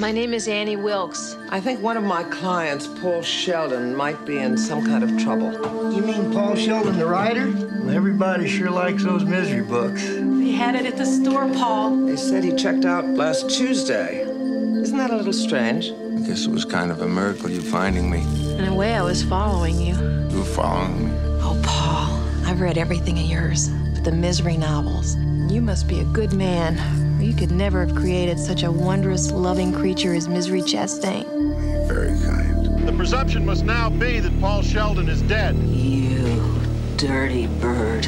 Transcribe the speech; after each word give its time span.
My 0.00 0.12
name 0.12 0.32
is 0.32 0.46
Annie 0.46 0.76
Wilkes. 0.76 1.36
I 1.48 1.58
think 1.58 1.82
one 1.82 1.96
of 1.96 2.04
my 2.04 2.22
clients, 2.22 2.86
Paul 2.86 3.20
Sheldon, 3.20 3.96
might 3.96 4.24
be 4.24 4.38
in 4.38 4.56
some 4.56 4.86
kind 4.86 5.02
of 5.02 5.20
trouble. 5.20 5.50
You 5.92 6.02
mean 6.02 6.32
Paul 6.32 6.54
Sheldon, 6.54 6.96
the 6.96 7.04
writer? 7.06 7.50
Well, 7.50 7.90
everybody 7.90 8.46
sure 8.46 8.70
likes 8.70 9.02
those 9.02 9.24
misery 9.24 9.62
books. 9.62 10.06
They 10.06 10.52
had 10.52 10.76
it 10.76 10.86
at 10.86 10.98
the 10.98 11.04
store, 11.04 11.52
Paul. 11.52 12.06
They 12.06 12.14
said 12.14 12.44
he 12.44 12.54
checked 12.54 12.84
out 12.84 13.06
last 13.06 13.50
Tuesday. 13.50 14.20
Isn't 14.20 14.96
that 14.98 15.10
a 15.10 15.16
little 15.16 15.32
strange? 15.32 15.90
I 15.90 16.24
guess 16.28 16.46
it 16.46 16.52
was 16.52 16.64
kind 16.64 16.92
of 16.92 17.02
a 17.02 17.08
miracle 17.08 17.50
you 17.50 17.60
finding 17.60 18.08
me. 18.08 18.22
In 18.56 18.66
a 18.66 18.74
way, 18.76 18.94
I 18.94 19.02
was 19.02 19.24
following 19.24 19.80
you. 19.80 19.96
You 20.30 20.38
were 20.38 20.44
following 20.44 21.06
me. 21.06 21.10
Oh, 21.42 21.60
Paul, 21.64 22.48
I've 22.48 22.60
read 22.60 22.78
everything 22.78 23.18
of 23.18 23.24
yours, 23.24 23.68
but 23.94 24.04
the 24.04 24.12
misery 24.12 24.58
novels. 24.58 25.16
You 25.52 25.60
must 25.60 25.88
be 25.88 25.98
a 25.98 26.04
good 26.04 26.34
man, 26.34 26.78
or 26.78 27.07
you 27.20 27.34
could 27.34 27.50
never 27.50 27.84
have 27.84 27.96
created 27.96 28.38
such 28.38 28.62
a 28.62 28.70
wondrous, 28.70 29.30
loving 29.30 29.72
creature 29.72 30.14
as 30.14 30.28
Misery 30.28 30.60
Chastain. 30.62 31.24
You're 31.24 31.86
very 31.86 32.18
kind. 32.20 32.86
The 32.86 32.92
presumption 32.92 33.44
must 33.44 33.64
now 33.64 33.90
be 33.90 34.20
that 34.20 34.40
Paul 34.40 34.62
Sheldon 34.62 35.08
is 35.08 35.20
dead. 35.22 35.56
You 35.56 36.60
dirty 36.96 37.46
bird. 37.46 38.06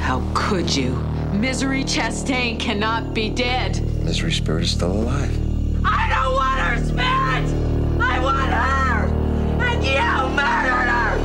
How 0.00 0.22
could 0.34 0.74
you? 0.74 0.96
Misery 1.32 1.84
Chastain 1.84 2.58
cannot 2.58 3.12
be 3.14 3.28
dead. 3.30 3.80
Misery 4.02 4.32
Spirit 4.32 4.64
is 4.64 4.70
still 4.70 4.92
alive. 4.92 5.30
I 5.84 6.08
don't 6.08 6.34
want 6.34 6.60
her 6.60 6.76
spirit! 6.84 7.44
I 8.00 8.18
want 8.20 8.52
her! 8.52 9.06
And 9.64 9.84
you 9.84 10.00
murdered 10.34 10.88
her! 10.88 11.20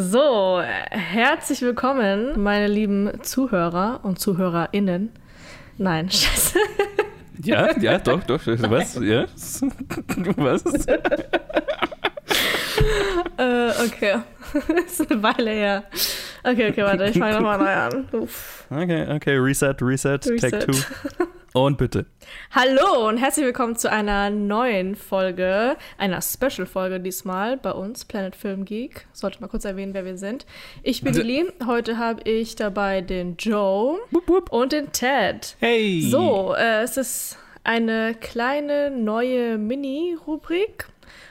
So, 0.00 0.62
herzlich 0.62 1.60
willkommen, 1.60 2.40
meine 2.40 2.68
lieben 2.68 3.10
Zuhörer 3.24 3.98
und 4.04 4.20
ZuhörerInnen. 4.20 5.10
Nein, 5.76 6.08
scheiße. 6.10 6.56
Ja, 7.42 7.76
ja, 7.80 7.98
doch, 7.98 8.22
doch. 8.22 8.40
Was? 8.46 8.94
Ja? 9.02 9.26
Was? 10.36 10.64
äh, 13.38 13.70
okay. 13.84 14.18
ist 14.86 15.10
eine 15.10 15.20
Weile 15.20 15.50
her. 15.50 15.82
Okay, 16.44 16.70
okay, 16.70 16.82
warte, 16.84 17.06
ich 17.06 17.18
fange 17.18 17.34
nochmal 17.34 17.58
neu 17.58 17.74
an. 17.74 18.08
Uff. 18.12 18.66
Okay, 18.70 19.12
okay, 19.12 19.36
Reset, 19.36 19.74
Reset, 19.80 20.18
Take 20.20 20.58
Reset. 20.58 20.60
Two. 20.60 21.24
Und 21.54 21.78
bitte. 21.78 22.06
Hallo 22.50 23.08
und 23.08 23.16
herzlich 23.16 23.46
willkommen 23.46 23.74
zu 23.74 23.90
einer 23.90 24.28
neuen 24.30 24.94
Folge, 24.94 25.76
einer 25.96 26.20
Special-Folge 26.20 27.00
diesmal 27.00 27.56
bei 27.56 27.72
uns, 27.72 28.04
Planet 28.04 28.36
Film 28.36 28.64
Geek. 28.66 29.06
Sollte 29.12 29.40
mal 29.40 29.48
kurz 29.48 29.64
erwähnen, 29.64 29.94
wer 29.94 30.04
wir 30.04 30.18
sind. 30.18 30.44
Ich 30.82 31.02
bin 31.02 31.14
D- 31.14 31.22
Lili. 31.22 31.50
Heute 31.66 31.96
habe 31.96 32.22
ich 32.28 32.54
dabei 32.54 33.00
den 33.00 33.36
Joe 33.38 33.98
Wupp, 34.10 34.28
wupp. 34.28 34.52
und 34.52 34.72
den 34.72 34.92
Ted. 34.92 35.56
Hey! 35.58 36.02
So, 36.02 36.54
äh, 36.54 36.82
es 36.82 36.96
ist 36.98 37.38
eine 37.64 38.14
kleine 38.14 38.90
neue 38.90 39.56
Mini-Rubrik. 39.56 40.86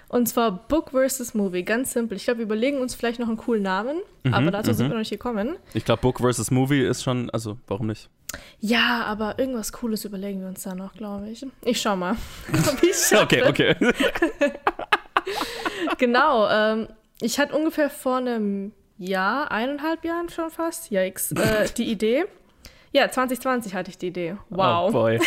Und 0.10 0.28
zwar 0.28 0.52
Book 0.68 0.92
versus 0.92 1.34
Movie. 1.36 1.64
Ganz 1.64 1.92
simpel. 1.94 2.16
Ich 2.18 2.24
glaube, 2.24 2.40
wir 2.40 2.46
überlegen 2.46 2.80
uns 2.80 2.96
vielleicht 2.96 3.20
noch 3.20 3.28
einen 3.28 3.38
coolen 3.38 3.62
Namen. 3.64 3.98
aber 4.32 4.52
dazu 4.52 4.74
sind 4.74 4.88
wir 4.88 4.94
noch 4.94 5.00
nicht 5.00 5.10
gekommen. 5.12 5.58
Ich 5.74 5.86
glaube, 5.86 6.02
Book 6.02 6.20
versus 6.20 6.50
Movie 6.50 6.82
ist 6.82 7.04
schon, 7.04 7.30
also, 7.30 7.58
warum 7.68 7.88
nicht? 7.88 8.10
Ja, 8.60 9.04
aber 9.06 9.40
irgendwas 9.40 9.72
Cooles 9.72 10.04
überlegen 10.06 10.42
wir 10.42 10.48
uns 10.48 10.64
da 10.64 10.76
noch, 10.76 10.94
glaube 10.94 11.30
ich. 11.30 11.46
Ich 11.64 11.82
schau 11.82 11.96
mal. 11.96 12.16
Okay, 13.22 13.44
okay. 13.44 13.76
Genau. 15.98 16.50
Ähm, 16.50 16.88
ich 17.22 17.40
hatte 17.40 17.56
ungefähr 17.56 17.90
vor 17.90 18.18
einem 18.18 18.72
Jahr, 18.98 19.52
eineinhalb 19.52 20.04
Jahren 20.06 20.30
schon 20.30 20.50
fast, 20.50 20.92
yikes, 20.92 21.32
äh, 21.34 21.68
die 21.76 21.84
Idee. 21.92 22.26
Ja, 22.94 23.10
2020 23.12 23.74
hatte 23.76 23.90
ich 23.92 23.98
die 23.98 24.08
Idee. 24.08 24.38
Wow. 24.50 24.90
Oh 24.90 24.92
boy. 24.92 25.20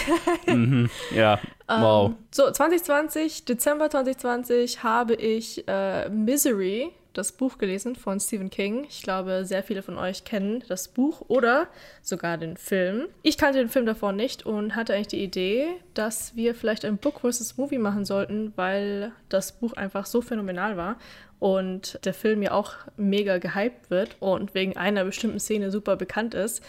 mhm. 0.47 0.91
Ja, 1.15 1.39
wow. 1.69 2.13
So, 2.31 2.51
2020, 2.51 3.45
Dezember 3.45 3.91
2020, 3.91 4.83
habe 4.83 5.15
ich 5.15 5.69
äh, 5.69 6.09
Misery, 6.09 6.91
das 7.13 7.33
Buch 7.33 7.59
gelesen 7.59 7.97
von 7.97 8.21
Stephen 8.21 8.51
King. 8.51 8.87
Ich 8.89 9.03
glaube, 9.03 9.45
sehr 9.45 9.63
viele 9.63 9.83
von 9.83 9.99
euch 9.99 10.25
kennen 10.25 10.63
das 10.69 10.89
Buch 10.89 11.23
oder 11.29 11.69
sogar 12.03 12.39
den 12.39 12.57
Film. 12.57 13.09
Ich 13.23 13.39
kannte 13.39 13.59
den 13.59 13.69
Film 13.69 13.87
davor 13.87 14.13
nicht 14.13 14.47
und 14.47 14.77
hatte 14.77 14.95
eigentlich 14.95 15.09
die 15.09 15.25
Idee, 15.25 15.67
dass 15.95 16.37
wir 16.37 16.55
vielleicht 16.55 16.85
ein 16.85 16.99
Book 16.99 17.21
versus 17.21 17.57
Movie 17.57 17.79
machen 17.79 18.05
sollten, 18.05 18.53
weil 18.57 19.13
das 19.29 19.53
Buch 19.53 19.73
einfach 19.73 20.07
so 20.07 20.23
phänomenal 20.23 20.77
war 20.77 20.97
und 21.41 21.99
der 22.05 22.15
Film 22.15 22.43
ja 22.43 22.53
auch 22.53 22.75
mega 22.97 23.39
gehypt 23.39 23.91
wird 23.91 24.17
und 24.21 24.55
wegen 24.55 24.77
einer 24.77 25.05
bestimmten 25.05 25.41
Szene 25.41 25.71
super 25.71 25.97
bekannt 25.97 26.35
ist, 26.35 26.63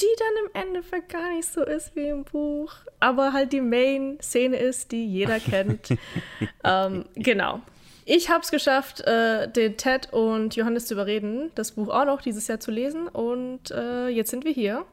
die 0.00 0.06
dann 0.18 0.62
im 0.62 0.68
Endeffekt 0.68 1.10
gar 1.10 1.34
nicht 1.34 1.46
so 1.46 1.62
ist 1.62 1.94
wie 1.94 2.08
im 2.08 2.24
Buch, 2.24 2.72
aber 2.98 3.32
halt 3.32 3.52
die 3.52 3.60
Main-Szene 3.60 4.56
ist, 4.56 4.90
die 4.92 5.06
jeder 5.06 5.38
kennt. 5.38 5.90
ähm, 6.64 7.04
genau. 7.14 7.60
Ich 8.08 8.30
habe 8.30 8.40
es 8.40 8.52
geschafft, 8.52 9.00
äh, 9.00 9.50
den 9.50 9.76
Ted 9.76 10.12
und 10.12 10.54
Johannes 10.54 10.86
zu 10.86 10.94
überreden, 10.94 11.50
das 11.56 11.72
Buch 11.72 11.88
auch 11.88 12.04
noch 12.04 12.22
dieses 12.22 12.46
Jahr 12.46 12.60
zu 12.60 12.70
lesen. 12.70 13.08
Und 13.08 13.72
äh, 13.72 14.06
jetzt 14.06 14.30
sind 14.30 14.44
wir 14.44 14.52
hier 14.52 14.86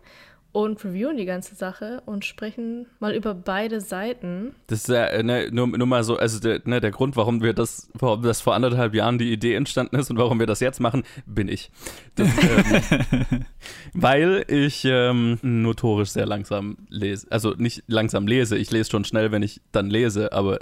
und 0.52 0.84
reviewen 0.84 1.16
die 1.18 1.26
ganze 1.26 1.54
Sache 1.54 2.02
und 2.08 2.26
sprechen 2.26 2.88
mal 3.00 3.14
über 3.14 3.36
beide 3.36 3.82
Seiten. 3.82 4.56
Das 4.66 4.80
ist 4.80 4.88
ja, 4.88 5.06
äh, 5.06 5.22
ne, 5.22 5.50
nur, 5.52 5.68
nur 5.68 5.86
mal 5.86 6.04
so, 6.04 6.18
also 6.18 6.40
der, 6.40 6.62
ne, 6.66 6.82
der 6.82 6.90
Grund, 6.90 7.16
warum 7.16 7.44
wir 7.44 7.54
das, 7.54 7.92
warum 7.94 8.24
das 8.24 8.42
vor 8.42 8.56
anderthalb 8.56 8.96
Jahren 8.96 9.20
die 9.20 9.32
Idee 9.32 9.54
entstanden 9.54 9.96
ist 9.96 10.10
und 10.10 10.18
warum 10.18 10.40
wir 10.40 10.48
das 10.48 10.60
jetzt 10.60 10.80
machen, 10.80 11.04
bin 11.28 11.50
ich. 11.50 11.70
Das, 12.16 12.28
ähm, 12.28 13.46
weil 13.94 14.44
ich 14.48 14.86
ähm, 14.86 15.38
notorisch 15.44 16.10
sehr 16.10 16.26
langsam 16.26 16.78
lese. 16.90 17.28
Also 17.30 17.54
nicht 17.58 17.84
langsam 17.86 18.26
lese, 18.26 18.58
ich 18.58 18.72
lese 18.72 18.90
schon 18.90 19.06
schnell, 19.06 19.32
wenn 19.32 19.44
ich 19.44 19.62
dann 19.72 19.92
lese, 19.92 20.34
aber 20.34 20.58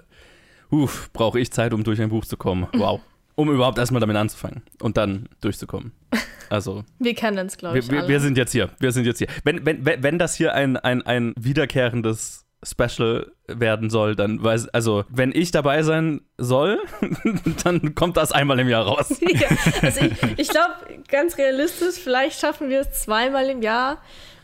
uff, 0.71 1.09
brauche 1.13 1.39
ich 1.39 1.51
Zeit, 1.51 1.73
um 1.73 1.83
durch 1.83 2.01
ein 2.01 2.09
Buch 2.09 2.25
zu 2.25 2.37
kommen. 2.37 2.67
Wow. 2.73 3.01
Um 3.35 3.49
überhaupt 3.49 3.77
erstmal 3.77 4.01
damit 4.01 4.15
anzufangen 4.17 4.63
und 4.81 4.97
dann 4.97 5.29
durchzukommen. 5.41 5.91
Also, 6.49 6.83
Wir 6.99 7.13
kennen 7.15 7.47
es, 7.47 7.57
glaube 7.57 7.79
ich. 7.79 7.89
wir, 7.89 8.07
wir 8.07 8.19
sind 8.19 8.37
jetzt 8.37 8.51
hier. 8.51 8.69
Wir 8.79 8.91
sind 8.91 9.05
jetzt 9.05 9.19
hier. 9.19 9.27
Wenn, 9.43 9.65
wenn, 9.65 9.85
wenn 9.85 10.03
wenn 10.03 10.19
das 10.19 10.35
hier 10.35 10.53
ein, 10.53 10.77
ein, 10.77 11.01
ein 11.01 11.33
wiederkehrendes 11.37 12.45
Special 12.63 13.31
werden 13.47 13.89
soll, 13.89 14.15
dann 14.15 14.43
weiß, 14.43 14.69
also, 14.69 15.05
wenn 15.09 15.31
ich 15.33 15.51
dabei 15.51 15.81
sein 15.81 16.21
soll, 16.37 16.79
dann 17.63 17.95
kommt 17.95 18.17
das 18.17 18.31
einmal 18.31 18.59
im 18.59 18.69
Jahr 18.69 18.85
raus. 18.85 19.09
ja, 19.21 19.47
also 19.81 20.01
ich, 20.05 20.39
ich 20.39 20.49
glaube, 20.49 20.73
ganz 21.07 21.37
realistisch, 21.37 21.95
vielleicht 21.95 22.39
schaffen 22.39 22.69
wir 22.69 22.81
es 22.81 23.01
zweimal 23.01 23.49
im 23.49 23.61
Jahr, 23.63 23.97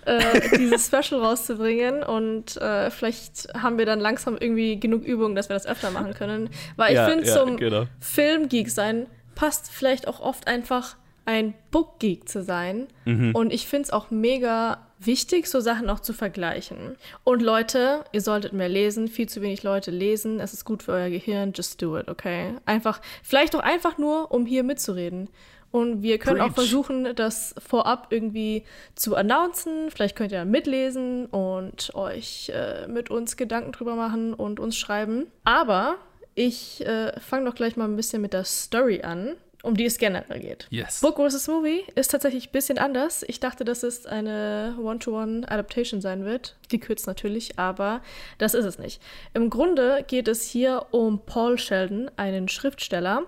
äh, 0.08 0.58
dieses 0.58 0.88
Special 0.88 1.22
rauszubringen 1.22 2.02
und 2.04 2.58
äh, 2.58 2.90
vielleicht 2.90 3.54
haben 3.54 3.78
wir 3.78 3.86
dann 3.86 4.00
langsam 4.00 4.38
irgendwie 4.40 4.80
genug 4.80 5.04
Übung, 5.04 5.36
dass 5.36 5.50
wir 5.50 5.54
das 5.54 5.68
öfter 5.68 5.92
machen 5.92 6.14
können. 6.14 6.50
Weil 6.76 6.92
ich 6.92 6.96
Ja, 6.96 7.10
finde, 7.10 7.28
ja, 7.28 7.34
zum 7.34 7.58
genau. 7.58 7.84
Filmgeek 8.00 8.70
sein 8.70 9.08
passt 9.36 9.70
vielleicht 9.72 10.08
auch 10.08 10.20
oft 10.20 10.48
einfach 10.48 10.96
ein 11.26 11.54
Bookgeek 11.72 12.28
zu 12.30 12.42
sein. 12.42 12.88
Mhm. 13.06 13.36
Und 13.36 13.52
ich 13.54 13.68
finde 13.68 13.84
es 13.84 13.92
auch 13.92 14.10
mega 14.10 14.80
wichtig, 15.00 15.48
so 15.48 15.60
Sachen 15.60 15.90
auch 15.90 16.00
zu 16.00 16.14
vergleichen. 16.14 16.96
Und 17.24 17.42
Leute, 17.42 18.06
ihr 18.14 18.22
solltet 18.22 18.54
mehr 18.54 18.70
lesen. 18.70 19.10
Viel 19.10 19.28
zu 19.28 19.42
wenig 19.42 19.62
Leute 19.62 19.92
lesen. 19.92 20.40
Es 20.40 20.54
ist 20.54 20.64
gut 20.64 20.84
für 20.84 20.94
euer 20.94 21.10
Gehirn. 21.10 21.52
Just 21.54 21.82
do 21.82 21.98
it, 21.98 22.08
okay? 22.08 22.54
Einfach, 22.66 23.02
vielleicht 23.24 23.56
auch 23.56 23.60
einfach 23.60 23.98
nur, 23.98 24.32
um 24.32 24.46
hier 24.46 24.64
mitzureden. 24.64 25.30
Und 25.78 26.02
wir 26.02 26.18
können 26.18 26.42
auch 26.42 26.48
Preach. 26.48 26.56
versuchen, 26.56 27.16
das 27.16 27.54
vorab 27.60 28.08
irgendwie 28.10 28.64
zu 28.96 29.16
announcen. 29.16 29.92
Vielleicht 29.92 30.16
könnt 30.16 30.32
ihr 30.32 30.44
mitlesen 30.44 31.28
und 31.28 31.94
euch 31.94 32.52
äh, 32.52 32.88
mit 32.88 33.12
uns 33.12 33.38
Gedanken 33.38 33.74
drüber 33.74 33.94
machen 33.94 34.34
und 34.34 34.60
uns 34.60 34.76
schreiben. 34.76 35.28
Aber 35.44 35.98
ich 36.34 36.84
äh, 36.84 37.12
fange 37.20 37.46
doch 37.46 37.54
gleich 37.54 37.78
mal 37.78 37.86
ein 37.86 37.96
bisschen 37.96 38.24
mit 38.24 38.34
der 38.34 38.44
Story 38.44 39.04
an, 39.04 39.36
um 39.62 39.78
die 39.78 39.86
es 39.86 40.00
generell 40.00 40.40
geht. 40.40 40.66
Yes. 40.72 41.00
Book 41.02 41.18
vs. 41.18 41.48
Movie 41.48 41.84
ist 41.94 42.10
tatsächlich 42.10 42.50
ein 42.50 42.54
bisschen 42.54 42.80
anders. 42.80 43.24
Ich 43.28 43.40
dachte, 43.40 43.64
dass 43.64 43.84
es 43.84 44.08
eine 44.08 44.76
One-to-One-Adaptation 44.82 46.02
sein 46.02 46.26
wird. 46.26 46.56
Gekürzt 46.70 47.06
natürlich, 47.06 47.60
aber 47.60 48.02
das 48.40 48.56
ist 48.56 48.66
es 48.66 48.80
nicht. 48.80 49.00
Im 49.36 49.52
Grunde 49.52 50.04
geht 50.08 50.28
es 50.28 50.42
hier 50.42 50.88
um 50.90 51.24
Paul 51.24 51.60
Sheldon, 51.60 52.10
einen 52.18 52.48
Schriftsteller, 52.48 53.26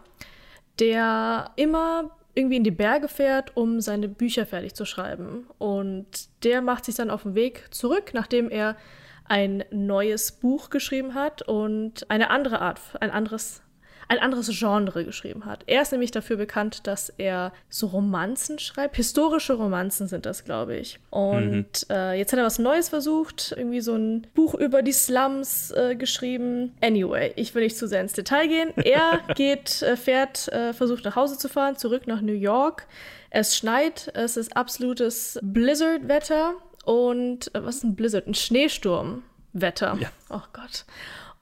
der 0.80 1.52
immer 1.56 2.10
irgendwie 2.40 2.58
in 2.58 2.64
die 2.64 2.72
Berge 2.72 3.08
fährt, 3.08 3.56
um 3.56 3.82
seine 3.82 4.08
Bücher 4.08 4.46
fertig 4.46 4.74
zu 4.74 4.86
schreiben. 4.86 5.46
Und 5.58 6.30
der 6.44 6.62
macht 6.62 6.86
sich 6.86 6.96
dann 6.96 7.12
auf 7.12 7.24
den 7.24 7.36
Weg 7.36 7.68
zurück, 7.72 8.12
nachdem 8.14 8.50
er 8.50 8.78
ein 9.26 9.64
neues 9.70 10.32
Buch 10.32 10.70
geschrieben 10.70 11.14
hat 11.14 11.44
und 11.44 12.10
eine 12.10 12.32
andere 12.32 12.62
Art, 12.62 12.82
ein 13.00 13.12
anderes 13.12 13.62
ein 14.10 14.18
anderes 14.20 14.50
Genre 14.52 15.06
geschrieben 15.06 15.46
hat. 15.46 15.64
Er 15.68 15.84
ist 15.84 15.92
nämlich 15.92 16.10
dafür 16.10 16.36
bekannt, 16.36 16.88
dass 16.88 17.10
er 17.18 17.54
so 17.70 17.88
Romanzen 17.88 18.58
schreibt. 18.58 18.96
Historische 18.96 19.54
Romanzen 19.54 20.08
sind 20.08 20.26
das, 20.26 20.44
glaube 20.44 20.76
ich. 20.76 21.00
Und 21.12 21.86
mhm. 21.88 21.96
äh, 21.96 22.18
jetzt 22.18 22.34
hat 22.34 22.40
er 22.40 22.46
was 22.46 22.58
Neues 22.58 22.90
versucht, 22.90 23.54
irgendwie 23.56 23.82
so 23.82 23.96
ein 23.96 24.26
Buch 24.34 24.56
über 24.56 24.82
die 24.82 24.94
Slums 24.94 25.70
äh, 25.72 25.96
geschrieben. 25.96 26.76
Anyway, 26.82 27.34
ich 27.36 27.54
will 27.54 27.64
nicht 27.64 27.78
zu 27.78 27.88
sehr 27.88 28.02
ins 28.02 28.14
Detail 28.14 28.48
gehen. 28.48 28.74
Er 28.78 29.20
geht, 29.36 29.84
äh, 29.84 29.96
fährt, 29.96 30.48
äh, 30.48 30.74
versucht 30.74 31.06
nach 31.06 31.16
Hause 31.16 31.38
zu 31.38 31.48
fahren, 31.48 31.78
zurück 31.78 32.08
nach 32.08 32.22
New 32.22 32.34
York. 32.34 32.88
Es 33.30 33.56
schneit, 33.56 34.12
es 34.16 34.38
ist 34.38 34.58
absolutes 34.58 35.38
Blizzard-Wetter 35.44 36.56
und 36.84 37.54
äh, 37.54 37.64
was 37.64 37.76
ist 37.78 37.84
ein 37.84 37.96
Blizzard? 37.96 38.26
Ein 38.26 38.34
Schneesturm-Wetter. 38.34 39.98
Ja. 40.00 40.10
Oh 40.32 40.42
Gott. 40.52 40.86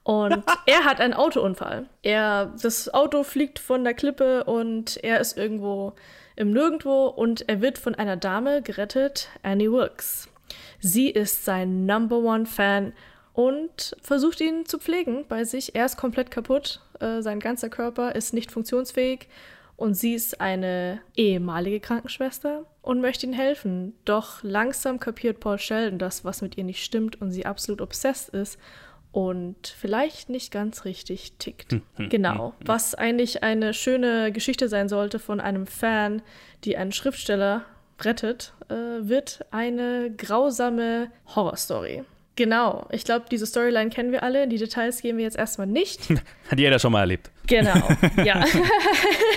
Und 0.08 0.42
er 0.66 0.84
hat 0.86 1.02
einen 1.02 1.12
Autounfall. 1.12 1.84
Er, 2.00 2.54
das 2.62 2.94
Auto 2.94 3.24
fliegt 3.24 3.58
von 3.58 3.84
der 3.84 3.92
Klippe 3.92 4.44
und 4.44 4.96
er 5.04 5.20
ist 5.20 5.36
irgendwo 5.36 5.92
im 6.34 6.50
Nirgendwo 6.50 7.08
und 7.08 7.46
er 7.46 7.60
wird 7.60 7.76
von 7.76 7.94
einer 7.94 8.16
Dame 8.16 8.62
gerettet, 8.62 9.28
Annie 9.42 9.70
Wilkes. 9.70 10.30
Sie 10.80 11.10
ist 11.10 11.44
sein 11.44 11.84
Number 11.84 12.20
One 12.20 12.46
Fan 12.46 12.94
und 13.34 13.94
versucht 14.00 14.40
ihn 14.40 14.64
zu 14.64 14.78
pflegen 14.78 15.26
bei 15.28 15.44
sich. 15.44 15.74
Er 15.74 15.84
ist 15.84 15.98
komplett 15.98 16.30
kaputt. 16.30 16.80
Äh, 17.00 17.20
sein 17.20 17.38
ganzer 17.38 17.68
Körper 17.68 18.14
ist 18.14 18.32
nicht 18.32 18.50
funktionsfähig 18.50 19.28
und 19.76 19.92
sie 19.92 20.14
ist 20.14 20.40
eine 20.40 21.02
ehemalige 21.16 21.80
Krankenschwester 21.80 22.64
und 22.80 23.02
möchte 23.02 23.26
ihnen 23.26 23.34
helfen. 23.34 23.92
Doch 24.06 24.42
langsam 24.42 25.00
kapiert 25.00 25.38
Paul 25.38 25.58
Sheldon 25.58 25.98
das, 25.98 26.24
was 26.24 26.40
mit 26.40 26.56
ihr 26.56 26.64
nicht 26.64 26.82
stimmt 26.82 27.20
und 27.20 27.30
sie 27.30 27.44
absolut 27.44 27.82
obsessed 27.82 28.30
ist 28.30 28.58
und 29.12 29.66
vielleicht 29.66 30.28
nicht 30.28 30.52
ganz 30.52 30.84
richtig 30.84 31.32
tickt. 31.38 31.72
Hm, 31.72 31.82
hm, 31.96 32.08
genau, 32.08 32.54
hm, 32.58 32.66
was 32.66 32.94
eigentlich 32.94 33.42
eine 33.42 33.74
schöne 33.74 34.32
Geschichte 34.32 34.68
sein 34.68 34.88
sollte 34.88 35.18
von 35.18 35.40
einem 35.40 35.66
Fan, 35.66 36.22
die 36.64 36.76
einen 36.76 36.92
Schriftsteller 36.92 37.64
rettet, 38.00 38.52
äh, 38.68 38.74
wird 38.74 39.44
eine 39.50 40.12
grausame 40.16 41.10
Horrorstory. 41.34 42.04
Genau, 42.36 42.86
ich 42.92 43.04
glaube, 43.04 43.24
diese 43.28 43.46
Storyline 43.46 43.90
kennen 43.90 44.12
wir 44.12 44.22
alle. 44.22 44.46
Die 44.46 44.58
Details 44.58 45.02
gehen 45.02 45.16
wir 45.16 45.24
jetzt 45.24 45.36
erstmal 45.36 45.66
nicht. 45.66 46.08
Hat 46.48 46.60
jeder 46.60 46.78
schon 46.78 46.92
mal 46.92 47.00
erlebt. 47.00 47.32
Genau, 47.48 47.88
ja. 48.24 48.44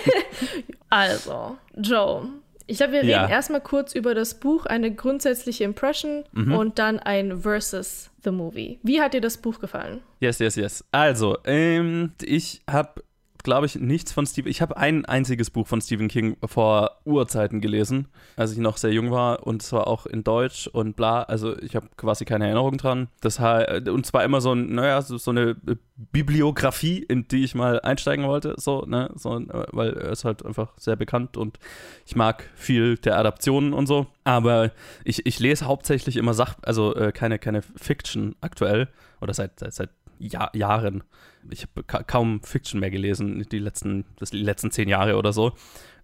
also, 0.89 1.57
Joe, 1.75 2.27
ich 2.71 2.77
glaube, 2.77 2.93
wir 2.93 2.99
reden 3.01 3.11
ja. 3.11 3.29
erstmal 3.29 3.59
kurz 3.59 3.93
über 3.93 4.15
das 4.15 4.39
Buch, 4.39 4.65
eine 4.65 4.95
grundsätzliche 4.95 5.65
Impression 5.65 6.23
mhm. 6.31 6.53
und 6.53 6.79
dann 6.79 6.99
ein 6.99 7.41
Versus 7.41 8.09
the 8.23 8.31
Movie. 8.31 8.79
Wie 8.81 9.01
hat 9.01 9.13
dir 9.13 9.19
das 9.19 9.37
Buch 9.37 9.59
gefallen? 9.59 10.01
Yes, 10.21 10.39
yes, 10.39 10.55
yes. 10.55 10.85
Also, 10.91 11.37
ähm, 11.43 12.13
ich 12.21 12.61
habe 12.69 13.03
glaube 13.43 13.65
ich, 13.65 13.75
nichts 13.75 14.11
von 14.11 14.25
Stephen. 14.25 14.49
Ich 14.49 14.61
habe 14.61 14.77
ein 14.77 15.05
einziges 15.05 15.49
Buch 15.49 15.67
von 15.67 15.81
Stephen 15.81 16.07
King 16.07 16.37
vor 16.45 16.97
Urzeiten 17.05 17.61
gelesen, 17.61 18.07
als 18.35 18.51
ich 18.51 18.57
noch 18.57 18.77
sehr 18.77 18.91
jung 18.91 19.11
war 19.11 19.45
und 19.45 19.61
zwar 19.61 19.87
auch 19.87 20.05
in 20.05 20.23
Deutsch 20.23 20.67
und 20.67 20.95
bla. 20.95 21.23
Also 21.23 21.57
ich 21.59 21.75
habe 21.75 21.87
quasi 21.97 22.25
keine 22.25 22.45
Erinnerung 22.45 22.77
dran. 22.77 23.07
Das 23.21 23.39
und 23.39 24.05
zwar 24.05 24.23
immer 24.23 24.41
so 24.41 24.53
ein, 24.53 24.73
naja, 24.73 25.01
so, 25.01 25.17
so 25.17 25.31
eine 25.31 25.55
Bibliografie, 25.95 26.99
in 26.99 27.27
die 27.27 27.43
ich 27.43 27.55
mal 27.55 27.79
einsteigen 27.81 28.25
wollte, 28.25 28.55
so, 28.57 28.85
ne, 28.85 29.11
so, 29.15 29.41
weil 29.71 29.93
er 29.93 30.11
ist 30.11 30.25
halt 30.25 30.45
einfach 30.45 30.73
sehr 30.77 30.95
bekannt 30.95 31.37
und 31.37 31.59
ich 32.05 32.15
mag 32.15 32.49
viel 32.55 32.97
der 32.97 33.17
Adaptionen 33.17 33.73
und 33.73 33.87
so. 33.87 34.07
Aber 34.23 34.71
ich, 35.03 35.25
ich 35.25 35.39
lese 35.39 35.65
hauptsächlich 35.65 36.17
immer 36.17 36.33
Sach, 36.33 36.55
also 36.63 36.95
äh, 36.95 37.11
keine, 37.11 37.39
keine 37.39 37.61
Fiction 37.61 38.35
aktuell 38.41 38.87
oder 39.21 39.33
seit, 39.33 39.59
seit, 39.59 39.73
seit 39.73 39.89
Jahr, 40.21 40.55
Jahren. 40.55 41.03
Ich 41.49 41.63
habe 41.63 41.83
ka 41.83 42.03
kaum 42.03 42.41
Fiction 42.43 42.79
mehr 42.79 42.91
gelesen, 42.91 43.45
die 43.51 43.59
letzten, 43.59 44.05
das, 44.19 44.29
die 44.29 44.37
letzten 44.37 44.71
zehn 44.71 44.87
Jahre 44.87 45.17
oder 45.17 45.33
so. 45.33 45.53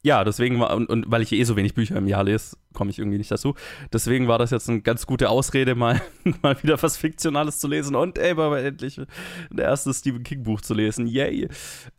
Ja, 0.04 0.24
deswegen 0.24 0.60
war, 0.60 0.75
und, 0.75 0.88
und 0.90 1.06
weil 1.12 1.22
ich 1.22 1.31
eh 1.31 1.44
so 1.44 1.56
wenig 1.56 1.74
Bücher 1.74 1.98
im 1.98 2.08
Jahr 2.08 2.24
lese, 2.24 2.56
komme 2.74 2.92
ich 2.92 3.00
irgendwie 3.00 3.18
nicht 3.18 3.31
dazu. 3.31 3.56
Deswegen 3.92 4.28
war 4.28 4.38
das 4.38 4.52
jetzt 4.52 4.69
eine 4.69 4.81
ganz 4.81 5.06
gute 5.06 5.30
Ausrede, 5.30 5.75
mal, 5.75 6.02
mal 6.42 6.62
wieder 6.62 6.81
was 6.81 6.98
Fiktionales 6.98 7.60
zu 7.60 7.68
lesen 7.68 7.96
und 7.96 8.18
ey, 8.18 8.31
aber 8.31 8.62
endlich 8.62 9.00
ein 9.00 9.58
erstes 9.58 10.00
Stephen 10.00 10.24
King-Buch 10.24 10.62
zu 10.62 10.74
lesen. 10.74 11.08
Yay! 11.08 11.50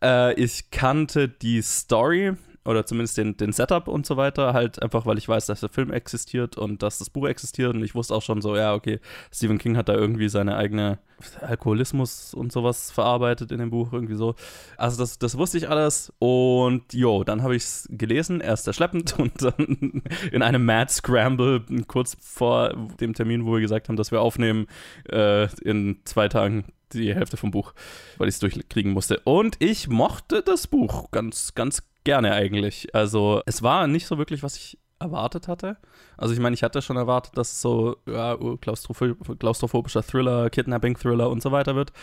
Äh, 0.01 0.33
ich 0.41 0.71
kannte 0.71 1.27
die 1.27 1.61
Story, 1.61 2.33
oder 2.69 2.85
zumindest 2.85 3.17
den, 3.17 3.35
den 3.35 3.51
Setup 3.51 3.87
und 3.87 4.05
so 4.05 4.15
weiter, 4.15 4.53
halt 4.53 4.79
einfach, 4.83 5.07
weil 5.07 5.17
ich 5.17 5.27
weiß, 5.27 5.47
dass 5.47 5.61
der 5.61 5.69
Film 5.69 5.91
existiert 5.91 6.55
und 6.55 6.83
dass 6.83 6.99
das 6.99 7.09
Buch 7.09 7.27
existiert 7.27 7.73
und 7.73 7.83
ich 7.83 7.95
wusste 7.95 8.13
auch 8.13 8.21
schon 8.21 8.43
so, 8.43 8.55
ja, 8.55 8.75
okay, 8.75 8.99
Stephen 9.33 9.57
King 9.57 9.75
hat 9.75 9.89
da 9.89 9.95
irgendwie 9.95 10.29
seine 10.29 10.55
eigene 10.55 10.99
Alkoholismus 11.41 12.35
und 12.35 12.51
sowas 12.51 12.91
verarbeitet 12.91 13.51
in 13.51 13.57
dem 13.57 13.71
Buch, 13.71 13.91
irgendwie 13.91 14.13
so. 14.13 14.35
Also 14.77 14.99
das, 14.99 15.17
das 15.17 15.35
wusste 15.35 15.57
ich 15.57 15.67
alles 15.67 16.13
und 16.19 16.93
jo, 16.93 17.23
dann 17.23 17.41
habe 17.41 17.55
ich 17.55 17.63
es 17.63 17.87
gelesen, 17.89 18.39
erst 18.39 18.67
erschleppend 18.67 19.15
und 19.17 19.41
dann 19.41 20.03
in 20.31 20.43
einem 20.43 20.63
Mad 20.63 20.91
Scramble 20.91 21.65
kurz 21.87 22.17
vor 22.21 22.75
dem 23.01 23.15
Termin, 23.15 23.47
wo 23.47 23.53
wir 23.53 23.61
gesagt 23.61 23.89
haben, 23.89 23.95
dass 23.95 24.11
wir 24.11 24.21
aufnehmen, 24.21 24.67
äh, 25.11 25.47
in 25.63 26.01
zwei 26.05 26.27
Tagen 26.27 26.65
die 26.93 27.13
Hälfte 27.13 27.37
vom 27.37 27.51
Buch, 27.51 27.73
weil 28.17 28.27
ich 28.27 28.35
es 28.35 28.39
durchkriegen 28.39 28.91
musste. 28.91 29.19
Und 29.23 29.57
ich 29.59 29.87
mochte 29.87 30.41
das 30.41 30.67
Buch 30.67 31.11
ganz, 31.11 31.53
ganz 31.55 31.88
gerne 32.03 32.33
eigentlich. 32.33 32.93
Also 32.95 33.41
es 33.45 33.61
war 33.63 33.87
nicht 33.87 34.07
so 34.07 34.17
wirklich, 34.17 34.43
was 34.43 34.55
ich 34.55 34.77
erwartet 34.99 35.47
hatte. 35.47 35.77
Also 36.17 36.33
ich 36.33 36.39
meine, 36.39 36.53
ich 36.53 36.63
hatte 36.63 36.81
schon 36.81 36.97
erwartet, 36.97 37.37
dass 37.37 37.53
es 37.53 37.61
so 37.61 37.97
ja, 38.05 38.37
klaustrophob 38.59 39.39
klaustrophobischer 39.39 40.03
Thriller, 40.03 40.49
Kidnapping-Thriller 40.49 41.29
und 41.29 41.41
so 41.41 41.51
weiter 41.51 41.75
wird. 41.75 41.93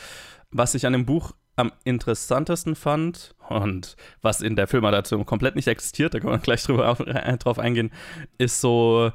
Was 0.51 0.75
ich 0.75 0.87
an 0.87 0.93
dem 0.93 1.05
Buch 1.05 1.33
am 1.57 1.73
interessantesten 1.85 2.75
fand 2.75 3.35
und 3.49 3.97
was 4.23 4.41
in 4.41 4.57
der 4.57 4.67
Filmadaption 4.67 5.25
komplett 5.27 5.57
nicht 5.57 5.69
existiert, 5.69 6.15
da 6.15 6.21
kann 6.21 6.31
man 6.31 6.43
gleich 6.43 6.63
drüber, 6.63 6.95
drauf 7.39 7.59
eingehen, 7.59 7.91
ist 8.39 8.61
so, 8.61 9.11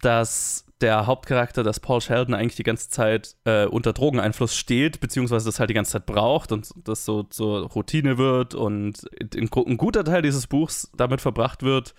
dass 0.00 0.63
der 0.80 1.06
Hauptcharakter, 1.06 1.62
dass 1.62 1.80
Paul 1.80 2.00
Sheldon 2.00 2.34
eigentlich 2.34 2.56
die 2.56 2.62
ganze 2.62 2.90
Zeit 2.90 3.36
äh, 3.44 3.66
unter 3.66 3.92
Drogeneinfluss 3.92 4.56
steht, 4.56 5.00
beziehungsweise 5.00 5.46
das 5.46 5.60
halt 5.60 5.70
die 5.70 5.74
ganze 5.74 5.92
Zeit 5.92 6.06
braucht 6.06 6.52
und 6.52 6.70
das 6.84 7.04
so 7.04 7.22
zur 7.22 7.68
Routine 7.70 8.18
wird 8.18 8.54
und 8.54 9.04
ein, 9.20 9.48
ein 9.52 9.76
guter 9.76 10.04
Teil 10.04 10.22
dieses 10.22 10.46
Buchs 10.46 10.90
damit 10.96 11.20
verbracht 11.20 11.62
wird, 11.62 11.94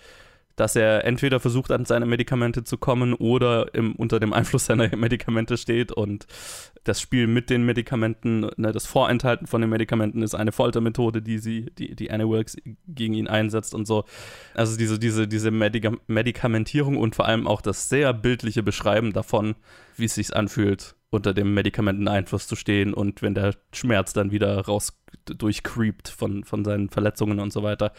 dass 0.56 0.74
er 0.74 1.04
entweder 1.04 1.38
versucht, 1.38 1.70
an 1.70 1.84
seine 1.84 2.06
Medikamente 2.06 2.64
zu 2.64 2.78
kommen 2.78 3.12
oder 3.14 3.74
im, 3.74 3.94
unter 3.94 4.18
dem 4.18 4.32
Einfluss 4.32 4.66
seiner 4.66 4.88
Medikamente 4.96 5.56
steht 5.58 5.92
und 5.92 6.26
das 6.82 7.00
Spiel 7.00 7.26
mit 7.26 7.50
den 7.50 7.64
Medikamenten, 7.64 8.48
ne, 8.56 8.72
das 8.72 8.86
Vorenthalten 8.86 9.46
von 9.46 9.60
den 9.60 9.70
Medikamenten 9.70 10.22
ist 10.22 10.34
eine 10.34 10.52
Foltermethode, 10.52 11.20
die 11.20 11.38
sie, 11.38 11.66
die, 11.78 11.94
die 11.94 12.10
Annie 12.10 12.28
Wilkes 12.28 12.56
gegen 12.86 13.14
ihn 13.14 13.28
einsetzt 13.28 13.74
und 13.74 13.86
so. 13.86 14.04
Also 14.54 14.76
diese, 14.76 14.98
diese, 14.98 15.28
diese 15.28 15.50
Medika 15.50 15.92
Medikamentierung 16.06 16.96
und 16.96 17.14
vor 17.14 17.26
allem 17.26 17.46
auch 17.46 17.60
das 17.60 17.88
sehr 17.88 18.12
bildliche 18.14 18.62
Beschreiben 18.62 19.12
davon, 19.12 19.56
wie 19.96 20.06
es 20.06 20.14
sich 20.14 20.34
anfühlt, 20.34 20.94
unter 21.10 21.34
dem 21.34 21.54
Medikamenteneinfluss 21.54 22.46
zu 22.46 22.56
stehen 22.56 22.94
und 22.94 23.20
wenn 23.20 23.34
der 23.34 23.54
Schmerz 23.72 24.12
dann 24.12 24.30
wieder 24.30 24.58
raus 24.60 24.98
durchcreept 25.26 26.08
von, 26.08 26.44
von 26.44 26.64
seinen 26.64 26.88
Verletzungen 26.88 27.40
und 27.40 27.52
so 27.52 27.62
weiter 27.62 27.92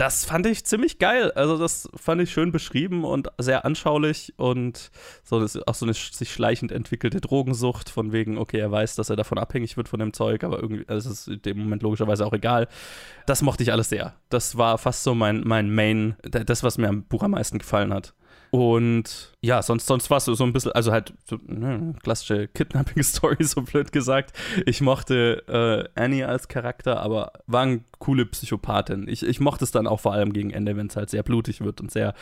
das 0.00 0.24
fand 0.24 0.46
ich 0.46 0.64
ziemlich 0.64 0.98
geil. 0.98 1.30
Also, 1.32 1.58
das 1.58 1.90
fand 1.94 2.22
ich 2.22 2.30
schön 2.30 2.52
beschrieben 2.52 3.04
und 3.04 3.28
sehr 3.36 3.66
anschaulich 3.66 4.32
und 4.38 4.90
so 5.22 5.38
das 5.40 5.54
ist 5.54 5.68
auch 5.68 5.74
so 5.74 5.84
eine 5.84 5.92
sich 5.92 6.32
schleichend 6.32 6.72
entwickelte 6.72 7.20
Drogensucht, 7.20 7.90
von 7.90 8.10
wegen, 8.10 8.38
okay, 8.38 8.58
er 8.58 8.70
weiß, 8.70 8.94
dass 8.94 9.10
er 9.10 9.16
davon 9.16 9.36
abhängig 9.36 9.76
wird 9.76 9.90
von 9.90 10.00
dem 10.00 10.14
Zeug, 10.14 10.42
aber 10.42 10.62
irgendwie, 10.62 10.88
also 10.88 11.10
es 11.10 11.20
ist 11.20 11.28
in 11.28 11.42
dem 11.42 11.58
Moment 11.58 11.82
logischerweise 11.82 12.24
auch 12.24 12.32
egal. 12.32 12.66
Das 13.26 13.42
mochte 13.42 13.62
ich 13.62 13.72
alles 13.72 13.90
sehr. 13.90 14.14
Das 14.30 14.56
war 14.56 14.78
fast 14.78 15.02
so 15.02 15.14
mein, 15.14 15.42
mein 15.44 15.70
Main, 15.70 16.16
das, 16.22 16.62
was 16.62 16.78
mir 16.78 16.88
am 16.88 17.02
Buch 17.02 17.22
am 17.22 17.32
meisten 17.32 17.58
gefallen 17.58 17.92
hat. 17.92 18.14
Und 18.50 19.32
ja, 19.42 19.62
sonst, 19.62 19.86
sonst 19.86 20.10
war 20.10 20.18
es 20.18 20.24
so 20.24 20.44
ein 20.44 20.52
bisschen, 20.52 20.72
also 20.72 20.92
halt 20.92 21.14
so, 21.24 21.38
ne, 21.46 21.94
klassische 22.02 22.48
Kidnapping-Story, 22.48 23.36
so 23.44 23.62
blöd 23.62 23.92
gesagt. 23.92 24.36
Ich 24.66 24.80
mochte 24.80 25.88
äh, 25.96 26.00
Annie 26.00 26.26
als 26.26 26.48
Charakter, 26.48 27.00
aber 27.00 27.32
war 27.46 27.62
eine 27.62 27.80
coole 28.00 28.26
Psychopathin. 28.26 29.06
Ich, 29.08 29.22
ich 29.24 29.40
mochte 29.40 29.62
es 29.62 29.70
dann 29.70 29.86
auch 29.86 30.00
vor 30.00 30.14
allem 30.14 30.32
gegen 30.32 30.50
Ende, 30.50 30.76
wenn 30.76 30.88
es 30.88 30.96
halt 30.96 31.10
sehr 31.10 31.22
blutig 31.22 31.60
wird 31.60 31.80
und 31.80 31.90
sehr 31.90 32.14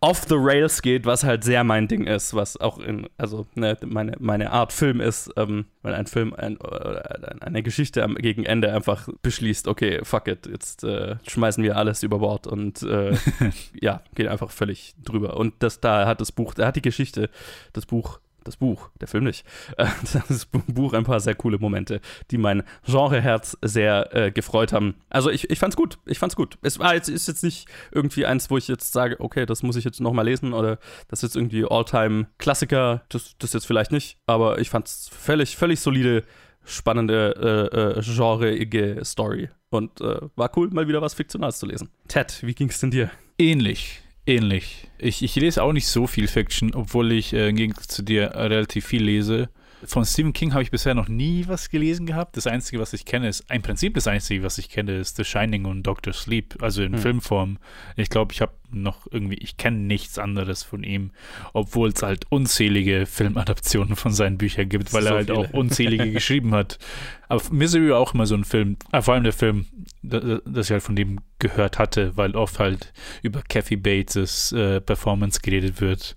off 0.00 0.24
the 0.28 0.34
rails 0.36 0.82
geht, 0.82 1.06
was 1.06 1.24
halt 1.24 1.44
sehr 1.44 1.62
mein 1.62 1.88
Ding 1.88 2.06
ist, 2.06 2.34
was 2.34 2.58
auch 2.58 2.78
in, 2.78 3.08
also 3.16 3.46
ne, 3.54 3.76
meine, 3.84 4.16
meine 4.18 4.50
Art 4.50 4.72
Film 4.72 5.00
ist, 5.00 5.30
ähm, 5.36 5.66
wenn 5.82 5.92
ein 5.92 6.06
Film 6.06 6.34
ein, 6.34 6.58
äh, 6.60 7.36
eine 7.40 7.62
Geschichte 7.62 8.02
am, 8.02 8.16
gegen 8.16 8.44
Ende 8.44 8.72
einfach 8.72 9.08
beschließt, 9.22 9.68
okay, 9.68 10.00
fuck 10.02 10.26
it, 10.26 10.46
jetzt 10.46 10.84
äh, 10.84 11.16
schmeißen 11.28 11.62
wir 11.62 11.76
alles 11.76 12.02
über 12.02 12.18
Bord 12.18 12.46
und 12.46 12.82
äh, 12.82 13.14
ja, 13.80 14.02
geht 14.14 14.28
einfach 14.28 14.50
völlig 14.50 14.94
drüber. 15.04 15.36
Und 15.36 15.54
das 15.58 15.75
da 15.80 16.06
hat 16.06 16.20
das 16.20 16.32
Buch, 16.32 16.54
da 16.54 16.66
hat 16.66 16.76
die 16.76 16.82
Geschichte, 16.82 17.30
das 17.72 17.86
Buch 17.86 18.20
das 18.46 18.56
Buch, 18.56 18.90
der 19.00 19.08
Film 19.08 19.24
nicht, 19.24 19.44
das 20.28 20.46
Buch 20.46 20.92
ein 20.92 21.04
paar 21.04 21.20
sehr 21.20 21.34
coole 21.34 21.58
Momente, 21.58 22.00
die 22.30 22.38
mein 22.38 22.62
Genreherz 22.86 23.56
sehr 23.62 24.14
äh, 24.14 24.30
gefreut 24.30 24.72
haben. 24.72 24.94
Also 25.10 25.30
ich, 25.30 25.50
ich 25.50 25.58
fand's 25.58 25.76
gut, 25.76 25.98
ich 26.06 26.18
fand's 26.18 26.36
gut. 26.36 26.58
Es 26.62 26.78
war 26.78 26.94
jetzt, 26.94 27.08
ist 27.08 27.28
jetzt 27.28 27.42
nicht 27.42 27.66
irgendwie 27.92 28.26
eins, 28.26 28.50
wo 28.50 28.56
ich 28.56 28.68
jetzt 28.68 28.92
sage, 28.92 29.16
okay, 29.20 29.46
das 29.46 29.62
muss 29.62 29.76
ich 29.76 29.84
jetzt 29.84 30.00
nochmal 30.00 30.24
lesen 30.24 30.52
oder 30.52 30.78
das 31.08 31.20
ist 31.20 31.30
jetzt 31.30 31.36
irgendwie 31.36 31.64
All-Time-Klassiker, 31.68 33.02
das, 33.08 33.36
das 33.38 33.52
jetzt 33.52 33.66
vielleicht 33.66 33.92
nicht, 33.92 34.18
aber 34.26 34.58
ich 34.60 34.70
fand's 34.70 35.08
völlig, 35.12 35.56
völlig 35.56 35.80
solide 35.80 36.24
spannende, 36.64 37.70
äh, 37.76 37.98
äh, 37.98 38.02
genreige 38.02 39.04
Story. 39.04 39.50
Und 39.70 40.00
äh, 40.00 40.20
war 40.36 40.50
cool, 40.56 40.70
mal 40.70 40.88
wieder 40.88 41.02
was 41.02 41.14
Fiktionales 41.14 41.58
zu 41.58 41.66
lesen. 41.66 41.90
Ted, 42.08 42.42
wie 42.42 42.54
ging 42.54 42.68
es 42.68 42.80
denn 42.80 42.90
dir? 42.90 43.10
Ähnlich. 43.38 44.02
Ähnlich. 44.26 44.88
Ich, 44.98 45.22
ich 45.22 45.36
lese 45.36 45.62
auch 45.62 45.72
nicht 45.72 45.86
so 45.86 46.06
viel 46.08 46.26
Fiction, 46.26 46.74
obwohl 46.74 47.12
ich 47.12 47.32
äh, 47.32 47.48
im 47.48 47.56
Gegensatz 47.56 47.88
zu 47.88 48.02
dir 48.02 48.32
relativ 48.34 48.84
viel 48.84 49.04
lese. 49.04 49.48
Von 49.84 50.04
Stephen 50.04 50.32
King 50.32 50.52
habe 50.54 50.62
ich 50.62 50.70
bisher 50.70 50.94
noch 50.94 51.08
nie 51.08 51.44
was 51.48 51.68
gelesen 51.68 52.06
gehabt. 52.06 52.36
Das 52.36 52.46
Einzige, 52.46 52.80
was 52.80 52.92
ich 52.94 53.04
kenne, 53.04 53.28
ist, 53.28 53.44
im 53.52 53.62
Prinzip 53.62 53.94
das 53.94 54.06
Einzige, 54.06 54.42
was 54.42 54.56
ich 54.58 54.70
kenne, 54.70 54.96
ist 54.96 55.16
The 55.16 55.24
Shining 55.24 55.66
und 55.66 55.82
Doctor 55.82 56.12
Sleep, 56.14 56.62
also 56.62 56.82
in 56.82 56.94
Hm. 56.94 56.98
Filmform. 57.00 57.58
Ich 57.96 58.08
glaube, 58.08 58.32
ich 58.32 58.40
habe 58.40 58.52
noch 58.70 59.06
irgendwie, 59.10 59.36
ich 59.36 59.58
kenne 59.58 59.76
nichts 59.76 60.18
anderes 60.18 60.62
von 60.62 60.82
ihm, 60.82 61.10
obwohl 61.52 61.90
es 61.90 62.02
halt 62.02 62.24
unzählige 62.30 63.06
Filmadaptionen 63.06 63.96
von 63.96 64.12
seinen 64.12 64.38
Büchern 64.38 64.68
gibt, 64.68 64.92
weil 64.92 65.02
So 65.02 65.08
er 65.10 65.14
halt 65.14 65.26
viele. 65.28 65.38
auch 65.38 65.50
unzählige 65.50 66.10
geschrieben 66.12 66.52
hat. 66.54 66.78
Aber 67.28 67.42
Misery 67.50 67.90
war 67.90 67.98
auch 68.00 68.14
immer 68.14 68.26
so 68.26 68.34
ein 68.34 68.44
Film, 68.44 68.76
äh, 68.92 69.02
vor 69.02 69.14
allem 69.14 69.24
der 69.24 69.32
Film, 69.32 69.66
da- 70.02 70.40
das 70.46 70.66
ich 70.66 70.72
halt 70.72 70.82
von 70.82 70.96
dem 70.96 71.20
gehört 71.38 71.78
hatte, 71.78 72.16
weil 72.16 72.34
oft 72.34 72.58
halt 72.58 72.92
über 73.22 73.42
Kathy 73.46 73.76
Bates' 73.76 74.52
äh, 74.52 74.80
Performance 74.80 75.40
geredet 75.42 75.80
wird, 75.80 76.16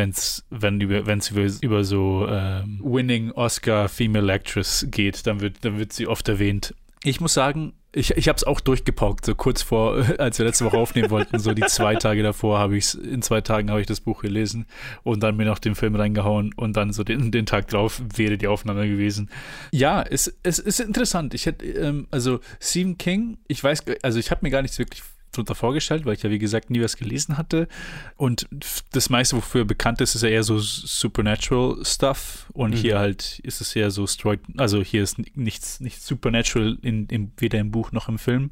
wenn's, 0.00 0.44
wenn 0.48 0.80
über, 0.80 1.06
wenn's 1.06 1.30
über, 1.30 1.46
über 1.60 1.84
so 1.84 2.26
ähm, 2.28 2.80
Winning 2.82 3.30
Oscar 3.32 3.88
Female 3.88 4.32
Actress 4.32 4.86
geht, 4.90 5.26
dann 5.26 5.40
wird, 5.40 5.64
dann 5.64 5.78
wird 5.78 5.92
sie 5.92 6.06
oft 6.06 6.28
erwähnt. 6.28 6.74
Ich 7.04 7.20
muss 7.20 7.34
sagen, 7.34 7.74
ich, 7.92 8.16
ich 8.16 8.28
habe 8.28 8.36
es 8.36 8.44
auch 8.44 8.60
durchgepaukt, 8.60 9.26
so 9.26 9.34
kurz 9.34 9.62
vor, 9.62 10.04
als 10.18 10.38
wir 10.38 10.46
letzte 10.46 10.64
Woche 10.64 10.78
aufnehmen 10.78 11.10
wollten, 11.10 11.38
so 11.38 11.52
die 11.52 11.62
zwei 11.62 11.96
Tage 11.96 12.22
davor 12.22 12.58
habe 12.58 12.76
ich 12.76 12.94
in 12.94 13.20
zwei 13.20 13.40
Tagen 13.40 13.70
habe 13.70 13.80
ich 13.80 13.86
das 13.86 14.00
Buch 14.00 14.22
gelesen 14.22 14.66
und 15.02 15.22
dann 15.22 15.36
mir 15.36 15.44
noch 15.44 15.58
den 15.58 15.74
Film 15.74 15.96
reingehauen 15.96 16.54
und 16.54 16.76
dann 16.76 16.92
so 16.92 17.04
den, 17.04 17.30
den 17.30 17.46
Tag 17.46 17.68
drauf 17.68 18.00
wäre 18.16 18.38
die 18.38 18.46
Aufnahme 18.46 18.88
gewesen. 18.88 19.28
Ja, 19.70 20.02
es, 20.02 20.32
es 20.42 20.58
ist 20.58 20.80
interessant. 20.80 21.34
Ich 21.34 21.46
hätte, 21.46 21.66
ähm, 21.66 22.06
also 22.10 22.40
Stephen 22.60 22.96
King, 22.96 23.38
ich 23.48 23.62
weiß, 23.62 23.84
also 24.02 24.18
ich 24.18 24.30
habe 24.30 24.40
mir 24.42 24.50
gar 24.50 24.62
nichts 24.62 24.78
wirklich 24.78 25.02
drunter 25.32 25.54
vorgestellt, 25.54 26.04
weil 26.04 26.14
ich 26.14 26.22
ja 26.22 26.30
wie 26.30 26.38
gesagt 26.38 26.70
nie 26.70 26.82
was 26.82 26.96
gelesen 26.96 27.36
hatte 27.38 27.68
und 28.16 28.48
das 28.92 29.10
meiste, 29.10 29.36
wofür 29.36 29.62
er 29.62 29.66
bekannt 29.66 30.00
ist, 30.00 30.14
ist 30.14 30.22
ja 30.22 30.28
eher 30.28 30.42
so 30.44 30.58
Supernatural 30.58 31.84
Stuff 31.84 32.46
und 32.52 32.70
Mhm. 32.70 32.76
hier 32.76 32.98
halt 32.98 33.38
ist 33.40 33.60
es 33.60 33.74
eher 33.74 33.90
so 33.90 34.06
Stroid, 34.06 34.40
also 34.56 34.82
hier 34.82 35.02
ist 35.02 35.18
nichts, 35.36 35.80
nichts 35.80 36.06
Supernatural 36.06 36.78
in, 36.82 37.06
in, 37.06 37.32
weder 37.36 37.58
im 37.58 37.70
Buch 37.70 37.92
noch 37.92 38.08
im 38.08 38.18
Film. 38.18 38.50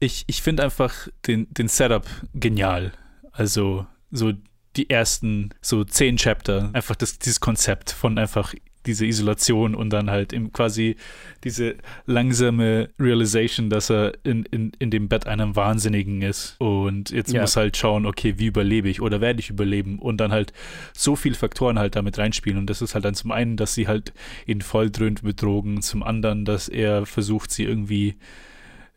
Ich, 0.00 0.24
ich 0.26 0.42
finde 0.42 0.62
einfach 0.64 1.08
den, 1.26 1.46
den 1.52 1.68
Setup 1.68 2.06
genial. 2.34 2.92
Also 3.32 3.86
so 4.10 4.32
die 4.76 4.90
ersten 4.90 5.50
so 5.60 5.84
zehn 5.84 6.16
Chapter, 6.16 6.70
einfach 6.72 6.96
das, 6.96 7.18
dieses 7.18 7.40
Konzept 7.40 7.90
von 7.92 8.18
einfach 8.18 8.54
diese 8.86 9.06
Isolation 9.06 9.74
und 9.74 9.90
dann 9.90 10.10
halt 10.10 10.32
im 10.32 10.52
quasi 10.52 10.96
diese 11.42 11.76
langsame 12.06 12.90
Realization, 12.98 13.70
dass 13.70 13.90
er 13.90 14.12
in, 14.24 14.44
in, 14.50 14.72
in 14.78 14.90
dem 14.90 15.08
Bett 15.08 15.26
einem 15.26 15.56
Wahnsinnigen 15.56 16.22
ist. 16.22 16.56
Und 16.58 17.10
jetzt 17.10 17.32
Ja. 17.32 17.40
muss 17.42 17.56
halt 17.56 17.76
schauen, 17.76 18.06
okay, 18.06 18.34
wie 18.38 18.46
überlebe 18.46 18.88
ich 18.88 19.00
oder 19.00 19.20
werde 19.20 19.40
ich 19.40 19.50
überleben? 19.50 19.98
Und 19.98 20.18
dann 20.18 20.32
halt 20.32 20.52
so 20.92 21.16
viele 21.16 21.34
Faktoren 21.34 21.78
halt 21.78 21.96
damit 21.96 22.18
reinspielen. 22.18 22.58
Und 22.58 22.70
das 22.70 22.82
ist 22.82 22.94
halt 22.94 23.04
dann 23.04 23.14
zum 23.14 23.30
einen, 23.32 23.56
dass 23.56 23.74
sie 23.74 23.88
halt 23.88 24.12
ihn 24.46 24.60
voll 24.62 24.90
dröhnt 24.90 25.22
betrogen, 25.22 25.82
zum 25.82 26.02
anderen, 26.02 26.44
dass 26.44 26.68
er 26.68 27.06
versucht, 27.06 27.50
sie 27.50 27.64
irgendwie 27.64 28.16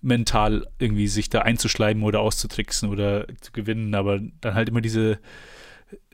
mental 0.02 0.68
irgendwie 0.80 1.08
sich 1.08 1.30
da 1.30 1.42
einzuschleimen 1.42 2.04
oder 2.04 2.20
auszutricksen 2.22 2.90
oder 2.90 3.26
zu 3.42 3.52
gewinnen, 3.52 3.96
aber 3.96 4.20
dann 4.42 4.54
halt 4.54 4.70
immer 4.70 4.82
diese 4.82 5.20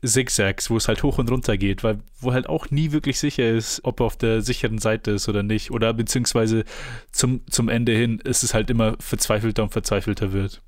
Zigzags, 0.03 0.69
wo 0.69 0.77
es 0.77 0.87
halt 0.87 1.01
hoch 1.01 1.17
und 1.17 1.31
runter 1.31 1.57
geht, 1.57 1.83
weil 1.83 1.99
wo 2.19 2.33
halt 2.33 2.47
auch 2.47 2.69
nie 2.69 2.91
wirklich 2.91 3.19
sicher 3.19 3.49
ist, 3.49 3.81
ob 3.83 4.01
er 4.01 4.05
auf 4.05 4.17
der 4.17 4.41
sicheren 4.41 4.77
Seite 4.77 5.11
ist 5.11 5.29
oder 5.29 5.43
nicht. 5.43 5.71
Oder 5.71 5.93
beziehungsweise 5.93 6.63
zum, 7.11 7.41
zum 7.49 7.69
Ende 7.69 7.93
hin 7.93 8.19
ist 8.23 8.43
es 8.43 8.53
halt 8.53 8.69
immer 8.69 8.95
verzweifelter 8.99 9.63
und 9.63 9.71
verzweifelter 9.71 10.33
wird. 10.33 10.61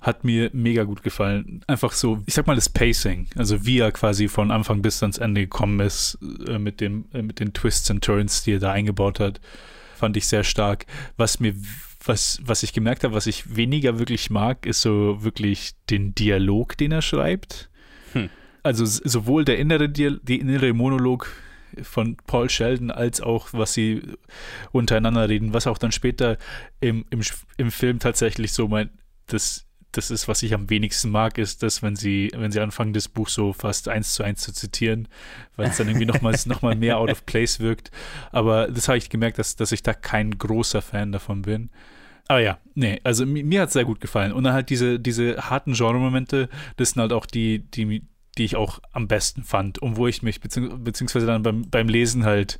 Hat 0.00 0.24
mir 0.24 0.50
mega 0.52 0.84
gut 0.84 1.02
gefallen. 1.02 1.64
Einfach 1.66 1.92
so, 1.92 2.22
ich 2.26 2.34
sag 2.34 2.46
mal, 2.46 2.54
das 2.54 2.68
Pacing, 2.68 3.28
also 3.34 3.64
wie 3.64 3.78
er 3.78 3.92
quasi 3.92 4.28
von 4.28 4.50
Anfang 4.50 4.82
bis 4.82 5.02
ans 5.02 5.18
Ende 5.18 5.42
gekommen 5.42 5.80
ist, 5.80 6.18
äh, 6.46 6.58
mit, 6.58 6.80
dem, 6.80 7.06
äh, 7.12 7.22
mit 7.22 7.40
den 7.40 7.54
Twists 7.54 7.90
and 7.90 8.04
Turns, 8.04 8.44
die 8.44 8.52
er 8.52 8.58
da 8.60 8.72
eingebaut 8.72 9.20
hat, 9.20 9.40
fand 9.96 10.16
ich 10.16 10.26
sehr 10.26 10.44
stark. 10.44 10.84
Was 11.16 11.40
mir 11.40 11.54
was, 12.04 12.38
was 12.42 12.62
ich 12.62 12.72
gemerkt 12.72 13.02
habe, 13.02 13.14
was 13.14 13.26
ich 13.26 13.56
weniger 13.56 13.98
wirklich 13.98 14.30
mag, 14.30 14.64
ist 14.66 14.80
so 14.80 15.24
wirklich 15.24 15.72
den 15.90 16.14
Dialog, 16.14 16.76
den 16.76 16.92
er 16.92 17.02
schreibt. 17.02 17.68
Hm. 18.12 18.30
Also 18.62 18.84
sowohl 18.84 19.44
der 19.44 19.58
innere, 19.58 19.88
die 19.88 20.40
innere 20.40 20.72
Monolog 20.72 21.28
von 21.82 22.16
Paul 22.26 22.48
Sheldon 22.48 22.90
als 22.90 23.20
auch, 23.20 23.48
was 23.52 23.74
sie 23.74 24.02
untereinander 24.72 25.28
reden, 25.28 25.52
was 25.52 25.66
auch 25.66 25.78
dann 25.78 25.92
später 25.92 26.38
im, 26.80 27.04
im, 27.10 27.20
im 27.56 27.70
Film 27.70 27.98
tatsächlich 27.98 28.52
so 28.52 28.68
mein, 28.68 28.90
das, 29.26 29.66
das 29.92 30.10
ist, 30.10 30.28
was 30.28 30.42
ich 30.42 30.54
am 30.54 30.70
wenigsten 30.70 31.10
mag, 31.10 31.38
ist, 31.38 31.62
dass 31.62 31.82
wenn 31.82 31.96
sie, 31.96 32.30
wenn 32.34 32.52
sie 32.52 32.60
anfangen, 32.60 32.92
das 32.92 33.08
Buch 33.08 33.28
so 33.28 33.52
fast 33.52 33.88
eins 33.88 34.14
zu 34.14 34.22
eins 34.22 34.42
zu 34.42 34.52
zitieren, 34.52 35.08
weil 35.56 35.68
es 35.68 35.76
dann 35.76 35.88
irgendwie 35.88 36.06
nochmals 36.06 36.46
noch 36.46 36.62
mal 36.62 36.76
mehr 36.76 36.98
out 36.98 37.10
of 37.10 37.26
place 37.26 37.60
wirkt. 37.60 37.90
Aber 38.32 38.68
das 38.68 38.88
habe 38.88 38.98
ich 38.98 39.10
gemerkt, 39.10 39.38
dass, 39.38 39.56
dass 39.56 39.72
ich 39.72 39.82
da 39.82 39.94
kein 39.94 40.36
großer 40.36 40.82
Fan 40.82 41.12
davon 41.12 41.42
bin. 41.42 41.70
Aber 42.28 42.40
ja, 42.40 42.58
nee, 42.74 43.00
also 43.04 43.24
mi- 43.24 43.44
mir 43.44 43.60
hat 43.62 43.68
es 43.68 43.72
sehr 43.74 43.84
gut 43.84 44.00
gefallen. 44.00 44.32
Und 44.32 44.44
dann 44.44 44.52
halt 44.52 44.70
diese, 44.70 44.98
diese 44.98 45.36
harten 45.50 45.74
Genre-Momente, 45.74 46.48
das 46.76 46.90
sind 46.90 47.00
halt 47.02 47.12
auch 47.12 47.26
die, 47.26 47.60
die, 47.70 48.02
die 48.36 48.44
ich 48.44 48.56
auch 48.56 48.80
am 48.92 49.06
besten 49.08 49.44
fand. 49.44 49.78
Und 49.78 49.96
wo 49.96 50.06
ich 50.08 50.22
mich, 50.22 50.40
beziehungs 50.40 50.74
beziehungsweise 50.82 51.26
dann 51.26 51.42
beim, 51.42 51.62
beim 51.70 51.88
Lesen 51.88 52.24
halt 52.24 52.58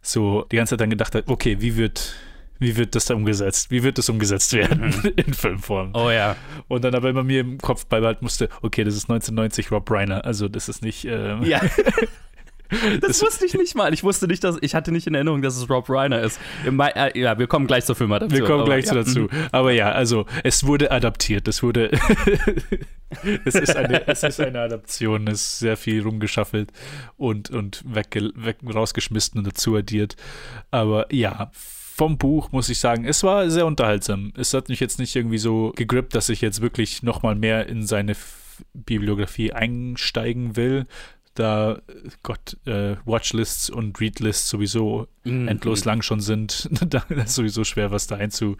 so 0.00 0.46
die 0.50 0.56
ganze 0.56 0.70
Zeit 0.70 0.80
dann 0.80 0.90
gedacht 0.90 1.14
habe, 1.14 1.28
okay, 1.30 1.60
wie 1.60 1.76
wird, 1.76 2.14
wie 2.58 2.76
wird 2.76 2.94
das 2.94 3.04
da 3.04 3.14
umgesetzt? 3.14 3.70
Wie 3.70 3.82
wird 3.82 3.98
das 3.98 4.08
umgesetzt 4.08 4.52
werden 4.54 4.92
in 5.16 5.34
Filmform? 5.34 5.90
Oh 5.94 6.10
ja. 6.10 6.34
Und 6.68 6.82
dann 6.84 6.94
aber 6.94 7.10
immer 7.10 7.22
mir 7.22 7.40
im 7.40 7.58
Kopf 7.58 7.86
beibehalten 7.86 8.24
musste, 8.24 8.48
okay, 8.62 8.82
das 8.82 8.94
ist 8.94 9.04
1990 9.10 9.70
Rob 9.72 9.90
Reiner, 9.90 10.24
also 10.24 10.48
das 10.48 10.68
ist 10.70 10.82
nicht. 10.82 11.04
Ähm, 11.04 11.42
Ja. 11.44 11.60
Das, 13.00 13.22
wusste 13.22 13.46
ich 13.46 13.54
nicht 13.54 13.74
mal. 13.74 13.92
Ich 13.92 14.02
wusste 14.02 14.26
nicht, 14.26 14.42
dass 14.44 14.56
ich 14.60 14.74
hatte 14.74 14.92
nicht 14.92 15.06
in 15.06 15.14
Erinnerung, 15.14 15.42
dass 15.42 15.56
es 15.56 15.68
Rob 15.68 15.88
Reiner 15.88 16.20
ist. 16.20 16.40
Mai, 16.70 16.90
äh, 16.90 17.18
ja, 17.18 17.38
wir 17.38 17.46
kommen 17.46 17.66
gleich 17.66 17.84
zur 17.84 17.94
Filmadaption. 17.94 18.40
Wir 18.40 18.46
kommen 18.46 18.60
aber 18.60 18.70
gleich 18.70 18.86
ja. 18.86 18.94
dazu. 18.94 19.28
Aber 19.50 19.72
ja, 19.72 19.92
also 19.92 20.26
es 20.42 20.64
wurde 20.64 20.90
adaptiert. 20.90 21.48
Es 21.48 21.62
wurde. 21.62 21.90
es, 23.44 23.54
ist 23.54 23.76
eine, 23.76 24.06
es 24.08 24.22
ist 24.22 24.40
eine 24.40 24.60
Adaption. 24.60 25.28
Es 25.28 25.40
ist 25.40 25.58
sehr 25.58 25.76
viel 25.76 26.02
rumgeschaffelt 26.02 26.72
und, 27.16 27.50
und 27.50 27.82
wegge, 27.86 28.32
weg, 28.34 28.58
rausgeschmissen 28.62 29.38
und 29.38 29.46
dazu 29.46 29.76
addiert. 29.76 30.16
Aber 30.70 31.12
ja. 31.12 31.50
Vom 31.94 32.16
Buch 32.16 32.52
muss 32.52 32.70
ich 32.70 32.80
sagen, 32.80 33.04
es 33.04 33.22
war 33.22 33.50
sehr 33.50 33.66
unterhaltsam. 33.66 34.32
Es 34.34 34.54
hat 34.54 34.70
mich 34.70 34.80
jetzt 34.80 34.98
nicht 34.98 35.14
irgendwie 35.14 35.36
so 35.36 35.74
gegrippt, 35.76 36.14
dass 36.14 36.30
ich 36.30 36.40
jetzt 36.40 36.62
wirklich 36.62 37.02
nochmal 37.02 37.34
mehr 37.34 37.68
in 37.68 37.86
seine 37.86 38.16
Bibliografie 38.72 39.52
einsteigen 39.52 40.56
will. 40.56 40.86
Da, 41.34 41.80
Gott, 42.22 42.58
äh, 42.66 42.96
Watchlists 43.06 43.70
und 43.70 43.98
Readlists 44.00 44.48
sowieso 44.50 45.08
Mhm. 45.24 45.48
endlos 45.48 45.84
lang 45.84 46.02
schon 46.02 46.20
sind, 46.20 46.68
da 46.92 47.04
ist 47.08 47.34
sowieso 47.34 47.64
schwer, 47.64 47.90
was 47.90 48.06
da 48.06 48.16
einzu, 48.16 48.56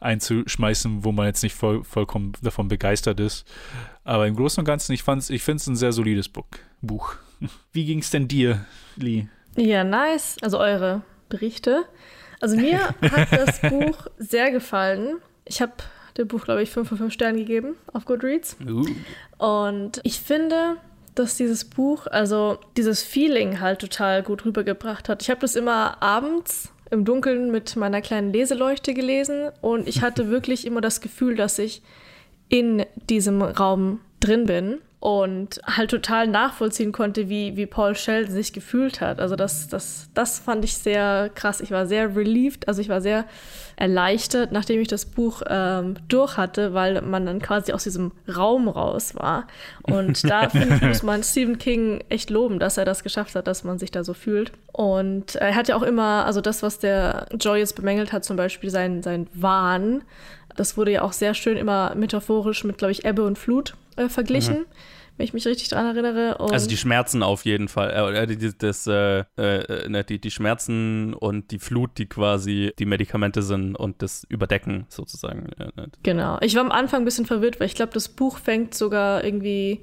einzuschmeißen, 0.00 1.04
wo 1.04 1.12
man 1.12 1.26
jetzt 1.26 1.42
nicht 1.42 1.54
voll, 1.54 1.82
vollkommen 1.84 2.32
davon 2.42 2.68
begeistert 2.68 3.20
ist. 3.20 3.46
Aber 4.04 4.26
im 4.26 4.36
Großen 4.36 4.60
und 4.60 4.64
Ganzen, 4.66 4.92
ich, 4.92 5.02
fand's- 5.02 5.30
ich 5.30 5.42
finde 5.42 5.56
es 5.56 5.66
ein 5.66 5.76
sehr 5.76 5.92
solides 5.92 6.28
Buch. 6.28 6.44
Buch. 6.82 7.14
Wie 7.72 7.84
ging 7.86 8.00
es 8.00 8.10
denn 8.10 8.28
dir, 8.28 8.64
Lee? 8.96 9.28
Ja, 9.56 9.84
nice. 9.84 10.36
Also 10.42 10.58
eure 10.58 11.02
Berichte. 11.28 11.84
Also 12.40 12.56
mir 12.56 12.80
hat 13.00 13.32
das 13.32 13.60
Buch 13.62 14.06
sehr 14.18 14.50
gefallen. 14.50 15.16
Ich 15.46 15.62
habe 15.62 15.72
dem 16.18 16.28
Buch, 16.28 16.44
glaube 16.44 16.62
ich, 16.62 16.70
5 16.70 16.88
von 16.88 16.98
5 16.98 17.12
Sternen 17.12 17.38
gegeben 17.38 17.74
auf 17.92 18.04
Goodreads. 18.04 18.56
Uh. 18.68 18.86
Und 19.38 20.00
ich 20.04 20.20
finde, 20.20 20.76
dass 21.14 21.36
dieses 21.36 21.64
Buch, 21.64 22.06
also 22.06 22.58
dieses 22.76 23.02
Feeling 23.02 23.60
halt 23.60 23.80
total 23.80 24.22
gut 24.22 24.44
rübergebracht 24.44 25.08
hat. 25.08 25.22
Ich 25.22 25.30
habe 25.30 25.40
das 25.40 25.54
immer 25.54 26.02
abends 26.02 26.72
im 26.90 27.04
Dunkeln 27.04 27.50
mit 27.50 27.76
meiner 27.76 28.00
kleinen 28.00 28.32
Leseleuchte 28.32 28.94
gelesen 28.94 29.50
und 29.60 29.88
ich 29.88 30.02
hatte 30.02 30.28
wirklich 30.30 30.66
immer 30.66 30.80
das 30.80 31.00
Gefühl, 31.00 31.36
dass 31.36 31.58
ich 31.58 31.82
in 32.48 32.84
diesem 33.08 33.42
Raum 33.42 34.00
drin 34.20 34.46
bin 34.46 34.78
und 35.00 35.60
halt 35.66 35.90
total 35.90 36.26
nachvollziehen 36.26 36.92
konnte, 36.92 37.28
wie, 37.28 37.56
wie 37.56 37.66
Paul 37.66 37.94
Sheldon 37.94 38.32
sich 38.32 38.54
gefühlt 38.54 39.02
hat. 39.02 39.20
Also 39.20 39.36
das, 39.36 39.68
das, 39.68 40.08
das 40.14 40.38
fand 40.38 40.64
ich 40.64 40.78
sehr 40.78 41.30
krass. 41.34 41.60
Ich 41.60 41.70
war 41.70 41.86
sehr 41.86 42.16
relieved, 42.16 42.68
also 42.68 42.80
ich 42.80 42.88
war 42.88 43.02
sehr 43.02 43.26
erleichtert, 43.76 44.52
nachdem 44.52 44.80
ich 44.80 44.88
das 44.88 45.06
Buch 45.06 45.42
ähm, 45.48 45.96
durch 46.08 46.36
hatte, 46.36 46.74
weil 46.74 47.02
man 47.02 47.26
dann 47.26 47.40
quasi 47.40 47.72
aus 47.72 47.84
diesem 47.84 48.12
Raum 48.34 48.68
raus 48.68 49.14
war. 49.14 49.46
Und 49.82 50.24
da 50.30 50.48
muss 50.82 51.02
man 51.02 51.22
Stephen 51.22 51.58
King 51.58 52.02
echt 52.08 52.30
loben, 52.30 52.58
dass 52.58 52.76
er 52.76 52.84
das 52.84 53.02
geschafft 53.02 53.34
hat, 53.34 53.46
dass 53.46 53.64
man 53.64 53.78
sich 53.78 53.90
da 53.90 54.04
so 54.04 54.14
fühlt. 54.14 54.52
Und 54.72 55.36
er 55.36 55.54
hat 55.54 55.68
ja 55.68 55.76
auch 55.76 55.82
immer, 55.82 56.24
also 56.26 56.40
das, 56.40 56.62
was 56.62 56.78
der 56.78 57.26
Joy 57.38 57.58
jetzt 57.58 57.76
bemängelt 57.76 58.12
hat, 58.12 58.24
zum 58.24 58.36
Beispiel 58.36 58.70
sein, 58.70 59.02
sein 59.02 59.28
Wahn, 59.34 60.02
das 60.56 60.76
wurde 60.76 60.92
ja 60.92 61.02
auch 61.02 61.12
sehr 61.12 61.34
schön 61.34 61.56
immer 61.56 61.94
metaphorisch 61.94 62.64
mit, 62.64 62.78
glaube 62.78 62.92
ich, 62.92 63.04
Ebbe 63.04 63.24
und 63.24 63.38
Flut 63.38 63.74
äh, 63.96 64.08
verglichen. 64.08 64.66
Wenn 65.16 65.24
ich 65.24 65.32
mich 65.32 65.46
richtig 65.46 65.68
dran 65.68 65.86
erinnere. 65.86 66.38
Und 66.38 66.52
Also 66.52 66.68
die 66.68 66.76
Schmerzen 66.76 67.22
auf 67.22 67.44
jeden 67.44 67.68
Fall. 67.68 68.14
Äh, 68.14 68.26
die, 68.26 68.50
das, 68.56 68.86
äh, 68.86 69.24
äh, 69.36 69.88
ne, 69.88 70.02
die, 70.04 70.18
die 70.18 70.30
Schmerzen 70.30 71.14
und 71.14 71.50
die 71.50 71.58
Flut, 71.58 71.98
die 71.98 72.06
quasi 72.06 72.72
die 72.78 72.86
Medikamente 72.86 73.42
sind 73.42 73.76
und 73.76 74.02
das 74.02 74.24
Überdecken 74.28 74.86
sozusagen. 74.88 75.50
Ne. 75.56 75.88
Genau. 76.02 76.38
Ich 76.40 76.54
war 76.56 76.62
am 76.62 76.72
Anfang 76.72 77.02
ein 77.02 77.04
bisschen 77.04 77.26
verwirrt, 77.26 77.60
weil 77.60 77.66
ich 77.66 77.74
glaube, 77.74 77.92
das 77.92 78.08
Buch 78.08 78.38
fängt 78.38 78.74
sogar 78.74 79.22
irgendwie 79.22 79.80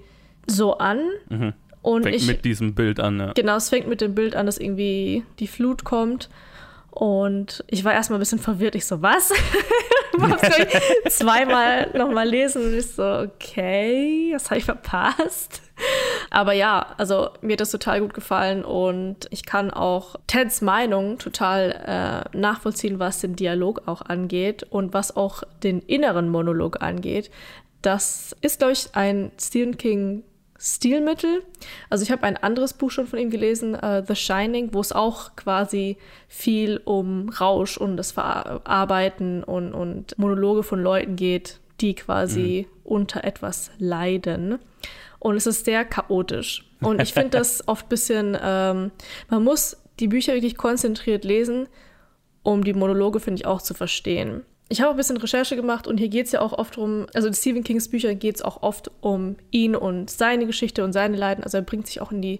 so 0.48 0.78
an. 0.78 1.00
Mhm. 1.30 1.54
Und 1.82 2.04
Fängt 2.04 2.16
ich, 2.16 2.28
mit 2.28 2.46
diesem 2.46 2.76
Bild 2.76 3.00
an, 3.00 3.20
ja. 3.20 3.34
Genau, 3.34 3.56
es 3.56 3.70
fängt 3.70 3.88
mit 3.88 4.02
dem 4.02 4.14
Bild 4.14 4.36
an, 4.36 4.46
dass 4.46 4.58
irgendwie 4.60 5.24
die 5.40 5.48
Flut 5.48 5.84
kommt. 5.84 6.30
Und 6.92 7.64
ich 7.68 7.84
war 7.86 7.94
erstmal 7.94 8.20
ein 8.20 8.22
bisschen 8.22 8.40
verwirrt. 8.40 8.76
Ich 8.76 8.86
so, 8.86 9.02
was? 9.02 9.32
Zweimal 11.10 11.90
nochmal 11.98 12.28
lesen 12.28 12.64
und 12.64 12.78
ich 12.78 12.92
so, 12.92 13.04
okay, 13.04 14.30
das 14.34 14.50
habe 14.50 14.60
ich 14.60 14.66
verpasst. 14.66 15.62
Aber 16.30 16.52
ja, 16.54 16.94
also 16.98 17.30
mir 17.42 17.54
hat 17.54 17.62
das 17.62 17.72
total 17.72 18.02
gut 18.02 18.14
gefallen 18.14 18.64
und 18.64 19.28
ich 19.32 19.46
kann 19.46 19.72
auch 19.72 20.16
Teds 20.28 20.62
Meinung 20.62 21.18
total 21.18 22.26
äh, 22.34 22.38
nachvollziehen, 22.38 23.00
was 23.00 23.22
den 23.22 23.36
Dialog 23.36 23.84
auch 23.88 24.02
angeht 24.02 24.64
und 24.64 24.94
was 24.94 25.16
auch 25.16 25.44
den 25.64 25.80
inneren 25.80 26.30
Monolog 26.30 26.82
angeht. 26.82 27.32
Das 27.82 28.36
ist, 28.42 28.60
glaube 28.60 28.74
ich, 28.74 28.94
ein 28.94 29.32
Stephen 29.40 29.78
King 29.78 30.24
Stilmittel. 30.64 31.42
Also 31.90 32.04
ich 32.04 32.12
habe 32.12 32.24
ein 32.24 32.38
anderes 32.38 32.74
Buch 32.74 32.92
schon 32.92 33.08
von 33.08 33.18
ihm 33.18 33.32
gelesen, 33.32 33.74
uh, 33.74 34.04
The 34.08 34.16
Shining, 34.16 34.74
wo 34.74 34.80
es 34.80 34.92
auch 34.92 35.36
quasi 35.36 35.98
viel 36.28 36.80
um 36.86 37.30
Rausch 37.30 37.78
und 37.78 37.98
das 37.98 38.12
Verarbeiten 38.12 39.44
und, 39.44 39.74
und 39.74 40.18
Monologe 40.20 40.62
von 40.62 40.80
Leuten 40.80 41.16
geht, 41.16 41.60
die 41.80 41.96
quasi 41.96 42.68
mhm. 42.68 42.80
unter 42.84 43.24
etwas 43.24 43.72
leiden. 43.80 44.60
Und 45.18 45.36
es 45.36 45.48
ist 45.48 45.66
sehr 45.66 45.84
chaotisch. 45.84 46.64
Und 46.80 47.02
ich 47.02 47.14
finde 47.14 47.40
das 47.40 47.64
oft 47.68 47.88
ein 47.88 47.90
bisschen, 47.90 48.38
ähm, 48.40 48.92
man 49.30 49.44
muss 49.44 49.78
die 50.00 50.08
Bücher 50.08 50.34
wirklich 50.34 50.58
konzentriert 50.58 51.24
lesen, 51.24 51.68
um 52.44 52.64
die 52.64 52.74
Monologe, 52.74 53.20
finde 53.20 53.42
ich, 53.42 53.48
auch 53.48 53.64
zu 53.64 53.74
verstehen. 53.74 54.44
Ich 54.72 54.80
habe 54.80 54.92
ein 54.92 54.96
bisschen 54.96 55.18
Recherche 55.18 55.58
gemacht 55.58 55.86
und 55.86 55.98
hier 55.98 56.08
geht 56.08 56.28
es 56.28 56.32
ja 56.32 56.40
auch 56.40 56.54
oft 56.54 56.78
um, 56.78 57.06
also 57.14 57.28
in 57.28 57.34
Stephen 57.34 57.62
Kings 57.62 57.90
Büchern 57.90 58.18
geht 58.18 58.38
es 58.38 58.42
auch 58.42 58.64
oft 58.64 58.90
um 59.02 59.36
ihn 59.52 59.76
und 59.76 60.10
seine 60.10 60.46
Geschichte 60.46 60.86
und 60.86 60.94
seine 60.94 61.18
Leiden. 61.18 61.44
Also 61.44 61.58
er 61.58 61.62
bringt 61.62 61.88
sich 61.88 62.00
auch 62.00 62.14
in 62.14 62.22
die 62.22 62.40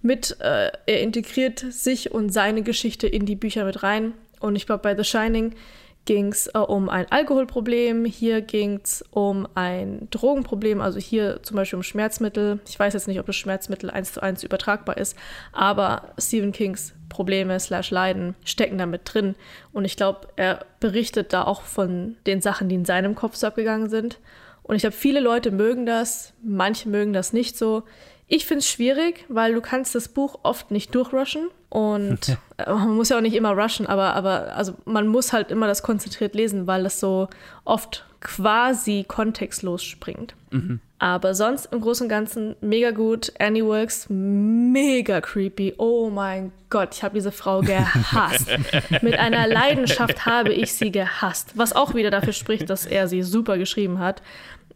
mit, 0.00 0.36
äh, 0.38 0.70
er 0.86 1.00
integriert 1.00 1.58
sich 1.58 2.12
und 2.12 2.32
seine 2.32 2.62
Geschichte 2.62 3.08
in 3.08 3.26
die 3.26 3.34
Bücher 3.34 3.64
mit 3.64 3.82
rein. 3.82 4.12
Und 4.38 4.54
ich 4.54 4.66
glaube, 4.66 4.84
bei 4.84 4.96
The 4.96 5.02
Shining 5.02 5.56
ging 6.04 6.28
es 6.28 6.46
äh, 6.46 6.58
um 6.58 6.88
ein 6.88 7.10
Alkoholproblem, 7.10 8.04
hier 8.04 8.40
ging 8.40 8.78
es 8.84 9.04
um 9.10 9.48
ein 9.56 10.06
Drogenproblem, 10.12 10.80
also 10.80 11.00
hier 11.00 11.42
zum 11.42 11.56
Beispiel 11.56 11.78
um 11.78 11.82
Schmerzmittel. 11.82 12.60
Ich 12.68 12.78
weiß 12.78 12.94
jetzt 12.94 13.08
nicht, 13.08 13.18
ob 13.18 13.26
das 13.26 13.34
Schmerzmittel 13.34 13.90
eins 13.90 14.12
zu 14.12 14.22
eins 14.22 14.44
übertragbar 14.44 14.96
ist, 14.96 15.16
aber 15.50 16.14
Stephen 16.18 16.52
Kings 16.52 16.94
Probleme 17.14 17.58
slash 17.60 17.90
Leiden 17.90 18.34
stecken 18.44 18.76
damit 18.76 19.02
drin. 19.04 19.36
Und 19.72 19.84
ich 19.84 19.96
glaube, 19.96 20.28
er 20.34 20.66
berichtet 20.80 21.32
da 21.32 21.44
auch 21.44 21.62
von 21.62 22.16
den 22.26 22.40
Sachen, 22.42 22.68
die 22.68 22.74
in 22.74 22.84
seinem 22.84 23.14
Kopf 23.14 23.36
so 23.36 23.46
abgegangen 23.46 23.88
sind. 23.88 24.18
Und 24.64 24.74
ich 24.74 24.82
glaube, 24.82 24.96
viele 24.96 25.20
Leute 25.20 25.52
mögen 25.52 25.86
das, 25.86 26.32
manche 26.42 26.88
mögen 26.88 27.12
das 27.12 27.32
nicht 27.32 27.56
so. 27.56 27.84
Ich 28.26 28.46
finde 28.46 28.60
es 28.60 28.68
schwierig, 28.68 29.24
weil 29.28 29.54
du 29.54 29.60
kannst 29.60 29.94
das 29.94 30.08
Buch 30.08 30.40
oft 30.42 30.70
nicht 30.70 30.94
durchrushen 30.94 31.50
und 31.74 32.38
man 32.68 32.90
muss 32.90 33.08
ja 33.08 33.16
auch 33.16 33.20
nicht 33.20 33.34
immer 33.34 33.50
rushen, 33.50 33.88
aber, 33.88 34.14
aber 34.14 34.54
also 34.54 34.74
man 34.84 35.08
muss 35.08 35.32
halt 35.32 35.50
immer 35.50 35.66
das 35.66 35.82
konzentriert 35.82 36.36
lesen, 36.36 36.68
weil 36.68 36.84
das 36.84 37.00
so 37.00 37.26
oft 37.64 38.06
quasi 38.20 39.04
kontextlos 39.08 39.82
springt. 39.82 40.36
Mhm. 40.52 40.78
Aber 41.00 41.34
sonst 41.34 41.72
im 41.72 41.80
Großen 41.80 42.04
und 42.04 42.10
Ganzen 42.10 42.54
mega 42.60 42.92
gut. 42.92 43.32
Annie 43.40 43.64
Works 43.64 44.06
mega 44.08 45.20
creepy. 45.20 45.74
Oh 45.76 46.10
mein 46.10 46.52
Gott, 46.70 46.94
ich 46.94 47.02
habe 47.02 47.16
diese 47.16 47.32
Frau 47.32 47.60
gehasst. 47.60 48.46
Mit 49.02 49.18
einer 49.18 49.48
Leidenschaft 49.48 50.26
habe 50.26 50.52
ich 50.52 50.74
sie 50.74 50.92
gehasst. 50.92 51.58
Was 51.58 51.74
auch 51.74 51.96
wieder 51.96 52.12
dafür 52.12 52.32
spricht, 52.32 52.70
dass 52.70 52.86
er 52.86 53.08
sie 53.08 53.24
super 53.24 53.58
geschrieben 53.58 53.98
hat. 53.98 54.22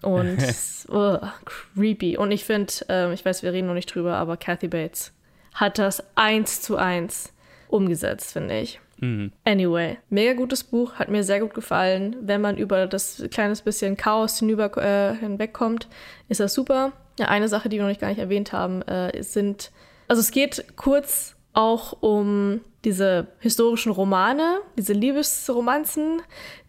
Und 0.02 0.38
oh, 0.88 1.18
creepy. 1.44 2.16
Und 2.16 2.32
ich 2.32 2.44
finde, 2.44 2.72
äh, 2.88 3.14
ich 3.14 3.24
weiß, 3.24 3.44
wir 3.44 3.52
reden 3.52 3.68
noch 3.68 3.74
nicht 3.74 3.94
drüber, 3.94 4.16
aber 4.16 4.36
Kathy 4.36 4.66
Bates 4.66 5.12
hat 5.58 5.78
das 5.78 6.02
eins 6.14 6.62
zu 6.62 6.76
eins 6.76 7.32
umgesetzt, 7.68 8.32
finde 8.32 8.60
ich. 8.60 8.80
Mhm. 9.00 9.32
Anyway, 9.44 9.98
mega 10.08 10.32
gutes 10.34 10.64
Buch, 10.64 10.94
hat 10.94 11.08
mir 11.08 11.24
sehr 11.24 11.40
gut 11.40 11.54
gefallen. 11.54 12.16
Wenn 12.20 12.40
man 12.40 12.56
über 12.56 12.86
das 12.86 13.24
kleines 13.30 13.62
bisschen 13.62 13.96
Chaos 13.96 14.38
hinüber 14.38 14.76
äh, 14.76 15.14
hinwegkommt, 15.16 15.88
ist 16.28 16.40
das 16.40 16.54
super. 16.54 16.92
Ja, 17.18 17.26
eine 17.26 17.48
Sache, 17.48 17.68
die 17.68 17.76
wir 17.76 17.82
noch 17.82 17.88
nicht 17.88 18.00
gar 18.00 18.08
nicht 18.08 18.20
erwähnt 18.20 18.52
haben, 18.52 18.82
äh, 18.82 19.22
sind, 19.22 19.72
also 20.06 20.20
es 20.20 20.30
geht 20.30 20.64
kurz 20.76 21.34
auch 21.52 21.96
um 22.00 22.60
diese 22.84 23.26
historischen 23.40 23.90
Romane, 23.90 24.60
diese 24.76 24.92
Liebesromanzen, 24.92 26.22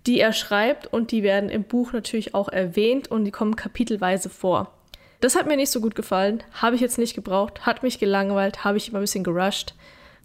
die 0.07 0.19
er 0.19 0.33
schreibt 0.33 0.87
und 0.87 1.11
die 1.11 1.21
werden 1.21 1.49
im 1.49 1.63
Buch 1.63 1.93
natürlich 1.93 2.33
auch 2.33 2.49
erwähnt 2.49 3.09
und 3.09 3.25
die 3.25 3.31
kommen 3.31 3.55
kapitelweise 3.55 4.29
vor. 4.29 4.73
Das 5.19 5.35
hat 5.35 5.47
mir 5.47 5.57
nicht 5.57 5.71
so 5.71 5.81
gut 5.81 5.95
gefallen, 5.95 6.43
habe 6.53 6.75
ich 6.75 6.81
jetzt 6.81 6.97
nicht 6.97 7.13
gebraucht, 7.13 7.65
hat 7.65 7.83
mich 7.83 7.99
gelangweilt, 7.99 8.63
habe 8.63 8.77
ich 8.77 8.87
immer 8.87 8.99
ein 8.99 9.01
bisschen 9.01 9.23
gerusht. 9.23 9.73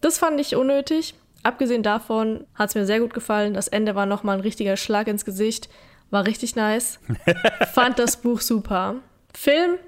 Das 0.00 0.18
fand 0.18 0.40
ich 0.40 0.54
unnötig. 0.54 1.14
Abgesehen 1.42 1.83
davon 1.83 2.46
hat 2.54 2.70
es 2.70 2.74
mir 2.74 2.87
sehr 2.87 3.00
gut 3.00 3.12
gefallen. 3.12 3.54
Das 3.54 3.68
Ende 3.68 3.94
war 3.94 4.07
nochmal 4.07 4.37
ein 4.37 4.42
richtiger 4.42 4.76
Schlag 4.76 5.09
ins 5.09 5.24
Gesicht. 5.24 5.68
War 6.11 6.26
richtig 6.26 6.57
nice. 6.57 7.00
Fand 7.74 7.98
das 7.98 8.18
Buch 8.18 8.40
super. 8.40 8.96
Film? 9.35 9.78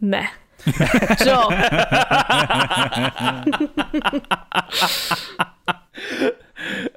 Meh. 0.00 0.24
Joe. 1.24 1.54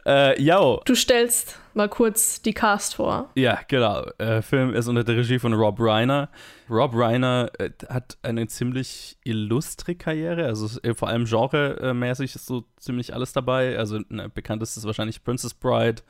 äh, 0.06 0.42
yo. 0.42 0.82
Du 0.86 0.96
stellst 0.96 1.58
mal 1.78 1.88
kurz 1.88 2.42
die 2.42 2.54
Cast 2.54 2.96
vor. 2.96 3.30
Ja, 3.36 3.60
genau. 3.68 4.06
Der 4.20 4.42
Film 4.42 4.74
ist 4.74 4.88
unter 4.88 5.04
der 5.04 5.16
Regie 5.16 5.40
von 5.40 5.54
Rob 5.54 5.78
Reiner. 5.80 6.30
Rob 6.70 6.92
Reiner 6.94 7.50
äh, 7.60 7.70
hat 7.88 8.18
eine 8.24 8.48
ziemlich 8.48 9.18
illustre 9.24 9.96
Karriere, 9.96 10.46
also 10.46 10.80
äh, 10.82 10.94
vor 10.94 11.08
allem 11.08 11.26
genremäßig 11.26 12.36
ist 12.36 12.48
so 12.48 12.66
ziemlich 12.78 13.14
alles 13.14 13.32
dabei. 13.32 13.78
Also 13.78 14.00
ne, 14.10 14.28
bekanntest 14.28 14.76
ist 14.76 14.86
wahrscheinlich 14.86 15.24
Princess 15.24 15.54
Bride, 15.54 16.02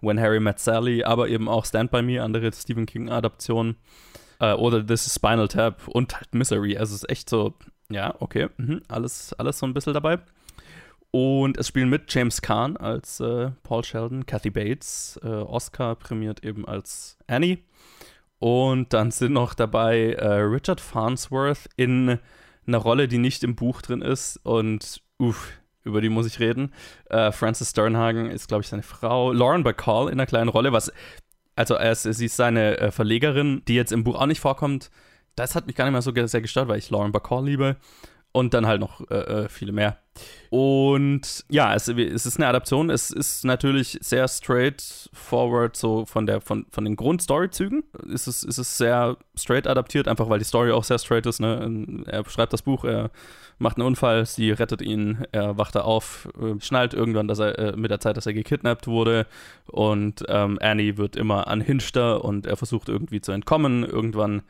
When 0.00 0.20
Harry 0.20 0.38
Met 0.38 0.60
Sally, 0.60 1.02
aber 1.02 1.28
eben 1.28 1.48
auch 1.48 1.64
Stand 1.64 1.90
By 1.90 2.02
Me, 2.02 2.22
andere 2.22 2.52
Stephen 2.52 2.86
King-Adaptionen. 2.86 3.76
Äh, 4.38 4.52
oder 4.52 4.86
This 4.86 5.06
is 5.06 5.14
Spinal 5.14 5.48
Tap 5.48 5.88
und 5.88 6.14
halt 6.14 6.34
Misery. 6.34 6.76
Also 6.76 6.94
es 6.94 7.02
ist 7.02 7.10
echt 7.10 7.30
so, 7.30 7.54
ja, 7.90 8.14
okay, 8.20 8.48
mhm, 8.58 8.82
alles, 8.88 9.32
alles 9.34 9.58
so 9.58 9.66
ein 9.66 9.74
bisschen 9.74 9.94
dabei. 9.94 10.18
Und 11.14 11.58
es 11.58 11.68
spielen 11.68 11.90
mit 11.90 12.12
James 12.12 12.42
Kahn 12.42 12.76
als 12.76 13.20
äh, 13.20 13.52
Paul 13.62 13.84
Sheldon, 13.84 14.26
Kathy 14.26 14.50
Bates, 14.50 15.16
äh, 15.22 15.28
Oscar 15.28 15.94
prämiert 15.94 16.42
eben 16.42 16.66
als 16.66 17.18
Annie. 17.28 17.58
Und 18.40 18.92
dann 18.92 19.12
sind 19.12 19.32
noch 19.32 19.54
dabei 19.54 20.14
äh, 20.14 20.26
Richard 20.26 20.80
Farnsworth 20.80 21.68
in 21.76 22.18
einer 22.66 22.78
Rolle, 22.78 23.06
die 23.06 23.18
nicht 23.18 23.44
im 23.44 23.54
Buch 23.54 23.80
drin 23.80 24.02
ist. 24.02 24.40
Und 24.42 25.02
uff, 25.18 25.52
über 25.84 26.00
die 26.00 26.08
muss 26.08 26.26
ich 26.26 26.40
reden. 26.40 26.72
Äh, 27.08 27.30
Frances 27.30 27.70
Sternhagen 27.70 28.28
ist, 28.28 28.48
glaube 28.48 28.62
ich, 28.62 28.68
seine 28.68 28.82
Frau. 28.82 29.30
Lauren 29.30 29.62
Bacall 29.62 30.08
in 30.08 30.14
einer 30.14 30.26
kleinen 30.26 30.48
Rolle, 30.48 30.72
was, 30.72 30.92
also 31.54 31.74
er 31.74 31.92
ist, 31.92 32.02
sie 32.02 32.26
ist 32.26 32.34
seine 32.34 32.76
äh, 32.78 32.90
Verlegerin, 32.90 33.62
die 33.68 33.76
jetzt 33.76 33.92
im 33.92 34.02
Buch 34.02 34.16
auch 34.16 34.26
nicht 34.26 34.40
vorkommt. 34.40 34.90
Das 35.36 35.54
hat 35.54 35.68
mich 35.68 35.76
gar 35.76 35.84
nicht 35.84 35.92
mehr 35.92 36.02
so 36.02 36.12
sehr 36.26 36.42
gestört, 36.42 36.66
weil 36.66 36.78
ich 36.78 36.90
Lauren 36.90 37.12
Bacall 37.12 37.44
liebe. 37.44 37.76
Und 38.36 38.52
dann 38.52 38.66
halt 38.66 38.80
noch 38.80 39.00
äh, 39.10 39.44
äh, 39.44 39.48
viele 39.48 39.70
mehr. 39.70 39.96
Und 40.50 41.44
ja, 41.48 41.72
es, 41.72 41.86
es, 41.86 42.26
ist 42.26 42.36
eine 42.36 42.48
Adaption. 42.48 42.90
Es 42.90 43.12
ist 43.12 43.44
natürlich 43.44 43.96
sehr 44.00 44.26
straightforward, 44.26 45.76
so 45.76 46.04
von, 46.04 46.26
der, 46.26 46.40
von, 46.40 46.66
von 46.68 46.84
den 46.84 46.96
Grundstoryzügen. 46.96 47.84
Es 48.12 48.26
ist, 48.26 48.42
es 48.42 48.58
ist 48.58 48.76
sehr 48.76 49.16
straight 49.36 49.68
adaptiert, 49.68 50.08
einfach 50.08 50.28
weil 50.28 50.40
die 50.40 50.44
Story 50.44 50.72
auch 50.72 50.82
sehr 50.82 50.98
straight 50.98 51.26
ist. 51.26 51.38
Ne? 51.38 52.04
Er 52.06 52.28
schreibt 52.28 52.52
das 52.52 52.62
Buch, 52.62 52.84
er 52.84 53.12
macht 53.58 53.76
einen 53.76 53.86
Unfall, 53.86 54.26
sie 54.26 54.50
rettet 54.50 54.82
ihn, 54.82 55.24
er 55.30 55.56
wacht 55.56 55.76
da 55.76 55.82
auf, 55.82 56.28
äh, 56.40 56.60
schnallt 56.60 56.92
irgendwann, 56.92 57.28
dass 57.28 57.38
er 57.38 57.56
äh, 57.56 57.76
mit 57.76 57.92
der 57.92 58.00
Zeit, 58.00 58.16
dass 58.16 58.26
er 58.26 58.34
gekidnappt 58.34 58.88
wurde. 58.88 59.28
Und 59.66 60.24
ähm, 60.28 60.58
Annie 60.60 60.96
wird 60.96 61.14
immer 61.14 61.46
anhinschter 61.46 62.24
und 62.24 62.46
er 62.46 62.56
versucht 62.56 62.88
irgendwie 62.88 63.20
zu 63.20 63.30
entkommen. 63.30 63.84
Irgendwann 63.84 64.42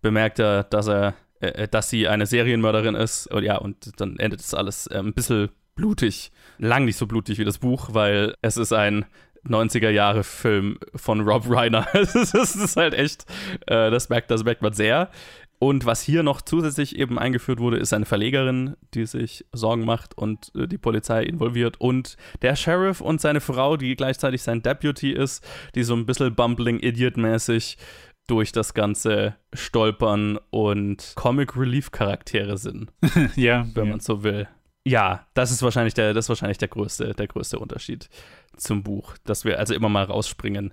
bemerkt 0.00 0.38
er, 0.38 0.64
dass 0.64 0.88
er 0.88 1.14
äh, 1.40 1.48
äh, 1.48 1.68
dass 1.68 1.90
sie 1.90 2.08
eine 2.08 2.26
Serienmörderin 2.26 2.94
ist. 2.94 3.26
Und 3.32 3.44
ja, 3.44 3.56
und 3.56 4.00
dann 4.00 4.18
endet 4.18 4.40
es 4.40 4.54
alles 4.54 4.86
äh, 4.86 4.98
ein 4.98 5.14
bisschen 5.14 5.50
blutig. 5.74 6.32
Lang 6.58 6.84
nicht 6.84 6.96
so 6.96 7.06
blutig 7.06 7.38
wie 7.38 7.44
das 7.44 7.58
Buch, 7.58 7.90
weil 7.92 8.34
es 8.42 8.56
ist 8.56 8.72
ein 8.72 9.04
90er 9.46 9.90
Jahre 9.90 10.24
Film 10.24 10.78
von 10.94 11.20
Rob 11.20 11.44
Reiner. 11.48 11.86
das 11.92 12.34
ist 12.34 12.76
halt 12.76 12.94
echt, 12.94 13.26
äh, 13.66 13.90
das, 13.90 14.08
merkt, 14.08 14.30
das 14.30 14.44
merkt 14.44 14.62
man 14.62 14.72
sehr. 14.72 15.10
Und 15.58 15.86
was 15.86 16.02
hier 16.02 16.22
noch 16.22 16.42
zusätzlich 16.42 16.98
eben 16.98 17.18
eingeführt 17.18 17.60
wurde, 17.60 17.78
ist 17.78 17.94
eine 17.94 18.04
Verlegerin, 18.04 18.76
die 18.92 19.06
sich 19.06 19.46
Sorgen 19.52 19.86
macht 19.86 20.16
und 20.16 20.52
äh, 20.54 20.66
die 20.66 20.76
Polizei 20.76 21.22
involviert. 21.22 21.80
Und 21.80 22.16
der 22.42 22.56
Sheriff 22.56 23.00
und 23.00 23.22
seine 23.22 23.40
Frau, 23.40 23.78
die 23.78 23.96
gleichzeitig 23.96 24.42
sein 24.42 24.62
Deputy 24.62 25.12
ist, 25.12 25.46
die 25.74 25.82
so 25.82 25.94
ein 25.94 26.04
bisschen 26.04 26.34
bumbling 26.34 26.78
Idiot-mäßig 26.80 27.78
durch 28.26 28.52
das 28.52 28.74
Ganze 28.74 29.36
stolpern 29.52 30.38
und 30.50 31.12
Comic 31.14 31.56
Relief 31.56 31.90
Charaktere 31.90 32.58
sind, 32.58 32.92
ja, 33.36 33.66
wenn 33.74 33.84
ja. 33.84 33.90
man 33.90 34.00
so 34.00 34.22
will. 34.22 34.48
Ja, 34.84 35.26
das 35.34 35.50
ist 35.50 35.62
wahrscheinlich 35.62 35.94
der, 35.94 36.14
das 36.14 36.28
wahrscheinlich 36.28 36.58
der 36.58 36.68
größte, 36.68 37.14
der 37.14 37.26
größte 37.26 37.58
Unterschied 37.58 38.08
zum 38.56 38.82
Buch, 38.82 39.16
dass 39.24 39.44
wir 39.44 39.58
also 39.58 39.74
immer 39.74 39.88
mal 39.88 40.04
rausspringen. 40.04 40.72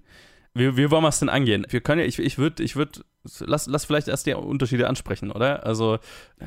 Wie, 0.55 0.77
wie 0.77 0.91
wollen 0.91 1.03
wir 1.03 1.09
es 1.09 1.19
denn 1.19 1.29
angehen? 1.29 1.65
Wir 1.69 1.81
können 1.81 2.01
ja, 2.01 2.05
ich, 2.05 2.19
ich 2.19 2.37
würde, 2.37 2.61
ich 2.61 2.75
würde, 2.75 3.03
lass, 3.39 3.65
lass 3.65 3.85
vielleicht 3.85 4.07
erst 4.07 4.27
die 4.27 4.35
Unterschiede 4.35 4.87
ansprechen, 4.87 5.31
oder? 5.31 5.65
Also, 5.65 5.97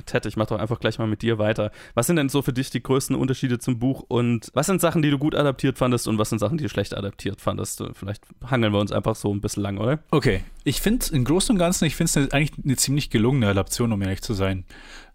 Ted, 0.04 0.26
ich 0.26 0.36
mach 0.36 0.46
doch 0.46 0.60
einfach 0.60 0.78
gleich 0.78 1.00
mal 1.00 1.08
mit 1.08 1.22
dir 1.22 1.38
weiter. 1.38 1.72
Was 1.94 2.06
sind 2.06 2.14
denn 2.14 2.28
so 2.28 2.40
für 2.40 2.52
dich 2.52 2.70
die 2.70 2.82
größten 2.82 3.16
Unterschiede 3.16 3.58
zum 3.58 3.80
Buch 3.80 4.04
und 4.06 4.50
was 4.54 4.66
sind 4.66 4.80
Sachen, 4.80 5.02
die 5.02 5.10
du 5.10 5.18
gut 5.18 5.34
adaptiert 5.34 5.76
fandest 5.76 6.06
und 6.06 6.18
was 6.18 6.30
sind 6.30 6.38
Sachen, 6.38 6.56
die 6.56 6.62
du 6.62 6.70
schlecht 6.70 6.96
adaptiert 6.96 7.40
fandest? 7.40 7.82
Vielleicht 7.94 8.22
hangeln 8.44 8.72
wir 8.72 8.78
uns 8.78 8.92
einfach 8.92 9.16
so 9.16 9.34
ein 9.34 9.40
bisschen 9.40 9.64
lang, 9.64 9.78
oder? 9.78 9.98
Okay, 10.12 10.44
ich 10.62 10.80
finde 10.80 11.06
im 11.12 11.24
Großen 11.24 11.52
und 11.52 11.58
Ganzen, 11.58 11.86
ich 11.86 11.96
finde 11.96 12.20
es 12.20 12.32
eigentlich 12.32 12.52
eine 12.64 12.76
ziemlich 12.76 13.10
gelungene 13.10 13.48
Adaption, 13.48 13.92
um 13.92 14.00
ehrlich 14.02 14.22
zu 14.22 14.34
sein. 14.34 14.64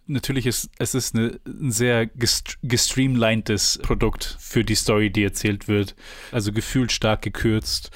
Natürlich 0.05 0.47
ist 0.47 0.69
es 0.79 0.95
ist 0.95 1.15
eine, 1.15 1.39
ein 1.45 1.71
sehr 1.71 2.07
gest 2.07 2.57
gestreamlinedes 2.63 3.79
Produkt 3.83 4.35
für 4.39 4.65
die 4.65 4.75
Story, 4.75 5.11
die 5.11 5.23
erzählt 5.23 5.69
wird. 5.69 5.95
Also 6.33 6.51
gefühlt 6.51 6.91
stark 6.91 7.21
gekürzt 7.21 7.91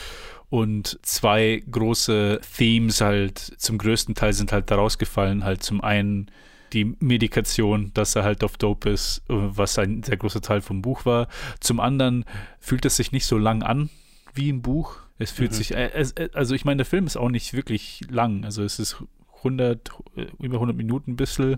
und 0.55 0.97
zwei 1.01 1.61
große 1.69 2.39
Themes 2.57 3.01
halt 3.01 3.39
zum 3.39 3.77
größten 3.77 4.15
Teil 4.15 4.31
sind 4.31 4.53
halt 4.53 4.71
daraus 4.71 4.97
gefallen. 4.97 5.43
Halt 5.43 5.63
zum 5.63 5.81
einen 5.81 6.31
die 6.71 6.95
Medikation, 6.99 7.91
dass 7.93 8.15
er 8.15 8.23
halt 8.23 8.41
auf 8.43 8.55
Dope 8.57 8.89
ist, 8.89 9.21
was 9.27 9.77
ein 9.77 10.01
sehr 10.03 10.17
großer 10.17 10.41
Teil 10.41 10.61
vom 10.61 10.81
Buch 10.81 11.05
war. 11.05 11.27
Zum 11.59 11.79
anderen 11.81 12.23
fühlt 12.59 12.85
es 12.85 12.95
sich 12.95 13.11
nicht 13.11 13.25
so 13.25 13.37
lang 13.37 13.63
an 13.63 13.89
wie 14.33 14.49
im 14.49 14.61
Buch. 14.61 14.95
Es 15.17 15.31
fühlt 15.31 15.51
Mhm. 15.51 15.55
sich, 15.55 15.75
äh, 15.75 15.87
äh, 15.87 16.29
also 16.33 16.55
ich 16.55 16.63
meine, 16.63 16.77
der 16.77 16.85
Film 16.85 17.05
ist 17.05 17.17
auch 17.17 17.29
nicht 17.29 17.53
wirklich 17.53 18.01
lang. 18.09 18.45
Also 18.45 18.63
es 18.63 18.79
ist 18.79 18.97
100, 19.43 19.91
äh, 20.15 20.25
über 20.39 20.59
100 20.59 20.75
Minuten 20.75 21.11
ein 21.11 21.15
bisschen, 21.17 21.57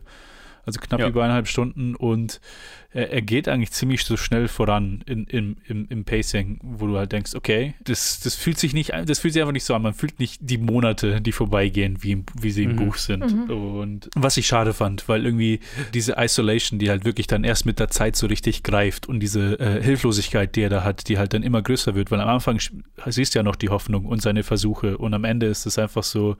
also 0.67 0.79
knapp 0.79 0.99
Ja. 0.99 1.07
über 1.07 1.23
eineinhalb 1.23 1.47
Stunden 1.47 1.95
und 1.95 2.39
er, 2.91 3.11
er 3.11 3.21
geht 3.21 3.47
eigentlich 3.47 3.71
ziemlich 3.71 4.03
so 4.05 4.15
schnell 4.17 4.47
voran 4.47 5.03
in, 5.05 5.25
im, 5.25 5.57
im, 5.67 5.87
im 5.89 6.05
Pacing, 6.05 6.59
wo 6.63 6.87
du 6.87 6.97
halt 6.97 7.11
denkst, 7.11 7.33
okay, 7.35 7.73
das, 7.83 8.19
das 8.21 8.35
fühlt 8.35 8.57
sich 8.59 8.73
nicht, 8.73 8.91
das 9.05 9.19
fühlt 9.19 9.33
sich 9.33 9.41
einfach 9.41 9.53
nicht 9.53 9.65
so 9.65 9.73
an. 9.75 9.81
Man 9.81 9.93
fühlt 9.93 10.19
nicht 10.19 10.39
die 10.41 10.57
Monate, 10.57 11.19
die 11.21 11.31
vorbeigehen, 11.31 12.01
wie, 12.03 12.23
wie 12.39 12.51
sie 12.51 12.63
im 12.63 12.71
Mhm. 12.73 12.75
Buch 12.77 12.95
sind. 12.97 13.49
Und 13.49 14.09
was 14.15 14.37
ich 14.37 14.47
schade 14.47 14.73
fand, 14.73 15.07
weil 15.09 15.25
irgendwie 15.25 15.59
diese 15.93 16.15
Isolation, 16.17 16.79
die 16.79 16.89
halt 16.89 17.03
wirklich 17.05 17.27
dann 17.27 17.43
erst 17.43 17.65
mit 17.65 17.79
der 17.79 17.89
Zeit 17.89 18.15
so 18.15 18.27
richtig 18.27 18.63
greift 18.63 19.07
und 19.07 19.19
diese 19.19 19.59
äh, 19.59 19.81
Hilflosigkeit, 19.81 20.55
die 20.55 20.61
er 20.61 20.69
da 20.69 20.83
hat, 20.83 21.07
die 21.09 21.17
halt 21.17 21.33
dann 21.33 21.43
immer 21.43 21.61
größer 21.61 21.95
wird, 21.95 22.11
weil 22.11 22.21
am 22.21 22.29
Anfang 22.29 22.59
siehst 23.05 23.35
du 23.35 23.39
ja 23.39 23.43
noch 23.43 23.55
die 23.55 23.69
Hoffnung 23.69 24.05
und 24.05 24.21
seine 24.21 24.43
Versuche 24.43 24.97
und 24.97 25.13
am 25.13 25.23
Ende 25.23 25.45
ist 25.47 25.65
es 25.65 25.77
einfach 25.77 26.03
so, 26.03 26.35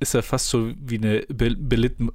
ist 0.00 0.14
er 0.14 0.22
fast 0.22 0.48
so 0.48 0.72
wie 0.80 0.98
eine 0.98 1.24
be 1.28 1.54
belitten, 1.56 2.10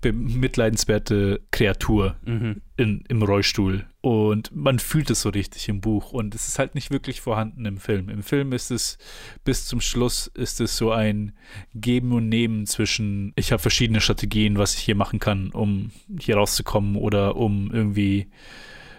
bemitleidenswerte 0.00 1.40
Kreatur 1.50 2.16
Mhm. 2.24 2.60
in, 2.76 3.04
im 3.08 3.22
Rollstuhl. 3.22 3.86
Und 4.00 4.54
man 4.54 4.78
fühlt 4.78 5.10
es 5.10 5.22
so 5.22 5.28
richtig 5.28 5.68
im 5.68 5.80
Buch. 5.80 6.12
Und 6.12 6.34
es 6.34 6.48
ist 6.48 6.58
halt 6.58 6.74
nicht 6.74 6.90
wirklich 6.90 7.20
vorhanden 7.20 7.66
im 7.66 7.76
Film. 7.76 8.08
Im 8.08 8.22
Film 8.22 8.52
ist 8.52 8.70
es 8.70 8.98
bis 9.44 9.66
zum 9.66 9.80
Schluss 9.80 10.26
ist 10.28 10.60
es 10.60 10.76
so 10.76 10.90
ein 10.90 11.32
Geben 11.74 12.12
und 12.12 12.28
Nehmen 12.28 12.66
zwischen, 12.66 13.32
ich 13.36 13.52
habe 13.52 13.60
verschiedene 13.60 14.00
Strategien, 14.00 14.56
was 14.58 14.74
ich 14.74 14.80
hier 14.82 14.94
machen 14.96 15.18
kann, 15.18 15.50
um 15.50 15.90
hier 16.18 16.36
rauszukommen 16.36 16.96
oder 16.96 17.36
um 17.36 17.70
irgendwie 17.72 18.28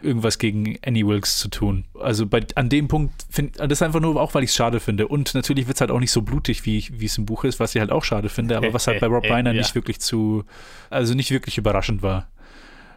irgendwas 0.04 0.38
gegen 0.38 0.78
Annie 0.86 1.06
Wilkes 1.06 1.38
zu 1.38 1.50
tun. 1.50 1.86
Also 2.00 2.26
bei, 2.26 2.42
an 2.56 2.70
dem 2.70 2.88
Punkt 2.88 3.14
finde 3.30 3.52
das 3.60 3.72
ist 3.80 3.82
einfach 3.82 4.00
nur 4.00 4.20
auch, 4.20 4.34
weil 4.34 4.44
ich 4.44 4.50
es 4.52 4.56
schade 4.56 4.80
finde. 4.80 5.08
Und 5.08 5.34
natürlich 5.36 5.68
wird 5.68 5.78
es 5.78 5.82
halt 5.82 5.92
auch 5.92 6.00
nicht 6.00 6.12
so 6.12 6.22
blutig, 6.22 6.66
wie, 6.66 6.88
wie 6.92 7.06
es 7.06 7.18
im 7.18 7.26
Buch 7.26 7.44
ist, 7.44 7.60
was 7.60 7.76
ich 7.76 7.80
halt 7.80 7.92
auch 7.92 8.04
schade 8.04 8.30
finde, 8.30 8.58
aber 8.58 8.74
was 8.74 8.88
halt 8.88 9.00
bei 9.00 9.08
Rob 9.08 9.24
Reiner 9.30 9.52
Ja. 9.54 9.62
nicht 9.62 9.76
wirklich 9.76 10.00
zu, 10.00 10.44
also 10.90 11.14
nicht 11.14 11.32
wirklich 11.32 11.58
überraschend 11.58 12.02
war. 12.02 12.28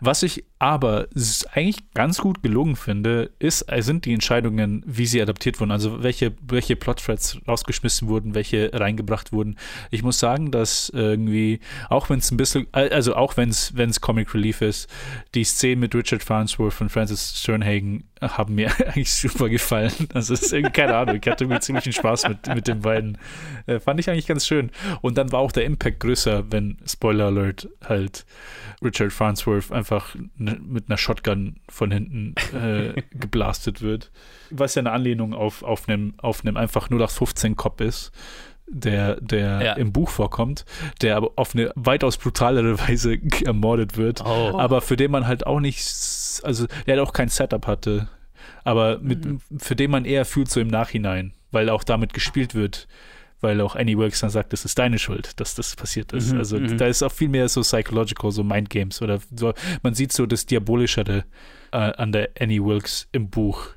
Was 0.07 0.23
ich 0.23 0.45
aber 0.59 1.09
eigentlich 1.53 1.79
ganz 1.95 2.19
gut 2.19 2.43
gelungen 2.43 2.77
finde, 2.77 3.31
ist, 3.39 3.63
äh, 3.73 3.81
sind 3.81 4.05
die 4.05 4.13
Entscheidungen, 4.13 4.83
wie 4.87 5.07
sie 5.07 5.23
adaptiert 5.23 5.61
wurden. 5.61 5.71
Also 5.71 6.03
welche, 6.03 6.35
welche 6.43 6.77
Plotthreads 6.77 7.39
rausgeschmissen 7.49 8.09
wurden, 8.09 8.35
welche 8.35 8.71
reingebracht 8.75 9.33
wurden. 9.33 9.57
Ich 9.91 10.03
muss 10.03 10.19
sagen, 10.19 10.51
dass 10.51 10.91
irgendwie, 10.91 11.61
auch 11.89 12.11
wenn 12.11 12.19
es 12.19 12.31
ein 12.31 12.37
bisschen, 12.37 12.67
also 12.73 13.15
auch 13.15 13.39
wenn 13.39 13.49
es 13.49 14.01
Comic 14.03 14.35
Relief 14.35 14.61
ist, 14.61 14.91
die 15.35 15.45
Szenen 15.45 15.81
mit 15.81 15.95
Richard 15.95 16.23
Farnsworth 16.23 16.81
und 16.83 16.91
Francis 16.91 17.39
Sternhagen 17.39 18.05
haben 18.29 18.55
mir 18.55 18.71
eigentlich 18.87 19.13
super 19.13 19.49
gefallen. 19.49 19.93
Also 20.15 20.35
es 20.35 20.43
ist 20.43 20.53
irgendwie, 20.53 20.73
keine 20.73 20.97
Ahnung, 20.97 21.17
ich 21.23 21.31
hatte 21.31 21.45
irgendwie 21.45 21.61
ziemlichen 21.61 21.93
Spaß 21.93 22.29
mit, 22.29 22.47
mit 22.55 22.67
den 22.69 22.81
beiden. 22.81 23.19
Äh, 23.67 23.81
fand 23.81 24.01
ich 24.01 24.09
eigentlich 24.11 24.27
ganz 24.27 24.47
schön. 24.47 24.71
Und 25.01 25.17
dann 25.19 25.33
war 25.33 25.41
auch 25.41 25.53
der 25.53 25.65
Impact 25.65 26.01
größer, 26.01 26.45
wenn, 26.51 26.79
Spoiler 26.87 27.27
Alert, 27.27 27.69
halt 27.85 28.25
Richard 28.83 29.13
Farnsworth 29.13 29.73
einfach 29.73 30.15
ne, 30.37 30.59
mit 30.63 30.89
einer 30.89 30.99
Shotgun 30.99 31.57
von 31.69 31.91
hinten 31.91 32.35
äh, 32.55 33.01
geblastet 33.13 33.81
wird. 33.83 34.11
Was 34.51 34.75
ja 34.75 34.81
eine 34.81 34.93
Anlehnung 34.93 35.33
auf, 35.35 35.63
auf 35.63 35.89
einem 35.89 36.15
auf 36.19 36.45
einem 36.45 36.57
einfach 36.57 36.91
0815 36.91 37.57
Cop 37.57 37.81
ist, 37.81 38.13
der, 38.67 39.21
der 39.21 39.63
Ja. 39.63 39.73
im 39.75 39.93
Buch 39.93 40.09
vorkommt, 40.11 40.65
der 41.03 41.17
aber 41.17 41.31
auf 41.37 41.55
eine 41.55 41.71
weitaus 41.77 42.17
brutalere 42.17 42.79
Weise 42.89 43.19
ermordet 43.45 43.97
wird, 43.97 44.23
Oh. 44.25 44.59
aber 44.59 44.81
für 44.81 44.97
den 44.97 45.11
man 45.11 45.27
halt 45.27 45.47
auch 45.47 45.61
nicht, 45.61 45.83
also 46.43 46.67
der 46.87 46.97
halt 46.97 47.07
auch 47.07 47.13
kein 47.13 47.29
Setup 47.29 47.67
hatte, 47.67 48.09
aber 48.65 48.99
mit, 48.99 49.27
für 49.59 49.77
den 49.77 49.91
man 49.91 50.05
eher 50.05 50.25
fühlt 50.25 50.51
so 50.51 50.61
im 50.61 50.69
Nachhinein, 50.69 51.33
weil 51.51 51.69
auch 51.69 51.85
damit 51.85 52.15
gespielt 52.15 52.55
wird, 52.55 52.89
weil 53.41 53.61
auch 53.61 53.77
Annie 53.77 53.99
Wilkes 53.99 54.21
dann 54.21 54.31
sagt, 54.31 54.53
das 54.53 54.65
ist 54.65 54.79
deine 54.79 54.99
Schuld, 54.99 55.39
dass 55.39 55.55
das 55.55 55.77
passiert 55.77 56.13
ist. 56.13 56.33
Mhm, 56.33 56.39
also 56.39 56.59
mhm. 56.59 56.79
da 56.79 56.87
ist 56.87 57.03
auch 57.03 57.13
viel 57.13 57.29
mehr 57.29 57.49
so 57.49 57.61
psychological, 57.61 58.33
so 58.33 58.43
Mind 58.43 58.71
Games 58.71 59.03
oder 59.03 59.21
so. 59.37 59.53
Man 59.83 59.95
sieht 59.95 60.13
so 60.13 60.27
das 60.27 60.47
Diabolischere 60.47 61.25
äh, 61.73 61.77
an 61.77 62.13
der 62.13 62.31
Annie 62.41 62.65
Wilkes 62.65 63.09
im 63.13 63.29
Buch. 63.29 63.69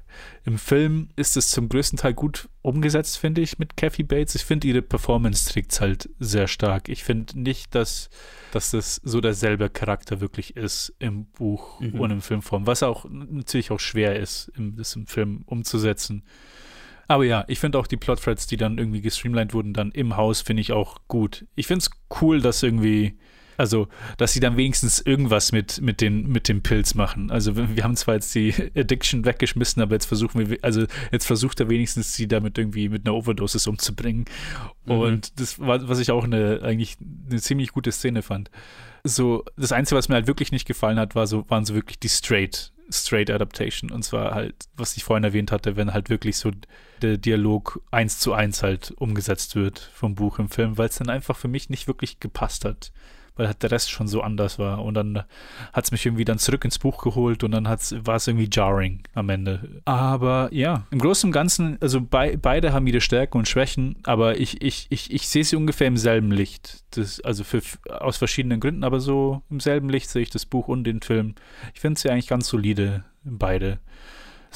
Im 0.45 0.57
Film 0.57 1.09
ist 1.15 1.37
es 1.37 1.49
zum 1.49 1.69
größten 1.69 1.99
Teil 1.99 2.13
gut 2.13 2.47
umgesetzt, 2.61 3.17
finde 3.17 3.41
ich, 3.41 3.59
mit 3.59 3.75
Kathy 3.75 4.03
Bates. 4.03 4.35
Ich 4.35 4.45
finde, 4.45 4.67
ihre 4.67 4.81
Performance 4.81 5.51
trägt 5.51 5.79
halt 5.81 6.09
sehr 6.19 6.47
stark. 6.47 6.89
Ich 6.89 7.03
finde 7.03 7.39
nicht, 7.39 7.75
dass, 7.75 8.09
dass 8.51 8.71
das 8.71 9.01
so 9.03 9.21
derselbe 9.21 9.69
Charakter 9.69 10.21
wirklich 10.21 10.55
ist 10.55 10.93
im 10.99 11.25
Buch 11.25 11.79
Mhm. 11.79 11.99
und 11.99 12.11
im 12.11 12.21
Filmform, 12.21 12.65
was 12.67 12.83
auch 12.83 13.05
natürlich 13.09 13.71
auch 13.71 13.79
schwer 13.79 14.17
ist, 14.19 14.51
im, 14.55 14.75
das 14.75 14.95
im 14.95 15.07
Film 15.07 15.43
umzusetzen. 15.45 16.23
Aber 17.09 17.23
ja, 17.23 17.45
ich 17.47 17.59
finde 17.59 17.79
auch 17.79 17.87
die 17.87 17.95
Plotthreads, 17.97 18.47
die 18.47 18.57
dann 18.57 18.77
irgendwie 18.77 19.01
gestreamlined 19.01 19.53
wurden, 19.53 19.73
dann 19.73 19.91
im 19.91 20.17
Haus, 20.17 20.41
finde 20.41 20.61
ich 20.61 20.73
auch 20.73 20.97
gut. 21.07 21.45
Ich 21.55 21.67
finde 21.67 21.83
es 21.83 21.89
cool, 22.21 22.41
dass 22.41 22.61
irgendwie, 22.63 23.17
also, 23.57 23.87
dass 24.17 24.33
sie 24.33 24.39
dann 24.39 24.55
wenigstens 24.55 24.99
irgendwas 24.99 25.51
mit, 25.51 25.81
mit, 25.81 26.01
den, 26.01 26.27
mit 26.27 26.47
dem 26.47 26.61
Pilz 26.61 26.93
machen. 26.93 27.31
Also, 27.31 27.55
wir 27.55 27.83
haben 27.83 27.95
zwar 27.95 28.15
jetzt 28.15 28.33
die 28.35 28.53
Addiction 28.75 29.25
weggeschmissen, 29.25 29.81
aber 29.81 29.95
jetzt 29.95 30.05
versuchen 30.05 30.49
wir, 30.49 30.57
also, 30.61 30.85
jetzt 31.11 31.25
versucht 31.25 31.59
er 31.59 31.69
wenigstens, 31.69 32.13
sie 32.13 32.27
damit 32.27 32.57
irgendwie 32.57 32.89
mit 32.89 33.05
einer 33.05 33.15
Overdosis 33.15 33.67
umzubringen. 33.67 34.25
Und 34.85 35.39
das 35.39 35.59
war, 35.59 35.87
was 35.89 35.99
ich 35.99 36.11
auch 36.11 36.23
eine, 36.23 36.61
eigentlich 36.63 36.97
eine 37.29 37.41
ziemlich 37.41 37.71
gute 37.71 37.91
Szene 37.91 38.21
fand. 38.21 38.49
So, 39.03 39.43
das 39.57 39.71
Einzige, 39.71 39.97
was 39.97 40.09
mir 40.09 40.15
halt 40.15 40.27
wirklich 40.27 40.51
nicht 40.51 40.67
gefallen 40.67 40.99
hat, 40.99 41.15
war 41.15 41.27
so, 41.27 41.49
waren 41.49 41.65
so 41.65 41.73
wirklich 41.75 41.99
die 41.99 42.09
straight, 42.09 42.71
straight 42.89 43.29
Adaptation. 43.29 43.91
Und 43.91 44.03
zwar 44.03 44.33
halt, 44.33 44.55
was 44.75 44.95
ich 44.97 45.03
vorhin 45.03 45.23
erwähnt 45.23 45.51
hatte, 45.51 45.75
wenn 45.75 45.93
halt 45.93 46.09
wirklich 46.09 46.37
so 46.37 46.51
der 47.01 47.17
Dialog 47.17 47.81
eins 47.91 48.19
zu 48.19 48.33
eins 48.33 48.63
halt 48.63 48.91
umgesetzt 48.91 49.55
wird 49.55 49.79
vom 49.93 50.15
Buch 50.15 50.39
im 50.39 50.49
Film, 50.49 50.77
weil 50.77 50.89
es 50.89 50.97
dann 50.97 51.09
einfach 51.09 51.37
für 51.37 51.47
mich 51.47 51.69
nicht 51.69 51.87
wirklich 51.87 52.19
gepasst 52.19 52.65
hat. 52.65 52.91
Weil 53.37 53.47
halt 53.47 53.63
der 53.63 53.71
Rest 53.71 53.91
schon 53.91 54.07
so 54.07 54.21
anders 54.21 54.59
war. 54.59 54.83
Und 54.83 54.95
dann 54.95 55.23
hat 55.73 55.85
es 55.85 55.91
mich 55.91 56.05
irgendwie 56.05 56.25
dann 56.25 56.39
zurück 56.39 56.65
ins 56.65 56.79
Buch 56.79 57.01
geholt 57.01 57.43
und 57.43 57.51
dann 57.51 57.65
war 57.65 58.15
es 58.15 58.27
irgendwie 58.27 58.49
jarring 58.51 59.03
am 59.13 59.29
Ende. 59.29 59.81
Aber 59.85 60.49
ja, 60.51 60.85
im 60.91 60.99
Großen 60.99 61.27
und 61.27 61.31
Ganzen, 61.31 61.77
also 61.81 62.01
bei, 62.01 62.35
beide 62.35 62.73
haben 62.73 62.87
ihre 62.87 63.01
Stärken 63.01 63.37
und 63.37 63.47
Schwächen, 63.47 63.97
aber 64.03 64.39
ich, 64.39 64.61
ich, 64.61 64.87
ich, 64.89 65.13
ich 65.13 65.27
sehe 65.27 65.43
sie 65.43 65.55
ungefähr 65.55 65.87
im 65.87 65.97
selben 65.97 66.31
Licht. 66.31 66.83
Das, 66.91 67.21
also 67.21 67.43
für, 67.43 67.61
aus 67.89 68.17
verschiedenen 68.17 68.59
Gründen, 68.59 68.83
aber 68.83 68.99
so 68.99 69.41
im 69.49 69.59
selben 69.59 69.89
Licht 69.89 70.09
sehe 70.09 70.23
ich 70.23 70.29
das 70.29 70.45
Buch 70.45 70.67
und 70.67 70.83
den 70.83 71.01
Film. 71.01 71.35
Ich 71.73 71.79
finde 71.79 71.99
sie 71.99 72.09
eigentlich 72.09 72.27
ganz 72.27 72.47
solide, 72.47 73.03
beide. 73.23 73.79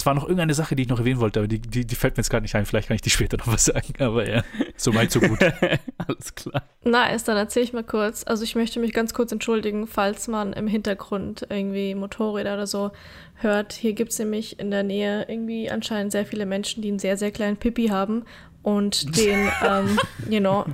Es 0.01 0.05
war 0.07 0.15
noch 0.15 0.23
irgendeine 0.23 0.55
Sache, 0.55 0.75
die 0.75 0.81
ich 0.81 0.89
noch 0.89 0.97
erwähnen 0.97 1.19
wollte, 1.19 1.41
aber 1.41 1.47
die, 1.47 1.59
die, 1.59 1.85
die 1.85 1.93
fällt 1.93 2.17
mir 2.17 2.21
jetzt 2.21 2.31
gerade 2.31 2.41
nicht 2.41 2.55
ein. 2.55 2.65
Vielleicht 2.65 2.87
kann 2.87 2.95
ich 2.95 3.03
die 3.03 3.09
später 3.11 3.37
noch 3.37 3.45
was 3.45 3.65
sagen. 3.65 3.93
Aber 3.99 4.27
ja, 4.27 4.43
so 4.75 4.95
weit, 4.95 5.11
so 5.11 5.19
gut. 5.19 5.37
Alles 5.99 6.33
klar. 6.33 6.63
Nice, 6.83 7.23
dann 7.23 7.37
erzähle 7.37 7.65
ich 7.65 7.73
mal 7.73 7.83
kurz. 7.83 8.23
Also 8.25 8.43
ich 8.43 8.55
möchte 8.55 8.79
mich 8.79 8.93
ganz 8.93 9.13
kurz 9.13 9.31
entschuldigen, 9.31 9.85
falls 9.85 10.27
man 10.27 10.53
im 10.53 10.65
Hintergrund 10.65 11.45
irgendwie 11.51 11.93
Motorräder 11.93 12.55
oder 12.55 12.65
so 12.65 12.89
hört. 13.35 13.73
Hier 13.73 13.93
gibt 13.93 14.11
es 14.11 14.17
nämlich 14.17 14.59
in 14.59 14.71
der 14.71 14.81
Nähe 14.81 15.27
irgendwie 15.29 15.69
anscheinend 15.69 16.11
sehr 16.13 16.25
viele 16.25 16.47
Menschen, 16.47 16.81
die 16.81 16.87
einen 16.87 16.97
sehr, 16.97 17.15
sehr 17.15 17.29
kleinen 17.29 17.57
Pipi 17.57 17.89
haben 17.89 18.23
und 18.63 19.15
den, 19.15 19.51
ähm, 19.63 19.99
you 20.27 20.39
know, 20.39 20.65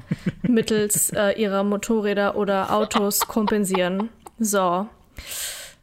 mittels 0.43 1.09
äh, 1.09 1.31
ihrer 1.31 1.65
Motorräder 1.65 2.37
oder 2.37 2.71
Autos 2.71 3.27
kompensieren. 3.27 4.07
So. 4.39 4.87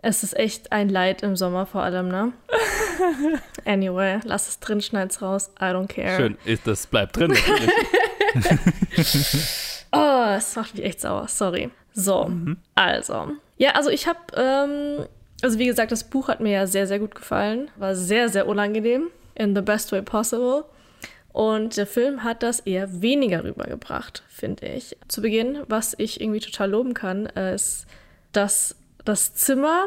Es 0.07 0.23
ist 0.23 0.37
echt 0.37 0.71
ein 0.71 0.91
Leid 0.91 1.23
im 1.23 1.35
Sommer 1.35 1.65
vor 1.65 1.83
allem, 1.83 2.09
ne? 2.09 2.33
Anyway, 3.65 4.21
lass 4.25 4.49
es 4.49 4.61
drin, 4.61 4.83
schneid's 4.83 5.23
raus. 5.23 5.51
I 5.59 5.65
don't 5.65 5.87
care. 5.89 6.17
Schön, 6.17 6.37
ist- 6.45 6.67
das 6.67 6.87
bleibt 6.87 7.17
drin 7.17 7.31
natürlich. 7.33 7.71
Ah, 9.91 10.35
das 10.35 10.57
macht 10.57 10.75
mich 10.75 10.85
echt 10.85 11.01
sauer, 11.01 11.29
sorry. 11.29 11.71
So, 11.93 12.29
also. 12.75 13.29
Ja, 13.59 13.71
also 13.77 13.91
ich 13.91 14.09
habe, 14.09 14.19
ähm, 14.37 15.07
also 15.41 15.59
wie 15.61 15.67
gesagt, 15.67 15.93
das 15.93 16.03
Buch 16.03 16.27
hat 16.27 16.41
mir 16.41 16.51
ja 16.53 16.67
sehr, 16.67 16.89
sehr 16.89 16.99
gut 16.99 17.15
gefallen. 17.15 17.71
War 17.77 17.95
sehr, 17.95 18.29
sehr 18.29 18.49
unangenehm. 18.49 19.09
In 19.37 19.55
the 19.55 19.63
best 19.63 19.93
way 19.93 20.03
possible. 20.03 20.65
Und 21.33 21.77
der 21.77 21.87
Film 21.87 22.25
hat 22.25 22.43
das 22.43 22.59
eher 22.61 23.03
weniger 23.03 23.45
rübergebracht, 23.45 24.25
finde 24.29 24.67
ich. 24.67 24.97
Zu 25.07 25.23
Beginn, 25.23 25.61
was 25.69 25.95
ich 25.99 26.21
irgendwie 26.21 26.41
total 26.41 26.71
loben 26.73 26.95
kann, 26.95 27.27
äh, 27.37 27.55
ist, 27.55 27.87
dass 28.33 28.75
das 29.05 29.35
Zimmer, 29.35 29.87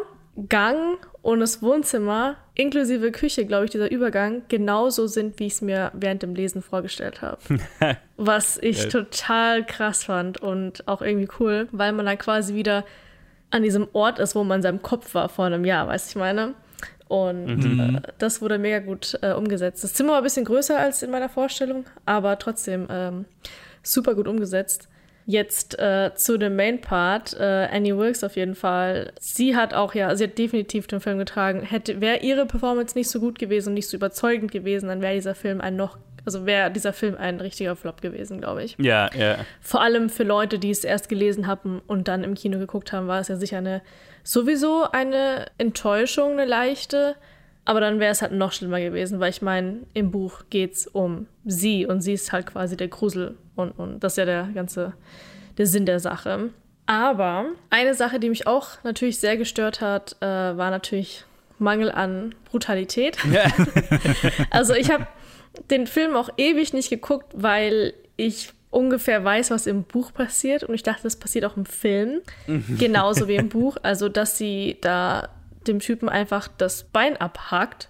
Gang 0.49 0.99
und 1.23 1.39
das 1.39 1.61
Wohnzimmer 1.63 2.35
inklusive 2.53 3.11
Küche, 3.11 3.45
glaube 3.45 3.65
ich, 3.65 3.71
dieser 3.71 3.89
Übergang 3.91 4.43
genauso 4.49 5.07
sind, 5.07 5.39
wie 5.39 5.47
ich 5.47 5.53
es 5.53 5.61
mir 5.61 5.91
während 5.95 6.21
dem 6.23 6.35
Lesen 6.35 6.61
vorgestellt 6.61 7.21
habe. 7.21 7.39
Was 8.17 8.57
ich 8.59 8.83
Ja. 8.83 8.89
total 8.89 9.65
krass 9.65 10.03
fand 10.03 10.39
und 10.41 10.87
auch 10.87 11.01
irgendwie 11.01 11.29
cool, 11.39 11.67
weil 11.71 11.91
man 11.91 12.05
dann 12.05 12.17
quasi 12.19 12.53
wieder 12.53 12.85
an 13.49 13.63
diesem 13.63 13.87
Ort 13.93 14.19
ist, 14.19 14.35
wo 14.35 14.43
man 14.43 14.57
in 14.59 14.61
seinem 14.63 14.81
Kopf 14.81 15.13
war 15.15 15.29
vor 15.29 15.45
einem 15.45 15.65
Jahr, 15.65 15.87
weißt 15.87 16.07
du, 16.07 16.09
ich 16.11 16.15
meine? 16.17 16.53
Und 17.07 17.79
äh, 17.79 18.01
das 18.17 18.41
wurde 18.41 18.57
mega 18.57 18.79
gut 18.79 19.17
äh, 19.21 19.31
umgesetzt. 19.33 19.83
Das 19.83 19.93
Zimmer 19.93 20.11
war 20.11 20.17
ein 20.17 20.23
bisschen 20.23 20.45
größer 20.45 20.77
als 20.77 21.01
in 21.01 21.09
meiner 21.09 21.29
Vorstellung, 21.29 21.85
aber 22.05 22.37
trotzdem 22.37 22.85
ähm, 22.91 23.25
super 23.81 24.13
gut 24.13 24.27
umgesetzt. 24.27 24.89
Jetzt 25.29 25.77
äh, 25.77 26.11
zu 26.15 26.37
dem 26.37 26.55
Main 26.55 26.79
Part. 26.79 27.35
Äh, 27.37 27.67
Annie 27.69 27.97
Wilkes 27.97 28.23
auf 28.23 28.37
jeden 28.37 28.55
Fall. 28.55 29.11
Sie 29.19 29.57
hat 29.57 29.73
auch, 29.73 29.93
ja, 29.93 30.15
sie 30.15 30.23
hat 30.23 30.37
definitiv 30.37 30.87
den 30.87 31.01
Film 31.01 31.17
getragen. 31.17 31.63
Hätte, 31.63 31.99
wäre 31.99 32.19
ihre 32.19 32.45
Performance 32.45 32.97
nicht 32.97 33.09
so 33.09 33.19
gut 33.19 33.37
gewesen 33.37 33.69
und 33.69 33.73
nicht 33.73 33.89
so 33.89 33.97
überzeugend 33.97 34.53
gewesen, 34.53 34.87
dann 34.87 35.01
wäre 35.01 35.15
dieser 35.15 35.35
Film 35.35 35.59
ein 35.59 35.75
noch, 35.75 35.97
also 36.23 36.45
wäre 36.45 36.71
dieser 36.71 36.93
Film 36.93 37.17
ein 37.17 37.41
richtiger 37.41 37.75
Flop 37.75 37.99
gewesen, 37.99 38.39
glaube 38.39 38.63
ich. 38.63 38.77
Ja, 38.79 39.09
ja. 39.13 39.39
Vor 39.59 39.81
allem 39.81 40.09
für 40.09 40.23
Leute, 40.23 40.59
die 40.59 40.71
es 40.71 40.85
erst 40.85 41.09
gelesen 41.09 41.45
haben 41.45 41.81
und 41.87 42.07
dann 42.07 42.23
im 42.23 42.33
Kino 42.33 42.57
geguckt 42.57 42.93
haben, 42.93 43.07
war 43.07 43.19
es 43.19 43.27
ja 43.27 43.35
sicher 43.35 43.57
eine 43.57 43.81
sowieso 44.23 44.89
eine 44.89 45.47
Enttäuschung, 45.57 46.39
eine 46.39 46.45
leichte. 46.45 47.17
Aber 47.67 47.81
dann 47.81 47.99
wäre 47.99 48.13
es 48.13 48.21
halt 48.21 48.31
noch 48.31 48.53
schlimmer 48.53 48.79
gewesen, 48.79 49.19
weil 49.19 49.29
ich 49.29 49.41
meine, 49.41 49.79
im 49.93 50.09
Buch 50.09 50.43
geht 50.49 50.73
es 50.75 50.87
um 50.87 51.27
sie 51.43 51.85
und 51.85 51.99
sie 51.99 52.13
ist 52.13 52.31
halt 52.31 52.45
quasi 52.45 52.77
der 52.77 52.87
Grusel 52.87 53.35
und, 53.57 53.71
und 53.71 53.99
das 53.99 54.13
ist 54.13 54.17
ja 54.19 54.25
der 54.25 54.49
ganze 54.55 54.93
der 55.57 55.67
Sinn 55.67 55.85
der 55.85 55.99
Sache. 55.99 56.51
Aber 56.85 57.47
eine 57.69 57.93
Sache, 57.93 58.21
die 58.21 58.29
mich 58.29 58.47
auch 58.47 58.81
natürlich 58.85 59.19
sehr 59.19 59.35
gestört 59.35 59.81
hat, 59.81 60.15
äh, 60.21 60.25
war 60.25 60.71
natürlich 60.71 61.25
Mangel 61.59 61.91
an 61.91 62.33
Brutalität. 62.49 63.17
Also 64.49 64.73
ich 64.73 64.89
habe 64.89 65.05
den 65.69 65.87
Film 65.87 66.15
auch 66.15 66.29
ewig 66.37 66.71
nicht 66.71 66.89
geguckt, 66.89 67.33
weil 67.33 67.93
ich 68.15 68.53
ungefähr 68.69 69.25
weiß, 69.25 69.51
was 69.51 69.67
im 69.67 69.83
Buch 69.83 70.13
passiert. 70.13 70.63
Und 70.63 70.73
ich 70.73 70.83
dachte, 70.83 71.03
das 71.03 71.17
passiert 71.17 71.43
auch 71.43 71.57
im 71.57 71.65
Film. 71.65 72.21
Genauso 72.77 73.27
wie 73.27 73.35
im 73.35 73.49
Buch. 73.57 73.75
Also, 73.83 74.07
dass 74.07 74.37
sie 74.37 74.77
da 74.79 75.27
dem 75.67 75.79
Typen 75.79 76.09
einfach 76.09 76.47
das 76.57 76.83
Bein 76.83 77.17
abhakt, 77.17 77.89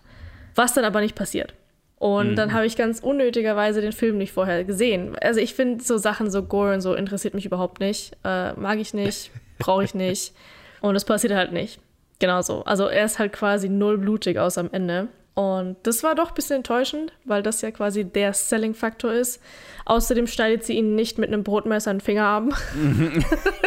was 0.56 0.74
dann 0.74 0.86
aber 0.86 1.02
nicht 1.02 1.16
passiert. 1.16 1.54
Und 2.00 2.36
dann 2.36 2.54
habe 2.54 2.68
ich 2.68 2.78
ganz 2.78 3.00
unnötigerweise 3.00 3.82
den 3.82 3.92
Film 3.92 4.20
nicht 4.20 4.32
vorher 4.32 4.64
gesehen. 4.64 5.16
Also 5.20 5.40
ich 5.40 5.56
finde 5.56 5.84
so 5.84 5.98
Sachen, 5.98 6.30
so 6.30 6.44
Gore 6.44 6.76
und 6.76 6.82
so, 6.82 6.94
interessiert 6.94 7.34
mich 7.34 7.46
überhaupt 7.46 7.80
nicht. 7.80 8.16
Äh, 8.24 8.54
mag 8.54 8.78
ich 8.78 8.94
nicht, 8.94 9.32
brauche 9.58 9.84
ich 9.84 9.96
nicht. 9.96 10.34
Und 10.82 10.96
es 10.96 11.06
passiert 11.06 11.34
halt 11.34 11.54
nicht. 11.54 11.80
Genau 12.20 12.42
so. 12.42 12.64
Also 12.66 12.86
er 12.86 13.06
ist 13.06 13.18
halt 13.18 13.34
quasi 13.34 13.68
null 13.68 13.98
blutig 13.98 14.38
aus 14.38 14.60
am 14.60 14.70
Ende. 14.72 15.08
Und 15.34 15.76
das 15.84 16.04
war 16.04 16.16
doch 16.16 16.30
ein 16.30 16.34
bisschen 16.34 16.58
enttäuschend, 16.58 17.14
weil 17.26 17.44
das 17.44 17.62
ja 17.62 17.70
quasi 17.70 18.04
der 18.04 18.34
Selling-Faktor 18.34 19.14
ist. 19.14 19.42
Außerdem 19.86 20.26
schneidet 20.26 20.66
sie 20.66 20.74
ihn 20.74 20.96
nicht 20.96 21.20
mit 21.20 21.30
einem 21.30 21.44
Brotmesser 21.44 21.94
den 21.94 22.02
Finger 22.02 22.26
ab. 22.26 22.44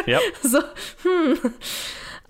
Ja. 0.07 0.19
so, 0.43 0.59
hm. 1.03 1.39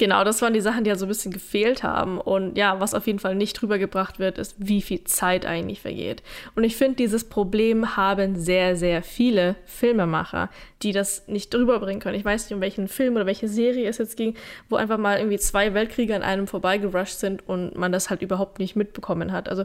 Genau, 0.01 0.25
das 0.25 0.41
waren 0.41 0.55
die 0.55 0.63
Sachen, 0.63 0.85
die 0.85 0.89
ja 0.89 0.97
so 0.97 1.05
ein 1.05 1.11
bisschen 1.11 1.31
gefehlt 1.31 1.83
haben. 1.83 2.19
Und 2.19 2.57
ja, 2.57 2.81
was 2.81 2.95
auf 2.95 3.07
jeden 3.07 3.19
Fall 3.19 3.35
nicht 3.35 3.63
rübergebracht 3.63 4.19
wird, 4.19 4.39
ist, 4.39 4.55
wie 4.57 4.81
viel 4.81 5.05
Zeit 5.05 5.45
eigentlich 5.45 5.83
vergeht. 5.83 6.23
Und 6.55 6.65
ich 6.65 6.75
finde, 6.75 6.97
dieses 6.97 7.25
Problem 7.25 7.99
haben 7.99 8.35
sehr, 8.35 8.77
sehr 8.77 9.03
viele 9.03 9.57
Filmemacher, 9.67 10.49
die 10.81 10.93
das 10.93 11.29
nicht 11.29 11.55
rüberbringen 11.55 12.01
können. 12.01 12.19
Ich 12.19 12.25
weiß 12.25 12.45
nicht, 12.45 12.55
um 12.55 12.63
welchen 12.63 12.89
Film 12.89 13.17
oder 13.17 13.27
welche 13.27 13.47
Serie 13.47 13.87
es 13.91 13.99
jetzt 13.99 14.17
ging, 14.17 14.37
wo 14.71 14.77
einfach 14.77 14.97
mal 14.97 15.19
irgendwie 15.19 15.39
zwei 15.39 15.75
Weltkriege 15.75 16.17
an 16.17 16.23
einem 16.23 16.47
vorbeigerusht 16.47 17.19
sind 17.19 17.47
und 17.47 17.77
man 17.77 17.93
das 17.93 18.09
halt 18.09 18.23
überhaupt 18.23 18.59
nicht 18.59 18.77
mitbekommen 18.77 19.33
hat. 19.33 19.51
Also 19.51 19.65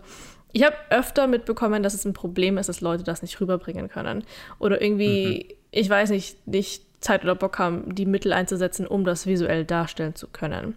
ich 0.51 0.63
habe 0.63 0.75
öfter 0.89 1.27
mitbekommen, 1.27 1.81
dass 1.81 1.93
es 1.93 2.03
ein 2.03 2.11
Problem 2.11 2.57
ist, 2.57 2.67
dass 2.67 2.81
Leute 2.81 3.03
das 3.03 3.21
nicht 3.21 3.39
rüberbringen 3.39 3.87
können. 3.87 4.25
Oder 4.59 4.81
irgendwie, 4.81 5.55
ich 5.71 5.89
weiß 5.89 6.09
nicht, 6.09 6.45
nicht 6.45 6.81
Zeit 7.05 7.23
oder 7.23 7.35
Bock 7.35 7.59
haben, 7.59 7.93
die 7.93 8.05
Mittel 8.05 8.33
einzusetzen, 8.33 8.87
um 8.87 9.05
das 9.05 9.27
visuell 9.27 9.63
darstellen 9.63 10.15
zu 10.15 10.27
können. 10.27 10.75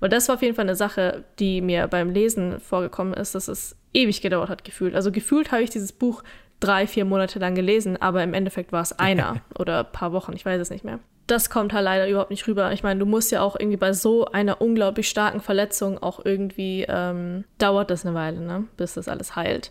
Weil 0.00 0.10
das 0.10 0.28
war 0.28 0.36
auf 0.36 0.42
jeden 0.42 0.54
Fall 0.54 0.66
eine 0.66 0.76
Sache, 0.76 1.24
die 1.38 1.60
mir 1.60 1.88
beim 1.88 2.10
Lesen 2.10 2.60
vorgekommen 2.60 3.14
ist, 3.14 3.34
dass 3.34 3.48
es 3.48 3.76
ewig 3.94 4.20
gedauert 4.20 4.50
hat, 4.50 4.64
gefühlt. 4.64 4.94
Also 4.94 5.10
gefühlt 5.10 5.50
habe 5.50 5.62
ich 5.62 5.70
dieses 5.70 5.92
Buch 5.92 6.22
drei, 6.60 6.86
vier 6.86 7.04
Monate 7.04 7.38
lang 7.38 7.54
gelesen, 7.54 8.00
aber 8.00 8.22
im 8.22 8.34
Endeffekt 8.34 8.70
war 8.72 8.82
es 8.82 8.92
einer 8.98 9.40
oder 9.58 9.80
ein 9.80 9.92
paar 9.92 10.12
Wochen, 10.12 10.32
ich 10.34 10.44
weiß 10.44 10.60
es 10.60 10.70
nicht 10.70 10.84
mehr. 10.84 10.98
Das 11.28 11.50
kommt 11.50 11.72
halt 11.72 11.84
leider 11.84 12.08
überhaupt 12.08 12.30
nicht 12.30 12.46
rüber. 12.48 12.72
Ich 12.72 12.82
meine, 12.82 12.98
du 13.00 13.06
musst 13.06 13.30
ja 13.30 13.40
auch 13.40 13.56
irgendwie 13.58 13.76
bei 13.78 13.92
so 13.92 14.26
einer 14.26 14.60
unglaublich 14.60 15.08
starken 15.08 15.40
Verletzung 15.40 16.02
auch 16.02 16.22
irgendwie, 16.24 16.84
ähm, 16.88 17.44
dauert 17.58 17.90
das 17.90 18.04
eine 18.04 18.14
Weile, 18.14 18.40
ne? 18.40 18.64
bis 18.76 18.94
das 18.94 19.08
alles 19.08 19.36
heilt. 19.36 19.70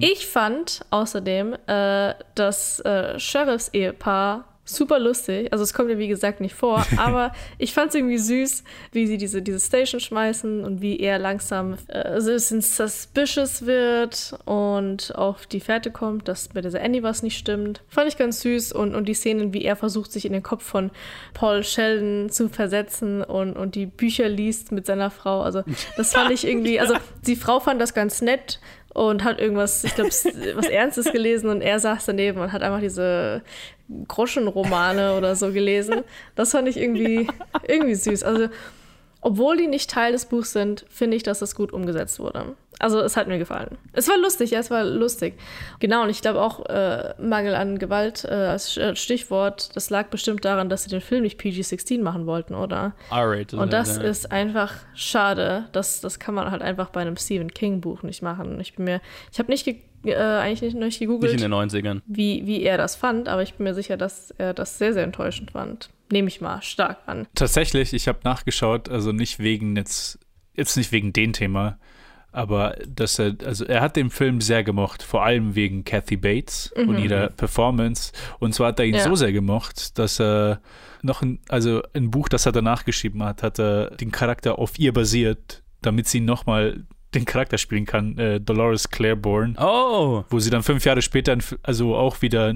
Ich 0.00 0.26
fand 0.26 0.82
außerdem 0.90 1.54
äh, 1.66 2.14
das 2.36 2.80
äh, 2.80 3.18
Sheriffs-Ehepaar 3.18 4.51
super 4.64 4.98
lustig. 4.98 5.52
Also 5.52 5.64
es 5.64 5.74
kommt 5.74 5.90
ja 5.90 5.98
wie 5.98 6.08
gesagt 6.08 6.40
nicht 6.40 6.54
vor, 6.54 6.86
aber 6.96 7.32
ich 7.58 7.74
fand 7.74 7.88
es 7.88 7.94
irgendwie 7.96 8.18
süß, 8.18 8.62
wie 8.92 9.06
sie 9.06 9.18
diese, 9.18 9.42
diese 9.42 9.60
Station 9.60 10.00
schmeißen 10.00 10.64
und 10.64 10.80
wie 10.80 11.00
er 11.00 11.18
langsam 11.18 11.76
äh, 11.88 12.20
so 12.20 12.30
ein 12.30 12.34
bisschen 12.34 12.60
suspicious 12.60 13.66
wird 13.66 14.34
und 14.44 15.14
auf 15.16 15.46
die 15.46 15.60
Fährte 15.60 15.90
kommt, 15.90 16.28
dass 16.28 16.48
bei 16.48 16.60
dieser 16.60 16.82
Annie 16.82 17.02
was 17.02 17.22
nicht 17.22 17.38
stimmt. 17.38 17.82
Fand 17.88 18.08
ich 18.08 18.16
ganz 18.16 18.40
süß 18.40 18.72
und, 18.72 18.94
und 18.94 19.08
die 19.08 19.14
Szenen, 19.14 19.52
wie 19.52 19.64
er 19.64 19.76
versucht, 19.76 20.12
sich 20.12 20.24
in 20.24 20.32
den 20.32 20.42
Kopf 20.42 20.64
von 20.64 20.90
Paul 21.34 21.64
Sheldon 21.64 22.30
zu 22.30 22.48
versetzen 22.48 23.22
und, 23.22 23.56
und 23.56 23.74
die 23.74 23.86
Bücher 23.86 24.28
liest 24.28 24.72
mit 24.72 24.86
seiner 24.86 25.10
Frau. 25.10 25.42
Also 25.42 25.64
das 25.96 26.12
fand 26.12 26.30
ich 26.30 26.46
irgendwie, 26.46 26.78
also 26.78 26.94
die 27.26 27.36
Frau 27.36 27.60
fand 27.60 27.80
das 27.80 27.94
ganz 27.94 28.22
nett 28.22 28.60
und 28.94 29.24
hat 29.24 29.40
irgendwas, 29.40 29.84
ich 29.84 29.94
glaube, 29.94 30.10
was 30.54 30.66
Ernstes 30.68 31.10
gelesen 31.12 31.48
und 31.48 31.60
er 31.62 31.78
saß 31.80 32.06
daneben 32.06 32.40
und 32.40 32.52
hat 32.52 32.62
einfach 32.62 32.80
diese 32.80 33.42
Groschenromane 34.08 35.16
oder 35.16 35.34
so 35.36 35.52
gelesen. 35.52 36.02
Das 36.34 36.52
fand 36.52 36.68
ich 36.68 36.76
irgendwie, 36.76 37.28
irgendwie 37.66 37.94
süß. 37.94 38.22
Also, 38.22 38.48
obwohl 39.22 39.56
die 39.56 39.68
nicht 39.68 39.88
Teil 39.88 40.12
des 40.12 40.26
Buchs 40.26 40.52
sind, 40.52 40.84
finde 40.90 41.16
ich, 41.16 41.22
dass 41.22 41.38
das 41.38 41.54
gut 41.54 41.72
umgesetzt 41.72 42.18
wurde. 42.18 42.56
Also, 42.80 43.00
es 43.00 43.16
hat 43.16 43.28
mir 43.28 43.38
gefallen. 43.38 43.78
Es 43.92 44.08
war 44.08 44.18
lustig, 44.18 44.50
ja, 44.50 44.58
es 44.58 44.68
war 44.68 44.82
lustig. 44.82 45.38
Genau, 45.78 46.02
und 46.02 46.10
ich 46.10 46.20
glaube 46.20 46.40
auch, 46.40 46.66
äh, 46.66 47.14
Mangel 47.20 47.54
an 47.54 47.78
Gewalt 47.78 48.24
äh, 48.24 48.32
als 48.32 48.80
Stichwort, 48.94 49.76
das 49.76 49.90
lag 49.90 50.08
bestimmt 50.08 50.44
daran, 50.44 50.68
dass 50.68 50.82
sie 50.82 50.90
den 50.90 51.00
Film 51.00 51.22
nicht 51.22 51.38
PG-16 51.40 52.02
machen 52.02 52.26
wollten, 52.26 52.56
oder? 52.56 52.94
R-rated. 53.12 53.54
Und 53.54 53.72
das 53.72 53.98
ja. 53.98 54.02
ist 54.02 54.32
einfach 54.32 54.72
schade. 54.94 55.68
Das, 55.70 56.00
das 56.00 56.18
kann 56.18 56.34
man 56.34 56.50
halt 56.50 56.62
einfach 56.62 56.90
bei 56.90 57.02
einem 57.02 57.16
Stephen 57.16 57.54
King-Buch 57.54 58.02
nicht 58.02 58.22
machen. 58.22 58.58
Ich 58.58 58.74
bin 58.74 58.86
mir, 58.86 59.00
ich 59.30 59.38
habe 59.38 59.52
nicht, 59.52 59.64
ge 59.64 59.76
äh, 60.04 60.14
eigentlich 60.16 60.74
nicht, 60.74 60.76
nicht 60.84 60.98
gegoogelt, 61.00 61.32
Nicht 61.32 61.42
in 61.44 61.50
den 61.50 61.58
90ern. 61.58 62.00
wie, 62.06 62.46
wie 62.46 62.62
er 62.62 62.76
das 62.76 62.96
fand, 62.96 63.28
aber 63.28 63.42
ich 63.42 63.54
bin 63.54 63.64
mir 63.64 63.74
sicher, 63.74 63.96
dass 63.96 64.30
er 64.38 64.54
das 64.54 64.78
sehr, 64.78 64.92
sehr 64.92 65.04
enttäuschend 65.04 65.52
fand. 65.52 65.90
Nehme 66.10 66.28
ich 66.28 66.40
mal 66.40 66.60
stark 66.62 66.98
an. 67.06 67.26
Tatsächlich, 67.34 67.92
ich 67.94 68.08
habe 68.08 68.18
nachgeschaut, 68.24 68.88
also 68.88 69.12
nicht 69.12 69.38
wegen 69.38 69.76
jetzt, 69.76 70.18
jetzt 70.54 70.76
nicht 70.76 70.92
wegen 70.92 71.12
dem 71.12 71.32
Thema, 71.32 71.78
aber 72.32 72.76
dass 72.86 73.18
er, 73.18 73.36
also 73.44 73.64
er 73.66 73.80
hat 73.82 73.96
den 73.96 74.08
Film 74.10 74.40
sehr 74.40 74.64
gemocht, 74.64 75.02
vor 75.02 75.22
allem 75.24 75.54
wegen 75.54 75.84
Kathy 75.84 76.16
Bates 76.16 76.72
und 76.76 76.98
ihrer 76.98 77.28
Performance. 77.28 78.12
Und 78.38 78.54
zwar 78.54 78.68
hat 78.68 78.78
er 78.78 78.86
ihn 78.86 78.94
Ja. 78.94 79.04
so 79.04 79.14
sehr 79.14 79.32
gemocht, 79.32 79.98
dass 79.98 80.18
er 80.20 80.60
noch 81.02 81.20
ein, 81.22 81.40
also 81.48 81.82
ein 81.94 82.10
Buch, 82.10 82.28
das 82.28 82.46
er 82.46 82.52
danach 82.52 82.84
geschrieben 82.84 83.22
hat, 83.22 83.42
hat 83.42 83.58
er 83.58 83.90
den 83.96 84.10
Charakter 84.12 84.58
auf 84.58 84.78
ihr 84.78 84.92
basiert, 84.94 85.62
damit 85.82 86.08
sie 86.08 86.20
nochmal 86.20 86.84
den 87.14 87.24
Charakter 87.24 87.58
spielen 87.58 87.84
kann, 87.84 88.16
äh, 88.18 88.40
Dolores 88.40 88.88
Claiborne 88.88 89.54
Oh! 89.58 90.24
wo 90.30 90.38
sie 90.38 90.50
dann 90.50 90.62
fünf 90.62 90.84
Jahre 90.84 91.02
später 91.02 91.36
also 91.62 91.94
auch 91.94 92.22
wieder 92.22 92.54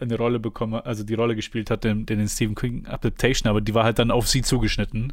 eine 0.00 0.16
Rolle 0.16 0.38
bekommen, 0.38 0.74
also 0.74 1.04
die 1.04 1.14
Rolle 1.14 1.34
gespielt 1.34 1.70
hat 1.70 1.84
in, 1.84 2.00
in 2.00 2.06
den 2.06 2.28
Stephen 2.28 2.54
King 2.54 2.86
Adaptation, 2.86 3.50
aber 3.50 3.60
die 3.60 3.74
war 3.74 3.84
halt 3.84 3.98
dann 3.98 4.10
auf 4.10 4.28
sie 4.28 4.42
zugeschnitten, 4.42 5.12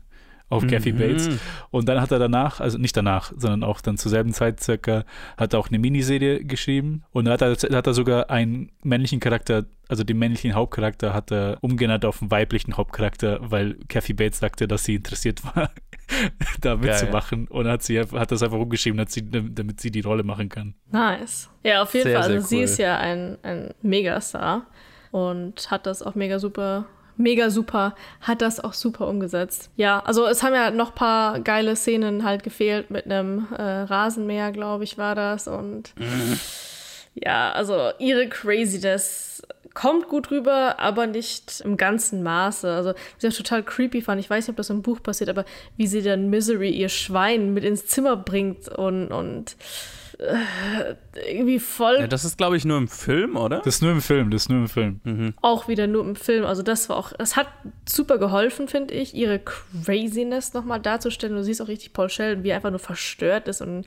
auf 0.50 0.68
Kathy 0.68 0.92
Bates. 0.92 1.30
Und 1.72 1.90
dann 1.90 2.00
hat 2.00 2.12
er 2.12 2.20
danach, 2.20 2.60
also 2.60 2.78
nicht 2.78 2.96
danach, 2.96 3.32
sondern 3.36 3.64
auch 3.64 3.82
dann 3.82 3.98
zur 3.98 4.12
selben 4.12 4.34
Zeit 4.34 4.62
circa, 4.62 5.04
hat 5.38 5.54
er 5.54 5.60
auch 5.60 5.70
eine 5.70 5.80
Miniserie 5.80 6.44
geschrieben 6.44 7.04
und 7.12 7.26
da 7.26 7.32
hat 7.32 7.42
er, 7.42 7.52
hat 7.54 7.88
er 7.88 7.94
sogar 7.94 8.30
einen 8.30 8.72
männlichen 8.84 9.20
Charakter, 9.20 9.66
also 9.88 10.04
den 10.04 10.18
männlichen 10.20 10.54
Hauptcharakter 10.54 11.14
hat 11.14 11.32
er 11.32 11.58
umgenannt 11.62 12.06
auf 12.06 12.22
einen 12.22 12.32
weiblichen 12.32 12.78
Hauptcharakter, 12.78 13.40
weil 13.42 13.78
Kathy 13.88 14.14
Bates 14.14 14.40
sagte, 14.40 14.68
dass 14.68 14.84
sie 14.84 14.96
interessiert 14.96 15.44
war, 15.56 15.72
da 16.62 16.76
mitzumachen 16.76 17.48
und 17.48 17.68
hat 17.68 17.82
sie 17.82 18.00
hat 18.00 18.32
das 18.32 18.44
einfach 18.44 18.60
umgeschrieben, 18.60 19.04
sie, 19.08 19.24
damit 19.30 19.82
sie 19.82 19.92
die 19.92 20.02
Rolle 20.02 20.24
machen 20.24 20.50
kann. 20.50 20.76
Nice. 20.92 21.50
Ja, 21.64 21.82
auf 21.82 21.94
jeden 21.94 22.04
Sehr, 22.04 22.20
Fall. 22.20 22.32
Also 22.32 22.40
sehr 22.40 22.48
sie 22.48 22.58
cool. 22.58 22.64
ist 22.64 22.78
ja 22.78 22.98
ein, 22.98 23.38
ein 23.44 23.74
Megastar 23.82 24.68
und 25.12 25.72
hat 25.72 25.86
das 25.86 26.04
auch 26.04 26.16
mega 26.16 26.40
super 26.40 26.86
mega 27.18 27.50
super, 27.50 27.96
hat 28.22 28.42
das 28.42 28.64
auch 28.64 28.74
super 28.74 29.08
umgesetzt. 29.08 29.70
Ja, 29.76 30.00
also 30.00 30.26
es 30.26 30.44
haben 30.44 30.54
ja 30.54 30.72
noch 30.72 30.90
ein 30.90 30.96
paar 30.96 31.40
geile 31.40 31.76
Szenen 31.76 32.24
halt 32.24 32.44
gefehlt 32.44 32.92
mit 32.92 33.06
einem 33.06 33.48
äh, 33.58 33.62
Rasenmäher, 33.62 34.52
glaube 34.52 34.84
ich, 34.84 34.98
war 34.98 35.16
das. 35.16 35.48
Und 35.48 35.94
ja, 37.16 37.52
also 37.52 37.92
ihre 38.00 38.28
Craziness 38.28 39.42
kommt 39.74 40.08
gut 40.08 40.32
rüber, 40.32 40.80
aber 40.80 41.08
nicht 41.08 41.62
im 41.62 41.78
ganzen 41.78 42.24
Maße. 42.24 42.72
Also, 42.72 42.94
was 43.16 43.24
ich 43.24 43.38
total 43.38 43.64
creepy 43.64 44.02
fand, 44.02 44.20
ich 44.20 44.30
weiß 44.30 44.46
nicht, 44.46 44.54
ob 44.54 44.58
das 44.58 44.70
im 44.70 44.82
Buch 44.82 45.02
passiert, 45.02 45.30
aber 45.30 45.46
wie 45.78 45.88
sie 45.88 46.02
dann 46.02 46.30
Misery, 46.30 46.70
ihr 46.70 46.90
Schwein, 46.90 47.54
mit 47.54 47.64
ins 47.64 47.88
Zimmer 47.88 48.16
bringt 48.16 48.70
und, 48.70 49.12
und 49.12 49.56
irgendwie 51.28 51.60
voll. 51.60 51.98
Ja, 52.00 52.08
das 52.08 52.26
ist, 52.26 52.38
glaube 52.38 52.58
ich, 52.58 52.66
nur 52.66 52.78
im 52.78 52.88
Film, 52.88 53.36
oder? 53.36 53.58
Das 53.60 53.76
ist 53.76 53.82
nur 53.82 53.92
im 53.92 54.02
Film, 54.02 54.32
das 54.32 54.44
ist 54.44 54.50
nur 54.50 54.60
im 54.60 54.70
Film. 54.70 55.02
Mhm. 55.04 55.34
Auch 55.42 55.68
wieder 55.68 55.88
nur 55.88 56.04
im 56.04 56.16
Film. 56.16 56.46
Also, 56.46 56.64
das 56.64 56.90
war 56.90 56.98
auch, 56.98 57.12
es 57.20 57.36
hat 57.36 57.48
super 57.88 58.18
geholfen, 58.18 58.68
finde 58.68 58.94
ich, 58.94 59.14
ihre 59.14 59.40
Craziness 59.40 60.54
nochmal 60.54 60.80
darzustellen. 60.80 61.36
Du 61.36 61.44
siehst 61.44 61.62
auch 61.62 61.68
richtig 61.68 61.94
Paul 61.94 62.10
Sheldon, 62.10 62.44
wie 62.44 62.50
er 62.50 62.58
einfach 62.58 62.72
nur 62.72 62.80
verstört 62.80 63.48
ist 63.48 63.62
und 63.62 63.86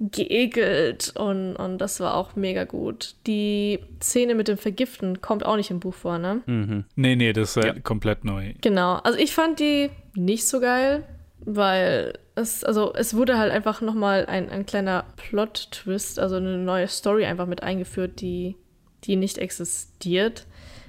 geekelt 0.00 1.12
und, 1.16 1.56
und 1.56 1.76
das 1.76 2.00
war 2.00 2.14
auch 2.14 2.34
mega 2.34 2.64
gut. 2.64 3.16
Die 3.26 3.80
Szene 4.02 4.34
mit 4.34 4.48
dem 4.48 4.56
Vergiften 4.56 5.20
kommt 5.20 5.44
auch 5.44 5.56
nicht 5.56 5.70
im 5.70 5.78
Buch 5.78 5.92
vor, 5.92 6.18
ne? 6.18 6.40
Mhm. 6.46 6.84
Nee, 6.96 7.16
nee, 7.16 7.34
das 7.34 7.56
ist 7.56 7.64
ja. 7.64 7.74
komplett 7.80 8.24
neu. 8.24 8.54
Genau. 8.62 8.94
Also 8.94 9.18
ich 9.18 9.34
fand 9.34 9.60
die 9.60 9.90
nicht 10.14 10.48
so 10.48 10.58
geil, 10.60 11.04
weil 11.44 12.18
es, 12.34 12.64
also 12.64 12.92
es 12.94 13.14
wurde 13.14 13.38
halt 13.38 13.52
einfach 13.52 13.80
nochmal 13.80 14.26
ein, 14.26 14.48
ein 14.50 14.66
kleiner 14.66 15.04
Plot-Twist, 15.16 16.18
also 16.18 16.36
eine 16.36 16.58
neue 16.58 16.88
Story 16.88 17.24
einfach 17.24 17.46
mit 17.46 17.62
eingeführt, 17.62 18.20
die, 18.20 18.56
die 19.04 19.16
nicht 19.16 19.38
existiert. 19.38 20.46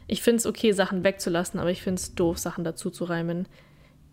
Ich 0.07 0.21
finde 0.21 0.37
es 0.37 0.45
okay, 0.45 0.71
Sachen 0.73 1.03
wegzulassen, 1.03 1.59
aber 1.59 1.71
ich 1.71 1.81
finde 1.81 1.99
es 1.99 2.15
doof, 2.15 2.37
Sachen 2.37 2.63
dazu 2.63 2.89
zu 2.89 3.05
reimen, 3.05 3.47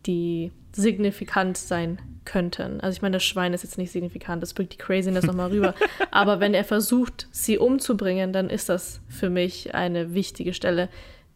die 0.07 0.53
signifikant 0.73 1.57
sein 1.57 1.99
könnten. 2.25 2.81
Also 2.81 2.97
ich 2.97 3.03
meine, 3.03 3.17
das 3.17 3.25
Schwein 3.25 3.55
ist 3.55 3.65
jetzt 3.65 3.79
nicht 3.79 3.91
signifikant, 3.91 4.43
das 4.43 4.55
bringt 4.55 4.73
die 4.73 4.79
Craziness 4.79 5.25
nochmal 5.25 5.51
rüber. 5.51 5.75
Aber 6.11 6.41
wenn 6.41 6.55
er 6.55 6.65
versucht, 6.65 7.27
sie 7.33 7.59
umzubringen, 7.59 8.33
dann 8.33 8.49
ist 8.51 8.69
das 8.69 9.01
für 9.09 9.31
mich 9.31 9.75
eine 9.75 10.15
wichtige 10.15 10.55
Stelle, 10.55 10.89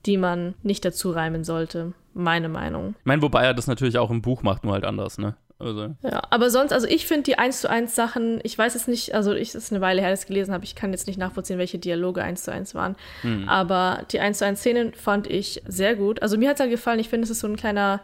die 0.06 0.16
man 0.16 0.54
nicht 0.62 0.84
dazu 0.84 1.10
reimen 1.10 1.44
sollte. 1.44 1.92
Meine 2.14 2.48
Meinung. 2.48 2.94
Ich 2.98 3.07
meine, 3.07 3.22
wobei 3.22 3.44
er 3.44 3.55
das 3.55 3.66
natürlich 3.66 3.98
auch 3.98 4.11
im 4.11 4.22
Buch 4.22 4.42
macht, 4.42 4.64
nur 4.64 4.75
halt 4.75 4.85
anders, 4.85 5.18
ne? 5.18 5.35
Also. 5.59 5.94
Ja, 6.03 6.22
aber 6.31 6.51
sonst, 6.51 6.72
also 6.72 6.88
ich 6.88 7.07
finde 7.07 7.22
die 7.22 7.38
1 7.38 7.61
zu 7.61 7.70
1 7.70 7.94
Sachen, 7.94 8.40
ich 8.42 8.59
weiß 8.59 8.75
jetzt 8.75 8.88
nicht, 8.88 9.14
also 9.14 9.33
ich 9.33 9.55
ist 9.55 9.72
eine 9.72 9.81
Weile 9.81 10.01
her, 10.01 10.11
dass 10.11 10.22
ich 10.22 10.27
gelesen 10.27 10.53
habe, 10.53 10.64
ich 10.64 10.75
kann 10.75 10.90
jetzt 10.90 11.07
nicht 11.07 11.18
nachvollziehen, 11.18 11.59
welche 11.59 11.79
Dialoge 11.79 12.22
1 12.22 12.42
zu 12.42 12.53
1 12.53 12.75
waren. 12.75 12.96
Hm. 13.20 13.48
Aber 13.48 14.05
die 14.11 14.18
1 14.18 14.38
zu 14.38 14.44
1 14.44 14.59
Szenen 14.59 14.92
fand 14.94 15.29
ich 15.29 15.62
sehr 15.66 15.94
gut. 15.94 16.20
Also 16.20 16.37
mir 16.37 16.48
hat 16.48 16.57
es 16.57 16.61
halt 16.61 16.70
gefallen, 16.70 16.98
ich 16.98 17.09
finde, 17.09 17.25
es 17.25 17.31
ist 17.31 17.40
so 17.40 17.46
ein 17.46 17.57
kleiner 17.57 18.01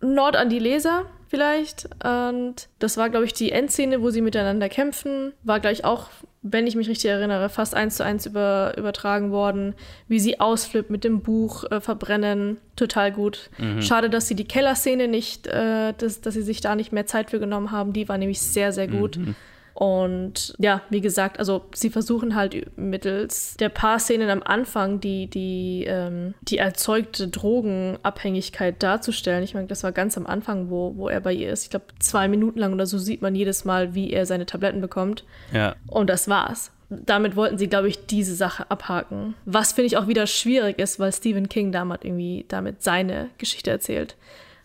Nord 0.00 0.36
an 0.36 0.48
die 0.48 0.58
Leser 0.58 1.04
vielleicht. 1.32 1.88
Und 2.04 2.68
das 2.78 2.98
war, 2.98 3.08
glaube 3.08 3.24
ich, 3.24 3.32
die 3.32 3.52
Endszene, 3.52 4.02
wo 4.02 4.10
sie 4.10 4.20
miteinander 4.20 4.68
kämpfen. 4.68 5.32
War 5.44 5.60
gleich 5.60 5.82
auch, 5.82 6.10
wenn 6.42 6.66
ich 6.66 6.76
mich 6.76 6.90
richtig 6.90 7.10
erinnere, 7.10 7.48
fast 7.48 7.74
eins 7.74 7.96
zu 7.96 8.04
eins 8.04 8.26
über, 8.26 8.74
übertragen 8.76 9.30
worden. 9.30 9.74
Wie 10.08 10.20
sie 10.20 10.40
ausflippt 10.40 10.90
mit 10.90 11.04
dem 11.04 11.22
Buch 11.22 11.64
äh, 11.70 11.80
verbrennen. 11.80 12.58
Total 12.76 13.10
gut. 13.10 13.48
Mhm. 13.56 13.80
Schade, 13.80 14.10
dass 14.10 14.28
sie 14.28 14.34
die 14.34 14.44
Kellerszene 14.44 15.08
nicht, 15.08 15.46
äh, 15.46 15.94
dass, 15.96 16.20
dass 16.20 16.34
sie 16.34 16.42
sich 16.42 16.60
da 16.60 16.76
nicht 16.76 16.92
mehr 16.92 17.06
Zeit 17.06 17.30
für 17.30 17.40
genommen 17.40 17.70
haben. 17.70 17.94
Die 17.94 18.10
war 18.10 18.18
nämlich 18.18 18.42
sehr, 18.42 18.72
sehr 18.72 18.86
gut. 18.86 19.16
Mhm. 19.16 19.34
Und 19.74 20.54
ja, 20.58 20.82
wie 20.90 21.00
gesagt, 21.00 21.38
also 21.38 21.64
sie 21.74 21.90
versuchen 21.90 22.34
halt 22.34 22.76
mittels 22.76 23.56
der 23.56 23.68
paar 23.68 23.98
Szenen 23.98 24.28
am 24.28 24.42
Anfang 24.42 25.00
die, 25.00 25.28
die, 25.28 25.84
ähm, 25.88 26.34
die 26.42 26.58
erzeugte 26.58 27.28
Drogenabhängigkeit 27.28 28.82
darzustellen. 28.82 29.42
Ich 29.42 29.54
meine, 29.54 29.66
das 29.66 29.82
war 29.82 29.92
ganz 29.92 30.16
am 30.16 30.26
Anfang, 30.26 30.70
wo, 30.70 30.96
wo 30.96 31.08
er 31.08 31.20
bei 31.20 31.32
ihr 31.32 31.50
ist. 31.50 31.64
Ich 31.64 31.70
glaube, 31.70 31.86
zwei 31.98 32.28
Minuten 32.28 32.58
lang 32.58 32.74
oder 32.74 32.86
so 32.86 32.98
sieht 32.98 33.22
man 33.22 33.34
jedes 33.34 33.64
Mal, 33.64 33.94
wie 33.94 34.12
er 34.12 34.26
seine 34.26 34.46
Tabletten 34.46 34.80
bekommt. 34.80 35.24
Ja. 35.52 35.74
Und 35.86 36.10
das 36.10 36.28
war's. 36.28 36.70
Damit 36.90 37.36
wollten 37.36 37.56
sie, 37.56 37.68
glaube 37.68 37.88
ich, 37.88 38.04
diese 38.06 38.34
Sache 38.34 38.70
abhaken. 38.70 39.34
Was 39.46 39.72
finde 39.72 39.86
ich 39.86 39.96
auch 39.96 40.08
wieder 40.08 40.26
schwierig 40.26 40.78
ist, 40.78 41.00
weil 41.00 41.12
Stephen 41.12 41.48
King 41.48 41.72
damals 41.72 42.04
irgendwie 42.04 42.44
damit 42.48 42.82
seine 42.82 43.30
Geschichte 43.38 43.70
erzählt. 43.70 44.16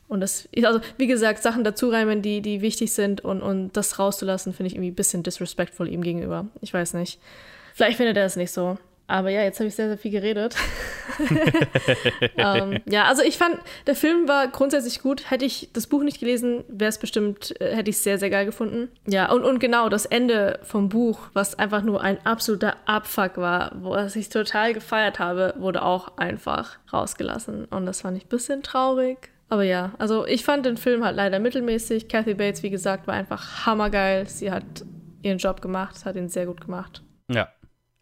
Und 0.07 0.21
das, 0.21 0.47
also 0.63 0.79
wie 0.97 1.07
gesagt, 1.07 1.43
Sachen 1.43 1.63
dazu 1.63 1.89
reimen, 1.89 2.21
die, 2.21 2.41
die 2.41 2.61
wichtig 2.61 2.93
sind 2.93 3.21
und, 3.21 3.41
und 3.41 3.75
das 3.75 3.99
rauszulassen, 3.99 4.53
finde 4.53 4.67
ich 4.67 4.75
irgendwie 4.75 4.91
ein 4.91 4.95
bisschen 4.95 5.23
disrespectful 5.23 5.87
ihm 5.87 6.01
gegenüber. 6.01 6.47
Ich 6.61 6.73
weiß 6.73 6.93
nicht. 6.93 7.19
Vielleicht 7.73 7.97
findet 7.97 8.17
er 8.17 8.25
es 8.25 8.35
nicht 8.35 8.51
so. 8.51 8.77
Aber 9.09 9.29
ja, 9.29 9.41
jetzt 9.41 9.59
habe 9.59 9.69
ich 9.69 9.75
sehr, 9.75 9.87
sehr 9.87 9.97
viel 9.97 10.11
geredet. 10.11 10.55
ähm, 12.37 12.81
ja, 12.85 13.05
also 13.05 13.23
ich 13.23 13.37
fand, 13.37 13.57
der 13.87 13.95
Film 13.95 14.27
war 14.27 14.49
grundsätzlich 14.49 15.01
gut. 15.01 15.31
Hätte 15.31 15.45
ich 15.45 15.69
das 15.71 15.87
Buch 15.87 16.03
nicht 16.03 16.19
gelesen, 16.19 16.65
wäre 16.67 16.89
es 16.89 16.97
bestimmt, 16.97 17.59
äh, 17.61 17.73
hätte 17.73 17.89
ich 17.89 17.95
es 17.95 18.03
sehr, 18.03 18.17
sehr 18.17 18.29
geil 18.29 18.45
gefunden. 18.45 18.89
Ja, 19.07 19.31
und, 19.31 19.45
und 19.45 19.59
genau, 19.59 19.87
das 19.87 20.05
Ende 20.05 20.59
vom 20.63 20.89
Buch, 20.89 21.19
was 21.31 21.57
einfach 21.57 21.83
nur 21.83 22.01
ein 22.01 22.17
absoluter 22.25 22.75
Abfuck 22.85 23.37
war, 23.37 23.71
wo 23.79 23.95
ich 23.95 24.27
total 24.27 24.73
gefeiert 24.73 25.19
habe, 25.19 25.53
wurde 25.57 25.83
auch 25.83 26.17
einfach 26.17 26.77
rausgelassen. 26.91 27.65
Und 27.65 27.85
das 27.85 28.01
fand 28.01 28.17
ich 28.17 28.25
ein 28.25 28.29
bisschen 28.29 28.61
traurig. 28.61 29.29
Aber 29.49 29.63
ja, 29.63 29.93
also 29.97 30.25
ich 30.25 30.43
fand 30.43 30.65
den 30.65 30.77
Film 30.77 31.03
halt 31.03 31.15
leider 31.15 31.39
mittelmäßig. 31.39 32.09
Kathy 32.09 32.33
Bates, 32.33 32.63
wie 32.63 32.69
gesagt, 32.69 33.07
war 33.07 33.13
einfach 33.13 33.65
hammergeil. 33.65 34.27
Sie 34.27 34.51
hat 34.51 34.85
ihren 35.21 35.37
Job 35.37 35.61
gemacht, 35.61 36.05
hat 36.05 36.15
ihn 36.15 36.29
sehr 36.29 36.45
gut 36.45 36.61
gemacht. 36.61 37.03
Ja. 37.31 37.49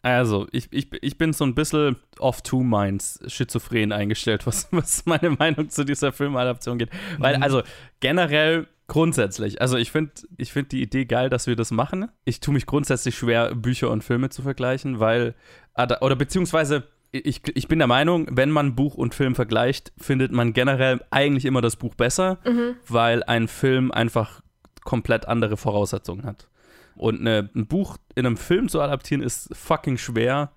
Also, 0.02 0.46
ich, 0.52 0.68
ich, 0.70 0.88
ich 1.02 1.18
bin 1.18 1.32
so 1.32 1.44
ein 1.44 1.56
bisschen 1.56 1.96
off 2.20 2.40
two 2.40 2.62
minds, 2.62 3.18
schizophren 3.26 3.90
eingestellt, 3.90 4.46
was, 4.46 4.68
was 4.70 5.04
meine 5.04 5.30
Meinung 5.30 5.68
zu 5.68 5.84
dieser 5.84 6.12
Filmadaption 6.12 6.78
geht. 6.78 6.90
Weil, 7.18 7.38
mhm. 7.38 7.42
also, 7.42 7.62
generell 7.98 8.68
grundsätzlich, 8.88 9.60
also 9.60 9.76
ich 9.76 9.90
finde 9.90 10.12
ich 10.36 10.52
find 10.52 10.70
die 10.70 10.80
Idee 10.80 11.06
geil, 11.06 11.28
dass 11.28 11.48
wir 11.48 11.56
das 11.56 11.72
machen. 11.72 12.08
Ich 12.24 12.38
tue 12.38 12.54
mich 12.54 12.66
grundsätzlich 12.66 13.16
schwer, 13.16 13.52
Bücher 13.54 13.90
und 13.90 14.04
Filme 14.04 14.30
zu 14.30 14.42
vergleichen, 14.42 15.00
weil, 15.00 15.34
oder 15.76 16.14
beziehungsweise, 16.14 16.84
ich, 17.12 17.42
ich 17.54 17.68
bin 17.68 17.78
der 17.78 17.88
Meinung, 17.88 18.26
wenn 18.30 18.50
man 18.50 18.74
Buch 18.74 18.94
und 18.94 19.14
Film 19.14 19.34
vergleicht, 19.34 19.92
findet 19.98 20.32
man 20.32 20.52
generell 20.52 21.00
eigentlich 21.10 21.44
immer 21.44 21.60
das 21.60 21.76
Buch 21.76 21.94
besser, 21.94 22.38
mhm. 22.44 22.76
weil 22.88 23.22
ein 23.24 23.48
Film 23.48 23.90
einfach 23.90 24.42
komplett 24.84 25.26
andere 25.26 25.56
Voraussetzungen 25.56 26.24
hat. 26.24 26.48
Und 26.94 27.20
eine, 27.20 27.50
ein 27.54 27.66
Buch 27.66 27.98
in 28.14 28.26
einem 28.26 28.36
Film 28.36 28.68
zu 28.68 28.80
adaptieren 28.80 29.22
ist 29.22 29.54
fucking 29.54 29.98
schwer 29.98 30.50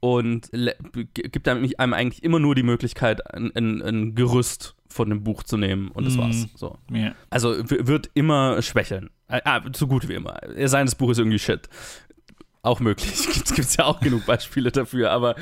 und 0.00 0.50
gibt 1.14 1.48
einem, 1.48 1.70
einem 1.76 1.92
eigentlich 1.92 2.22
immer 2.22 2.38
nur 2.38 2.54
die 2.54 2.62
Möglichkeit, 2.62 3.34
ein, 3.34 3.54
ein, 3.54 3.82
ein 3.82 4.14
Gerüst 4.14 4.74
von 4.88 5.08
dem 5.08 5.22
Buch 5.22 5.42
zu 5.42 5.56
nehmen 5.56 5.90
und 5.90 6.04
das 6.04 6.16
mm. 6.16 6.18
war's. 6.18 6.46
So. 6.54 6.78
Yeah. 6.90 7.14
Also 7.30 7.54
wird 7.68 8.10
immer 8.14 8.60
schwächeln. 8.62 9.10
Ah, 9.28 9.62
so 9.74 9.86
gut 9.86 10.08
wie 10.08 10.14
immer. 10.14 10.38
Sein 10.64 10.86
das 10.86 10.94
Buch 10.94 11.10
ist 11.10 11.18
irgendwie 11.18 11.38
shit 11.38 11.68
auch 12.62 12.80
möglich. 12.80 13.26
Gibt 13.54 13.58
es 13.58 13.76
ja 13.76 13.84
auch 13.84 14.00
genug 14.00 14.24
Beispiele 14.24 14.70
dafür, 14.70 15.10
aber 15.10 15.34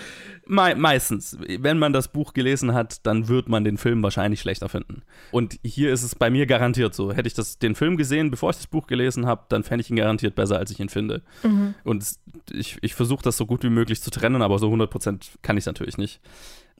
me 0.50 0.74
meistens, 0.76 1.38
wenn 1.40 1.78
man 1.78 1.92
das 1.92 2.08
Buch 2.08 2.34
gelesen 2.34 2.74
hat, 2.74 3.06
dann 3.06 3.28
wird 3.28 3.48
man 3.48 3.64
den 3.64 3.78
Film 3.78 4.02
wahrscheinlich 4.02 4.40
schlechter 4.40 4.68
finden. 4.68 5.02
Und 5.30 5.58
hier 5.64 5.92
ist 5.92 6.02
es 6.02 6.14
bei 6.14 6.28
mir 6.28 6.46
garantiert 6.46 6.94
so. 6.94 7.12
Hätte 7.12 7.28
ich 7.28 7.34
das, 7.34 7.58
den 7.58 7.74
Film 7.74 7.96
gesehen, 7.96 8.30
bevor 8.30 8.50
ich 8.50 8.56
das 8.56 8.66
Buch 8.66 8.86
gelesen 8.86 9.26
habe, 9.26 9.44
dann 9.48 9.62
fände 9.62 9.82
ich 9.82 9.90
ihn 9.90 9.96
garantiert 9.96 10.34
besser, 10.34 10.58
als 10.58 10.70
ich 10.70 10.80
ihn 10.80 10.88
finde. 10.88 11.22
Mhm. 11.42 11.74
Und 11.84 12.04
ich, 12.50 12.78
ich 12.82 12.94
versuche 12.94 13.22
das 13.22 13.36
so 13.36 13.46
gut 13.46 13.62
wie 13.62 13.70
möglich 13.70 14.02
zu 14.02 14.10
trennen, 14.10 14.42
aber 14.42 14.58
so 14.58 14.72
100% 14.72 15.38
kann 15.42 15.56
ich 15.56 15.62
es 15.62 15.66
natürlich 15.66 15.98
nicht. 15.98 16.20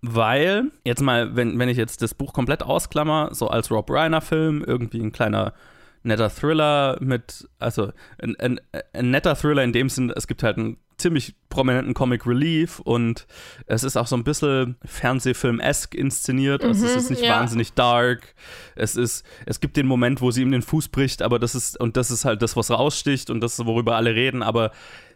Weil, 0.03 0.71
jetzt 0.85 1.03
mal, 1.03 1.37
wenn, 1.37 1.59
wenn 1.59 1.69
ich 1.69 1.77
jetzt 1.77 2.03
das 2.03 2.15
Buch 2.15 2.33
komplett 2.33 2.63
ausklammer, 2.63 3.31
so 3.33 3.49
als 3.49 3.71
Rob 3.71 3.91
Reiner-Film, 3.91 4.65
irgendwie 4.67 5.01
ein 5.01 5.13
kleiner 5.13 5.55
netter 6.03 6.31
Thriller 6.31 6.97
mit, 7.01 7.49
also 7.59 7.93
ein, 8.19 8.35
ein, 8.37 8.61
ein, 8.93 9.11
netter 9.11 9.37
Thriller 9.37 9.63
in 9.63 9.73
dem 9.73 9.89
Sinn, 9.89 10.11
es 10.15 10.27
gibt 10.27 10.43
halt 10.43 10.57
einen 10.57 10.79
ziemlich 10.97 11.35
prominenten 11.51 11.93
Comic 11.93 12.27
Relief 12.27 12.79
und 12.79 13.27
es 13.67 13.85
ist 13.85 13.97
auch 13.97 14.07
so 14.07 14.17
ein 14.17 14.25
bisschen 14.25 14.77
Fernsehfilm-esque 14.85 15.95
inszeniert. 15.95 16.65
Also 16.65 16.87
es 16.87 16.97
ist 16.97 17.11
mhm, 17.11 17.17
nicht 17.17 17.27
ja. 17.27 17.39
wahnsinnig 17.39 17.75
dark. 17.75 18.35
Es 18.77 18.97
ist, 18.97 19.27
es 19.45 19.61
gibt 19.61 19.77
den 19.77 19.87
Moment, 19.87 20.23
wo 20.23 20.31
sie 20.31 20.43
ihm 20.43 20.53
den 20.53 20.63
Fuß 20.63 20.89
bricht, 20.89 21.21
aber 21.21 21.39
das 21.39 21.55
ist, 21.55 21.79
und 21.79 21.97
das 21.97 22.11
ist 22.11 22.25
halt 22.25 22.41
das, 22.41 22.57
was 22.57 22.71
raussticht 22.71 23.29
und 23.29 23.41
das, 23.41 23.65
worüber 23.67 23.97
alle 23.97 24.15
reden, 24.15 24.43
aber 24.43 24.71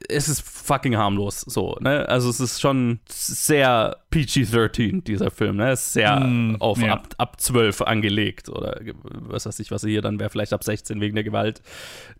es 0.09 0.29
ist 0.29 0.43
fucking 0.43 0.97
harmlos, 0.97 1.41
so, 1.41 1.77
ne? 1.81 2.07
Also 2.09 2.29
es 2.29 2.41
ist 2.41 2.61
schon 2.61 3.01
sehr 3.09 3.97
PG-13, 4.11 5.03
dieser 5.05 5.31
Film, 5.31 5.57
ne? 5.57 5.71
Es 5.71 5.87
ist 5.87 5.93
sehr 5.95 6.21
mm, 6.21 6.57
auf 6.61 6.79
ja. 6.79 6.93
ab, 6.93 7.15
ab 7.17 7.41
12 7.41 7.81
angelegt 7.83 8.49
oder 8.49 8.81
was 9.03 9.47
weiß 9.47 9.61
ich, 9.61 9.71
was 9.71 9.83
hier 9.83 10.03
dann 10.03 10.21
wäre, 10.21 10.31
vielleicht 10.31 10.53
ab 10.53 10.65
16 10.65 11.01
wegen 11.01 11.15
der 11.15 11.25
Gewalt 11.25 11.63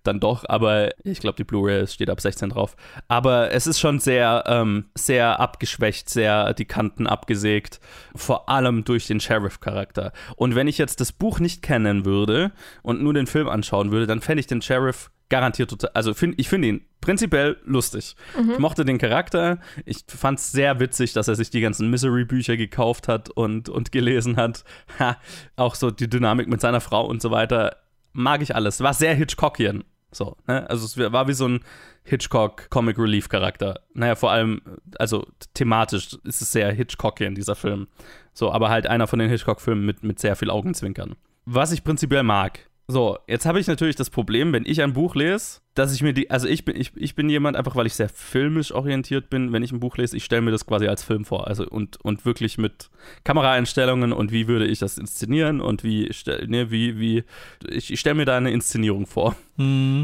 dann 0.03 0.21
doch, 0.21 0.45
aber 0.49 0.91
ich 1.03 1.21
glaube, 1.21 1.37
die 1.37 1.45
Blu-ray 1.45 1.87
steht 1.87 2.11
ab 2.11 2.21
16 2.21 2.51
drauf. 2.51 2.77
Aber 3.09 3.51
es 3.53 3.67
ist 3.67 3.81
schon 3.81 4.01
sehr, 4.05 4.45
ähm, 4.47 4.87
sehr 4.95 5.41
abgeschwächt, 5.41 6.09
sehr 6.09 6.55
die 6.55 6.67
Kanten 6.67 7.07
abgesägt, 7.07 7.81
vor 8.15 8.49
allem 8.49 8.85
durch 8.85 9.07
den 9.07 9.21
Sheriff-Charakter. 9.21 10.13
Und 10.37 10.55
wenn 10.55 10.69
ich 10.69 10.79
jetzt 10.79 11.01
das 11.01 11.13
Buch 11.13 11.41
nicht 11.41 11.63
kennen 11.63 12.05
würde 12.05 12.53
und 12.83 13.03
nur 13.03 13.15
den 13.15 13.27
Film 13.27 13.49
anschauen 13.49 13.91
würde, 13.91 14.07
dann 14.07 14.21
fände 14.21 14.41
ich 14.41 14.47
den 14.47 14.63
Sheriff 14.63 15.11
garantiert 15.29 15.71
total. 15.71 15.91
Also 15.95 16.15
find, 16.15 16.39
ich 16.39 16.49
finde 16.49 16.69
ihn 16.69 16.87
prinzipiell 17.01 17.57
lustig. 17.65 18.15
Ich 18.53 18.59
mochte 18.59 18.85
den 18.85 18.99
Charakter. 18.99 19.59
Ich 19.85 20.05
fand 20.07 20.39
es 20.39 20.53
sehr 20.53 20.81
witzig, 20.81 21.13
dass 21.13 21.29
er 21.29 21.35
sich 21.35 21.51
die 21.51 21.61
ganzen 21.61 21.91
Misery-Bücher 21.91 22.57
gekauft 22.57 23.09
hat 23.09 23.31
und, 23.31 23.69
und 23.69 23.91
gelesen 23.93 24.37
hat. 24.37 24.65
Ha, 24.99 25.17
auch 25.57 25.75
so 25.75 25.91
die 25.91 26.09
Dynamik 26.09 26.49
mit 26.49 26.61
seiner 26.61 26.81
Frau 26.81 27.07
und 27.07 27.21
so 27.23 27.31
weiter. 27.31 27.77
Mag 28.13 28.43
ich 28.43 28.55
alles. 28.55 28.81
War 28.81 28.95
sehr 28.95 29.15
Hitchcockian. 29.15 29.83
So, 30.15 30.37
ne? 30.47 30.69
Also 30.69 30.85
es 30.85 31.13
war 31.13 31.29
wie 31.29 31.35
so 31.35 31.49
ein 31.49 31.61
Hitchcock 32.05 32.71
Comic 32.71 32.99
Relief 32.99 33.29
Charakter. 33.29 33.81
Naja, 33.95 34.15
vor 34.15 34.31
allem, 34.31 34.61
also 34.99 35.27
thematisch 35.55 36.19
ist 36.25 36.43
es 36.43 36.53
sehr 36.53 36.71
Hitchcockian, 36.73 37.35
dieser 37.35 37.55
Film. 37.55 37.89
So, 38.33 38.53
aber 38.53 38.69
halt 38.69 38.87
einer 38.87 39.07
von 39.07 39.19
den 39.19 39.31
Hitchcock-Filmen 39.31 39.85
mit, 39.85 40.03
mit 40.03 40.19
sehr 40.19 40.37
viel 40.37 40.51
Augenzwinkern. 40.51 41.17
Was 41.47 41.73
ich 41.73 41.85
prinzipiell 41.85 42.23
mag. 42.23 42.61
So, 42.87 43.19
jetzt 43.27 43.47
habe 43.47 43.59
ich 43.61 43.67
natürlich 43.67 43.97
das 43.97 44.11
Problem, 44.11 44.53
wenn 44.53 44.67
ich 44.67 44.83
ein 44.83 44.93
Buch 44.93 45.15
lese, 45.15 45.61
dass 45.75 45.95
ich 45.95 46.03
mir 46.03 46.13
die, 46.13 46.31
also 46.31 46.47
ich 46.47 46.67
bin, 46.67 46.79
ich, 46.79 46.93
ich 46.97 47.15
bin 47.15 47.31
jemand, 47.31 47.57
einfach 47.57 47.75
weil 47.77 47.87
ich 47.87 47.95
sehr 47.95 48.11
filmisch 48.11 48.73
orientiert 48.73 49.31
bin, 49.31 49.53
wenn 49.53 49.63
ich 49.63 49.73
ein 49.73 49.81
Buch 49.81 49.97
lese, 49.97 50.17
ich 50.19 50.25
stelle 50.25 50.43
mir 50.43 50.51
das 50.51 50.67
quasi 50.67 50.87
als 50.87 51.03
Film 51.03 51.25
vor. 51.25 51.49
Also 51.49 51.67
und, 51.67 51.99
und 52.05 52.27
wirklich 52.27 52.59
mit 52.59 52.91
Kameraeinstellungen 53.25 54.13
und 54.13 54.33
wie 54.33 54.49
würde 54.49 54.67
ich 54.67 54.81
das 54.81 54.99
inszenieren 54.99 55.63
und 55.63 55.83
wie, 55.83 56.11
ne, 56.47 56.71
wie, 56.71 56.99
wie, 56.99 57.25
ich, 57.71 57.91
ich 57.91 58.01
stelle 58.01 58.17
mir 58.17 58.27
da 58.27 58.37
eine 58.37 58.51
Inszenierung 58.51 59.07
vor. 59.07 59.35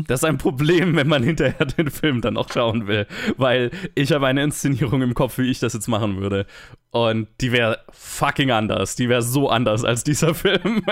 Das 0.06 0.20
ist 0.20 0.24
ein 0.24 0.38
Problem, 0.38 0.96
wenn 0.96 1.08
man 1.08 1.22
hinterher 1.22 1.66
den 1.66 1.90
Film 1.90 2.22
dann 2.22 2.38
auch 2.38 2.50
schauen 2.50 2.86
will, 2.86 3.06
weil 3.36 3.70
ich 3.94 4.10
habe 4.12 4.26
eine 4.26 4.42
Inszenierung 4.42 5.02
im 5.02 5.12
Kopf, 5.12 5.36
wie 5.36 5.50
ich 5.50 5.58
das 5.58 5.74
jetzt 5.74 5.88
machen 5.88 6.18
würde. 6.20 6.46
Und 6.92 7.28
die 7.40 7.52
wäre 7.52 7.80
fucking 7.90 8.50
anders. 8.50 8.96
Die 8.96 9.08
wäre 9.10 9.22
so 9.22 9.50
anders 9.50 9.84
als 9.84 10.02
dieser 10.02 10.34
Film. 10.34 10.82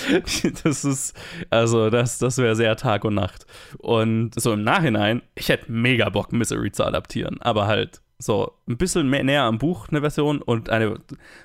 Das 0.64 0.84
ist, 0.84 1.16
also 1.50 1.90
das, 1.90 2.18
das 2.18 2.38
wäre 2.38 2.56
sehr 2.56 2.76
Tag 2.76 3.04
und 3.04 3.14
Nacht. 3.14 3.46
Und 3.78 4.32
so 4.40 4.52
im 4.52 4.62
Nachhinein, 4.64 5.22
ich 5.34 5.48
hätte 5.48 5.70
mega 5.70 6.08
Bock, 6.08 6.32
Misery 6.32 6.72
zu 6.72 6.84
adaptieren, 6.84 7.40
aber 7.40 7.66
halt 7.66 8.00
so 8.18 8.52
ein 8.68 8.76
bisschen 8.76 9.10
mehr 9.10 9.24
näher 9.24 9.42
am 9.42 9.58
Buch 9.58 9.88
eine 9.88 10.00
Version 10.00 10.40
und 10.40 10.70
eine 10.70 10.96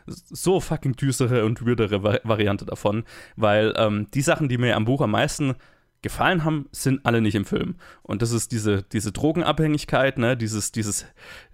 so 0.05 0.59
fucking 0.59 0.95
düstere 0.95 1.43
und 1.45 1.65
würdere 1.65 2.03
Va- 2.03 2.19
Variante 2.23 2.65
davon, 2.65 3.03
weil 3.35 3.73
ähm, 3.77 4.07
die 4.13 4.21
Sachen, 4.21 4.47
die 4.47 4.59
mir 4.59 4.75
am 4.75 4.85
Buch 4.85 5.01
am 5.01 5.11
meisten 5.11 5.55
gefallen 6.01 6.43
haben, 6.43 6.67
sind 6.71 7.05
alle 7.05 7.21
nicht 7.21 7.35
im 7.35 7.45
Film. 7.45 7.75
Und 8.03 8.21
das 8.21 8.31
ist 8.31 8.51
diese, 8.51 8.83
diese 8.83 9.11
Drogenabhängigkeit, 9.11 10.17
ne, 10.17 10.37
dieses, 10.37 10.71
dieses 10.71 11.05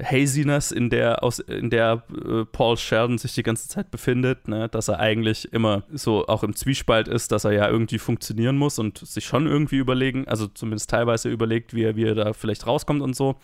Haziness, 0.02 0.72
in 0.72 0.90
der, 0.90 1.24
aus, 1.24 1.40
in 1.40 1.70
der 1.70 2.04
äh, 2.26 2.46
Paul 2.46 2.78
Sheldon 2.78 3.18
sich 3.18 3.34
die 3.34 3.44
ganze 3.44 3.68
Zeit 3.68 3.90
befindet, 3.90 4.48
ne, 4.48 4.68
dass 4.70 4.90
er 4.90 5.00
eigentlich 5.00 5.52
immer 5.54 5.84
so 5.92 6.28
auch 6.28 6.44
im 6.44 6.56
Zwiespalt 6.56 7.08
ist, 7.08 7.32
dass 7.32 7.46
er 7.46 7.52
ja 7.52 7.70
irgendwie 7.70 8.00
funktionieren 8.00 8.58
muss 8.58 8.80
und 8.80 8.98
sich 8.98 9.26
schon 9.26 9.48
irgendwie 9.48 9.78
überlegen, 9.78 10.28
also 10.28 10.48
zumindest 10.48 10.90
teilweise 10.90 11.30
überlegt, 11.30 11.74
wie 11.74 11.84
er, 11.84 11.96
wie 11.96 12.06
er 12.06 12.16
da 12.16 12.34
vielleicht 12.34 12.68
rauskommt 12.68 13.02
und 13.02 13.16
so. 13.16 13.38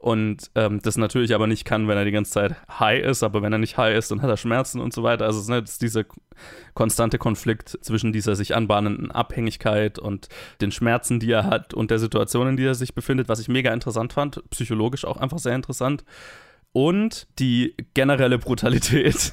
Und 0.00 0.52
ähm, 0.54 0.80
das 0.80 0.96
natürlich 0.96 1.34
aber 1.34 1.48
nicht 1.48 1.64
kann, 1.64 1.88
wenn 1.88 1.98
er 1.98 2.04
die 2.04 2.12
ganze 2.12 2.30
Zeit 2.30 2.54
high 2.78 3.04
ist, 3.04 3.24
aber 3.24 3.42
wenn 3.42 3.52
er 3.52 3.58
nicht 3.58 3.76
high 3.76 3.96
ist, 3.98 4.12
dann 4.12 4.22
hat 4.22 4.30
er 4.30 4.36
Schmerzen 4.36 4.80
und 4.80 4.92
so 4.92 5.02
weiter. 5.02 5.24
Also 5.24 5.38
es 5.38 5.46
ist, 5.46 5.50
ne, 5.50 5.58
ist 5.58 5.82
dieser 5.82 6.04
konstante 6.74 7.18
Konflikt 7.18 7.76
zwischen 7.82 8.12
dieser 8.12 8.36
sich 8.36 8.54
anbahnenden 8.54 9.10
Abhängigkeit 9.10 9.98
und 9.98 10.28
den 10.60 10.70
Schmerzen, 10.70 11.18
die 11.18 11.32
er 11.32 11.46
hat 11.46 11.74
und 11.74 11.90
der 11.90 11.98
Situation, 11.98 12.46
in 12.46 12.56
die 12.56 12.64
er 12.64 12.76
sich 12.76 12.94
befindet, 12.94 13.28
was 13.28 13.40
ich 13.40 13.48
mega 13.48 13.72
interessant 13.72 14.12
fand, 14.12 14.40
psychologisch 14.50 15.04
auch 15.04 15.16
einfach 15.16 15.40
sehr 15.40 15.56
interessant. 15.56 16.04
Und 16.70 17.26
die 17.40 17.74
generelle 17.94 18.38
Brutalität, 18.38 19.32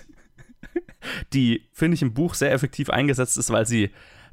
die, 1.33 1.69
finde 1.73 1.93
ich, 1.93 2.01
im 2.01 2.15
Buch 2.15 2.33
sehr 2.33 2.51
effektiv 2.51 2.89
eingesetzt 2.89 3.37
ist, 3.37 3.51
weil 3.51 3.67
sie 3.67 3.91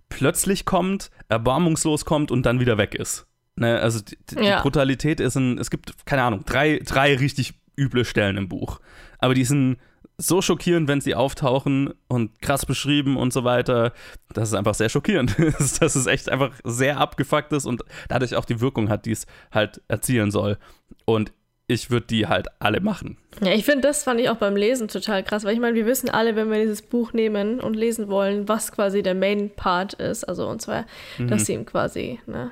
plötzlich 0.08 0.64
kommt, 0.64 1.10
erbarmungslos 1.28 2.06
kommt 2.06 2.30
und 2.30 2.46
dann 2.46 2.58
wieder 2.58 2.78
weg 2.78 2.94
ist. 2.94 3.26
Ne, 3.56 3.80
also 3.80 4.00
die, 4.00 4.16
die 4.30 4.44
Ja. 4.44 4.62
Brutalität 4.62 5.20
ist 5.20 5.36
ein, 5.36 5.58
es 5.58 5.70
gibt, 5.70 6.06
keine 6.06 6.22
Ahnung, 6.22 6.44
drei, 6.46 6.80
drei 6.84 7.14
richtig 7.16 7.54
üble 7.78 8.04
Stellen 8.04 8.36
im 8.36 8.48
Buch. 8.48 8.80
Aber 9.18 9.34
die 9.34 9.44
sind 9.44 9.76
so 10.18 10.40
schockierend, 10.40 10.88
wenn 10.88 11.00
sie 11.00 11.14
auftauchen 11.14 11.92
und 12.08 12.40
krass 12.40 12.64
beschrieben 12.64 13.16
und 13.16 13.32
so 13.32 13.44
weiter. 13.44 13.92
Das 14.32 14.48
ist 14.48 14.54
einfach 14.54 14.74
sehr 14.74 14.88
schockierend. 14.88 15.36
dass 15.80 15.94
es 15.96 16.06
echt 16.06 16.28
einfach 16.28 16.52
sehr 16.64 16.98
abgefuckt 16.98 17.52
ist 17.52 17.66
und 17.66 17.82
dadurch 18.08 18.36
auch 18.36 18.44
die 18.44 18.60
Wirkung 18.60 18.88
hat, 18.88 19.06
die 19.06 19.12
es 19.12 19.26
halt 19.50 19.80
erzielen 19.88 20.30
soll. 20.30 20.58
Und 21.04 21.32
ich 21.66 21.90
würde 21.90 22.06
die 22.06 22.26
halt 22.26 22.48
alle 22.58 22.80
machen. 22.80 23.16
Ja, 23.40 23.52
ich 23.52 23.64
finde, 23.64 23.82
das 23.82 24.04
fand 24.04 24.20
ich 24.20 24.28
auch 24.28 24.36
beim 24.36 24.56
Lesen 24.56 24.88
total 24.88 25.22
krass, 25.22 25.44
weil 25.44 25.54
ich 25.54 25.60
meine, 25.60 25.74
wir 25.74 25.86
wissen 25.86 26.10
alle, 26.10 26.36
wenn 26.36 26.50
wir 26.50 26.60
dieses 26.60 26.82
Buch 26.82 27.12
nehmen 27.12 27.60
und 27.60 27.74
lesen 27.74 28.08
wollen, 28.08 28.48
was 28.48 28.72
quasi 28.72 29.02
der 29.02 29.14
Main 29.14 29.50
Part 29.54 29.94
ist. 29.94 30.24
Also, 30.24 30.48
und 30.48 30.60
zwar, 30.60 30.84
dass 31.18 31.46
sie 31.46 31.54
ihm 31.54 31.64
quasi 31.64 32.20
ne, 32.26 32.50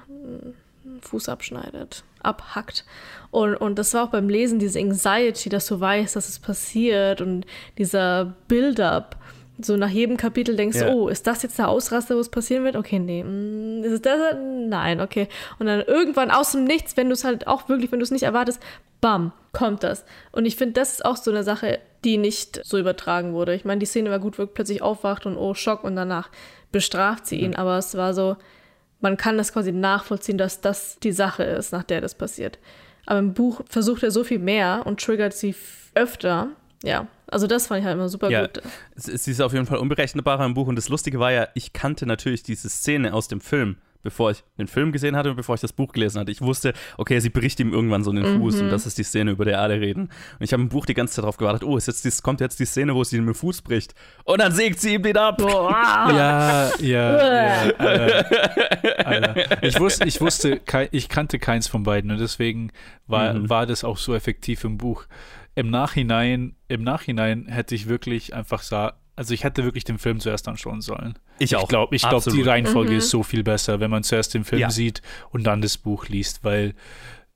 Fuß 1.02 1.28
abschneidet, 1.28 2.04
abhackt. 2.22 2.84
Und, 3.30 3.54
und 3.56 3.78
das 3.78 3.94
war 3.94 4.04
auch 4.04 4.10
beim 4.10 4.28
Lesen 4.28 4.58
diese 4.58 4.78
Anxiety, 4.80 5.48
dass 5.48 5.66
du 5.66 5.80
weißt, 5.80 6.16
dass 6.16 6.28
es 6.28 6.38
passiert 6.38 7.20
und 7.20 7.46
dieser 7.78 8.34
Build-up. 8.48 9.16
So 9.62 9.76
nach 9.76 9.90
jedem 9.90 10.16
Kapitel 10.16 10.56
denkst 10.56 10.78
du, 10.78 10.84
Ja. 10.86 10.92
oh, 10.94 11.08
ist 11.08 11.26
das 11.26 11.42
jetzt 11.42 11.58
der 11.58 11.68
Ausraster, 11.68 12.16
wo 12.16 12.20
es 12.20 12.30
passieren 12.30 12.64
wird? 12.64 12.76
Okay, 12.76 12.98
nee. 12.98 13.22
mm, 13.22 13.84
Ist 13.84 13.92
es 13.92 14.02
das? 14.02 14.18
Nein, 14.40 15.00
okay. 15.02 15.28
Und 15.58 15.66
dann 15.66 15.82
irgendwann 15.82 16.30
aus 16.30 16.52
dem 16.52 16.64
Nichts, 16.64 16.96
wenn 16.96 17.08
du 17.08 17.12
es 17.12 17.24
halt 17.24 17.46
auch 17.46 17.68
wirklich, 17.68 17.92
wenn 17.92 17.98
du 17.98 18.04
es 18.04 18.10
nicht 18.10 18.22
erwartest, 18.22 18.58
bam, 19.02 19.32
kommt 19.52 19.82
das. 19.82 20.04
Und 20.32 20.46
ich 20.46 20.56
finde, 20.56 20.74
das 20.74 20.92
ist 20.92 21.04
auch 21.04 21.16
so 21.16 21.30
eine 21.30 21.42
Sache, 21.44 21.78
die 22.04 22.16
nicht 22.16 22.64
so 22.64 22.78
übertragen 22.78 23.34
wurde. 23.34 23.54
Ich 23.54 23.66
meine, 23.66 23.80
die 23.80 23.86
Szene 23.86 24.10
war 24.10 24.18
gut, 24.18 24.38
er 24.38 24.46
plötzlich 24.46 24.80
aufwacht 24.80 25.26
und 25.26 25.36
oh, 25.36 25.52
Schock 25.52 25.84
und 25.84 25.94
danach 25.94 26.30
bestraft 26.72 27.26
sie 27.26 27.40
ihn. 27.40 27.54
Aber 27.54 27.76
es 27.76 27.94
war 27.96 28.14
so, 28.14 28.36
man 29.00 29.16
kann 29.16 29.38
das 29.38 29.52
quasi 29.52 29.72
nachvollziehen, 29.72 30.38
dass 30.38 30.60
das 30.60 30.98
die 31.02 31.12
Sache 31.12 31.42
ist, 31.42 31.72
nach 31.72 31.84
der 31.84 32.00
das 32.00 32.14
passiert. 32.14 32.58
Aber 33.06 33.18
im 33.18 33.34
Buch 33.34 33.62
versucht 33.68 34.02
er 34.02 34.10
so 34.10 34.24
viel 34.24 34.38
mehr 34.38 34.82
und 34.84 35.00
triggert 35.00 35.32
sie 35.32 35.54
öfter. 35.94 36.48
Ja, 36.82 37.08
also 37.26 37.46
das 37.46 37.66
fand 37.66 37.80
ich 37.80 37.86
halt 37.86 37.94
immer 37.96 38.08
super 38.08 38.30
Ja, 38.30 38.42
gut. 38.46 38.62
es 38.94 39.08
ist 39.08 39.40
auf 39.40 39.52
jeden 39.52 39.66
Fall 39.66 39.78
unberechenbarer 39.78 40.44
im 40.44 40.54
Buch. 40.54 40.66
Und 40.66 40.76
das 40.76 40.88
Lustige 40.88 41.18
war 41.18 41.32
ja, 41.32 41.48
ich 41.54 41.72
kannte 41.72 42.06
natürlich 42.06 42.42
diese 42.42 42.68
Szene 42.68 43.12
aus 43.12 43.28
dem 43.28 43.40
Film, 43.40 43.76
bevor 44.02 44.30
ich 44.30 44.42
den 44.58 44.66
Film 44.66 44.92
gesehen 44.92 45.16
hatte 45.16 45.30
und 45.30 45.36
bevor 45.36 45.54
ich 45.54 45.60
das 45.60 45.72
Buch 45.72 45.92
gelesen 45.92 46.20
hatte. 46.20 46.30
Ich 46.32 46.40
wusste, 46.40 46.72
okay, 46.96 47.18
sie 47.20 47.30
bricht 47.30 47.60
ihm 47.60 47.72
irgendwann 47.72 48.02
so 48.04 48.12
den 48.12 48.38
Fuß 48.38 48.60
und 48.60 48.70
das 48.70 48.86
ist 48.86 48.98
die 48.98 49.02
Szene, 49.04 49.32
über 49.32 49.44
der 49.44 49.60
alle 49.60 49.80
reden. 49.80 50.02
Und 50.04 50.10
ich 50.40 50.52
habe 50.52 50.62
im 50.62 50.68
Buch 50.68 50.86
die 50.86 50.94
ganze 50.94 51.14
Zeit 51.14 51.22
darauf 51.24 51.36
gewartet, 51.36 51.64
oh, 51.64 51.76
ist 51.76 51.86
jetzt 51.86 52.04
dies, 52.04 52.22
kommt 52.22 52.40
jetzt 52.40 52.58
die 52.60 52.64
Szene, 52.64 52.94
wo 52.94 53.04
sie 53.04 53.16
ihm 53.16 53.26
den 53.26 53.34
Fuß 53.34 53.62
bricht. 53.62 53.94
Und 54.24 54.40
dann 54.40 54.52
sägt 54.52 54.80
sie 54.80 54.94
ihm 54.94 55.02
den 55.02 55.16
ab. 55.16 55.38
Boah. 55.38 55.70
Ja, 56.10 56.70
ja, 56.80 57.66
ja. 57.66 57.72
Alter, 57.78 59.06
Alter. 59.06 59.62
Ich 59.62 59.78
wusste, 59.80 60.06
ich 60.06 60.20
wusste, 60.20 60.58
kei- 60.60 60.88
ich 60.92 61.08
kannte 61.08 61.38
keins 61.38 61.66
von 61.68 61.82
beiden 61.82 62.10
und 62.10 62.18
deswegen 62.20 62.70
war, 63.06 63.34
Mhm. 63.34 63.48
war 63.50 63.66
das 63.66 63.84
auch 63.84 63.96
so 63.98 64.14
effektiv 64.14 64.64
im 64.64 64.78
Buch. 64.78 65.04
Im 65.54 65.70
Nachhinein, 65.70 66.54
im 66.68 66.82
Nachhinein 66.82 67.46
hätte 67.48 67.74
ich 67.74 67.88
wirklich 67.88 68.34
einfach 68.34 68.62
sa 68.62 68.94
also 69.20 69.34
ich 69.34 69.44
hätte 69.44 69.64
wirklich 69.64 69.84
den 69.84 69.98
Film 69.98 70.18
zuerst 70.18 70.48
anschauen 70.48 70.80
sollen. 70.80 71.12
Ich 71.38 71.54
auch. 71.54 71.64
Ich 71.64 71.68
glaube, 71.68 71.94
ich 71.94 72.00
glaub, 72.00 72.24
die. 72.24 72.40
Reihenfolge 72.40 72.96
ist 72.96 73.10
so 73.10 73.22
viel 73.22 73.42
besser, 73.42 73.78
wenn 73.78 73.90
man 73.90 74.02
zuerst 74.02 74.32
den 74.32 74.44
Film 74.44 74.62
Ja. 74.62 74.70
sieht 74.70 75.02
und 75.28 75.44
dann 75.44 75.60
das 75.60 75.76
Buch 75.76 76.08
liest, 76.08 76.42
weil 76.42 76.72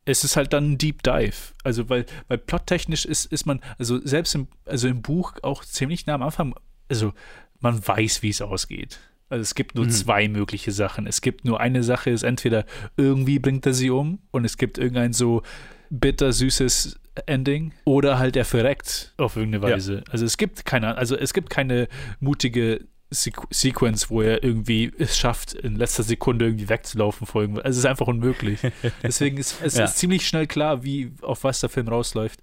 es 0.07 0.24
ist 0.24 0.35
halt 0.37 0.55
dann 0.55 0.72
ein 0.72 0.78
Deep 0.78 1.03
Dive. 1.03 1.37
Also, 1.62 1.91
weil, 1.91 2.07
weil 2.28 2.39
plottechnisch 2.39 3.05
ist, 3.05 3.26
ist 3.26 3.45
man, 3.45 3.61
also 3.78 4.01
selbst 4.03 4.35
im, 4.35 4.49
also 4.64 4.89
im 4.89 5.03
Buch 5.03 5.35
auch 5.43 5.62
ziemlich 5.62 6.07
nah 6.07 6.14
am 6.14 6.22
Anfang, 6.22 6.55
also 6.89 7.12
man 7.61 7.87
weiß, 7.87 8.22
wie 8.22 8.30
es 8.30 8.41
ausgeht. 8.41 8.99
Also 9.28 9.43
es 9.43 9.55
gibt 9.55 9.74
nur 9.74 9.87
zwei 9.91 10.26
mögliche 10.28 10.72
Sachen. 10.72 11.07
Es 11.07 11.20
gibt 11.20 11.45
nur 11.45 11.61
eine 11.61 11.82
Sache, 11.82 12.09
ist 12.09 12.22
entweder 12.22 12.64
irgendwie 12.97 13.39
bringt 13.39 13.66
er 13.66 13.74
sie 13.74 13.91
um 13.91 14.20
und 14.30 14.47
es 14.47 14.57
gibt 14.57 14.78
irgendein 14.78 15.12
so 15.12 15.43
bitter 15.91 16.32
süßes 16.32 16.99
Ending 17.26 17.72
oder 17.84 18.18
halt 18.18 18.36
er 18.36 18.44
verreckt 18.44 19.12
auf 19.18 19.36
irgendeine 19.36 19.66
Ja. 19.68 19.74
Weise. 19.76 20.04
Also 20.10 20.24
es 20.24 20.36
gibt 20.36 20.64
keine, 20.64 20.96
also 20.96 21.16
es 21.16 21.32
gibt 21.34 21.50
keine 21.50 21.88
mutige 22.20 22.86
Sequ 23.10 23.46
Sequence, 23.50 24.10
wo 24.10 24.22
er 24.22 24.42
irgendwie 24.42 24.90
es 24.98 25.16
schafft, 25.16 25.52
in 25.54 25.76
letzter 25.76 26.02
Sekunde 26.02 26.46
irgendwie 26.46 26.68
wegzulaufen 26.68 27.26
vor 27.26 27.42
irgendwas. 27.42 27.64
Also 27.64 27.76
es 27.78 27.84
ist 27.84 27.90
einfach 27.90 28.08
unmöglich. 28.08 28.60
Deswegen 29.02 29.36
ist 29.36 29.60
es 29.62 29.76
Ja. 29.76 29.84
ist 29.84 29.98
ziemlich 29.98 30.26
schnell 30.26 30.46
klar, 30.48 30.82
wie 30.82 31.12
auf 31.22 31.44
was 31.44 31.60
der 31.60 31.68
Film 31.68 31.86
rausläuft. 31.88 32.40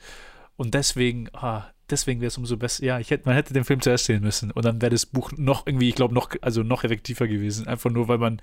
Und 0.55 0.73
deswegen, 0.75 1.27
ah, 1.33 1.65
deswegen 1.89 2.21
wäre 2.21 2.27
es 2.27 2.37
umso 2.37 2.55
besser. 2.55 2.85
Ja, 2.85 2.99
ich 2.99 3.09
hätte, 3.09 3.27
man 3.27 3.35
hätte 3.35 3.53
den 3.53 3.63
Film 3.63 3.81
zuerst 3.81 4.05
sehen 4.05 4.21
müssen. 4.21 4.51
Und 4.51 4.63
dann 4.63 4.81
wäre 4.81 4.91
das 4.91 5.07
Buch 5.07 5.31
noch 5.35 5.65
irgendwie, 5.65 5.89
ich 5.89 5.95
glaube, 5.95 6.13
noch, 6.13 6.29
also 6.41 6.61
noch 6.63 6.83
effektiver 6.83 7.27
gewesen. 7.27 7.67
Einfach 7.67 7.89
nur, 7.89 8.07
weil 8.07 8.19
man 8.19 8.39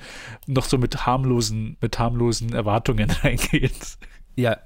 noch 0.47 0.65
so 0.65 0.77
mit 0.79 1.07
harmlosen, 1.07 1.77
mit 1.81 1.99
harmlosen 1.99 2.53
Erwartungen 2.53 3.09
reingeht. 3.23 3.73
Ja, 4.37 4.59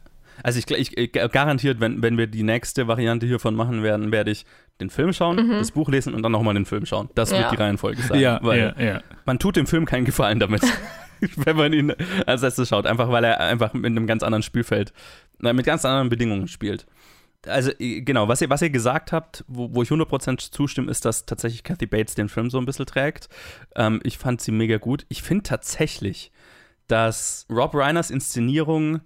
also 0.42 0.58
ich, 0.58 0.70
ich, 0.70 0.96
ich 0.96 1.12
garantiert, 1.12 1.80
wenn, 1.80 2.02
wenn 2.02 2.18
wir 2.18 2.26
die 2.26 2.42
nächste 2.42 2.88
Variante 2.88 3.26
hiervon 3.26 3.54
machen 3.54 3.82
werden, 3.82 4.12
werde 4.12 4.30
ich 4.30 4.44
den 4.80 4.90
Film 4.90 5.12
schauen, 5.12 5.48
das 5.50 5.70
Buch 5.72 5.88
lesen 5.88 6.14
und 6.14 6.22
dann 6.22 6.32
nochmal 6.32 6.54
den 6.54 6.66
Film 6.66 6.86
schauen. 6.86 7.08
Das 7.14 7.30
Ja. 7.30 7.38
wird 7.38 7.52
die 7.52 7.56
Reihenfolge 7.56 8.02
sein. 8.02 8.38
weil 8.42 8.58
ja, 8.58 8.80
ja. 8.80 9.00
man 9.24 9.38
tut 9.38 9.56
dem 9.56 9.66
Film 9.66 9.84
keinen 9.84 10.04
Gefallen 10.04 10.40
damit, 10.40 10.62
wenn 11.36 11.56
man 11.56 11.72
ihn 11.72 11.94
als 12.26 12.42
erstes 12.42 12.68
schaut. 12.68 12.86
Einfach 12.86 13.10
weil 13.10 13.24
er 13.24 13.40
einfach 13.40 13.72
mit 13.74 13.86
einem 13.86 14.06
ganz 14.06 14.22
anderen 14.22 14.42
Spielfeld, 14.42 14.92
mit 15.38 15.64
ganz 15.64 15.84
anderen 15.84 16.08
Bedingungen 16.08 16.48
spielt. 16.48 16.86
Also 17.46 17.70
äh, 17.78 18.00
genau, 18.02 18.28
was 18.28 18.40
ihr, 18.40 18.50
was 18.50 18.62
ihr 18.62 18.70
gesagt 18.70 19.12
habt, 19.12 19.44
wo, 19.48 19.74
wo 19.74 19.82
ich 19.82 19.88
100% 19.88 20.50
zustimme, 20.52 20.90
ist, 20.90 21.04
dass 21.04 21.26
tatsächlich 21.26 21.62
Kathy 21.62 21.86
Bates 21.86 22.14
den 22.14 22.28
Film 22.28 22.50
so 22.50 22.58
ein 22.58 22.66
bisschen 22.66 22.86
trägt. 22.86 23.28
Ähm, 23.76 24.00
ich 24.04 24.18
fand 24.18 24.40
sie 24.40 24.52
mega 24.52 24.78
gut. 24.78 25.06
Ich 25.08 25.22
finde 25.22 25.44
tatsächlich 25.44 26.32
dass 26.88 27.46
Rob 27.50 27.74
Reiners 27.74 28.10
Inszenierung 28.10 29.00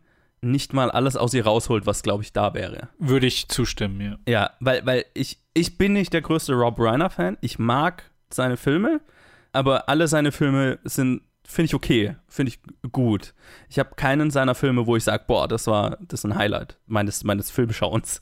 nicht 0.51 0.73
mal 0.73 0.91
alles 0.91 1.17
aus 1.17 1.35
ihr 1.35 1.45
rausholt, 1.45 1.87
was, 1.87 2.03
glaube 2.03 2.23
ich, 2.23 2.33
da 2.33 2.55
wäre. 2.55 2.89
Würde 2.99 3.27
ich 3.27 3.49
zustimmen, 3.49 4.01
ja. 4.01 4.17
Ja, 4.27 4.51
weil, 4.61 4.85
weil 4.87 5.05
ich, 5.15 5.39
ich 5.55 5.79
bin 5.79 5.93
nicht 5.93 6.13
der 6.13 6.23
größte 6.23 6.55
Rob 6.55 6.79
Reiner-Fan. 6.79 7.39
Ich 7.41 7.59
mag 7.59 8.11
seine 8.31 8.57
Filme, 8.57 9.01
aber 9.53 9.89
alle 9.89 10.09
seine 10.09 10.33
Filme 10.33 10.79
sind, 10.85 11.23
finde 11.47 11.67
ich 11.67 11.75
okay, 11.75 12.17
finde 12.29 12.51
ich 12.53 12.91
gut. 12.93 13.35
Ich 13.69 13.79
habe 13.79 13.91
keinen 13.97 14.31
seiner 14.31 14.55
Filme, 14.55 14.87
wo 14.87 14.97
ich 14.97 15.05
sage, 15.05 15.25
boah, 15.27 15.49
das 15.49 15.67
war 15.67 15.99
das 16.01 16.21
ist 16.21 16.25
ein 16.25 16.37
Highlight 16.37 16.79
meines, 16.87 17.25
meines 17.25 17.51
Filmschauens. 17.51 18.21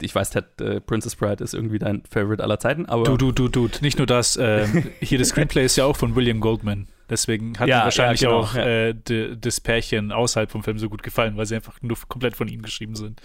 Ich 0.00 0.14
weiß, 0.14 0.30
Ted, 0.30 0.60
äh, 0.60 0.80
Princess 0.80 1.16
Bride 1.16 1.42
ist 1.42 1.54
irgendwie 1.54 1.78
dein 1.78 2.02
Favorite 2.08 2.42
aller 2.42 2.58
Zeiten, 2.58 2.86
aber. 2.86 3.04
Du, 3.04 3.16
du, 3.16 3.32
du, 3.32 3.48
du. 3.48 3.68
Nicht 3.80 3.98
nur 3.98 4.06
das, 4.06 4.36
äh, 4.36 4.66
hier 5.00 5.18
das 5.18 5.28
Screenplay 5.28 5.64
ist 5.64 5.76
ja 5.76 5.84
auch 5.84 5.96
von 5.96 6.14
William 6.14 6.40
Goldman. 6.40 6.86
Deswegen 7.10 7.58
hat 7.58 7.68
Ja, 7.68 7.84
wahrscheinlich 7.84 8.20
ja, 8.20 8.28
genau, 8.28 8.40
auch 8.42 8.54
ja. 8.54 8.64
äh, 8.64 8.94
de, 8.94 9.36
das 9.36 9.60
Pärchen 9.60 10.12
außerhalb 10.12 10.48
vom 10.48 10.62
Film 10.62 10.78
so 10.78 10.88
gut 10.88 11.02
gefallen, 11.02 11.36
weil 11.36 11.44
sie 11.44 11.56
einfach 11.56 11.82
nur 11.82 11.96
komplett 12.06 12.36
von 12.36 12.46
ihm 12.46 12.62
geschrieben 12.62 12.94
sind. 12.94 13.20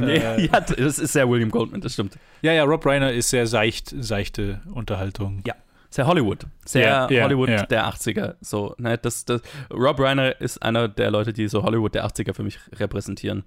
Äh, 0.00 0.46
ja, 0.46 0.60
das 0.60 0.98
ist 0.98 1.12
sehr 1.12 1.30
William 1.30 1.50
Goldman, 1.50 1.80
das 1.80 1.94
stimmt. 1.94 2.18
ja, 2.42 2.52
ja, 2.52 2.64
Rob 2.64 2.84
Reiner 2.84 3.12
ist 3.12 3.30
sehr 3.30 3.46
seicht, 3.46 3.94
seichte 3.96 4.60
Unterhaltung. 4.72 5.42
Ja. 5.46 5.54
Sehr 5.90 6.06
Hollywood. 6.06 6.46
Sehr 6.64 6.82
Ja, 6.82 7.10
ja, 7.10 7.24
Hollywood 7.24 7.48
ja. 7.48 7.64
der 7.64 7.86
80er. 7.88 8.34
So, 8.40 8.74
ne, 8.78 8.98
das, 8.98 9.24
das, 9.24 9.40
Rob 9.72 9.98
Reiner 10.00 10.40
ist 10.40 10.62
einer 10.62 10.88
der 10.88 11.10
Leute, 11.10 11.32
die 11.32 11.48
so 11.48 11.62
Hollywood 11.62 11.94
der 11.94 12.06
80er 12.06 12.34
für 12.34 12.42
mich 12.42 12.58
repräsentieren. 12.74 13.44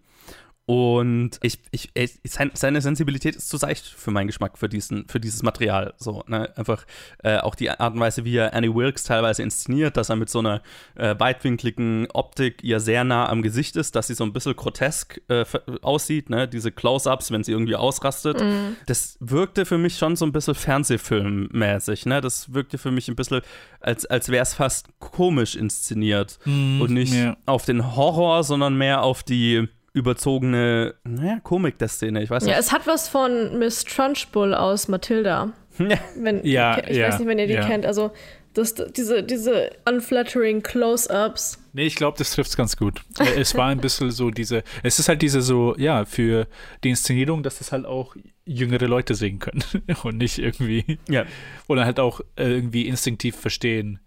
Und 0.71 1.31
ich, 1.41 1.59
ich, 1.71 1.89
ich, 1.95 2.19
sein- 2.23 2.51
seine 2.53 2.79
Sensibilität 2.79 3.35
ist 3.35 3.49
zu 3.49 3.57
seicht 3.57 3.85
für 3.85 4.09
meinen 4.09 4.27
Geschmack, 4.27 4.57
für, 4.57 4.69
diesen, 4.69 5.05
für 5.09 5.19
dieses 5.19 5.43
Material. 5.43 5.93
So, 5.97 6.23
ne? 6.27 6.49
Einfach 6.55 6.85
äh, 7.23 7.39
auch 7.39 7.55
die 7.55 7.69
Art 7.69 7.93
und 7.93 7.99
Weise, 7.99 8.23
wie 8.23 8.37
er 8.37 8.53
Annie 8.53 8.73
Wilkes 8.73 9.03
teilweise 9.03 9.43
inszeniert, 9.43 9.97
dass 9.97 10.07
er 10.07 10.15
mit 10.15 10.29
so 10.29 10.39
einer 10.39 10.61
äh, 10.95 11.13
weitwinkligen 11.19 12.07
Optik 12.13 12.63
ihr 12.63 12.79
sehr 12.79 13.03
nah 13.03 13.27
am 13.27 13.41
Gesicht 13.41 13.75
ist, 13.75 13.97
dass 13.97 14.07
sie 14.07 14.13
so 14.13 14.23
ein 14.23 14.31
bisschen 14.31 14.55
grotesk 14.55 15.21
äh, 15.27 15.43
aussieht, 15.81 16.29
ne? 16.29 16.47
Diese 16.47 16.71
Close-Ups, 16.71 17.31
wenn 17.31 17.43
sie 17.43 17.51
irgendwie 17.51 17.75
ausrastet. 17.75 18.41
Das 18.85 19.17
wirkte 19.19 19.65
für 19.65 19.77
mich 19.77 19.97
schon 19.97 20.15
so 20.15 20.25
ein 20.25 20.31
bisschen 20.31 20.55
Fernsehfilmmäßig, 20.55 22.05
ne? 22.05 22.21
Das 22.21 22.53
wirkte 22.53 22.77
für 22.77 22.91
mich 22.91 23.09
ein 23.09 23.17
bisschen, 23.17 23.41
als, 23.81 24.05
als 24.05 24.29
wäre 24.29 24.43
es 24.43 24.53
fast 24.53 24.87
komisch 24.99 25.55
inszeniert 25.57 26.39
und 26.45 26.91
nicht 26.91 27.13
ja. 27.13 27.35
auf 27.45 27.65
den 27.65 27.95
Horror, 27.97 28.45
sondern 28.45 28.77
mehr 28.77 29.03
auf 29.03 29.23
die 29.23 29.67
überzogene, 29.93 30.95
naja, 31.03 31.39
Komik 31.43 31.77
der 31.77 31.87
Szene. 31.87 32.23
Ich 32.23 32.29
weiß 32.29 32.43
Ja, 32.43 32.49
nicht. 32.49 32.59
es 32.59 32.71
hat 32.71 32.87
was 32.87 33.09
von 33.09 33.57
Miss 33.59 33.83
Trunchbull 33.83 34.53
aus 34.53 34.87
Matilda. 34.87 35.53
Ja. 35.79 35.97
Wenn, 36.17 36.45
Ja, 36.45 36.83
ich 36.85 36.97
ja, 36.97 37.07
weiß 37.07 37.19
nicht, 37.19 37.27
wenn 37.29 37.39
ihr 37.39 37.47
die 37.47 37.53
ja. 37.53 37.65
kennt. 37.65 37.85
Also, 37.85 38.11
das, 38.53 38.75
diese, 38.75 39.23
diese 39.23 39.71
unflattering 39.89 40.61
Close-Ups. 40.61 41.57
Nee, 41.71 41.85
ich 41.85 41.95
glaube, 41.95 42.17
das 42.17 42.33
trifft 42.33 42.49
es 42.49 42.57
ganz 42.57 42.75
gut. 42.75 43.01
Äh, 43.17 43.39
es 43.39 43.55
war 43.55 43.67
ein 43.67 43.79
bisschen 43.79 44.11
so 44.11 44.29
diese, 44.29 44.63
es 44.83 44.99
ist 44.99 45.07
halt 45.07 45.21
diese 45.21 45.41
so, 45.41 45.73
ja, 45.77 46.03
für 46.03 46.47
die 46.83 46.89
Inszenierung, 46.89 47.41
dass 47.43 47.59
das 47.59 47.71
halt 47.71 47.85
auch 47.85 48.15
jüngere 48.45 48.87
Leute 48.87 49.15
sehen 49.15 49.39
können 49.39 49.63
und 50.03 50.17
nicht 50.17 50.39
irgendwie, 50.39 50.99
ja. 51.09 51.23
oder 51.69 51.85
halt 51.85 51.99
auch 52.01 52.19
äh, 52.35 52.51
irgendwie 52.51 52.87
instinktiv 52.87 53.37
verstehen, 53.37 53.99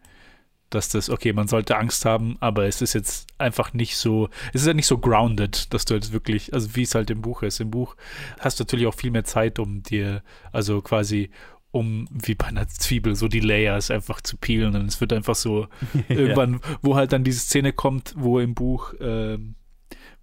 dass 0.74 0.88
das, 0.88 1.08
okay, 1.10 1.32
man 1.32 1.48
sollte 1.48 1.76
Angst 1.76 2.04
haben, 2.04 2.36
aber 2.40 2.66
es 2.66 2.82
ist 2.82 2.92
jetzt 2.92 3.28
einfach 3.38 3.72
nicht 3.72 3.96
so, 3.96 4.28
es 4.52 4.62
ist 4.62 4.66
ja 4.66 4.74
nicht 4.74 4.86
so 4.86 4.98
grounded, 4.98 5.72
dass 5.72 5.84
du 5.84 5.94
jetzt 5.94 6.12
wirklich, 6.12 6.52
also 6.52 6.74
wie 6.76 6.82
es 6.82 6.94
halt 6.94 7.10
im 7.10 7.22
Buch 7.22 7.42
ist. 7.42 7.60
Im 7.60 7.70
Buch 7.70 7.96
hast 8.40 8.58
du 8.58 8.64
natürlich 8.64 8.86
auch 8.86 8.94
viel 8.94 9.10
mehr 9.10 9.24
Zeit, 9.24 9.58
um 9.58 9.82
dir, 9.82 10.22
also 10.52 10.80
quasi 10.82 11.30
um 11.70 12.06
wie 12.12 12.34
bei 12.36 12.46
einer 12.46 12.68
Zwiebel 12.68 13.16
so 13.16 13.26
die 13.26 13.40
Layers 13.40 13.90
einfach 13.90 14.20
zu 14.20 14.36
peelen 14.36 14.76
und 14.76 14.86
es 14.86 15.00
wird 15.00 15.12
einfach 15.12 15.34
so 15.34 15.66
irgendwann, 16.08 16.60
wo 16.82 16.94
halt 16.94 17.12
dann 17.12 17.24
diese 17.24 17.40
Szene 17.40 17.72
kommt, 17.72 18.14
wo 18.16 18.38
im 18.38 18.54
Buch, 18.54 18.94
ähm, 19.00 19.56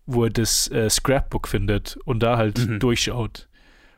wo 0.05 0.23
er 0.23 0.29
das 0.29 0.69
äh, 0.71 0.89
Scrapbook 0.89 1.47
findet 1.47 1.97
und 2.05 2.23
da 2.23 2.37
halt 2.37 2.57
Mhm. 2.67 2.79
durchschaut. 2.79 3.47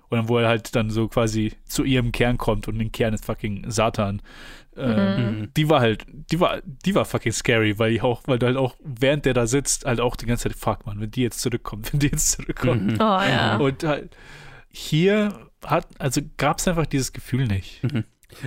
Und 0.10 0.18
dann, 0.18 0.30
wo 0.30 0.38
er 0.38 0.48
halt 0.48 0.76
dann 0.76 0.90
so 0.92 1.08
quasi 1.08 1.54
zu 1.66 1.84
ihrem 1.84 2.12
Kern 2.12 2.38
kommt 2.38 2.68
und 2.68 2.78
den 2.78 2.92
Kern 2.92 3.14
ist 3.16 3.26
fucking 3.26 3.70
Satan. 3.72 4.22
Ähm, 4.78 5.40
Mhm. 5.40 5.54
Die 5.56 5.70
war 5.70 5.82
halt, 5.82 6.06
die 6.10 6.40
war, 6.40 6.62
die 6.64 6.96
war 6.96 7.06
fucking 7.06 7.32
scary, 7.32 7.78
weil 7.80 7.92
ich 7.94 8.02
auch, 8.02 8.22
weil 8.26 8.40
du 8.40 8.46
halt 8.48 8.58
auch, 8.58 8.76
während 8.84 9.26
der 9.26 9.34
da 9.34 9.46
sitzt, 9.46 9.86
halt 9.86 10.00
auch 10.02 10.16
die 10.16 10.26
ganze 10.26 10.50
Zeit, 10.50 10.58
fuck 10.58 10.86
man, 10.86 11.00
wenn 11.00 11.12
die 11.12 11.22
jetzt 11.22 11.42
zurückkommt, 11.42 11.92
wenn 11.94 12.00
die 12.00 12.08
jetzt 12.08 12.32
zurückkommt. 12.32 12.94
Mhm. 12.94 12.98
Oh 13.00 13.04
ja. 13.22 13.58
Und 13.58 13.84
halt, 13.84 14.16
hier 14.70 15.50
hat, 15.66 15.88
also 16.00 16.22
gab 16.38 16.60
es 16.60 16.68
einfach 16.68 16.86
dieses 16.86 17.14
Gefühl 17.14 17.46
nicht. 17.48 17.82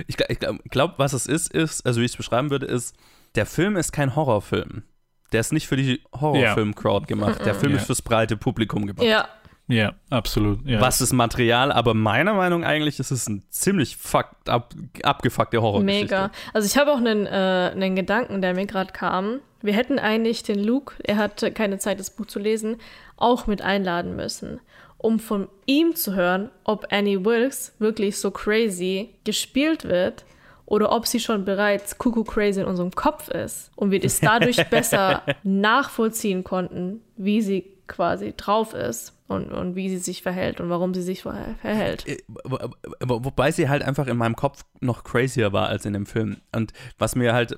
Ich, 0.07 0.15
gl- 0.17 0.25
ich 0.29 0.39
glaube, 0.39 0.59
glaub, 0.69 0.99
was 0.99 1.13
es 1.13 1.27
ist, 1.27 1.53
ist, 1.53 1.85
also 1.85 2.01
wie 2.01 2.05
ich 2.05 2.11
es 2.11 2.17
beschreiben 2.17 2.49
würde, 2.49 2.65
ist, 2.65 2.95
der 3.35 3.45
Film 3.45 3.77
ist 3.77 3.91
kein 3.93 4.15
Horrorfilm. 4.15 4.83
Der 5.31 5.39
ist 5.41 5.53
nicht 5.53 5.67
für 5.67 5.75
die 5.77 6.01
Horrorfilm-Crowd 6.13 7.05
gemacht. 7.07 7.45
Der 7.45 7.53
Film 7.55 7.71
Ja. 7.73 7.77
ist 7.79 7.85
fürs 7.85 8.01
breite 8.01 8.37
Publikum 8.37 8.85
gemacht. 8.85 9.05
Ja. 9.05 9.27
Ja, 9.67 9.93
absolut. 10.09 10.65
Ja. 10.65 10.79
Was 10.79 11.01
ist 11.01 11.11
Material, 11.11 11.71
aber 11.71 11.93
meiner 11.93 12.33
Meinung 12.33 12.63
eigentlich 12.63 12.99
ist 12.99 13.11
es 13.11 13.27
ein 13.27 13.43
ziemlich 13.49 13.97
fucked 13.97 14.49
up, 14.49 14.73
abgefuckte 15.03 15.61
Horrorgeschichte. 15.61 16.05
Mega. 16.05 16.31
Also 16.53 16.65
ich 16.65 16.77
habe 16.77 16.91
auch 16.91 16.97
einen, 16.97 17.25
äh, 17.25 17.71
einen 17.73 17.95
Gedanken, 17.95 18.41
der 18.41 18.53
mir 18.53 18.65
gerade 18.65 18.93
kam. 18.93 19.39
Wir 19.61 19.73
hätten 19.73 19.99
eigentlich 19.99 20.43
den 20.43 20.63
Luke, 20.63 20.95
er 21.03 21.17
hatte 21.17 21.51
keine 21.51 21.79
Zeit, 21.79 21.99
das 21.99 22.11
Buch 22.11 22.27
zu 22.27 22.39
lesen, 22.39 22.77
auch 23.17 23.47
mit 23.47 23.61
einladen 23.61 24.15
müssen, 24.15 24.61
um 24.97 25.19
von 25.19 25.49
ihm 25.65 25.95
zu 25.95 26.15
hören, 26.15 26.49
ob 26.63 26.87
Annie 26.91 27.25
Wilkes 27.25 27.75
wirklich 27.79 28.19
so 28.19 28.31
crazy 28.31 29.15
gespielt 29.25 29.83
wird 29.83 30.23
oder 30.65 30.91
ob 30.91 31.07
sie 31.07 31.19
schon 31.19 31.43
bereits 31.43 31.97
Cuckoo 31.97 32.23
crazy 32.23 32.61
in 32.61 32.67
unserem 32.67 32.91
Kopf 32.91 33.29
ist 33.29 33.71
und 33.75 33.91
wir 33.91 33.99
das 33.99 34.19
dadurch 34.19 34.63
besser 34.69 35.23
nachvollziehen 35.43 36.43
konnten, 36.43 37.01
wie 37.17 37.41
sie 37.41 37.76
quasi 37.87 38.33
drauf 38.35 38.73
ist 38.73 39.13
und, 39.27 39.51
und 39.51 39.75
wie 39.75 39.89
sie 39.89 39.97
sich 39.97 40.21
verhält 40.21 40.59
und 40.61 40.69
warum 40.69 40.93
sie 40.93 41.01
sich 41.01 41.21
verh- 41.21 41.55
verhält. 41.61 42.07
Äh, 42.07 42.17
wo- 42.43 42.57
wo- 43.01 43.25
Wobei 43.25 43.51
sie 43.51 43.69
halt 43.69 43.83
einfach 43.83 44.07
in 44.07 44.17
meinem 44.17 44.35
Kopf 44.35 44.63
noch 44.79 45.03
crazier 45.03 45.53
war 45.53 45.67
als 45.67 45.85
in 45.85 45.93
dem 45.93 46.05
Film. 46.05 46.37
Und 46.55 46.73
was 46.97 47.15
mir 47.15 47.33
halt, 47.33 47.57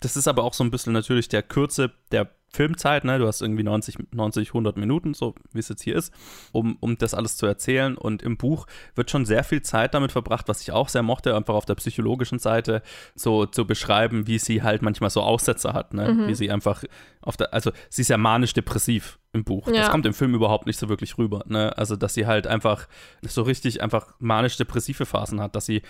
das 0.00 0.16
ist 0.16 0.28
aber 0.28 0.44
auch 0.44 0.54
so 0.54 0.62
ein 0.64 0.70
bisschen 0.70 0.92
natürlich 0.92 1.28
der 1.28 1.42
Kürze 1.42 1.92
der 2.12 2.28
Filmzeit, 2.50 3.04
ne? 3.04 3.18
Du 3.18 3.26
hast 3.26 3.42
irgendwie 3.42 3.62
90, 3.62 3.98
90 4.12 4.48
100 4.48 4.78
Minuten, 4.78 5.12
so 5.12 5.34
wie 5.52 5.58
es 5.58 5.68
jetzt 5.68 5.82
hier 5.82 5.94
ist, 5.96 6.14
um, 6.52 6.78
um 6.80 6.96
das 6.96 7.12
alles 7.12 7.36
zu 7.36 7.44
erzählen. 7.44 7.94
Und 7.94 8.22
im 8.22 8.38
Buch 8.38 8.66
wird 8.94 9.10
schon 9.10 9.26
sehr 9.26 9.44
viel 9.44 9.60
Zeit 9.60 9.92
damit 9.92 10.12
verbracht, 10.12 10.48
was 10.48 10.62
ich 10.62 10.72
auch 10.72 10.88
sehr 10.88 11.02
mochte, 11.02 11.36
einfach 11.36 11.52
auf 11.54 11.66
der 11.66 11.74
psychologischen 11.74 12.38
Seite 12.38 12.80
so 13.14 13.44
zu 13.44 13.66
beschreiben, 13.66 14.26
wie 14.26 14.38
sie 14.38 14.62
halt 14.62 14.80
manchmal 14.80 15.10
so 15.10 15.20
Aussätze 15.20 15.74
hat, 15.74 15.92
ne? 15.92 16.08
Wie 16.26 16.34
sie 16.34 16.50
einfach 16.50 16.84
auf 17.20 17.36
der, 17.36 17.52
also 17.52 17.70
sie 17.90 18.00
ist 18.00 18.08
ja 18.08 18.16
manisch-depressiv 18.16 19.18
im 19.32 19.44
Buch. 19.44 19.66
Das 19.66 19.76
Ja. 19.76 19.88
kommt 19.90 20.06
im 20.06 20.14
Film 20.14 20.34
überhaupt 20.34 20.66
nicht 20.66 20.78
so 20.78 20.88
wirklich 20.88 21.18
rüber, 21.18 21.44
ne? 21.46 21.76
Also, 21.76 21.96
dass 21.96 22.14
sie 22.14 22.26
halt 22.26 22.46
einfach 22.46 22.88
so 23.22 23.42
richtig 23.42 23.82
einfach 23.82 24.14
manisch-depressive 24.20 25.04
Phasen 25.04 25.40
hat, 25.40 25.54
dass 25.54 25.66
sie, 25.66 25.82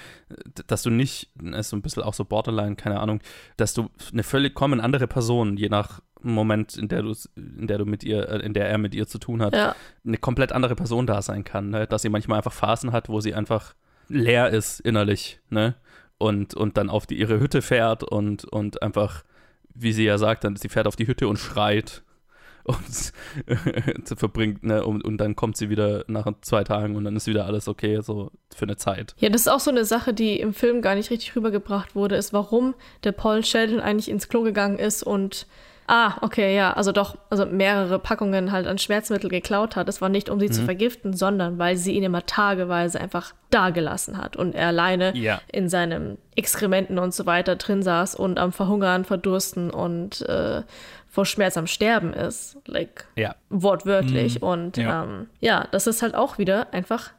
dass 0.67 0.83
du 0.83 0.91
nicht, 0.91 1.31
ist 1.43 1.69
so 1.71 1.77
ein 1.77 1.83
bisschen 1.83 2.03
auch 2.03 2.15
so 2.15 2.25
Borderline, 2.25 2.75
keine 2.77 2.99
Ahnung, 3.01 3.21
dass 3.57 3.75
du 3.75 3.91
eine 4.13 4.23
völlig 4.25 4.55
kommen 4.55 4.81
andere 4.81 5.07
Person, 5.07 5.57
je 5.57 5.69
nach 5.69 6.01
Moment, 6.21 6.77
in 6.77 6.89
der 6.89 7.03
du 7.03 7.15
in 7.37 7.69
der 7.69 7.79
du 7.79 7.85
mit 7.85 8.03
ihr, 8.03 8.29
äh, 8.29 8.39
in 8.45 8.53
der 8.55 8.69
er 8.69 8.77
mit 8.79 8.93
ihr 8.93 9.07
zu 9.07 9.19
tun 9.19 9.41
hat, 9.41 9.55
Ja. 9.55 9.77
eine 10.05 10.19
komplett 10.19 10.51
andere 10.51 10.75
Person 10.75 11.07
da 11.07 11.23
sein 11.23 11.45
kann, 11.45 11.71
ne? 11.71 11.87
Dass 11.87 12.03
sie 12.03 12.09
manchmal 12.09 12.39
einfach 12.39 12.53
Phasen 12.53 12.91
hat, 12.91 13.09
wo 13.09 13.21
sie 13.21 13.35
einfach 13.35 13.75
leer 14.09 14.51
ist 14.51 14.81
innerlich, 14.81 15.39
ne? 15.49 15.77
Und, 16.19 16.55
und 16.55 16.77
dann 16.77 16.91
auf 16.91 17.07
die, 17.07 17.17
ihre 17.21 17.39
Hütte 17.39 17.63
fährt 17.63 18.03
und, 18.03 18.45
und 18.47 18.83
einfach, 18.83 19.23
wie 19.73 19.93
sie 19.93 20.05
ja 20.05 20.19
sagt, 20.19 20.43
dann 20.43 20.57
sie 20.57 20.69
fährt 20.69 20.89
auf 20.89 20.97
die 20.97 21.07
Hütte 21.07 21.29
und 21.29 21.37
schreit 21.39 22.03
und 22.69 24.07
zu 24.07 24.17
verbringt, 24.17 24.63
ne? 24.63 24.85
Und, 24.85 25.05
und 25.05 25.19
dann 25.19 25.35
kommt 25.37 25.57
sie 25.57 25.71
wieder 25.71 26.05
nach 26.07 26.27
zwei 26.43 26.65
Tagen 26.65 26.97
und 26.97 27.05
dann 27.05 27.17
ist 27.17 27.27
wieder 27.27 27.47
alles 27.47 27.69
okay, 27.69 28.01
so 28.03 28.31
für 28.55 28.65
eine 28.65 28.77
Zeit. 28.77 29.15
Ja, 29.19 29.29
das 29.29 29.43
ist 29.43 29.49
auch 29.49 29.61
so 29.61 29.71
eine 29.71 29.85
Sache, 29.85 30.15
die 30.15 30.39
im 30.41 30.55
Film 30.55 30.83
gar 30.83 30.95
nicht 30.95 31.11
richtig 31.11 31.35
rübergebracht 31.35 31.95
wurde, 31.95 32.17
ist, 32.17 32.33
warum 32.33 32.75
der 33.05 33.13
Paul 33.13 33.45
Sheldon 33.45 33.81
eigentlich 33.81 34.09
ins 34.11 34.29
Klo 34.29 34.43
gegangen 34.43 34.79
ist 34.79 35.03
und 35.03 35.47
Ah, 35.91 36.19
okay, 36.21 36.55
ja, 36.55 36.75
also 36.75 36.93
doch, 36.93 37.17
also 37.31 37.47
mehrere 37.47 37.99
Packungen 37.99 38.53
halt 38.53 38.67
an 38.67 38.77
Schmerzmittel 38.77 39.31
geklaut 39.31 39.75
hat. 39.75 39.89
Das 39.89 40.03
war 40.03 40.11
nicht, 40.11 40.29
um 40.29 40.39
sie 40.39 40.51
zu 40.51 40.63
vergiften, 40.63 41.15
sondern 41.17 41.59
weil 41.59 41.79
sie 41.79 41.95
ihn 41.95 42.03
immer 42.03 42.27
tageweise 42.27 43.01
einfach 43.01 43.33
dagelassen 43.49 44.19
hat 44.19 44.37
und 44.37 44.55
er 44.55 44.67
alleine 44.67 45.17
Ja. 45.17 45.41
in 45.51 45.71
seinen 45.71 46.19
Exkrementen 46.37 46.99
und 46.99 47.15
so 47.15 47.25
weiter 47.25 47.57
drin 47.57 47.83
saß 47.83 48.17
und 48.17 48.39
am 48.39 48.53
Verhungern, 48.53 49.07
Verdursten 49.07 49.71
und 49.71 50.21
äh, 50.29 50.61
vor 51.11 51.25
Schmerz 51.27 51.57
am 51.57 51.67
Sterben 51.67 52.13
ist. 52.13 52.59
Like, 52.67 53.07
Ja. 53.17 53.35
wortwörtlich. 53.51 54.43
Und 54.43 54.77
ja. 54.77 54.83
ja. 54.85 55.05
Ähm, 55.05 55.27
ja, 55.41 55.69
das 55.71 55.87
ist 55.87 56.03
halt 56.03 56.15
auch 56.15 56.39
wieder 56.39 56.73
einfach 56.73 57.11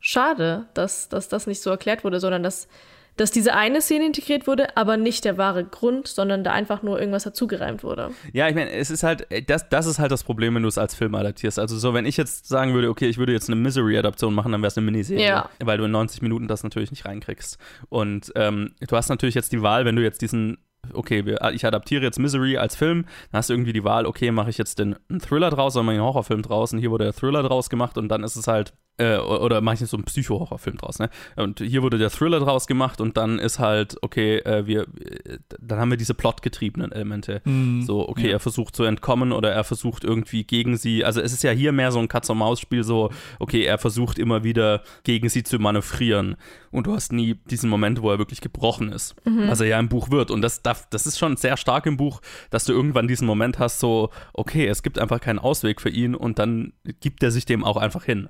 schade, 0.00 0.66
dass, 0.74 1.08
dass 1.08 1.28
das 1.28 1.46
nicht 1.46 1.60
so 1.62 1.70
erklärt 1.70 2.04
wurde, 2.04 2.20
sondern 2.20 2.42
dass, 2.42 2.68
dass 3.16 3.32
diese 3.32 3.54
eine 3.54 3.80
Szene 3.80 4.06
integriert 4.06 4.46
wurde, 4.46 4.76
aber 4.76 4.96
nicht 4.96 5.24
der 5.24 5.36
wahre 5.38 5.64
Grund, 5.64 6.06
sondern 6.06 6.44
da 6.44 6.52
einfach 6.52 6.82
nur 6.84 7.00
irgendwas 7.00 7.24
dazugereimt 7.24 7.82
wurde. 7.82 8.10
Ja, 8.32 8.48
ich 8.48 8.54
meine, 8.54 8.70
es 8.70 8.90
ist 8.90 9.02
halt, 9.02 9.28
äh, 9.32 9.42
das, 9.42 9.68
das 9.68 9.86
ist 9.86 9.98
halt 9.98 10.12
das 10.12 10.22
Problem, 10.22 10.54
wenn 10.54 10.62
du 10.62 10.68
es 10.68 10.78
als 10.78 10.94
Film 10.94 11.14
adaptierst. 11.16 11.58
Also 11.58 11.76
so, 11.78 11.94
wenn 11.94 12.06
ich 12.06 12.16
jetzt 12.16 12.46
sagen 12.46 12.74
würde, 12.74 12.88
okay, 12.90 13.08
ich 13.08 13.18
würde 13.18 13.32
jetzt 13.32 13.48
eine 13.48 13.56
Misery-Adaption 13.56 14.32
machen, 14.34 14.52
dann 14.52 14.60
wäre 14.62 14.68
es 14.68 14.76
eine 14.76 14.84
Miniserie. 14.84 15.26
Ja. 15.26 15.50
Weil 15.58 15.78
du 15.78 15.84
in 15.84 15.90
90 15.90 16.22
Minuten 16.22 16.46
das 16.46 16.62
natürlich 16.62 16.90
nicht 16.92 17.06
reinkriegst. 17.06 17.58
Und 17.88 18.30
ähm, 18.36 18.74
du 18.86 18.96
hast 18.96 19.08
natürlich 19.08 19.34
jetzt 19.34 19.50
die 19.52 19.62
Wahl, 19.62 19.84
wenn 19.84 19.96
du 19.96 20.02
jetzt 20.02 20.22
diesen 20.22 20.58
okay, 20.92 21.24
wir, 21.26 21.40
ich 21.52 21.66
adaptiere 21.66 22.02
jetzt 22.02 22.18
Misery 22.18 22.56
als 22.56 22.76
Film, 22.76 23.04
dann 23.30 23.38
hast 23.38 23.50
du 23.50 23.54
irgendwie 23.54 23.72
die 23.72 23.84
Wahl, 23.84 24.06
okay, 24.06 24.30
mache 24.30 24.50
ich 24.50 24.58
jetzt 24.58 24.78
den 24.78 24.96
Thriller 25.20 25.50
draus 25.50 25.76
oder 25.76 25.82
mache 25.82 25.94
ich 25.94 26.00
einen 26.00 26.08
Horrorfilm 26.08 26.42
draus? 26.42 26.72
Und 26.72 26.78
hier 26.78 26.90
wurde 26.90 27.04
der 27.04 27.14
Thriller 27.14 27.42
draus 27.42 27.70
gemacht 27.70 27.98
und 27.98 28.08
dann 28.08 28.24
ist 28.24 28.36
es 28.36 28.46
halt 28.46 28.74
äh, 28.98 29.16
oder 29.16 29.60
mache 29.60 29.74
ich 29.74 29.80
jetzt 29.80 29.90
so 29.90 29.96
einen 29.96 30.04
Psycho-Horrorfilm 30.04 30.76
draus, 30.76 30.98
ne? 30.98 31.08
Und 31.36 31.60
hier 31.60 31.82
wurde 31.82 31.98
der 31.98 32.10
Thriller 32.10 32.40
draus 32.40 32.66
gemacht 32.66 33.00
und 33.00 33.16
dann 33.16 33.38
ist 33.38 33.58
halt, 33.58 33.96
okay, 34.02 34.38
äh, 34.38 34.66
wir, 34.66 34.82
äh, 34.82 35.38
dann 35.60 35.78
haben 35.78 35.90
wir 35.90 35.96
diese 35.96 36.14
plotgetriebenen 36.14 36.92
Elemente. 36.92 37.40
Mhm. 37.44 37.82
So, 37.82 38.08
okay, 38.08 38.26
Ja. 38.26 38.32
er 38.34 38.40
versucht 38.40 38.76
zu 38.76 38.84
entkommen 38.84 39.32
oder 39.32 39.50
er 39.52 39.64
versucht 39.64 40.04
irgendwie 40.04 40.44
gegen 40.44 40.76
sie, 40.76 41.04
also 41.04 41.20
es 41.20 41.32
ist 41.32 41.42
ja 41.42 41.50
hier 41.52 41.72
mehr 41.72 41.92
so 41.92 41.98
ein 41.98 42.08
Katz-und-Maus-Spiel, 42.08 42.82
so, 42.84 43.10
okay, 43.38 43.62
er 43.64 43.78
versucht 43.78 44.18
immer 44.18 44.44
wieder 44.44 44.82
gegen 45.04 45.28
sie 45.28 45.42
zu 45.42 45.58
manövrieren 45.58 46.36
und 46.70 46.86
du 46.86 46.92
hast 46.94 47.12
nie 47.12 47.34
diesen 47.50 47.70
Moment, 47.70 48.02
wo 48.02 48.10
er 48.10 48.18
wirklich 48.18 48.40
gebrochen 48.40 48.92
ist, 48.92 49.14
was 49.24 49.60
er 49.60 49.66
ja 49.66 49.78
im 49.78 49.88
Buch 49.88 50.10
wird 50.10 50.30
und 50.30 50.42
das, 50.42 50.62
darf, 50.62 50.88
das 50.90 51.06
ist 51.06 51.18
schon 51.18 51.36
sehr 51.36 51.56
stark 51.56 51.86
im 51.86 51.96
Buch, 51.96 52.20
dass 52.50 52.64
du 52.64 52.72
irgendwann 52.72 53.08
diesen 53.08 53.26
Moment 53.26 53.58
hast, 53.58 53.78
so, 53.80 54.10
okay, 54.32 54.66
es 54.66 54.82
gibt 54.82 54.98
einfach 54.98 55.20
keinen 55.20 55.38
Ausweg 55.38 55.80
für 55.80 55.90
ihn 55.90 56.14
und 56.14 56.38
dann 56.38 56.72
gibt 57.00 57.22
er 57.22 57.30
sich 57.30 57.44
dem 57.44 57.64
auch 57.64 57.76
einfach 57.76 58.04
hin. 58.04 58.28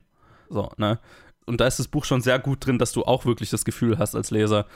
So, 0.49 0.71
ne? 0.77 0.99
Und 1.47 1.61
da 1.61 1.67
ist 1.67 1.79
das 1.79 1.89
Buch 1.89 2.05
schon 2.05 2.21
sehr 2.21 2.39
gut 2.39 2.67
drin, 2.67 2.79
dass 2.79 2.93
du 2.93 3.05
auch 3.05 3.25
wirklich 3.25 3.49
das 3.49 3.65
Gefühl 3.65 3.99
hast 3.99 4.15
als 4.15 4.31
Leser, 4.31 4.67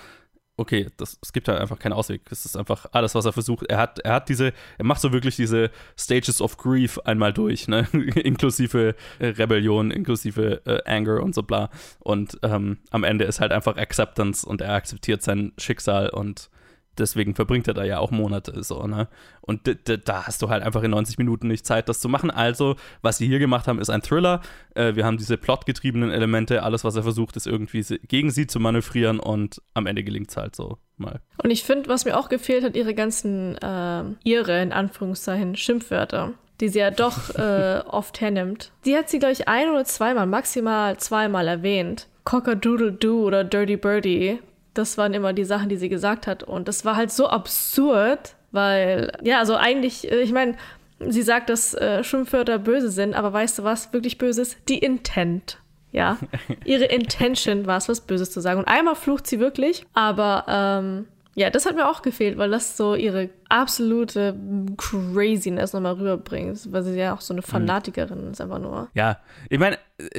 okay, 0.57 0.89
das, 0.97 1.19
es 1.23 1.33
gibt 1.33 1.49
halt 1.49 1.61
einfach 1.61 1.79
keinen 1.79 1.93
Ausweg. 1.93 2.23
Es 2.31 2.45
ist 2.45 2.57
einfach 2.57 2.87
alles, 2.93 3.15
was 3.15 3.25
er 3.25 3.33
versucht. 3.33 3.67
Er 3.69 3.79
hat, 3.79 3.99
er 4.01 4.15
hat 4.15 4.29
diese, 4.29 4.53
er 4.79 4.85
macht 4.85 5.01
so 5.01 5.13
wirklich 5.13 5.37
diese 5.37 5.71
Stages 5.99 6.41
of 6.41 6.57
Grief 6.57 6.99
einmal 7.01 7.33
durch, 7.33 7.69
ne? 7.69 7.89
inklusive 7.93 8.95
äh, 9.19 9.27
Rebellion, 9.27 9.91
inklusive 9.91 10.63
äh, 10.67 10.81
Anger 10.85 11.23
und 11.23 11.35
so 11.35 11.43
bla. 11.43 11.71
Und 12.01 12.39
ähm, 12.43 12.79
am 12.91 13.05
Ende 13.05 13.25
ist 13.25 13.41
halt 13.41 13.53
einfach 13.53 13.77
Acceptance 13.77 14.47
und 14.47 14.61
er 14.61 14.75
akzeptiert 14.75 15.23
sein 15.23 15.53
Schicksal 15.59 16.11
und 16.11 16.51
deswegen 16.99 17.35
verbringt 17.35 17.69
er 17.69 17.75
da 17.75 17.85
ja 17.85 17.99
auch 17.99 18.11
Monate 18.11 18.63
so, 18.63 18.87
ne? 18.87 19.09
Und 19.41 19.61
da 20.05 20.27
hast 20.27 20.43
du 20.43 20.51
halt 20.51 20.63
einfach 20.63 20.83
in 20.83 20.91
90 20.93 21.19
Minuten 21.19 21.49
nicht 21.49 21.67
Zeit, 21.67 21.89
das 21.89 22.01
zu 22.01 22.09
machen. 22.09 22.31
Also, 22.31 22.77
was 23.01 23.19
sie 23.19 23.27
hier 23.27 23.39
gemacht 23.39 23.67
haben, 23.67 23.81
ist 23.81 23.91
ein 23.91 24.03
Thriller. 24.03 24.41
Äh, 24.75 24.95
wir 24.95 25.05
haben 25.05 25.17
diese 25.17 25.37
plotgetriebenen 25.37 26.11
Elemente. 26.11 26.63
Alles, 26.63 26.85
was 26.85 26.95
er 26.97 27.03
versucht, 27.03 27.37
ist 27.37 27.47
irgendwie 27.47 27.83
gegen 28.07 28.31
sie 28.31 28.47
zu 28.47 28.61
manövrieren 28.61 29.19
und 29.19 29.61
am 29.75 29.87
Ende 29.87 30.05
gelingt 30.05 30.31
es 30.31 30.37
halt 30.37 30.55
so 30.55 30.79
mal. 30.97 31.21
Und 31.43 31.51
ich 31.51 31.65
finde, 31.65 31.89
was 31.89 32.05
mir 32.05 32.17
auch 32.17 32.29
gefehlt 32.29 32.65
hat, 32.65 32.77
ihre 32.77 32.95
ganzen, 32.95 33.59
ähm, 33.63 34.17
ihre, 34.25 34.63
in 34.63 34.73
Anführungszeichen, 34.73 35.57
Schimpfwörter, 35.57 36.35
die 36.61 36.69
sie 36.69 36.79
ja 36.79 36.91
doch 36.91 37.31
äh, 37.35 37.81
oft 37.87 38.21
hernimmt. 38.21 38.73
Die 38.85 38.97
hat 38.97 39.11
sie, 39.11 39.19
glaube 39.19 39.33
ich, 39.33 39.49
ein 39.49 39.69
oder 39.71 39.85
zweimal, 39.85 40.27
maximal 40.27 40.97
zweimal 40.99 41.49
erwähnt. 41.49 42.09
Cockadoodle-doo 42.25 43.27
oder 43.27 43.45
Dirty 43.45 43.77
Birdie. 43.77 44.39
Das 44.75 44.99
waren 44.99 45.15
immer 45.15 45.33
die 45.33 45.45
Sachen, 45.45 45.69
die 45.69 45.77
sie 45.77 45.89
gesagt 45.89 46.27
hat. 46.27 46.43
Und 46.43 46.69
das 46.69 46.85
war 46.85 46.97
halt 46.97 47.11
so 47.11 47.29
absurd, 47.29 48.37
weil, 48.51 49.13
ja, 49.23 49.39
also 49.39 49.57
eigentlich, 49.57 50.11
äh, 50.11 50.21
ich 50.21 50.33
meine, 50.33 50.57
sie 50.99 51.23
sagt, 51.23 51.51
dass 51.51 51.75
äh, 51.75 52.05
Schimpfwörter 52.05 52.59
böse 52.59 52.91
sind, 52.91 53.15
aber 53.15 53.33
weißt 53.33 53.59
du, 53.59 53.65
was 53.65 53.93
wirklich 53.93 54.19
böse 54.19 54.43
ist? 54.43 54.57
Die 54.69 54.79
Intent. 54.79 55.59
Ja, 55.91 56.19
ihre 56.65 56.87
Intention 56.87 57.67
war 57.67 57.77
es, 57.77 57.89
was 57.89 58.01
Böses 58.01 58.31
zu 58.31 58.41
sagen. 58.41 58.61
Und 58.61 58.69
einmal 58.69 58.95
flucht 58.95 59.27
sie 59.27 59.39
wirklich, 59.41 59.85
aber 59.93 60.45
ähm, 60.49 61.07
ja, 61.35 61.49
das 61.49 61.65
hat 61.65 61.77
mir 61.77 61.89
auch 61.89 62.03
gefehlt, 62.03 62.37
weil 62.37 62.51
das 62.51 62.77
so 62.77 62.95
ihre 62.95 63.31
absolute 63.49 64.39
Craziness 64.77 65.73
nochmal 65.73 65.95
rüberbringt, 65.95 66.71
weil 66.73 66.83
sie 66.83 66.99
ja 66.99 67.15
auch 67.15 67.23
so 67.23 67.33
eine 67.33 67.43
Fanatikerin 67.43 68.31
ist, 68.31 68.41
einfach 68.41 68.59
nur. 68.59 68.89
Ja, 68.95 69.19
ich 69.49 69.59
meine, 69.59 69.79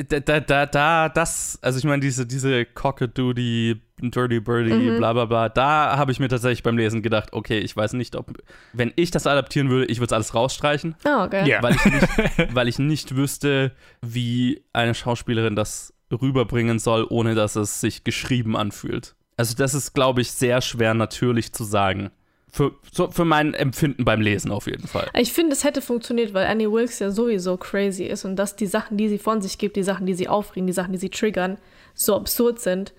da, 0.09 0.19
da, 0.19 0.39
da, 0.39 0.65
da, 0.65 1.09
das, 1.09 1.59
also 1.61 1.77
ich 1.77 1.85
meine, 1.85 1.99
diese, 1.99 2.25
diese 2.25 2.65
Cockadoodie, 2.65 3.81
Dirty 4.11 4.39
Birdie, 4.39 4.97
bla 4.97 5.13
bla 5.13 5.25
bla, 5.25 5.49
da 5.49 5.97
habe 5.97 6.11
ich 6.11 6.19
mir 6.19 6.27
tatsächlich 6.29 6.63
beim 6.63 6.77
Lesen 6.77 7.01
gedacht, 7.01 7.29
okay, 7.33 7.59
ich 7.59 7.75
weiß 7.75 7.93
nicht, 7.93 8.15
ob, 8.15 8.31
wenn 8.73 8.91
ich 8.95 9.11
das 9.11 9.27
adaptieren 9.27 9.69
würde, 9.69 9.85
ich 9.85 9.97
würde 9.99 10.07
es 10.07 10.13
alles 10.13 10.33
rausstreichen, 10.35 10.95
Oh, 11.05 11.23
okay. 11.23 11.47
Ja. 11.49 11.61
weil 11.63 11.75
ich, 11.75 11.85
nicht, 11.85 12.07
weil 12.55 12.67
ich 12.67 12.79
nicht 12.79 13.15
wüsste, 13.15 13.71
wie 14.01 14.63
eine 14.73 14.93
Schauspielerin 14.93 15.55
das 15.55 15.93
rüberbringen 16.11 16.79
soll, 16.79 17.05
ohne 17.09 17.35
dass 17.35 17.55
es 17.55 17.81
sich 17.81 18.03
geschrieben 18.03 18.55
anfühlt. 18.55 19.15
Also 19.37 19.55
das 19.55 19.73
ist, 19.73 19.93
glaube 19.93 20.21
ich, 20.21 20.31
sehr 20.31 20.61
schwer 20.61 20.93
natürlich 20.93 21.53
zu 21.53 21.63
sagen. 21.63 22.11
Für, 22.51 22.71
so, 22.91 23.09
für 23.09 23.25
mein 23.25 23.55
Empfinden 23.55 24.05
beim 24.05 24.21
Lesen 24.21 24.51
auf 24.51 24.67
jeden 24.67 24.87
Fall. 24.87 25.09
Ich 25.17 25.33
finde, 25.33 25.53
es 25.53 25.63
hätte 25.63 25.81
funktioniert, 25.81 26.35
weil 26.35 26.45
Annie 26.45 26.71
Wilkes 26.71 26.99
ja 26.99 27.09
sowieso 27.09 27.57
crazy 27.57 28.03
ist 28.03 28.25
und 28.25 28.35
dass 28.35 28.55
die 28.55 28.67
Sachen, 28.67 28.95
die 28.95 29.09
sie 29.09 29.17
von 29.17 29.41
sich 29.41 29.57
gibt, 29.57 29.75
die 29.75 29.81
Sachen, 29.81 30.05
die 30.05 30.13
sie 30.13 30.27
aufregen, 30.27 30.67
die 30.67 30.73
Sachen, 30.73 30.91
die 30.91 30.99
sie 30.99 31.09
triggern, 31.09 31.57
so 31.95 32.15
absurd 32.15 32.59
sind, 32.59 32.93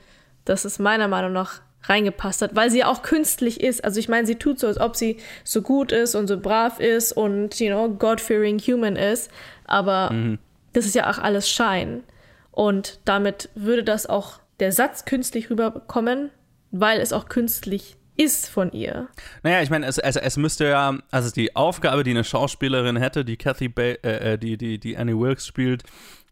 dass 0.44 0.64
es 0.64 0.78
meiner 0.78 1.08
Meinung 1.08 1.32
nach 1.32 1.60
reingepasst 1.84 2.42
hat, 2.42 2.56
weil 2.56 2.70
sie 2.70 2.80
ja 2.80 2.86
auch 2.88 3.02
künstlich 3.02 3.60
ist. 3.60 3.84
Also 3.84 4.00
ich 4.00 4.08
meine, 4.08 4.26
sie 4.26 4.36
tut 4.36 4.58
so, 4.58 4.66
als 4.66 4.80
ob 4.80 4.96
sie 4.96 5.18
so 5.44 5.60
gut 5.62 5.92
ist 5.92 6.14
und 6.14 6.28
so 6.28 6.40
brav 6.40 6.80
ist 6.80 7.12
und, 7.12 7.60
you 7.60 7.68
know, 7.68 7.90
God-fearing 7.90 8.58
human 8.58 8.96
ist, 8.96 9.30
aber 9.66 10.38
das 10.72 10.86
ist 10.86 10.94
ja 10.94 11.10
auch 11.10 11.18
alles 11.18 11.50
Schein. 11.50 12.02
Und 12.50 13.00
damit 13.04 13.50
würde 13.54 13.84
das 13.84 14.06
auch 14.06 14.38
der 14.60 14.72
Satz 14.72 15.04
künstlich 15.04 15.50
rüberkommen, 15.50 16.30
weil 16.70 17.00
es 17.00 17.12
auch 17.12 17.28
künstlich 17.28 17.96
ist 18.16 18.48
von 18.48 18.70
ihr. 18.72 19.08
Naja, 19.42 19.62
ich 19.62 19.70
meine, 19.70 19.86
es, 19.86 19.98
es, 19.98 20.16
es 20.16 20.36
müsste 20.36 20.66
ja, 20.66 20.96
also 21.10 21.30
die 21.30 21.56
Aufgabe, 21.56 22.04
die 22.04 22.12
eine 22.12 22.22
Schauspielerin 22.22 22.96
hätte, 22.96 23.24
die 23.24 23.36
Kathy 23.36 23.68
ba 23.68 23.82
äh, 23.82 24.34
äh, 24.34 24.38
die, 24.38 24.56
die, 24.56 24.78
die 24.78 24.96
Annie 24.96 25.18
Wilkes 25.18 25.46
spielt, 25.46 25.82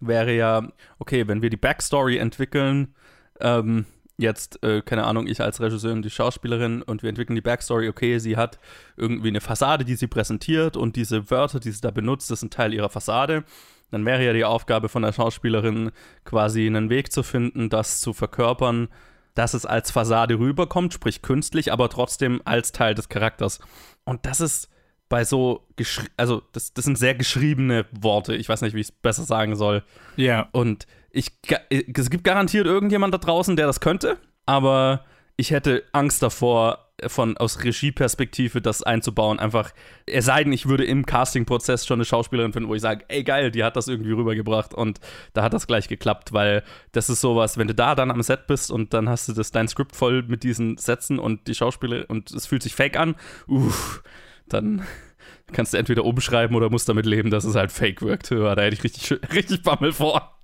wäre 0.00 0.32
ja, 0.32 0.68
okay, 1.00 1.26
wenn 1.26 1.42
wir 1.42 1.50
die 1.50 1.56
Backstory 1.56 2.18
entwickeln, 2.18 2.94
ähm, 3.40 3.86
jetzt, 4.18 4.62
äh, 4.62 4.82
keine 4.82 5.04
Ahnung, 5.04 5.26
ich 5.26 5.40
als 5.40 5.60
Regisseur 5.60 5.92
und 5.92 6.02
die 6.02 6.10
Schauspielerin 6.10 6.82
und 6.82 7.02
wir 7.02 7.10
entwickeln 7.10 7.34
die 7.34 7.40
Backstory, 7.40 7.88
okay, 7.88 8.18
sie 8.18 8.36
hat 8.36 8.58
irgendwie 8.96 9.28
eine 9.28 9.40
Fassade, 9.40 9.84
die 9.84 9.96
sie 9.96 10.06
präsentiert 10.06 10.76
und 10.76 10.96
diese 10.96 11.30
Wörter, 11.30 11.60
die 11.60 11.70
sie 11.70 11.80
da 11.80 11.90
benutzt, 11.90 12.30
das 12.30 12.40
sind 12.40 12.52
Teil 12.52 12.74
ihrer 12.74 12.90
Fassade. 12.90 13.44
Dann 13.90 14.06
wäre 14.06 14.24
ja 14.24 14.32
die 14.32 14.44
Aufgabe 14.44 14.88
von 14.88 15.02
der 15.02 15.12
Schauspielerin 15.12 15.90
quasi 16.24 16.66
einen 16.66 16.88
Weg 16.88 17.12
zu 17.12 17.22
finden, 17.22 17.68
das 17.68 18.00
zu 18.00 18.12
verkörpern, 18.12 18.88
dass 19.34 19.54
es 19.54 19.66
als 19.66 19.90
Fassade 19.90 20.38
rüberkommt, 20.38 20.92
sprich 20.94 21.22
künstlich, 21.22 21.72
aber 21.72 21.88
trotzdem 21.88 22.40
als 22.44 22.72
Teil 22.72 22.94
des 22.94 23.08
Charakters. 23.08 23.60
Und 24.04 24.24
das 24.26 24.40
ist 24.40 24.68
bei 25.12 25.26
so, 25.26 25.68
also 26.16 26.40
das, 26.52 26.72
das 26.72 26.86
sind 26.86 26.96
sehr 26.96 27.14
geschriebene 27.14 27.84
Worte. 27.92 28.34
Ich 28.34 28.48
weiß 28.48 28.62
nicht, 28.62 28.74
wie 28.74 28.80
ich 28.80 28.86
es 28.86 28.92
besser 28.92 29.24
sagen 29.24 29.56
soll. 29.56 29.82
Ja. 30.16 30.48
Und 30.52 30.86
ich, 31.10 31.32
es 31.68 32.08
gibt 32.08 32.24
garantiert 32.24 32.64
irgendjemand 32.64 33.12
da 33.12 33.18
draußen, 33.18 33.54
der 33.54 33.66
das 33.66 33.80
könnte, 33.80 34.16
aber 34.46 35.04
ich 35.36 35.50
hätte 35.50 35.82
Angst 35.92 36.22
davor, 36.22 36.88
von 37.08 37.36
aus 37.36 37.62
Regieperspektive 37.62 38.62
das 38.62 38.82
einzubauen. 38.82 39.38
Einfach, 39.38 39.72
es 40.06 40.24
sei 40.24 40.44
denn, 40.44 40.52
ich 40.54 40.66
würde 40.66 40.84
im 40.84 41.04
Castingprozess 41.04 41.84
schon 41.84 41.96
eine 41.96 42.06
Schauspielerin 42.06 42.54
finden, 42.54 42.70
wo 42.70 42.74
ich 42.74 42.80
sage, 42.80 43.04
ey 43.08 43.22
geil, 43.22 43.50
die 43.50 43.64
hat 43.64 43.76
das 43.76 43.88
irgendwie 43.88 44.12
rübergebracht 44.12 44.72
und 44.72 44.98
da 45.34 45.42
hat 45.42 45.52
das 45.52 45.66
gleich 45.66 45.88
geklappt, 45.88 46.32
weil 46.32 46.62
das 46.92 47.10
ist 47.10 47.20
sowas, 47.20 47.58
wenn 47.58 47.66
du 47.66 47.74
da 47.74 47.94
dann 47.94 48.10
am 48.10 48.22
Set 48.22 48.46
bist 48.46 48.70
und 48.70 48.94
dann 48.94 49.10
hast 49.10 49.28
du 49.28 49.32
das 49.32 49.50
dein 49.50 49.68
Skript 49.68 49.94
voll 49.94 50.22
mit 50.22 50.42
diesen 50.42 50.78
Sätzen 50.78 51.18
und 51.18 51.48
die 51.48 51.54
Schauspieler 51.54 52.04
und 52.08 52.30
es 52.30 52.46
fühlt 52.46 52.62
sich 52.62 52.74
fake 52.74 52.96
an, 52.96 53.16
uff, 53.46 54.02
dann 54.48 54.82
kannst 55.52 55.74
du 55.74 55.78
entweder 55.78 56.04
umschreiben 56.04 56.56
oder 56.56 56.70
musst 56.70 56.88
damit 56.88 57.06
leben, 57.06 57.30
dass 57.30 57.44
es 57.44 57.54
halt 57.54 57.72
fake 57.72 58.02
wirkt. 58.02 58.30
Ja, 58.30 58.54
da 58.54 58.62
hätte 58.62 58.74
ich 58.74 58.84
richtig, 58.84 59.18
richtig 59.32 59.62
Bammel 59.62 59.92
vor. 59.92 60.38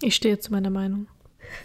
Ich 0.00 0.14
stehe 0.14 0.38
zu 0.38 0.50
meiner 0.52 0.70
Meinung. 0.70 1.06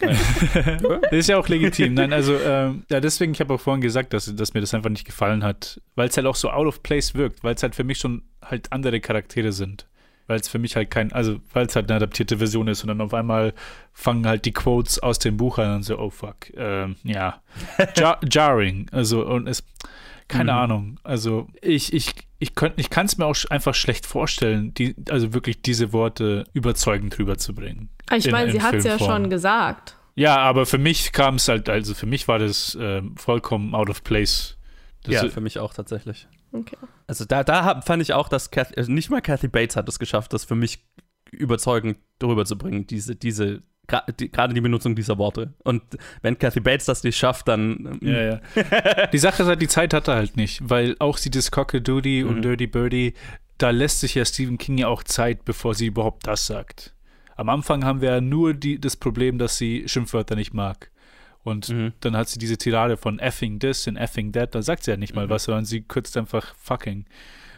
Das 0.00 1.12
ist 1.12 1.28
ja 1.28 1.38
auch 1.38 1.48
legitim. 1.48 1.94
Nein, 1.94 2.12
also, 2.12 2.38
ähm, 2.38 2.84
ja, 2.90 3.00
deswegen, 3.00 3.32
ich 3.32 3.40
habe 3.40 3.54
auch 3.54 3.60
vorhin 3.60 3.80
gesagt, 3.80 4.12
dass, 4.12 4.34
dass 4.34 4.54
mir 4.54 4.60
das 4.60 4.74
einfach 4.74 4.90
nicht 4.90 5.06
gefallen 5.06 5.42
hat, 5.42 5.80
weil 5.94 6.08
es 6.08 6.16
halt 6.16 6.26
auch 6.26 6.34
so 6.34 6.50
out 6.50 6.66
of 6.66 6.82
place 6.82 7.14
wirkt, 7.14 7.42
weil 7.42 7.54
es 7.54 7.62
halt 7.62 7.74
für 7.74 7.84
mich 7.84 7.98
schon 7.98 8.22
halt 8.42 8.72
andere 8.72 9.00
Charaktere 9.00 9.52
sind. 9.52 9.86
Weil 10.26 10.40
es 10.40 10.48
für 10.48 10.58
mich 10.58 10.76
halt 10.76 10.90
kein, 10.90 11.10
also, 11.12 11.40
weil 11.54 11.66
es 11.66 11.74
halt 11.74 11.88
eine 11.88 11.96
adaptierte 11.96 12.36
Version 12.36 12.68
ist 12.68 12.82
und 12.82 12.88
dann 12.88 13.00
auf 13.00 13.14
einmal 13.14 13.54
fangen 13.94 14.26
halt 14.26 14.44
die 14.44 14.52
Quotes 14.52 14.98
aus 14.98 15.18
dem 15.18 15.38
Buch 15.38 15.56
an 15.56 15.76
und 15.76 15.82
so, 15.84 15.98
oh 15.98 16.10
fuck, 16.10 16.52
ähm, 16.54 16.96
ja. 17.02 17.40
Jar 17.96 18.20
jarring, 18.30 18.88
also, 18.92 19.24
und 19.26 19.48
es, 19.48 19.64
keine 20.28 20.52
Mhm. 20.52 20.58
Ahnung, 20.58 21.00
also, 21.02 21.48
ich, 21.62 21.92
ich, 21.92 22.14
ich, 22.38 22.54
könnt- 22.54 22.78
ich 22.78 22.90
kann 22.90 23.06
es 23.06 23.16
mir 23.18 23.26
auch 23.26 23.36
einfach 23.50 23.74
schlecht 23.74 24.06
vorstellen, 24.06 24.74
die, 24.74 24.94
also 25.10 25.32
wirklich 25.34 25.62
diese 25.62 25.92
Worte 25.92 26.44
überzeugend 26.52 27.18
rüberzubringen. 27.18 27.88
Ich 28.14 28.26
In- 28.26 28.32
meine, 28.32 28.46
in 28.50 28.52
sie 28.52 28.62
hat 28.62 28.74
es 28.74 28.84
ja 28.84 28.98
schon 28.98 29.30
gesagt. 29.30 29.96
Ja, 30.14 30.36
aber 30.38 30.66
für 30.66 30.78
mich 30.78 31.12
kam 31.12 31.36
es 31.36 31.48
halt, 31.48 31.68
also 31.68 31.94
für 31.94 32.06
mich 32.06 32.26
war 32.28 32.38
das 32.38 32.76
ähm, 32.80 33.16
vollkommen 33.16 33.74
out 33.74 33.88
of 33.88 34.02
place. 34.04 34.56
Das 35.04 35.14
ja, 35.14 35.28
für 35.28 35.40
mich 35.40 35.58
auch 35.60 35.72
tatsächlich. 35.72 36.26
Okay. 36.52 36.76
Also 37.06 37.24
da, 37.24 37.44
da 37.44 37.64
hab, 37.64 37.86
fand 37.86 38.02
ich 38.02 38.12
auch, 38.14 38.28
dass 38.28 38.50
Kathy, 38.50 38.74
also 38.76 38.90
nicht 38.90 39.10
mal 39.10 39.20
Kathy 39.22 39.48
Bates 39.48 39.76
hat 39.76 39.88
es 39.88 39.98
geschafft, 39.98 40.32
das 40.32 40.44
für 40.44 40.54
mich 40.56 40.84
überzeugend 41.30 41.98
drüber 42.18 42.44
zu 42.46 42.56
bringen, 42.58 42.86
diese, 42.86 43.14
diese, 43.14 43.62
gerade 43.88 44.54
die 44.54 44.60
Benutzung 44.60 44.94
dieser 44.94 45.18
Worte. 45.18 45.52
Und 45.64 45.82
wenn 46.22 46.38
Kathy 46.38 46.60
Bates 46.60 46.86
das 46.86 47.02
nicht 47.02 47.16
schafft, 47.16 47.48
dann 47.48 47.98
ähm, 48.02 48.08
ja, 48.08 48.22
ja. 48.22 49.06
die 49.12 49.18
Sache 49.18 49.42
ist 49.42 49.48
halt, 49.48 49.60
die 49.62 49.68
Zeit 49.68 49.92
hat 49.94 50.06
er 50.08 50.14
halt 50.16 50.36
nicht, 50.36 50.60
weil 50.62 50.94
auch 51.00 51.16
sie 51.16 51.30
das 51.30 51.50
Cockadoodie 51.50 52.22
Mhm. 52.22 52.28
und 52.30 52.42
Dirty 52.42 52.66
Birdie, 52.66 53.14
da 53.56 53.70
lässt 53.70 54.00
sich 54.00 54.14
ja 54.14 54.24
Stephen 54.24 54.58
King 54.58 54.78
ja 54.78 54.88
auch 54.88 55.02
Zeit, 55.02 55.44
bevor 55.44 55.74
sie 55.74 55.86
überhaupt 55.86 56.26
das 56.26 56.46
sagt. 56.46 56.94
Am 57.36 57.48
Anfang 57.48 57.84
haben 57.84 58.00
wir 58.00 58.10
ja 58.10 58.20
nur 58.20 58.54
die, 58.54 58.80
das 58.80 58.96
Problem, 58.96 59.38
dass 59.38 59.56
sie 59.58 59.84
Schimpfwörter 59.88 60.36
nicht 60.36 60.54
mag. 60.54 60.90
Und 61.44 61.68
Mhm. 61.70 61.92
dann 62.00 62.16
hat 62.16 62.28
sie 62.28 62.38
diese 62.38 62.58
Tirade 62.58 62.96
von 62.96 63.18
effing 63.20 63.58
this 63.58 63.86
und 63.86 63.96
effing 63.96 64.32
that, 64.32 64.54
da 64.54 64.60
sagt 64.62 64.84
sie 64.84 64.90
ja 64.90 64.96
nicht 64.96 65.14
mal 65.14 65.26
Mhm. 65.26 65.30
was, 65.30 65.44
sondern 65.44 65.64
sie 65.64 65.80
kürzt 65.82 66.16
einfach 66.16 66.54
fucking. 66.56 67.06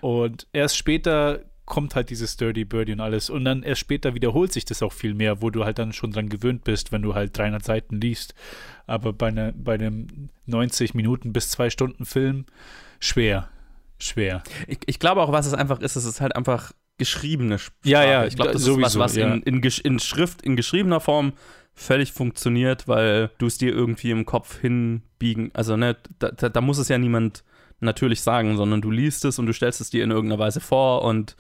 Und 0.00 0.46
erst 0.52 0.76
später 0.76 1.40
kommt 1.70 1.94
halt 1.94 2.10
dieses 2.10 2.36
Dirty 2.36 2.66
Birdie 2.66 2.92
und 2.92 3.00
alles. 3.00 3.30
Und 3.30 3.46
dann 3.46 3.62
erst 3.62 3.80
später 3.80 4.14
wiederholt 4.14 4.52
sich 4.52 4.66
das 4.66 4.82
auch 4.82 4.92
viel 4.92 5.14
mehr, 5.14 5.40
wo 5.40 5.48
du 5.48 5.64
halt 5.64 5.78
dann 5.78 5.94
schon 5.94 6.10
dran 6.10 6.28
gewöhnt 6.28 6.64
bist, 6.64 6.92
wenn 6.92 7.00
du 7.00 7.14
halt 7.14 7.38
300 7.38 7.64
Seiten 7.64 7.98
liest. 7.98 8.34
Aber 8.86 9.14
bei, 9.14 9.28
einer, 9.28 9.52
bei 9.52 9.74
einem 9.74 10.28
90 10.44 10.92
Minuten 10.92 11.32
bis 11.32 11.48
zwei 11.48 11.70
Stunden 11.70 12.04
Film 12.04 12.44
schwer. 12.98 13.48
Schwer. 13.98 14.42
Ich, 14.66 14.80
ich 14.84 14.98
glaube 14.98 15.22
auch, 15.22 15.32
was 15.32 15.46
es 15.46 15.54
einfach 15.54 15.80
ist, 15.80 15.96
es 15.96 16.04
ist 16.04 16.20
halt 16.20 16.36
einfach 16.36 16.72
geschriebene 16.98 17.58
Sprache. 17.58 17.88
Ja, 17.88 18.04
ja, 18.04 18.26
ich 18.26 18.36
glaube, 18.36 18.52
das 18.52 18.62
sowieso, 18.62 18.80
ist 18.86 18.98
was, 18.98 18.98
was 18.98 19.16
ja. 19.16 19.32
in, 19.32 19.42
in, 19.42 19.62
in 19.62 19.98
Schrift, 20.00 20.42
in 20.42 20.56
geschriebener 20.56 21.00
Form 21.00 21.32
völlig 21.72 22.12
funktioniert, 22.12 22.88
weil 22.88 23.30
du 23.38 23.46
es 23.46 23.58
dir 23.58 23.72
irgendwie 23.72 24.10
im 24.10 24.26
Kopf 24.26 24.60
hinbiegen, 24.60 25.50
also 25.54 25.76
ne, 25.76 25.96
da, 26.18 26.30
da, 26.30 26.48
da 26.48 26.60
muss 26.60 26.78
es 26.78 26.88
ja 26.88 26.98
niemand 26.98 27.42
natürlich 27.80 28.20
sagen, 28.20 28.56
sondern 28.56 28.80
du 28.80 28.90
liest 28.90 29.24
es 29.24 29.38
und 29.38 29.46
du 29.46 29.52
stellst 29.52 29.80
es 29.80 29.90
dir 29.90 30.04
in 30.04 30.10
irgendeiner 30.10 30.38
Weise 30.40 30.60
vor 30.60 31.02
und 31.02 31.36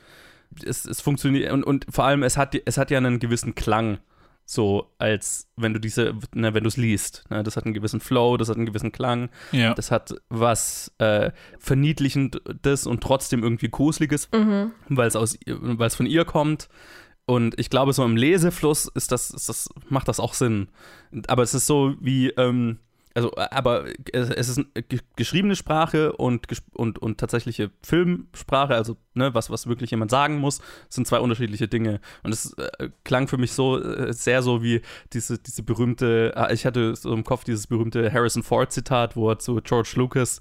es, 0.64 0.84
es 0.84 1.00
funktioniert 1.00 1.52
und, 1.52 1.62
und 1.64 1.86
vor 1.90 2.04
allem 2.04 2.22
es 2.22 2.36
hat, 2.36 2.54
es 2.64 2.76
hat 2.78 2.90
ja 2.90 2.98
einen 2.98 3.18
gewissen 3.20 3.54
Klang, 3.54 3.98
so 4.44 4.90
als 4.98 5.48
wenn 5.56 5.72
du 5.74 5.78
diese, 5.78 6.14
ne, 6.34 6.52
wenn 6.54 6.64
du 6.64 6.68
es 6.68 6.76
liest. 6.76 7.24
Ne, 7.30 7.42
das 7.44 7.56
hat 7.56 7.64
einen 7.66 7.74
gewissen 7.74 8.00
Flow, 8.00 8.36
das 8.36 8.48
hat 8.48 8.56
einen 8.56 8.66
gewissen 8.66 8.90
Klang. 8.90 9.28
Ja. 9.52 9.74
Das 9.74 9.90
hat 9.92 10.12
was 10.28 10.92
äh, 10.98 11.30
Verniedlichendes 11.58 12.86
und 12.86 13.02
trotzdem 13.02 13.42
irgendwie 13.42 13.68
Gruseliges, 13.68 14.28
Mhm. 14.32 14.72
weil 14.88 15.08
es 15.08 15.16
aus 15.16 15.36
ihr- 15.44 15.58
weil 15.60 15.86
es 15.88 15.94
von 15.96 16.06
ihr 16.06 16.24
kommt. 16.24 16.68
Und 17.26 17.58
ich 17.60 17.70
glaube, 17.70 17.92
so 17.92 18.04
im 18.04 18.16
Lesefluss 18.16 18.86
ist 18.86 19.12
das, 19.12 19.30
ist 19.30 19.48
das, 19.48 19.68
macht 19.88 20.08
das 20.08 20.18
auch 20.18 20.34
Sinn. 20.34 20.68
Aber 21.28 21.42
es 21.44 21.54
ist 21.54 21.66
so 21.66 21.94
wie, 22.00 22.30
ähm, 22.30 22.78
also, 23.14 23.32
aber 23.36 23.86
es, 24.12 24.30
es 24.30 24.48
ist 24.50 24.60
ge- 24.88 25.00
geschriebene 25.16 25.56
Sprache 25.56 26.12
und, 26.12 26.46
und, 26.72 26.98
und 26.98 27.18
tatsächliche 27.18 27.70
Filmsprache, 27.82 28.74
also 28.74 28.96
ne, 29.14 29.34
was, 29.34 29.50
was 29.50 29.66
wirklich 29.66 29.90
jemand 29.90 30.10
sagen 30.10 30.38
muss, 30.38 30.60
sind 30.88 31.06
zwei 31.06 31.18
unterschiedliche 31.18 31.66
Dinge. 31.66 32.00
Und 32.22 32.32
es 32.32 32.52
äh, 32.54 32.90
klang 33.04 33.26
für 33.26 33.38
mich 33.38 33.52
so 33.52 33.82
äh, 33.82 34.12
sehr 34.12 34.42
so 34.42 34.62
wie 34.62 34.82
diese, 35.12 35.38
diese 35.38 35.62
berühmte, 35.62 36.32
ah, 36.36 36.50
ich 36.50 36.66
hatte 36.66 36.94
so 36.94 37.12
im 37.12 37.24
Kopf 37.24 37.44
dieses 37.44 37.66
berühmte 37.66 38.12
Harrison 38.12 38.42
Ford-Zitat, 38.42 39.16
wo 39.16 39.30
er 39.30 39.38
zu 39.38 39.56
George 39.62 39.92
Lucas 39.96 40.40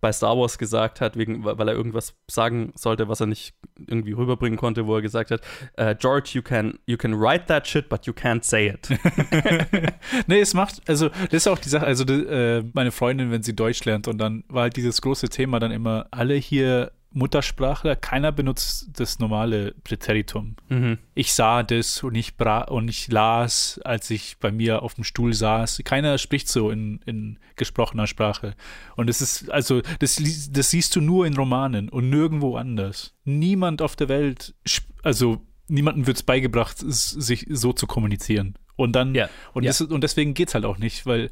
bei 0.00 0.12
Star 0.12 0.36
Wars 0.36 0.58
gesagt 0.58 1.00
hat, 1.00 1.16
wegen, 1.16 1.44
weil 1.44 1.68
er 1.68 1.74
irgendwas 1.74 2.14
sagen 2.30 2.72
sollte, 2.76 3.08
was 3.08 3.20
er 3.20 3.26
nicht 3.26 3.54
irgendwie 3.86 4.12
rüberbringen 4.12 4.58
konnte, 4.58 4.86
wo 4.86 4.96
er 4.96 5.02
gesagt 5.02 5.30
hat, 5.30 5.40
äh, 5.76 5.94
George, 5.94 6.30
you 6.32 6.42
can, 6.42 6.78
you 6.86 6.96
can 6.96 7.14
write 7.14 7.46
that 7.46 7.66
shit, 7.66 7.88
but 7.88 8.06
you 8.06 8.12
can't 8.12 8.44
say 8.44 8.68
it. 8.68 8.88
nee, 10.26 10.40
es 10.40 10.54
macht, 10.54 10.88
also 10.88 11.08
das 11.08 11.32
ist 11.32 11.48
auch 11.48 11.58
die 11.58 11.68
Sache, 11.68 11.86
also 11.86 12.04
die, 12.04 12.14
äh, 12.14 12.64
meine 12.72 12.92
Freundin, 12.92 13.30
wenn 13.30 13.42
sie 13.42 13.54
Deutsch 13.54 13.84
lernt 13.84 14.08
und 14.08 14.18
dann 14.18 14.44
war 14.48 14.62
halt 14.62 14.76
dieses 14.76 15.00
große 15.02 15.28
Thema 15.28 15.58
dann 15.58 15.72
immer, 15.72 16.06
alle 16.10 16.34
hier 16.34 16.92
Muttersprachler, 17.12 17.96
keiner 17.96 18.32
benutzt 18.32 18.90
das 18.94 19.18
normale 19.18 19.74
Präteritum. 19.84 20.56
Mhm. 20.68 20.98
Ich 21.14 21.32
sah 21.32 21.62
das 21.62 22.02
und 22.02 22.14
ich, 22.14 22.36
bra 22.36 22.62
und 22.62 22.88
ich 22.88 23.08
las, 23.08 23.80
als 23.84 24.10
ich 24.10 24.38
bei 24.38 24.50
mir 24.50 24.82
auf 24.82 24.94
dem 24.94 25.04
Stuhl 25.04 25.32
saß. 25.34 25.82
Keiner 25.84 26.18
spricht 26.18 26.48
so 26.48 26.70
in, 26.70 27.00
in 27.06 27.38
gesprochener 27.56 28.06
Sprache. 28.06 28.54
Und 28.96 29.10
es 29.10 29.20
ist, 29.20 29.50
also, 29.50 29.82
das, 29.98 30.20
das 30.50 30.70
siehst 30.70 30.96
du 30.96 31.00
nur 31.00 31.26
in 31.26 31.36
Romanen 31.36 31.88
und 31.88 32.10
nirgendwo 32.10 32.56
anders. 32.56 33.14
Niemand 33.24 33.82
auf 33.82 33.96
der 33.96 34.08
Welt, 34.08 34.54
also 35.02 35.42
niemandem 35.68 36.06
wird 36.06 36.18
es 36.18 36.22
beigebracht, 36.22 36.76
sich 36.78 37.46
so 37.50 37.72
zu 37.72 37.86
kommunizieren. 37.86 38.58
Und 38.82 38.92
dann, 38.92 39.14
Ja, 39.14 39.28
und, 39.52 39.62
ja. 39.62 39.70
Das, 39.70 39.80
und 39.80 40.02
deswegen 40.02 40.34
geht 40.34 40.48
es 40.48 40.54
halt 40.54 40.64
auch 40.64 40.78
nicht, 40.78 41.06
weil 41.06 41.30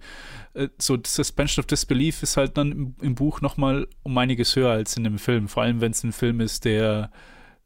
äh, 0.54 0.68
so 0.78 0.96
Suspension 1.04 1.62
of 1.62 1.66
Disbelief 1.66 2.22
ist 2.22 2.36
halt 2.36 2.56
dann 2.56 2.72
im, 2.72 2.94
im 3.00 3.14
Buch 3.14 3.40
nochmal 3.40 3.88
um 4.02 4.16
einiges 4.16 4.54
höher 4.54 4.70
als 4.70 4.96
in 4.96 5.04
einem 5.04 5.18
Film. 5.18 5.48
Vor 5.48 5.64
allem, 5.64 5.80
wenn 5.80 5.90
es 5.90 6.04
ein 6.04 6.12
Film 6.12 6.40
ist, 6.40 6.64
der, 6.64 7.10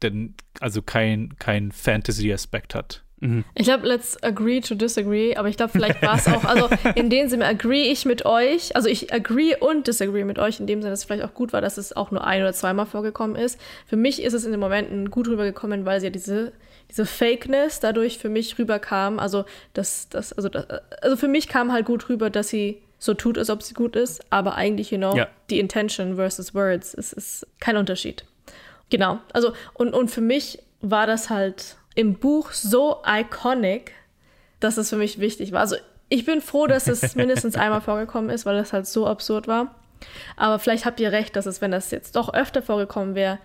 der 0.01 0.11
also 0.59 0.81
kein, 0.81 1.35
kein 1.37 1.71
Fantasy-Aspekt 1.71 2.73
hat. 2.73 3.03
Ich 3.55 3.63
glaube, 3.63 3.87
let's 3.87 4.21
agree 4.21 4.59
to 4.59 4.75
disagree, 4.75 5.35
aber 5.35 5.47
ich 5.47 5.57
glaube, 5.57 5.71
vielleicht 5.71 6.01
war 6.01 6.15
es 6.15 6.27
auch, 6.27 6.43
also 6.43 6.69
in 6.95 7.09
dem 7.09 7.27
Sinne 7.29 7.45
agree 7.45 7.83
ich 7.83 8.05
mit 8.05 8.25
euch, 8.25 8.75
also 8.75 8.89
ich 8.89 9.13
agree 9.13 9.55
und 9.55 9.87
disagree 9.87 10.23
mit 10.25 10.37
euch, 10.37 10.59
in 10.59 10.67
dem 10.67 10.81
Sinne, 10.81 10.91
dass 10.91 10.99
es 10.99 11.05
vielleicht 11.05 11.23
auch 11.23 11.33
gut 11.33 11.53
war, 11.53 11.61
dass 11.61 11.77
es 11.77 11.95
auch 11.95 12.11
nur 12.11 12.25
ein 12.25 12.41
oder 12.41 12.53
zweimal 12.53 12.85
vorgekommen 12.85 13.35
ist. 13.35 13.59
Für 13.87 13.95
mich 13.95 14.21
ist 14.21 14.33
es 14.33 14.45
in 14.45 14.51
den 14.51 14.59
Momenten 14.59 15.09
gut 15.09 15.27
rübergekommen, 15.27 15.85
weil 15.85 15.99
sie 15.99 16.07
ja 16.07 16.11
diese, 16.11 16.51
diese 16.95 17.05
Fakeness 17.05 17.81
dadurch 17.81 18.17
für 18.19 18.29
mich 18.29 18.57
rüberkam. 18.57 19.19
Also, 19.19 19.43
das, 19.73 20.07
das, 20.09 20.31
also, 20.33 20.47
das, 20.49 20.65
also 21.01 21.17
für 21.17 21.27
mich 21.27 21.49
kam 21.49 21.73
halt 21.73 21.85
gut 21.85 22.07
rüber, 22.07 22.29
dass 22.29 22.47
sie 22.47 22.81
so 22.99 23.13
tut, 23.13 23.37
als 23.37 23.49
ob 23.49 23.61
sie 23.61 23.73
gut 23.73 23.95
ist, 23.97 24.23
aber 24.29 24.55
eigentlich, 24.55 24.91
you 24.91 24.97
know, 24.97 25.15
Ja. 25.15 25.27
die 25.49 25.59
Intention 25.59 26.15
versus 26.15 26.55
Words, 26.55 26.93
es 26.93 27.11
ist 27.11 27.45
kein 27.59 27.75
Unterschied. 27.75 28.23
Genau. 28.89 29.19
Also, 29.33 29.51
und, 29.73 29.93
und 29.93 30.09
für 30.09 30.21
mich 30.21 30.59
war 30.81 31.05
das 31.05 31.29
halt 31.29 31.75
im 31.95 32.13
Buch 32.15 32.51
so 32.51 33.01
iconic, 33.05 33.91
dass 34.59 34.77
es 34.77 34.89
für 34.89 34.95
mich 34.97 35.19
wichtig 35.19 35.51
war. 35.51 35.59
Also, 35.59 35.75
ich 36.07 36.25
bin 36.25 36.39
froh, 36.39 36.67
dass 36.67 36.87
es 36.87 37.15
mindestens 37.15 37.57
einmal 37.57 37.81
vorgekommen 37.81 38.29
ist, 38.29 38.45
weil 38.45 38.55
es 38.57 38.71
halt 38.71 38.87
so 38.87 39.05
absurd 39.05 39.47
war. 39.47 39.75
Aber 40.37 40.59
vielleicht 40.59 40.85
habt 40.85 40.99
ihr 40.99 41.11
recht, 41.11 41.35
dass 41.35 41.45
es, 41.45 41.59
wenn 41.61 41.71
das 41.71 41.91
jetzt 41.91 42.15
doch 42.15 42.33
öfter 42.33 42.61
vorgekommen 42.61 43.15
wäre, 43.15 43.39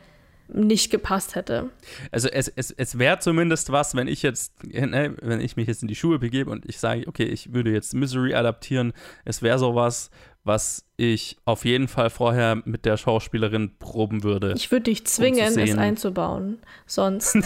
nicht 0.53 0.91
gepasst 0.91 1.35
hätte. 1.35 1.71
Also 2.11 2.29
es, 2.29 2.49
es, 2.49 2.71
es 2.71 2.99
wäre 2.99 3.19
zumindest 3.19 3.71
was, 3.73 3.95
wenn 3.95 4.09
ich 4.09 4.23
jetzt, 4.23 4.53
ne, 4.65 5.15
wenn 5.21 5.41
ich 5.41 5.57
mich 5.57 5.69
jetzt 5.69 5.83
in 5.83 5.89
die 5.89 5.95
Schuhe 5.95 6.19
begebe 6.19 6.51
und 6.51 6.67
ich 6.67 6.79
sage, 6.79 7.07
okay, 7.07 7.25
ich 7.25 7.53
würde 7.53 7.71
jetzt 7.71 7.95
Misery 7.95 8.35
adaptieren, 8.35 8.93
es 9.25 9.43
wäre 9.43 9.59
sowas, 9.59 10.11
was 10.45 10.87
ich 10.97 11.37
auf 11.45 11.65
jeden 11.65 11.87
Fall 11.87 12.09
vorher 12.09 12.63
mit 12.65 12.85
der 12.85 12.97
Schauspielerin 12.97 13.77
proben 13.79 14.23
würde. 14.23 14.55
Ich 14.57 14.71
würde 14.71 14.85
dich 14.85 15.07
zwingen, 15.07 15.41
es 15.41 15.55
sehen. 15.55 15.79
einzubauen. 15.79 16.59
Sonst, 16.87 17.39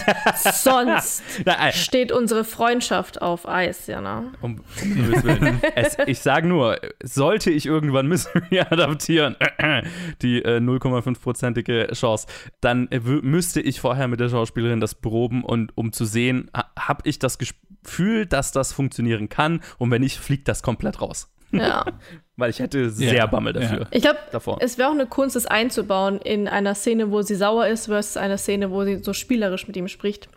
sonst 0.61 1.23
Nein, 1.45 1.73
steht 1.73 2.11
unsere 2.11 2.43
Freundschaft 2.43 3.21
auf 3.21 3.47
Eis, 3.47 3.87
Jana. 3.87 4.31
Um, 4.41 4.61
um 4.81 5.61
es, 5.75 5.97
ich 6.05 6.19
sage 6.19 6.47
nur, 6.47 6.79
sollte 7.03 7.51
ich 7.51 7.65
irgendwann 7.65 8.07
Misery 8.07 8.59
adaptieren, 8.69 9.35
die 10.21 10.41
äh, 10.41 10.59
0,5-prozentige 10.59 11.93
Chance, 11.93 12.27
dann 12.61 12.87
äh, 12.91 12.99
müsste 12.99 13.61
ich 13.61 13.81
vorher 13.81 14.07
mit 14.07 14.19
der 14.19 14.29
Schauspielerin 14.29 14.79
das 14.79 14.95
proben 14.95 15.43
und 15.43 15.77
um 15.77 15.91
zu 15.91 16.05
sehen, 16.05 16.49
ha, 16.55 16.71
habe 16.77 17.01
ich 17.05 17.19
das 17.19 17.37
Gefühl, 17.37 18.25
dass 18.25 18.51
das 18.51 18.71
funktionieren 18.71 19.27
kann 19.29 19.61
und 19.77 19.91
wenn 19.91 20.01
nicht, 20.01 20.17
fliegt 20.17 20.47
das 20.47 20.63
komplett 20.63 21.01
raus. 21.01 21.29
Ja. 21.51 21.85
Weil 22.37 22.49
ich 22.49 22.59
hätte 22.59 22.89
sehr 22.89 23.13
Ja, 23.13 23.25
Bammel 23.27 23.53
dafür. 23.53 23.87
Ich 23.91 24.01
glaube, 24.03 24.19
es 24.59 24.77
wäre 24.77 24.89
auch 24.89 24.93
eine 24.93 25.05
Kunst, 25.05 25.35
es 25.35 25.45
einzubauen 25.45 26.19
in 26.19 26.47
einer 26.47 26.75
Szene, 26.75 27.11
wo 27.11 27.21
sie 27.21 27.35
sauer 27.35 27.67
ist, 27.67 27.85
versus 27.85 28.17
einer 28.17 28.37
Szene, 28.37 28.71
wo 28.71 28.83
sie 28.83 28.97
so 28.97 29.13
spielerisch 29.13 29.67
mit 29.67 29.77
ihm 29.77 29.87
spricht. 29.87 30.27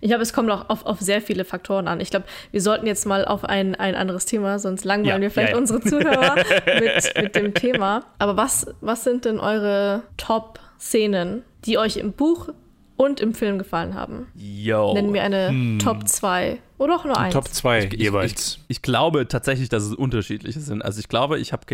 Ich 0.00 0.08
glaube, 0.08 0.22
es 0.22 0.32
kommt 0.32 0.50
auch 0.50 0.68
auf, 0.68 0.86
auf 0.86 1.00
sehr 1.00 1.20
viele 1.20 1.44
Faktoren 1.44 1.86
an. 1.86 2.00
Ich 2.00 2.10
glaube, 2.10 2.26
wir 2.50 2.60
sollten 2.60 2.86
jetzt 2.86 3.06
mal 3.06 3.24
auf 3.24 3.44
ein, 3.44 3.74
ein 3.74 3.94
anderes 3.94 4.24
Thema, 4.24 4.58
sonst 4.58 4.84
langweilen 4.84 5.16
Ja, 5.16 5.20
wir 5.20 5.30
vielleicht 5.30 5.50
ja, 5.50 5.56
ja. 5.56 5.60
unsere 5.60 5.80
Zuhörer 5.80 6.34
mit, 6.80 7.22
mit 7.22 7.36
dem 7.36 7.54
Thema. 7.54 8.04
Aber 8.18 8.36
was, 8.36 8.66
was 8.80 9.04
sind 9.04 9.24
denn 9.24 9.38
eure 9.38 10.02
Top-Szenen, 10.16 11.42
die 11.64 11.78
euch 11.78 11.96
im 11.98 12.12
Buch 12.12 12.48
und 12.96 13.20
im 13.20 13.34
Film 13.34 13.58
gefallen 13.58 13.94
haben? 13.94 14.28
Yo. 14.34 14.94
Nennen 14.94 15.12
wir 15.12 15.22
eine 15.22 15.78
Top 15.78 16.08
2 16.08 16.58
oder 16.78 16.96
auch 16.96 17.04
nur 17.04 17.16
eins. 17.18 17.32
Top 17.34 17.48
2 17.48 17.84
Ich- 17.92 17.92
jeweils. 18.00 18.56
Ich, 18.68 18.76
ich 18.78 18.82
glaube 18.82 19.28
tatsächlich, 19.28 19.68
dass 19.68 19.82
es 19.84 19.94
unterschiedliche 19.94 20.60
sind. 20.60 20.82
Also 20.82 21.00
ich 21.00 21.08
glaube, 21.08 21.38
ich 21.38 21.52
habe 21.52 21.64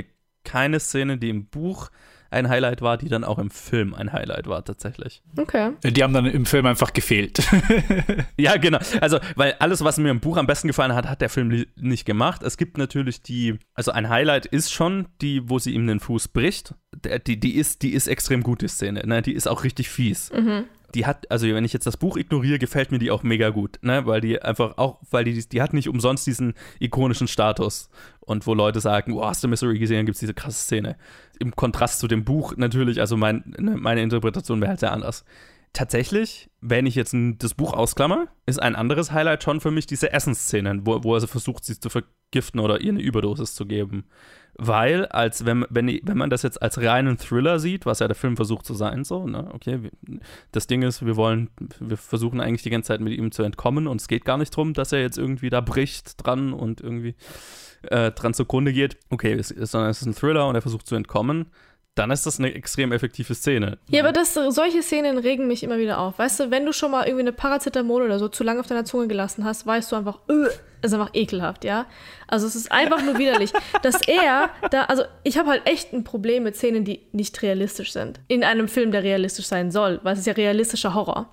keine 0.44 0.80
Szene, 0.80 1.18
die 1.18 1.28
im 1.30 1.46
Buch 1.46 1.88
ein 2.30 2.48
Highlight 2.48 2.80
war, 2.80 2.96
die 2.96 3.11
dann 3.11 3.24
auch 3.24 3.38
im 3.38 3.50
Film 3.50 3.92
ein 3.92 4.11
Highlight 4.14 4.46
war 4.48 4.64
tatsächlich. 4.64 5.22
Okay. 5.36 5.72
Die 5.84 6.03
haben 6.03 6.14
dann 6.14 6.24
im 6.24 6.46
Film 6.46 6.64
einfach 6.64 6.92
gefehlt. 6.94 7.46
Ja, 8.38 8.57
genau. 8.57 8.78
Also, 9.00 9.18
weil 9.36 9.55
alles, 9.59 9.84
was 9.84 9.98
mir 9.98 10.11
im 10.11 10.20
Buch 10.20 10.36
am 10.38 10.46
besten 10.46 10.66
gefallen 10.68 10.94
hat, 10.94 11.07
hat 11.07 11.20
der 11.20 11.28
Film 11.28 11.66
nicht 11.76 12.07
gemacht. 12.07 12.42
Es 12.42 12.57
gibt 12.57 12.78
natürlich 12.78 13.22
die, 13.22 13.59
also 13.74 13.92
ein 13.92 14.09
Highlight 14.09 14.46
ist 14.46 14.72
schon 14.72 15.09
die, 15.20 15.48
wo 15.48 15.59
sie 15.59 15.72
ihm 15.74 15.86
den 15.86 16.00
Fuß 16.00 16.28
bricht. 16.28 16.74
Der, 17.05 17.18
die, 17.18 17.38
die, 17.38 17.55
ist, 17.57 17.82
die 17.82 17.92
ist 17.92 18.07
extrem 18.07 18.42
gut, 18.42 18.62
die 18.62 18.68
Szene. 18.68 19.03
Ne? 19.07 19.20
Die 19.22 19.32
ist 19.34 19.46
auch 19.46 19.62
richtig 19.64 19.90
fies. 19.90 20.30
Die 20.95 21.07
hat, 21.07 21.30
also 21.30 21.47
wenn 21.47 21.64
ich 21.64 21.72
jetzt 21.72 21.86
das 21.86 21.97
Buch 21.97 22.16
ignoriere, 22.16 22.59
gefällt 22.59 22.93
mir 22.93 22.99
die 22.99 23.11
auch 23.11 23.22
mega 23.22 23.51
gut, 23.51 23.78
ne? 23.82 24.07
Weil 24.07 24.20
die 24.20 24.40
einfach 24.43 24.78
auch, 24.78 25.01
weil 25.11 25.24
die, 25.24 25.49
die 25.49 25.62
hat 25.62 25.72
nicht 25.72 25.88
umsonst 25.88 26.26
diesen 26.26 26.55
ikonischen 26.80 27.28
Status. 27.28 27.88
Und 28.20 28.47
wo 28.47 28.55
Leute 28.55 28.80
sagen, 28.80 29.12
oh, 29.12 29.24
hast 29.24 29.43
du 29.43 29.49
Misery 29.49 29.78
gesehen, 29.78 30.07
gibt 30.07 30.16
es 30.16 30.20
diese 30.20 30.34
krasse 30.34 30.62
Szene. 30.62 30.97
Im 31.40 31.57
Kontrast 31.57 31.99
zu 31.99 32.07
dem 32.07 32.24
Buch 32.24 32.55
natürlich, 32.57 33.01
also 33.01 33.16
mein, 33.16 33.55
ne, 33.59 33.76
meine 33.76 34.03
Interpretation 34.03 34.61
wäre 34.61 34.70
halt 34.70 34.80
sehr 34.80 34.93
anders. 34.93 35.24
tatsächlich, 35.72 36.51
wenn 36.61 36.86
ich 36.86 36.95
jetzt 36.95 37.14
das 37.38 37.55
Buch 37.55 37.72
ausklammer, 37.72 38.28
ist 38.47 38.61
ein 38.61 38.76
anderes 38.76 39.12
Highlight 39.12 39.43
schon 39.43 39.61
für 39.61 39.70
mich 39.70 39.86
diese 39.86 40.12
Essensszenen, 40.12 40.86
wo, 40.86 41.03
wo 41.03 41.14
er 41.14 41.26
versucht, 41.26 41.64
sie 41.64 41.78
zu 41.78 41.88
vergiften 41.88 42.61
oder 42.61 42.80
ihr 42.80 42.93
eine 42.93 43.01
Überdosis 43.01 43.55
zu 43.55 43.66
geben. 43.66 44.05
Weil, 44.55 45.07
als 45.07 45.46
wenn, 45.46 45.64
wenn, 45.70 46.00
wenn 46.03 46.18
man 46.18 46.28
das 46.28 46.42
jetzt 46.42 46.61
als 46.61 46.78
reinen 46.78 47.16
Thriller 47.16 47.59
sieht, 47.59 47.86
was 47.86 48.00
ja 48.00 48.07
der 48.07 48.14
Film 48.14 48.36
versucht 48.36 48.66
zu 48.66 48.74
sein, 48.74 49.03
so, 49.03 49.26
ne, 49.26 49.48
okay, 49.55 49.90
das 50.53 50.66
Ding 50.66 50.82
ist, 50.82 51.07
wir 51.07 51.16
wollen, 51.16 51.48
wir 51.80 51.96
versuchen 51.96 52.40
eigentlich 52.40 52.62
die 52.62 52.70
ganze 52.70 52.88
Zeit 52.88 53.00
mit 53.00 53.14
ihm 53.14 53.32
zu 53.32 53.42
entkommen 53.42 53.86
und 53.86 54.00
es 54.00 54.09
geht 54.09 54.26
gar 54.26 54.36
nicht 54.36 54.53
darum, 54.53 54.74
dass 54.74 54.92
er 54.92 55.00
jetzt 55.00 55.16
irgendwie 55.16 55.48
da 55.48 55.62
bricht 55.62 56.24
dran 56.24 56.53
und 56.53 56.82
irgendwie 56.82 57.14
äh, 57.84 58.11
dran 58.11 58.34
zugrunde 58.34 58.74
geht. 58.74 58.98
Okay, 59.09 59.32
es, 59.32 59.48
sondern 59.48 59.90
es 59.90 60.03
ist 60.03 60.07
ein 60.07 60.14
Thriller 60.14 60.46
und 60.46 60.55
er 60.55 60.62
versucht 60.62 60.86
zu 60.86 60.96
entkommen 60.96 61.46
dann 61.95 62.11
ist 62.11 62.24
das 62.24 62.38
eine 62.38 62.55
extrem 62.55 62.90
effektive 62.93 63.34
Szene. 63.34 63.78
Ja, 63.90 64.03
aber 64.03 64.12
das, 64.12 64.32
solche 64.34 64.82
Szenen 64.82 65.18
regen 65.18 65.47
mich 65.47 65.62
immer 65.62 65.78
wieder 65.78 65.99
auf. 65.99 66.18
Weißt 66.18 66.40
du, 66.40 66.51
wenn 66.51 66.64
du 66.64 66.72
schon 66.72 66.90
mal 66.90 67.05
irgendwie 67.05 67.22
eine 67.22 67.32
Paracetamol 67.32 68.03
oder 68.03 68.18
so 68.18 68.28
zu 68.28 68.45
lange 68.45 68.61
auf 68.61 68.66
deiner 68.66 68.86
Zunge 68.86 69.09
gelassen 69.09 69.45
hast, 69.45 69.66
weißt 69.66 69.93
du 69.93 69.97
einfach, 69.97 70.20
öh, 70.30 70.49
ist 70.80 70.95
einfach 70.95 71.11
ekelhaft, 71.12 71.64
ja. 71.64 71.86
Also 72.28 72.47
es 72.47 72.57
ist 72.57 72.72
einfach 72.72 73.03
nur 73.03 73.18
widerlich, 73.18 73.53
dass 73.82 74.01
er 74.09 74.49
da, 74.70 74.84
also 74.84 75.05
ich 75.22 75.36
habe 75.36 75.51
halt 75.51 75.66
echt 75.66 75.93
ein 75.93 76.03
Problem 76.03 76.45
mit 76.45 76.57
Szenen, 76.57 76.84
die 76.84 77.01
nicht 77.12 77.43
realistisch 77.43 77.93
sind. 77.93 78.20
In 78.26 78.43
einem 78.43 78.68
Film, 78.68 78.90
der 78.90 79.03
realistisch 79.03 79.47
sein 79.47 79.70
soll, 79.70 80.01
weil 80.03 80.14
es 80.14 80.20
ist 80.20 80.26
ja 80.26 80.32
realistischer 80.32 80.95
Horror 80.95 81.28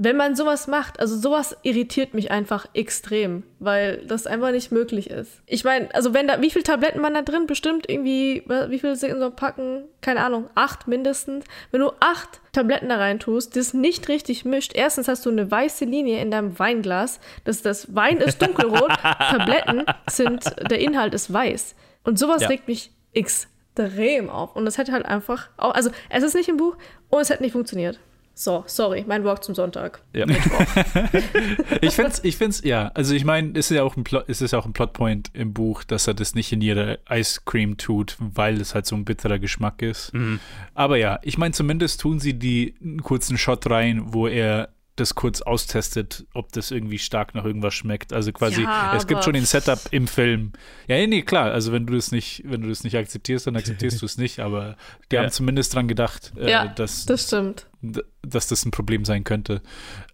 wenn 0.00 0.16
man 0.16 0.36
sowas 0.36 0.68
macht, 0.68 1.00
also 1.00 1.16
sowas 1.16 1.56
irritiert 1.62 2.14
mich 2.14 2.30
einfach 2.30 2.68
extrem, 2.72 3.42
weil 3.58 3.96
das 4.06 4.28
einfach 4.28 4.52
nicht 4.52 4.70
möglich 4.70 5.10
ist. 5.10 5.42
Ich 5.44 5.64
meine, 5.64 5.92
also 5.92 6.14
wenn 6.14 6.28
da, 6.28 6.40
wie 6.40 6.50
viele 6.50 6.62
Tabletten 6.62 7.00
man 7.00 7.14
da 7.14 7.22
drin? 7.22 7.48
Bestimmt 7.48 7.90
irgendwie, 7.90 8.44
wie 8.46 8.78
viel 8.78 8.94
sind 8.94 9.10
in 9.10 9.18
so 9.18 9.24
einem 9.24 9.34
Packen? 9.34 9.82
Keine 10.00 10.20
Ahnung, 10.20 10.48
acht 10.54 10.86
mindestens. 10.86 11.44
Wenn 11.72 11.80
du 11.80 11.90
acht 11.98 12.40
Tabletten 12.52 12.88
da 12.88 12.98
rein 12.98 13.18
tust, 13.18 13.56
das 13.56 13.74
nicht 13.74 14.08
richtig 14.08 14.44
mischt, 14.44 14.70
erstens 14.72 15.08
hast 15.08 15.26
du 15.26 15.30
eine 15.30 15.50
weiße 15.50 15.84
Linie 15.84 16.22
in 16.22 16.30
deinem 16.30 16.56
Weinglas, 16.56 17.18
das, 17.44 17.62
das 17.62 17.92
Wein 17.96 18.18
ist 18.18 18.40
dunkelrot, 18.40 18.92
Tabletten 19.02 19.84
sind, 20.08 20.44
der 20.70 20.78
Inhalt 20.78 21.12
ist 21.12 21.32
weiß. 21.32 21.74
Und 22.04 22.20
sowas 22.20 22.42
ja. 22.42 22.48
regt 22.48 22.68
mich 22.68 22.92
extrem 23.14 24.30
auf. 24.30 24.54
Und 24.54 24.64
das 24.64 24.78
hätte 24.78 24.92
halt 24.92 25.06
einfach, 25.06 25.48
auch, 25.56 25.74
also 25.74 25.90
es 26.08 26.22
ist 26.22 26.36
nicht 26.36 26.48
im 26.48 26.56
Buch 26.56 26.76
und 27.10 27.20
es 27.20 27.30
hätte 27.30 27.42
nicht 27.42 27.52
funktioniert. 27.52 27.98
So, 28.38 28.62
sorry, 28.68 29.04
mein 29.04 29.24
Walk 29.24 29.42
zum 29.42 29.56
Sonntag. 29.56 30.00
Ja. 30.14 30.24
ich 31.80 31.92
finde 31.92 32.10
es, 32.12 32.22
ich 32.22 32.36
find's, 32.36 32.62
ja, 32.62 32.92
also 32.94 33.12
ich 33.12 33.24
meine, 33.24 33.50
es 33.58 33.68
ist 33.68 33.76
ja 33.76 33.82
auch 33.82 33.96
ein 33.96 34.04
Plot, 34.04 34.26
es 34.28 34.40
ist 34.40 34.54
auch 34.54 34.64
ein 34.64 34.72
Plotpoint 34.72 35.32
im 35.32 35.52
Buch, 35.52 35.82
dass 35.82 36.06
er 36.06 36.14
das 36.14 36.36
nicht 36.36 36.52
in 36.52 36.60
jeder 36.60 36.98
Ice 37.10 37.40
Cream 37.44 37.78
tut, 37.78 38.14
weil 38.20 38.60
es 38.60 38.76
halt 38.76 38.86
so 38.86 38.94
ein 38.94 39.04
bitterer 39.04 39.40
Geschmack 39.40 39.82
ist. 39.82 40.14
Mhm. 40.14 40.38
Aber 40.74 40.98
ja, 40.98 41.18
ich 41.24 41.36
meine, 41.36 41.50
zumindest 41.50 42.00
tun 42.00 42.20
sie 42.20 42.34
die 42.34 42.76
einen 42.80 43.02
kurzen 43.02 43.38
Shot 43.38 43.68
rein, 43.68 44.14
wo 44.14 44.28
er 44.28 44.68
das 44.94 45.16
kurz 45.16 45.42
austestet, 45.42 46.24
ob 46.32 46.52
das 46.52 46.70
irgendwie 46.70 46.98
stark 46.98 47.34
nach 47.34 47.44
irgendwas 47.44 47.74
schmeckt. 47.74 48.12
Also 48.12 48.32
quasi, 48.32 48.62
ja, 48.62 48.94
es 48.96 49.08
gibt 49.08 49.24
schon 49.24 49.34
den 49.34 49.46
Setup 49.46 49.80
im 49.90 50.06
Film. 50.06 50.52
Ja, 50.86 51.04
nee, 51.04 51.22
klar. 51.22 51.50
Also 51.50 51.72
wenn 51.72 51.86
du 51.86 51.94
das 51.94 52.12
nicht, 52.12 52.44
wenn 52.46 52.62
du 52.62 52.68
das 52.68 52.84
nicht 52.84 52.96
akzeptierst, 52.96 53.48
dann 53.48 53.56
akzeptierst 53.56 54.00
du 54.02 54.06
es 54.06 54.16
nicht. 54.16 54.38
Aber 54.38 54.76
die 55.10 55.16
ja. 55.16 55.22
haben 55.22 55.30
zumindest 55.30 55.74
dran 55.74 55.88
gedacht, 55.88 56.32
äh, 56.36 56.50
ja, 56.50 56.68
dass, 56.68 57.04
das 57.06 57.26
stimmt. 57.26 57.67
Dass 57.80 58.48
das 58.48 58.64
ein 58.64 58.70
Problem 58.70 59.04
sein 59.04 59.24
könnte. 59.24 59.62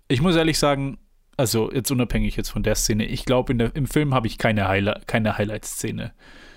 Ich 0.09 0.21
muss 0.21 0.37
ehrlich 0.37 0.59
sagen, 0.59 0.99
also 1.37 1.73
jetzt 1.73 1.91
unabhängig 1.91 2.37
jetzt 2.37 2.51
von 2.51 2.63
der 2.63 2.75
Szene, 2.75 3.07
ich 3.07 3.25
glaube, 3.25 3.53
im 3.53 3.87
Film 3.87 4.15
habe 4.15 4.27
ich 4.27 4.39
keine, 4.39 4.69
Highlight, 4.69 5.07
keine 5.07 5.37
Highlight-Szene. 5.39 6.13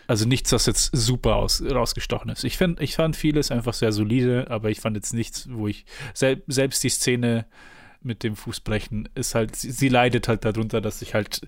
Also 0.07 0.25
nichts, 0.25 0.51
was 0.53 0.65
jetzt 0.65 0.95
super 0.95 1.35
aus, 1.35 1.61
rausgestochen 1.61 2.31
ist. 2.31 2.45
Ich, 2.45 2.57
find, 2.57 2.79
ich 2.79 2.95
fand 2.95 3.15
vieles 3.15 3.51
einfach 3.51 3.73
sehr 3.73 3.91
solide, 3.91 4.49
aber 4.49 4.69
ich 4.69 4.79
fand 4.79 4.95
jetzt 4.95 5.13
nichts, 5.13 5.49
wo 5.51 5.67
ich 5.67 5.85
sel 6.13 6.43
selbst 6.47 6.83
die 6.83 6.89
Szene 6.89 7.45
mit 8.01 8.23
dem 8.23 8.35
Fußbrechen 8.35 9.09
ist 9.15 9.35
halt, 9.35 9.55
sie, 9.55 9.71
sie 9.71 9.89
leidet 9.89 10.29
halt 10.29 10.45
darunter, 10.45 10.79
dass 10.79 11.01
ich 11.01 11.13
halt 11.13 11.41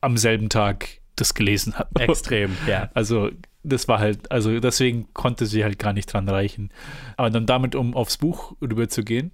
am 0.00 0.16
selben 0.16 0.48
Tag 0.48 1.00
das 1.14 1.34
gelesen 1.34 1.78
habe. 1.78 2.00
Extrem, 2.00 2.56
ja. 2.66 2.90
Also 2.94 3.30
das 3.66 3.88
war 3.88 3.98
halt, 3.98 4.30
also 4.30 4.58
deswegen 4.60 5.12
konnte 5.12 5.46
sie 5.46 5.64
halt 5.64 5.78
gar 5.78 5.92
nicht 5.92 6.12
dran 6.12 6.28
reichen. 6.28 6.70
Aber 7.16 7.30
dann 7.30 7.46
damit, 7.46 7.74
um 7.74 7.94
aufs 7.94 8.18
Buch 8.18 8.54
rüberzugehen, 8.60 9.32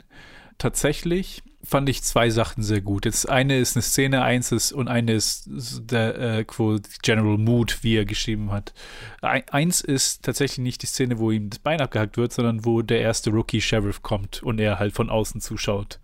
tatsächlich 0.58 1.42
fand 1.64 1.88
ich 1.88 2.02
zwei 2.02 2.28
Sachen 2.28 2.62
sehr 2.62 2.80
gut. 2.80 3.04
Jetzt 3.04 3.28
eine 3.28 3.58
ist 3.58 3.76
eine 3.76 3.82
Szene, 3.82 4.22
eins 4.22 4.50
ist 4.50 4.72
und 4.72 4.88
eine 4.88 5.12
ist 5.12 5.48
der 5.48 6.18
äh, 6.18 6.44
General 7.02 7.38
Mood, 7.38 7.78
wie 7.82 7.96
er 7.96 8.04
geschrieben 8.04 8.50
hat. 8.50 8.74
Eins 9.20 9.80
ist 9.80 10.24
tatsächlich 10.24 10.58
nicht 10.58 10.82
die 10.82 10.86
Szene, 10.86 11.18
wo 11.18 11.30
ihm 11.30 11.50
das 11.50 11.60
Bein 11.60 11.80
abgehackt 11.80 12.16
wird, 12.16 12.32
sondern 12.32 12.64
wo 12.64 12.82
der 12.82 13.00
erste 13.00 13.30
Rookie 13.30 13.60
Sheriff 13.60 14.02
kommt 14.02 14.42
und 14.42 14.58
er 14.58 14.80
halt 14.80 14.94
von 14.94 15.08
außen 15.08 15.40
zuschaut 15.40 16.00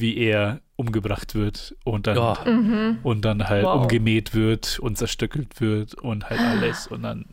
wie 0.00 0.16
er 0.16 0.60
umgebracht 0.78 1.34
wird 1.34 1.74
und 1.84 2.06
dann, 2.06 2.18
oh. 2.18 2.36
mhm. 2.48 2.98
und 3.02 3.24
dann 3.24 3.48
halt 3.48 3.64
wow. 3.64 3.82
umgemäht 3.82 4.32
wird 4.32 4.78
und 4.78 4.96
zerstückelt 4.96 5.60
wird 5.60 5.94
und 5.94 6.30
halt 6.30 6.40
alles 6.40 6.86
und 6.86 7.02
dann 7.02 7.26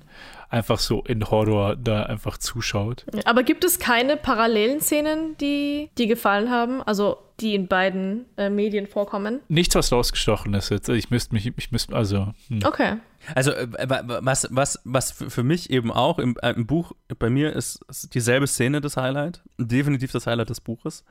einfach 0.49 0.79
so 0.79 1.03
in 1.03 1.29
Horror 1.29 1.75
da 1.75 2.03
einfach 2.03 2.39
zuschaut. 2.39 3.05
Aber 3.25 3.43
gibt 3.43 3.63
es 3.63 3.77
keine 3.77 4.17
parallelen 4.17 4.81
Szenen, 4.81 5.37
die 5.37 5.89
dir 5.97 6.07
gefallen 6.07 6.49
haben? 6.49 6.81
Also 6.81 7.17
die 7.39 7.53
in 7.53 7.67
beiden 7.67 8.25
äh, 8.37 8.49
Medien 8.49 8.87
vorkommen? 8.87 9.41
Nichts, 9.47 9.75
was 9.75 9.91
rausgestochen 9.91 10.53
ist 10.53 10.69
jetzt. 10.69 10.89
Ich 10.89 11.11
müsste 11.11 11.35
mich, 11.35 11.45
ich 11.45 11.71
müsste, 11.71 11.95
also. 11.95 12.33
Hm. 12.47 12.61
Okay. 12.63 12.97
Also 13.35 13.51
äh, 13.51 13.75
was, 13.87 14.47
was, 14.51 14.79
was 14.85 15.11
für 15.11 15.43
mich 15.43 15.69
eben 15.69 15.91
auch 15.91 16.17
im, 16.17 16.37
äh, 16.41 16.51
im 16.51 16.65
Buch, 16.65 16.93
bei 17.19 17.29
mir 17.29 17.53
ist, 17.53 17.83
ist 17.89 18.15
dieselbe 18.15 18.47
Szene 18.47 18.81
das 18.81 18.97
Highlight. 18.97 19.41
Definitiv 19.57 20.11
das 20.11 20.25
Highlight 20.25 20.49
des 20.49 20.61
Buches. 20.61 21.03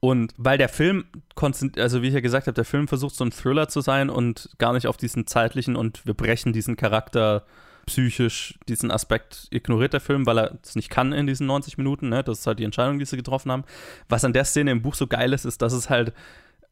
Und 0.00 0.32
weil 0.36 0.58
der 0.58 0.68
Film, 0.68 1.06
also 1.76 2.02
wie 2.02 2.08
ich 2.08 2.14
ja 2.14 2.20
gesagt 2.20 2.46
habe, 2.46 2.54
der 2.54 2.64
Film 2.64 2.86
versucht 2.86 3.16
so 3.16 3.24
ein 3.24 3.32
Thriller 3.32 3.68
zu 3.68 3.80
sein 3.80 4.10
und 4.10 4.48
gar 4.58 4.72
nicht 4.72 4.86
auf 4.86 4.96
diesen 4.96 5.26
zeitlichen 5.26 5.74
und 5.74 6.06
wir 6.06 6.14
brechen 6.14 6.52
diesen 6.52 6.76
Charakter 6.76 7.44
psychisch, 7.86 8.58
diesen 8.68 8.90
Aspekt 8.90 9.48
ignoriert 9.50 9.94
der 9.94 10.00
Film, 10.00 10.26
weil 10.26 10.38
er 10.38 10.58
es 10.62 10.76
nicht 10.76 10.90
kann 10.90 11.12
in 11.12 11.26
diesen 11.26 11.46
90 11.46 11.78
Minuten. 11.78 12.10
Ne? 12.10 12.22
Das 12.22 12.40
ist 12.40 12.46
halt 12.46 12.58
die 12.58 12.64
Entscheidung, 12.64 12.98
die 12.98 13.06
sie 13.06 13.16
getroffen 13.16 13.50
haben. 13.50 13.64
Was 14.08 14.24
an 14.24 14.32
der 14.32 14.44
Szene 14.44 14.70
im 14.70 14.82
Buch 14.82 14.94
so 14.94 15.06
geil 15.06 15.32
ist, 15.32 15.44
ist, 15.44 15.62
dass 15.62 15.72
es 15.72 15.90
halt 15.90 16.12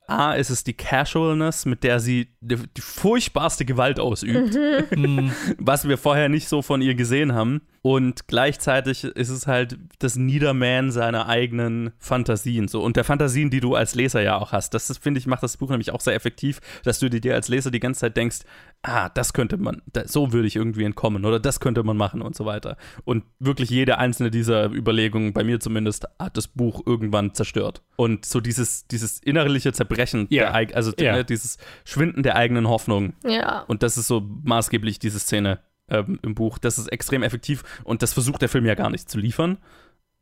A, 0.07 0.35
ist 0.35 0.51
es 0.51 0.63
die 0.63 0.75
Casualness, 0.75 1.67
mit 1.67 1.83
der 1.83 1.99
sie 1.99 2.29
die, 2.41 2.57
die 2.77 2.81
furchtbarste 2.81 3.65
Gewalt 3.65 3.99
ausübt, 3.99 4.57
mhm. 4.95 5.33
was 5.59 5.89
wir 5.89 5.99
vorher 5.99 6.29
nicht 6.29 6.49
so 6.49 6.63
von 6.63 6.81
ihr 6.81 6.95
gesehen 6.95 7.35
haben. 7.35 7.63
Und 7.87 8.27
gleichzeitig 8.27 9.05
ist 9.05 9.29
es 9.29 9.47
halt 9.47 9.79
das 10.01 10.17
Niedermähen 10.17 10.91
seiner 10.91 11.29
eigenen 11.29 11.93
Fantasien. 12.01 12.67
So. 12.67 12.83
Und 12.83 12.97
der 12.97 13.05
Fantasien, 13.05 13.49
die 13.49 13.61
du 13.61 13.77
als 13.77 13.95
Leser 13.95 14.21
ja 14.23 14.39
auch 14.39 14.51
hast. 14.51 14.75
Das, 14.75 14.99
finde 14.99 15.21
ich, 15.21 15.29
macht 15.29 15.45
das 15.45 15.57
Buch 15.57 15.71
nämlich 15.71 15.93
auch 15.93 16.01
sehr 16.01 16.17
effektiv, 16.17 16.61
dass 16.83 16.99
du 16.99 17.09
dir 17.09 17.35
als 17.35 17.47
Leser 17.47 17.71
die 17.71 17.79
ganze 17.79 18.01
Zeit 18.01 18.17
denkst, 18.17 18.39
ah, 18.83 19.09
das 19.11 19.33
könnte 19.33 19.57
man, 19.57 19.83
so 20.07 20.33
würde 20.33 20.49
ich 20.49 20.57
irgendwie 20.57 20.83
entkommen 20.83 21.25
oder 21.25 21.39
das 21.39 21.61
könnte 21.61 21.85
man 21.85 21.97
machen 21.97 22.23
und 22.23 22.35
so 22.35 22.45
weiter. 22.45 22.77
Und 23.05 23.23
wirklich 23.39 23.71
jede 23.71 23.99
einzelne 23.99 24.33
dieser 24.33 24.67
Überlegungen, 24.73 25.33
bei 25.33 25.45
mir 25.45 25.61
zumindest, 25.61 26.09
hat 26.19 26.37
das 26.37 26.49
Buch 26.49 26.83
irgendwann 26.87 27.35
zerstört. 27.35 27.83
Und 27.95 28.25
so 28.25 28.41
dieses, 28.41 28.89
dieses 28.89 29.21
innerliche 29.21 29.73
Zerbrechen, 29.73 30.27
ja. 30.31 30.61
der, 30.61 30.77
also 30.77 30.93
ja. 30.99 31.23
dieses 31.23 31.59
Schwinden 31.85 32.25
der 32.25 32.35
eigenen 32.35 32.67
Hoffnung. 32.67 33.13
Ja. 33.25 33.61
Und 33.69 33.85
das 33.85 33.97
ist 33.97 34.09
so 34.09 34.29
maßgeblich 34.43 34.99
diese 34.99 35.21
Szene 35.21 35.61
ähm, 35.89 36.19
im 36.23 36.35
Buch. 36.35 36.59
Das 36.59 36.79
ist 36.79 36.89
extrem 36.89 37.23
effektiv 37.23 37.63
und 37.85 38.03
das 38.03 38.13
versucht 38.13 38.43
der 38.43 38.49
Film 38.49 38.67
ja 38.67 38.75
gar 38.75 38.91
nicht 38.91 39.11
zu 39.11 39.19
liefern. 39.19 39.59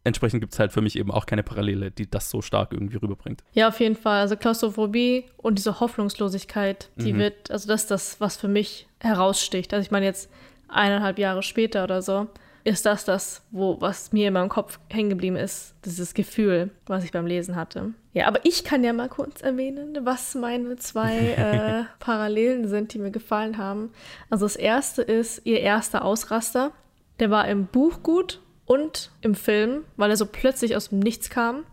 Entsprechend 0.06 0.40
gibt 0.40 0.52
es 0.52 0.58
halt 0.58 0.70
für 0.70 0.82
mich 0.82 0.98
eben 0.98 1.10
auch 1.10 1.24
keine 1.24 1.42
Parallele, 1.42 1.90
die 1.90 2.10
das 2.10 2.28
so 2.28 2.42
stark 2.42 2.72
irgendwie 2.72 2.98
rüberbringt. 2.98 3.42
Ja, 3.54 3.68
auf 3.68 3.80
jeden 3.80 3.96
Fall. 3.96 4.20
Also 4.20 4.36
Klaustrophobie 4.36 5.24
und 5.38 5.56
diese 5.56 5.80
Hoffnungslosigkeit, 5.80 6.90
die 6.96 7.14
mhm. 7.14 7.18
wird, 7.18 7.50
also 7.50 7.66
das 7.68 7.82
ist 7.82 7.90
das, 7.90 8.20
was 8.20 8.36
für 8.36 8.48
mich 8.48 8.86
heraussticht. 9.00 9.72
Also 9.72 9.82
ich 9.82 9.90
meine 9.90 10.04
jetzt 10.04 10.30
eineinhalb 10.68 11.18
Jahre 11.18 11.42
später 11.42 11.84
oder 11.84 12.02
so, 12.02 12.26
ist 12.64 12.86
das 12.86 13.04
das, 13.04 13.42
wo, 13.50 13.80
was 13.80 14.12
mir 14.12 14.28
in 14.28 14.34
meinem 14.34 14.48
Kopf 14.48 14.80
hängen 14.88 15.10
geblieben 15.10 15.36
ist, 15.36 15.74
dieses 15.84 16.14
Gefühl, 16.14 16.70
was 16.86 17.04
ich 17.04 17.12
beim 17.12 17.26
Lesen 17.26 17.56
hatte. 17.56 17.92
Ja, 18.14 18.26
aber 18.26 18.40
ich 18.44 18.64
kann 18.64 18.82
ja 18.82 18.94
mal 18.94 19.10
kurz 19.10 19.42
erwähnen, 19.42 19.98
was 20.02 20.34
meine 20.34 20.76
zwei 20.76 21.18
äh, 21.36 21.84
Parallelen 22.00 22.66
sind, 22.68 22.94
die 22.94 22.98
mir 22.98 23.10
gefallen 23.10 23.58
haben. 23.58 23.90
Also 24.30 24.46
das 24.46 24.56
erste 24.56 25.02
ist 25.02 25.42
ihr 25.44 25.60
erster 25.60 26.04
Ausraster. 26.04 26.72
Der 27.20 27.30
war 27.30 27.46
im 27.48 27.66
Buch 27.66 28.02
gut 28.02 28.40
und 28.64 29.10
im 29.20 29.34
Film, 29.34 29.84
weil 29.96 30.10
er 30.10 30.16
so 30.16 30.26
plötzlich 30.26 30.74
aus 30.74 30.88
dem 30.88 31.00
Nichts 31.00 31.28
kam. 31.28 31.64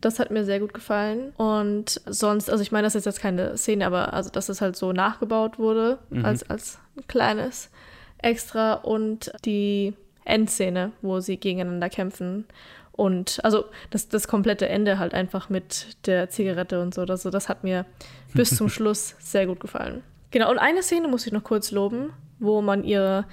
Das 0.00 0.18
hat 0.18 0.30
mir 0.30 0.44
sehr 0.44 0.60
gut 0.60 0.72
gefallen. 0.72 1.32
Und 1.36 2.00
sonst, 2.06 2.48
also 2.48 2.62
ich 2.62 2.70
meine, 2.70 2.86
das 2.86 2.94
ist 2.94 3.06
jetzt 3.06 3.20
keine 3.20 3.56
Szene, 3.56 3.86
aber 3.86 4.12
also, 4.12 4.30
dass 4.30 4.48
es 4.48 4.60
halt 4.60 4.76
so 4.76 4.92
nachgebaut 4.92 5.58
wurde, 5.58 5.98
mhm. 6.10 6.24
als, 6.24 6.48
als 6.48 6.78
ein 6.96 7.06
kleines 7.08 7.70
Extra. 8.18 8.74
Und 8.74 9.32
die 9.44 9.94
Endszene, 10.24 10.92
wo 11.02 11.20
sie 11.20 11.36
gegeneinander 11.36 11.88
kämpfen. 11.88 12.46
Und 12.92 13.40
also 13.42 13.64
das, 13.90 14.08
das 14.08 14.28
komplette 14.28 14.68
Ende 14.68 14.98
halt 14.98 15.14
einfach 15.14 15.48
mit 15.48 15.96
der 16.06 16.28
Zigarette 16.28 16.80
und 16.80 16.94
so. 16.94 17.02
Also 17.02 17.30
das 17.30 17.48
hat 17.48 17.64
mir 17.64 17.86
bis 18.34 18.56
zum 18.56 18.68
Schluss 18.68 19.16
sehr 19.18 19.46
gut 19.46 19.60
gefallen. 19.60 20.02
Genau, 20.30 20.50
und 20.50 20.58
eine 20.58 20.82
Szene 20.82 21.08
muss 21.08 21.26
ich 21.26 21.32
noch 21.32 21.44
kurz 21.44 21.70
loben, 21.70 22.12
wo 22.38 22.62
man 22.62 22.84
ihre, 22.84 23.26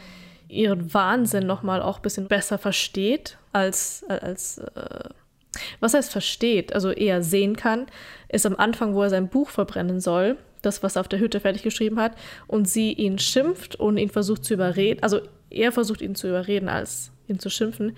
ihren 0.48 0.94
Wahnsinn 0.94 1.48
nochmal 1.48 1.82
auch 1.82 1.98
ein 1.98 2.02
bisschen 2.02 2.28
besser 2.28 2.58
versteht 2.58 3.38
als, 3.54 4.06
als 4.08 4.58
äh, 4.58 5.10
Was 5.80 5.94
heißt 5.94 6.12
versteht, 6.12 6.74
also 6.74 6.92
eher 6.92 7.24
sehen 7.24 7.56
kann, 7.56 7.88
ist 8.28 8.46
am 8.46 8.56
Anfang, 8.56 8.94
wo 8.94 9.04
er 9.04 9.10
sein 9.10 9.30
Buch 9.30 9.50
verbrennen 9.50 10.00
soll, 10.00 10.38
das, 10.62 10.84
was 10.84 10.96
er 10.96 11.02
auf 11.02 11.08
der 11.08 11.20
Hütte 11.20 11.40
fertig 11.40 11.64
geschrieben 11.64 12.00
hat, 12.00 12.14
und 12.48 12.68
sie 12.68 12.94
ihn 12.94 13.18
schimpft 13.18 13.76
und 13.76 13.98
ihn 13.98 14.10
versucht 14.10 14.44
zu 14.44 14.54
überreden, 14.54 15.02
also 15.02 15.22
er 15.50 15.72
versucht 15.72 16.02
ihn 16.02 16.16
zu 16.16 16.28
überreden, 16.28 16.70
als 16.70 17.12
ihn 17.28 17.39
zu 17.39 17.50
schimpfen 17.50 17.95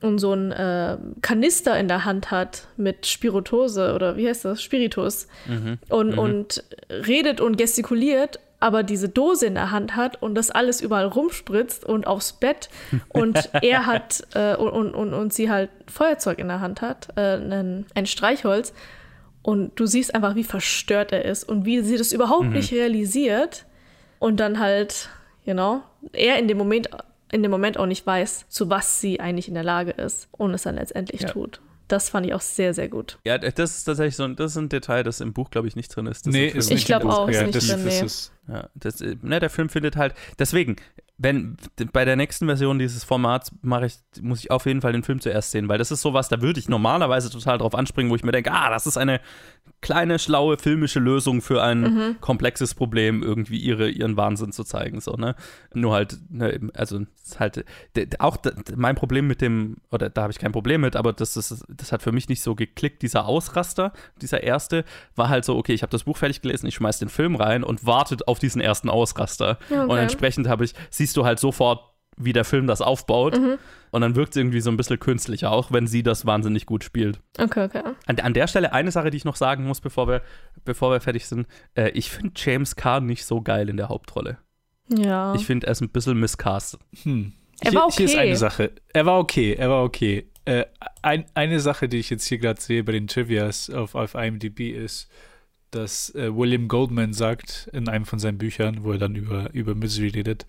und 0.00 0.18
so 0.18 0.32
ein 0.34 0.52
äh, 0.52 0.98
Kanister 1.22 1.78
in 1.78 1.88
der 1.88 2.04
Hand 2.04 2.30
hat 2.30 2.68
mit 2.76 3.06
Spirituose 3.06 3.94
oder 3.94 4.16
wie 4.16 4.28
heißt 4.28 4.44
das? 4.44 4.62
Spiritus. 4.62 5.28
Mhm. 5.46 5.78
Und, 5.88 6.12
Mhm. 6.12 6.18
und 6.18 6.64
redet 6.90 7.40
und 7.40 7.56
gestikuliert, 7.56 8.38
aber 8.60 8.82
diese 8.82 9.08
Dose 9.08 9.46
in 9.46 9.54
der 9.54 9.70
Hand 9.70 9.96
hat 9.96 10.20
und 10.22 10.34
das 10.34 10.50
alles 10.50 10.80
überall 10.82 11.06
rumspritzt 11.06 11.84
und 11.84 12.06
aufs 12.06 12.34
Bett. 12.34 12.68
Und 13.10 13.50
er 13.62 13.86
hat 13.86 14.22
äh, 14.34 14.56
und, 14.56 14.68
und, 14.70 14.94
und, 14.94 15.14
und 15.14 15.32
sie 15.34 15.50
halt 15.50 15.70
Feuerzeug 15.86 16.38
in 16.38 16.48
der 16.48 16.60
Hand 16.60 16.80
hat, 16.82 17.08
äh, 17.16 17.36
ein, 17.36 17.84
ein 17.94 18.06
Streichholz. 18.06 18.72
Und 19.42 19.78
du 19.78 19.84
siehst 19.86 20.14
einfach, 20.14 20.34
wie 20.34 20.44
verstört 20.44 21.12
er 21.12 21.24
ist 21.26 21.44
und 21.46 21.66
wie 21.66 21.80
sie 21.82 21.98
das 21.98 22.12
überhaupt 22.12 22.46
Mhm. 22.46 22.52
nicht 22.54 22.72
realisiert. 22.72 23.66
Und 24.18 24.40
dann 24.40 24.58
halt, 24.60 25.10
you 25.44 25.52
know, 25.52 25.82
er 26.12 26.38
in 26.38 26.48
dem 26.48 26.58
Moment, 26.58 26.88
in 27.32 27.42
dem 27.42 27.50
Moment 27.50 27.78
auch 27.78 27.86
nicht 27.86 28.06
weiß, 28.06 28.46
zu 28.48 28.70
was 28.70 29.00
sie 29.00 29.20
eigentlich 29.20 29.48
in 29.48 29.54
der 29.54 29.64
Lage 29.64 29.90
ist 29.92 30.28
und 30.32 30.52
es 30.54 30.62
dann 30.62 30.76
letztendlich 30.76 31.22
Ja. 31.22 31.28
tut. 31.30 31.60
Das 31.86 32.08
fand 32.08 32.24
ich 32.26 32.32
auch 32.32 32.40
sehr, 32.40 32.72
sehr 32.72 32.88
gut. 32.88 33.18
Ja, 33.24 33.36
das 33.36 33.76
ist 33.76 33.84
tatsächlich 33.84 34.16
so 34.16 34.22
ein, 34.24 34.36
das 34.36 34.52
ist 34.52 34.56
ein 34.56 34.70
Detail, 34.70 35.02
das 35.02 35.20
im 35.20 35.34
Buch, 35.34 35.50
glaube 35.50 35.68
ich, 35.68 35.76
nicht 35.76 35.88
drin 35.94 36.06
ist. 36.06 36.26
Das 36.26 36.32
Nee, 36.32 36.46
ist 36.48 36.66
Ich 36.70 36.76
nicht 36.76 36.86
glaub 36.86 37.02
im 37.02 37.08
Buch. 37.08 37.18
auch, 37.18 37.28
ist 37.28 37.36
ja, 37.36 37.42
nicht 37.42 37.54
das, 37.56 37.66
drin, 37.66 37.84
nee. 37.84 38.00
ist, 38.00 38.32
Ja, 38.48 38.70
das, 38.74 39.00
ne, 39.00 39.38
der 39.38 39.50
Film 39.50 39.68
findet 39.68 39.96
halt, 39.96 40.14
deswegen, 40.38 40.76
wenn 41.16 41.56
bei 41.92 42.04
der 42.04 42.16
nächsten 42.16 42.46
Version 42.46 42.78
dieses 42.80 43.04
Formats 43.04 43.52
mache 43.62 43.86
ich, 43.86 43.98
muss 44.20 44.40
ich 44.40 44.50
auf 44.50 44.66
jeden 44.66 44.80
Fall 44.80 44.92
den 44.92 45.04
Film 45.04 45.20
zuerst 45.20 45.52
sehen, 45.52 45.68
weil 45.68 45.78
das 45.78 45.92
ist 45.92 46.02
sowas, 46.02 46.28
da 46.28 46.42
würde 46.42 46.58
ich 46.58 46.68
normalerweise 46.68 47.30
total 47.30 47.58
drauf 47.58 47.74
anspringen, 47.76 48.10
wo 48.10 48.16
ich 48.16 48.24
mir 48.24 48.32
denke, 48.32 48.50
ah, 48.50 48.68
das 48.70 48.86
ist 48.86 48.96
eine 48.96 49.20
kleine, 49.80 50.18
schlaue 50.18 50.56
filmische 50.58 50.98
Lösung 50.98 51.40
für 51.40 51.62
ein 51.62 51.80
Mhm. 51.82 52.16
komplexes 52.20 52.74
Problem, 52.74 53.22
irgendwie 53.22 53.58
ihre, 53.58 53.88
ihren 53.90 54.16
Wahnsinn 54.16 54.50
zu 54.50 54.64
zeigen, 54.64 55.00
so, 55.00 55.12
ne? 55.12 55.36
Nur 55.72 55.92
halt, 55.94 56.18
ne, 56.30 56.58
also, 56.74 57.00
halt, 57.38 57.64
auch 58.18 58.38
mein 58.76 58.96
Problem 58.96 59.26
mit 59.26 59.40
dem, 59.40 59.76
oder 59.92 60.10
da 60.10 60.22
habe 60.22 60.32
ich 60.32 60.38
kein 60.38 60.52
Problem 60.52 60.80
mit, 60.80 60.96
aber 60.96 61.12
das 61.12 61.36
ist, 61.36 61.64
das 61.68 61.92
hat 61.92 62.02
für 62.02 62.12
mich 62.12 62.28
nicht 62.28 62.42
so 62.42 62.54
geklickt, 62.54 63.02
dieser 63.02 63.26
Ausraster, 63.26 63.92
dieser 64.20 64.42
erste, 64.42 64.84
war 65.14 65.28
halt 65.28 65.44
so, 65.44 65.56
okay, 65.56 65.74
ich 65.74 65.82
habe 65.82 65.90
das 65.90 66.04
Buch 66.04 66.16
fertig 66.16 66.40
gelesen, 66.42 66.66
ich 66.66 66.74
schmeiß 66.74 66.98
den 66.98 67.08
Film 67.08 67.36
rein 67.36 67.62
und 67.62 67.86
wartet 67.86 68.26
auf 68.26 68.38
diesen 68.38 68.60
ersten 68.60 68.88
Ausraster. 68.88 69.58
Okay. 69.70 69.78
Und 69.80 69.96
entsprechend 69.98 70.48
habe 70.48 70.64
ich, 70.64 70.74
siehst 71.04 71.16
du 71.18 71.26
halt 71.26 71.38
sofort, 71.38 71.80
wie 72.16 72.32
der 72.32 72.44
Film 72.44 72.66
das 72.66 72.80
aufbaut. 72.80 73.38
Mhm. 73.38 73.58
Und 73.90 74.00
dann 74.00 74.16
wirkt 74.16 74.30
es 74.30 74.36
irgendwie 74.36 74.60
so 74.60 74.70
ein 74.70 74.76
bisschen 74.76 74.98
künstlicher, 74.98 75.50
auch 75.52 75.70
wenn 75.70 75.86
sie 75.86 76.02
das 76.02 76.26
wahnsinnig 76.26 76.66
gut 76.66 76.82
spielt. 76.82 77.20
Okay, 77.38 77.64
okay. 77.64 77.82
An, 78.06 78.18
an 78.18 78.34
der 78.34 78.46
Stelle 78.46 78.72
eine 78.72 78.90
Sache, 78.90 79.10
die 79.10 79.18
ich 79.18 79.24
noch 79.24 79.36
sagen 79.36 79.66
muss, 79.66 79.80
bevor 79.80 80.08
wir, 80.08 80.22
bevor 80.64 80.90
wir 80.90 81.00
fertig 81.00 81.26
sind. 81.26 81.46
Äh, 81.74 81.90
ich 81.90 82.10
finde 82.10 82.32
James 82.36 82.74
Caan 82.74 83.06
nicht 83.06 83.24
so 83.24 83.42
geil 83.42 83.68
in 83.68 83.76
der 83.76 83.88
Hauptrolle. 83.88 84.38
Ja. 84.88 85.34
Ich 85.34 85.46
finde, 85.46 85.66
er 85.66 85.72
ist 85.72 85.82
ein 85.82 85.90
bisschen 85.90 86.18
miscast. 86.18 86.78
hm. 87.02 87.32
Er 87.60 87.70
hier, 87.70 87.80
war 87.80 87.90
hier 87.90 88.06
ist 88.06 88.14
okay. 88.14 88.20
eine 88.20 88.36
Sache. 88.36 88.72
Er 88.92 89.06
war 89.06 89.18
okay, 89.18 89.54
er 89.54 89.70
war 89.70 89.84
okay. 89.84 90.28
Äh, 90.44 90.64
ein, 91.02 91.26
eine 91.34 91.60
Sache, 91.60 91.88
die 91.88 91.98
ich 91.98 92.10
jetzt 92.10 92.26
hier 92.26 92.38
gerade 92.38 92.60
sehe 92.60 92.82
bei 92.82 92.92
den 92.92 93.06
Trivias 93.06 93.70
auf, 93.70 93.94
auf 93.94 94.14
IMDb 94.14 94.72
ist, 94.72 95.08
dass 95.74 96.14
äh, 96.14 96.34
William 96.34 96.68
Goldman 96.68 97.12
sagt 97.12 97.68
in 97.72 97.88
einem 97.88 98.04
von 98.04 98.18
seinen 98.18 98.38
Büchern, 98.38 98.84
wo 98.84 98.92
er 98.92 98.98
dann 98.98 99.14
über, 99.16 99.52
über 99.52 99.74
Misery 99.74 100.08
redet, 100.08 100.46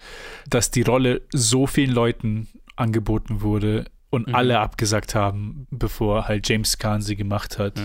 dass 0.49 0.71
die 0.71 0.81
Rolle 0.83 1.21
so 1.33 1.67
vielen 1.67 1.91
Leuten 1.91 2.47
angeboten 2.75 3.41
wurde 3.41 3.85
und 4.09 4.27
Mhm. 4.27 4.35
alle 4.35 4.59
abgesagt 4.59 5.15
haben, 5.15 5.67
bevor 5.71 6.27
halt 6.27 6.47
James 6.47 6.77
Caan 6.77 7.01
sie 7.01 7.15
gemacht 7.15 7.57
hat. 7.59 7.79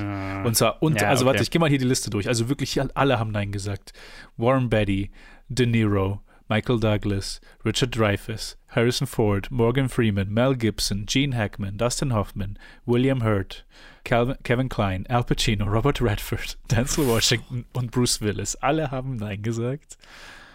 Und 0.45 0.55
zwar, 0.57 0.83
und, 0.83 1.01
Ja, 1.01 1.09
also 1.09 1.25
warte, 1.25 1.39
okay. 1.39 1.43
ich 1.45 1.51
gehe 1.51 1.61
mal 1.61 1.69
hier 1.71 1.79
die 1.79 1.85
Liste 1.87 2.11
durch. 2.11 2.29
Also 2.29 2.49
wirklich 2.49 2.79
alle 2.95 3.19
haben 3.19 3.31
Nein 3.33 3.51
gesagt. 3.53 3.93
Warren 4.37 4.69
Beatty, 4.71 5.11
De 5.49 5.67
Niro, 5.67 6.21
Michael 6.51 6.81
Douglas, 6.81 7.41
Richard 7.65 7.97
Dreyfuss, 7.97 8.59
Harrison 8.71 9.07
Ford, 9.07 9.51
Morgan 9.51 9.89
Freeman, 9.89 10.29
Mel 10.35 10.57
Gibson, 10.57 11.07
Gene 11.07 11.35
Hackman, 11.35 11.79
Dustin 11.79 12.13
Hoffman, 12.13 12.59
William 12.85 13.23
Hurt, 13.23 13.65
Calvin, 14.05 14.35
Kevin 14.43 14.69
Klein, 14.69 15.07
Al 15.09 15.23
Pacino, 15.25 15.65
Robert 15.67 16.03
Redford, 16.03 16.59
Denzel 16.71 17.07
Washington 17.07 17.65
und 17.73 17.93
Bruce 17.93 18.21
Willis. 18.21 18.57
Alle 18.57 18.91
haben 18.91 19.15
Nein 19.17 19.43
gesagt. 19.43 19.97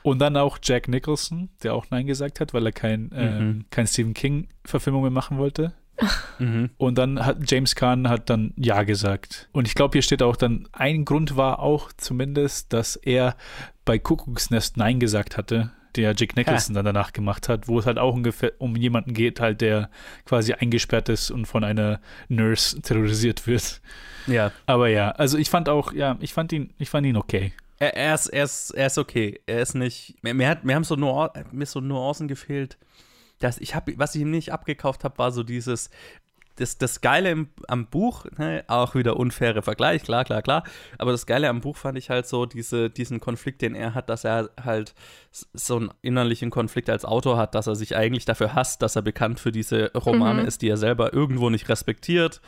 Und 0.04 0.20
dann 0.20 0.38
auch 0.38 0.60
Jack 0.62 0.88
Nicholson, 0.88 1.50
der 1.64 1.74
auch 1.74 1.86
Nein 1.90 2.06
gesagt 2.06 2.40
hat, 2.40 2.54
weil 2.54 2.66
er 2.66 2.72
kein, 2.74 3.10
ähm, 3.16 3.38
Mhm. 3.40 3.66
kein 3.72 3.88
Stephen 3.88 4.14
King-Verfilmung 4.14 5.02
mehr 5.02 5.12
machen 5.12 5.38
wollte. 5.38 5.74
Mhm. 6.40 6.72
Und 6.78 6.98
dann 6.98 7.26
hat 7.26 7.50
James 7.50 7.74
Caan 7.74 8.10
hat 8.10 8.30
dann 8.30 8.52
Ja 8.58 8.84
gesagt. 8.84 9.48
Und 9.54 9.66
ich 9.70 9.74
glaube, 9.76 9.94
hier 9.94 10.02
steht 10.02 10.22
auch 10.22 10.36
dann, 10.36 10.68
ein 10.74 11.06
Grund 11.06 11.38
war 11.38 11.60
auch 11.60 11.94
zumindest, 11.96 12.74
dass 12.74 12.98
er 12.98 13.38
bei 13.86 13.98
Kuckucksnest 13.98 14.76
Nein 14.76 15.00
gesagt 15.00 15.38
hatte, 15.38 15.72
der 15.98 16.14
Jack 16.16 16.36
Nicholson 16.36 16.76
dann 16.76 16.86
danach 16.86 17.14
gemacht 17.14 17.50
hat, 17.50 17.68
wo 17.68 17.80
es 17.80 17.86
halt 17.86 17.98
auch 17.98 18.14
ungefähr 18.14 18.54
um 18.60 18.76
jemanden 18.76 19.14
geht, 19.14 19.40
halt, 19.40 19.62
der 19.62 19.90
quasi 20.26 20.54
eingesperrt 20.54 21.10
ist 21.10 21.32
und 21.32 21.46
von 21.46 21.64
einer 21.64 22.00
Nurse 22.28 22.82
terrorisiert 22.82 23.48
wird. 23.48 23.82
Ja. 24.28 24.52
Aber 24.66 24.88
ja, 24.88 25.12
also 25.12 25.38
ich 25.38 25.50
fand 25.50 25.70
auch, 25.70 25.94
ja, 25.94 26.18
ich 26.20 26.34
fand 26.34 26.52
ihn, 26.52 26.74
ich 26.78 26.90
fand 26.90 27.06
ihn 27.06 27.18
okay. 27.18 27.54
Er, 27.78 27.96
er, 27.96 28.16
ist, 28.16 28.28
er, 28.28 28.44
ist, 28.46 28.72
er 28.72 28.88
ist 28.88 28.98
okay. 28.98 29.42
Er 29.46 29.62
ist 29.62 29.76
nicht. 29.76 30.16
Mir, 30.24 30.34
mir, 30.34 30.48
hat, 30.48 30.64
mir 30.64 30.76
haben 30.76 30.84
so, 30.84 30.96
Nuan 30.96 31.30
mir 31.52 31.66
so 31.66 31.82
Nuancen 31.82 32.28
gefehlt. 32.28 32.78
Dass 33.40 33.58
ich 33.58 33.76
hab, 33.76 33.90
was 33.98 34.16
ich 34.16 34.22
ihm 34.22 34.32
nicht 34.32 34.54
abgekauft 34.54 35.04
habe, 35.04 35.18
war 35.18 35.32
so 35.32 35.44
dieses. 35.44 35.90
Das, 36.58 36.78
das 36.78 37.02
Geile 37.02 37.32
im, 37.32 37.50
am 37.68 37.88
Buch, 37.88 38.26
ne, 38.38 38.64
auch 38.68 38.96
wieder 38.96 39.18
unfaire 39.18 39.62
Vergleich, 39.62 40.04
klar, 40.04 40.24
klar, 40.24 40.42
klar. 40.42 40.64
Aber 40.98 41.12
das 41.12 41.26
Geile 41.26 41.50
am 41.50 41.60
Buch 41.60 41.76
fand 41.76 41.98
ich 41.98 42.10
halt 42.10 42.28
so, 42.28 42.46
diese, 42.46 42.90
diesen 42.90 43.20
Konflikt, 43.20 43.62
den 43.62 43.76
er 43.76 43.94
hat, 43.94 44.10
dass 44.10 44.24
er 44.24 44.50
halt 44.64 44.94
so 45.32 45.76
einen 45.76 45.92
innerlichen 46.02 46.52
Konflikt 46.52 46.90
als 46.90 47.04
Autor 47.04 47.38
hat, 47.38 47.56
dass 47.56 47.68
er 47.68 47.76
sich 47.76 47.98
eigentlich 47.98 48.24
dafür 48.24 48.54
hasst, 48.56 48.82
dass 48.82 48.96
er 48.96 49.02
bekannt 49.02 49.40
für 49.42 49.52
diese 49.52 49.92
Romane 49.94 50.44
Mhm. 50.44 50.48
ist, 50.48 50.62
die 50.62 50.70
er 50.70 50.78
selber 50.78 51.14
irgendwo 51.14 51.50
nicht 51.50 51.68
respektiert 51.68 52.40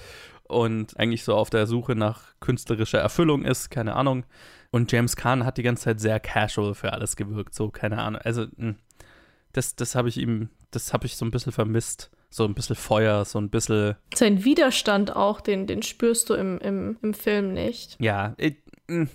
und 0.43 0.97
eigentlich 0.97 1.25
so 1.25 1.35
auf 1.35 1.49
der 1.49 1.67
Suche 1.67 1.93
nach 1.95 2.21
künstlerischer 2.39 2.99
Erfüllung 2.99 3.43
ist, 3.43 3.69
keine 3.69 3.95
Ahnung. 3.97 4.25
Und 4.71 4.89
James 4.91 5.17
Caan 5.17 5.45
hat 5.45 5.57
die 5.57 5.63
ganze 5.63 5.83
Zeit 5.83 5.99
sehr 5.99 6.21
casual 6.21 6.75
für 6.75 6.93
alles 6.93 7.17
gewirkt, 7.17 7.53
so, 7.53 7.69
keine 7.69 7.97
Ahnung. 8.01 8.21
Also, 8.23 8.45
mh, 8.55 8.75
das, 9.51 9.75
das 9.75 9.95
habe 9.95 10.07
ich 10.07 10.17
ihm, 10.17 10.49
das 10.71 10.93
habe 10.93 11.05
ich 11.05 11.17
so 11.17 11.25
ein 11.25 11.31
bisschen 11.31 11.51
vermisst. 11.51 12.09
So 12.37 12.45
ein 12.45 12.53
bisschen 12.53 12.75
Feuer, 12.75 13.25
so 13.25 13.39
ein 13.39 13.49
bisschen, 13.49 13.95
Sein 14.13 14.43
Widerstand 14.45 15.15
auch, 15.15 15.41
den, 15.41 15.65
den 15.65 15.81
spürst 15.81 16.29
du 16.29 16.35
im, 16.35 16.59
im, 16.59 16.95
im 17.01 17.15
Film 17.15 17.51
nicht. 17.51 17.97
ja, 17.99 18.35
it, 18.37 18.57
mh, 18.87 19.07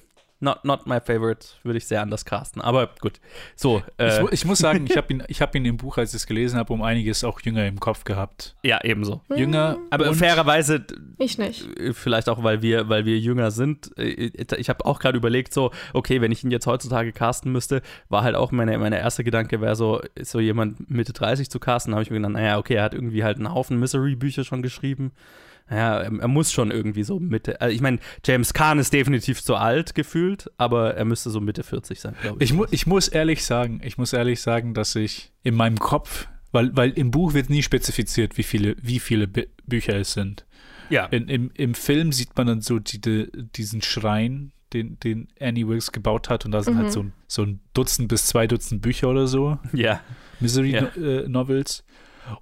not, 0.43 0.65
not 0.65 0.87
my 0.87 1.01
favorite, 1.01 1.47
würde 1.63 1.79
ich 1.79 1.87
sehr 1.87 2.03
anders 2.03 2.25
casten. 2.25 2.61
Aber 2.61 2.91
gut, 3.01 3.21
so, 3.57 3.83
Ich, 3.99 4.05
äh, 4.05 4.21
mu- 4.23 4.29
ich 4.31 4.45
muss 4.45 4.59
sagen, 4.59 4.85
ich 4.89 4.97
habe 4.99 5.13
ihn, 5.13 5.23
ich 5.29 5.41
hab 5.41 5.55
ihn 5.55 5.65
im 5.65 5.77
Buch, 5.79 5.97
als 5.99 6.11
ich 6.11 6.17
es 6.17 6.27
gelesen 6.27 6.59
habe, 6.59 6.73
um 6.73 6.83
einiges 6.83 7.25
auch 7.25 7.41
jünger 7.41 7.67
im 7.67 7.81
Kopf 7.81 8.05
gehabt. 8.05 8.55
ja, 8.63 8.81
ebenso. 8.85 9.23
Jünger, 9.35 9.79
Aber 9.91 10.09
und, 10.09 10.17
fairerweise, 10.17 10.85
Ich 11.19 11.39
nicht. 11.39 11.67
äh, 11.79 11.93
vielleicht 11.95 12.29
auch, 12.29 12.43
weil 12.43 12.61
wir, 12.61 12.89
weil 12.89 13.05
wir 13.07 13.19
jünger 13.19 13.51
sind. 13.51 13.97
äh, 13.97 14.31
Ich 14.59 14.69
habe 14.69 14.85
auch 14.85 14.99
gerade 14.99 15.17
überlegt, 15.17 15.55
so, 15.55 15.71
okay, 15.93 16.21
wenn 16.21 16.33
ich 16.33 16.45
ihn 16.45 16.51
jetzt 16.51 16.67
heutzutage 16.67 17.13
casten 17.13 17.53
müsste, 17.53 17.81
war 18.09 18.23
halt 18.25 18.35
auch 18.35 18.51
meine, 18.53 18.77
meine 18.79 18.99
erste 18.99 19.25
Gedanke, 19.25 19.61
wäre 19.61 19.77
so, 19.77 20.03
so 20.21 20.41
jemand 20.41 20.91
Mitte 20.91 21.13
30 21.13 21.49
zu 21.51 21.61
casten, 21.61 21.95
habe 21.95 22.03
ich 22.03 22.11
mir 22.11 22.17
gedacht, 22.17 22.33
naja, 22.33 22.59
okay, 22.59 22.75
er 22.75 22.83
hat 22.83 22.95
irgendwie 22.95 23.23
halt 23.25 23.37
einen 23.39 23.55
Haufen 23.55 23.79
Misery-Bücher 23.79 24.45
schon 24.45 24.63
geschrieben. 24.63 25.13
Ja, 25.75 25.99
er, 26.01 26.13
er 26.21 26.29
muss 26.29 26.53
schon 26.53 26.71
irgendwie 26.71 27.03
so 27.03 27.19
Mitte. 27.19 27.61
Also 27.61 27.75
ich 27.75 27.81
meine, 27.81 27.99
James 28.25 28.53
Caan 28.53 28.79
ist 28.79 28.93
definitiv 28.93 29.43
zu 29.43 29.57
alt 29.57 29.95
gefühlt, 29.95 30.51
aber 30.59 30.95
er 30.95 31.05
müsste 31.05 31.31
so 31.31 31.41
Mitte 31.41 31.63
40 31.63 31.99
sein, 32.01 32.15
glaube 32.21 32.43
ich. 32.45 32.51
Ich, 32.51 32.57
mu 32.57 32.67
ich 32.71 32.87
muss 32.87 33.09
ehrlich 33.09 33.45
sagen, 33.45 33.81
ich 33.83 33.97
muss 33.99 34.13
ehrlich 34.13 34.41
sagen, 34.41 34.75
dass 34.75 34.95
ich 34.97 35.33
in 35.43 35.55
meinem 35.55 35.79
Kopf, 35.79 36.29
weil, 36.53 36.77
weil 36.77 36.91
im 36.91 37.11
Buch 37.11 37.33
wird 37.35 37.49
nie 37.49 37.63
spezifiziert, 37.63 38.37
wie 38.37 38.43
viele, 38.43 38.77
wie 38.83 39.01
viele 39.01 39.27
Bü 39.27 39.45
Bücher 39.67 39.95
es 39.97 40.13
sind. 40.13 40.45
ja. 40.91 41.07
In, 41.07 41.29
im, 41.29 41.51
Im 41.55 41.75
Film 41.75 42.13
sieht 42.13 42.37
man 42.37 42.47
dann 42.49 42.61
so 42.61 42.79
die, 42.79 43.01
die, 43.01 43.31
diesen 43.57 43.81
Schrein, 43.81 44.53
den, 44.75 44.99
den 45.01 45.29
Annie 45.41 45.67
Wilkes 45.69 45.93
gebaut 45.93 46.29
hat, 46.29 46.45
und 46.45 46.53
da 46.53 46.63
sind 46.63 46.75
Mhm. 46.75 46.79
halt 46.81 46.93
so, 46.93 47.01
ein- 47.05 47.13
so 47.29 47.43
ein 47.45 47.61
Dutzend 47.73 48.09
bis 48.09 48.27
zwei 48.27 48.47
Dutzend 48.47 48.83
Bücher 48.83 49.09
oder 49.09 49.27
so, 49.27 49.59
ja. 49.73 50.01
Misery-Novels. 50.41 51.85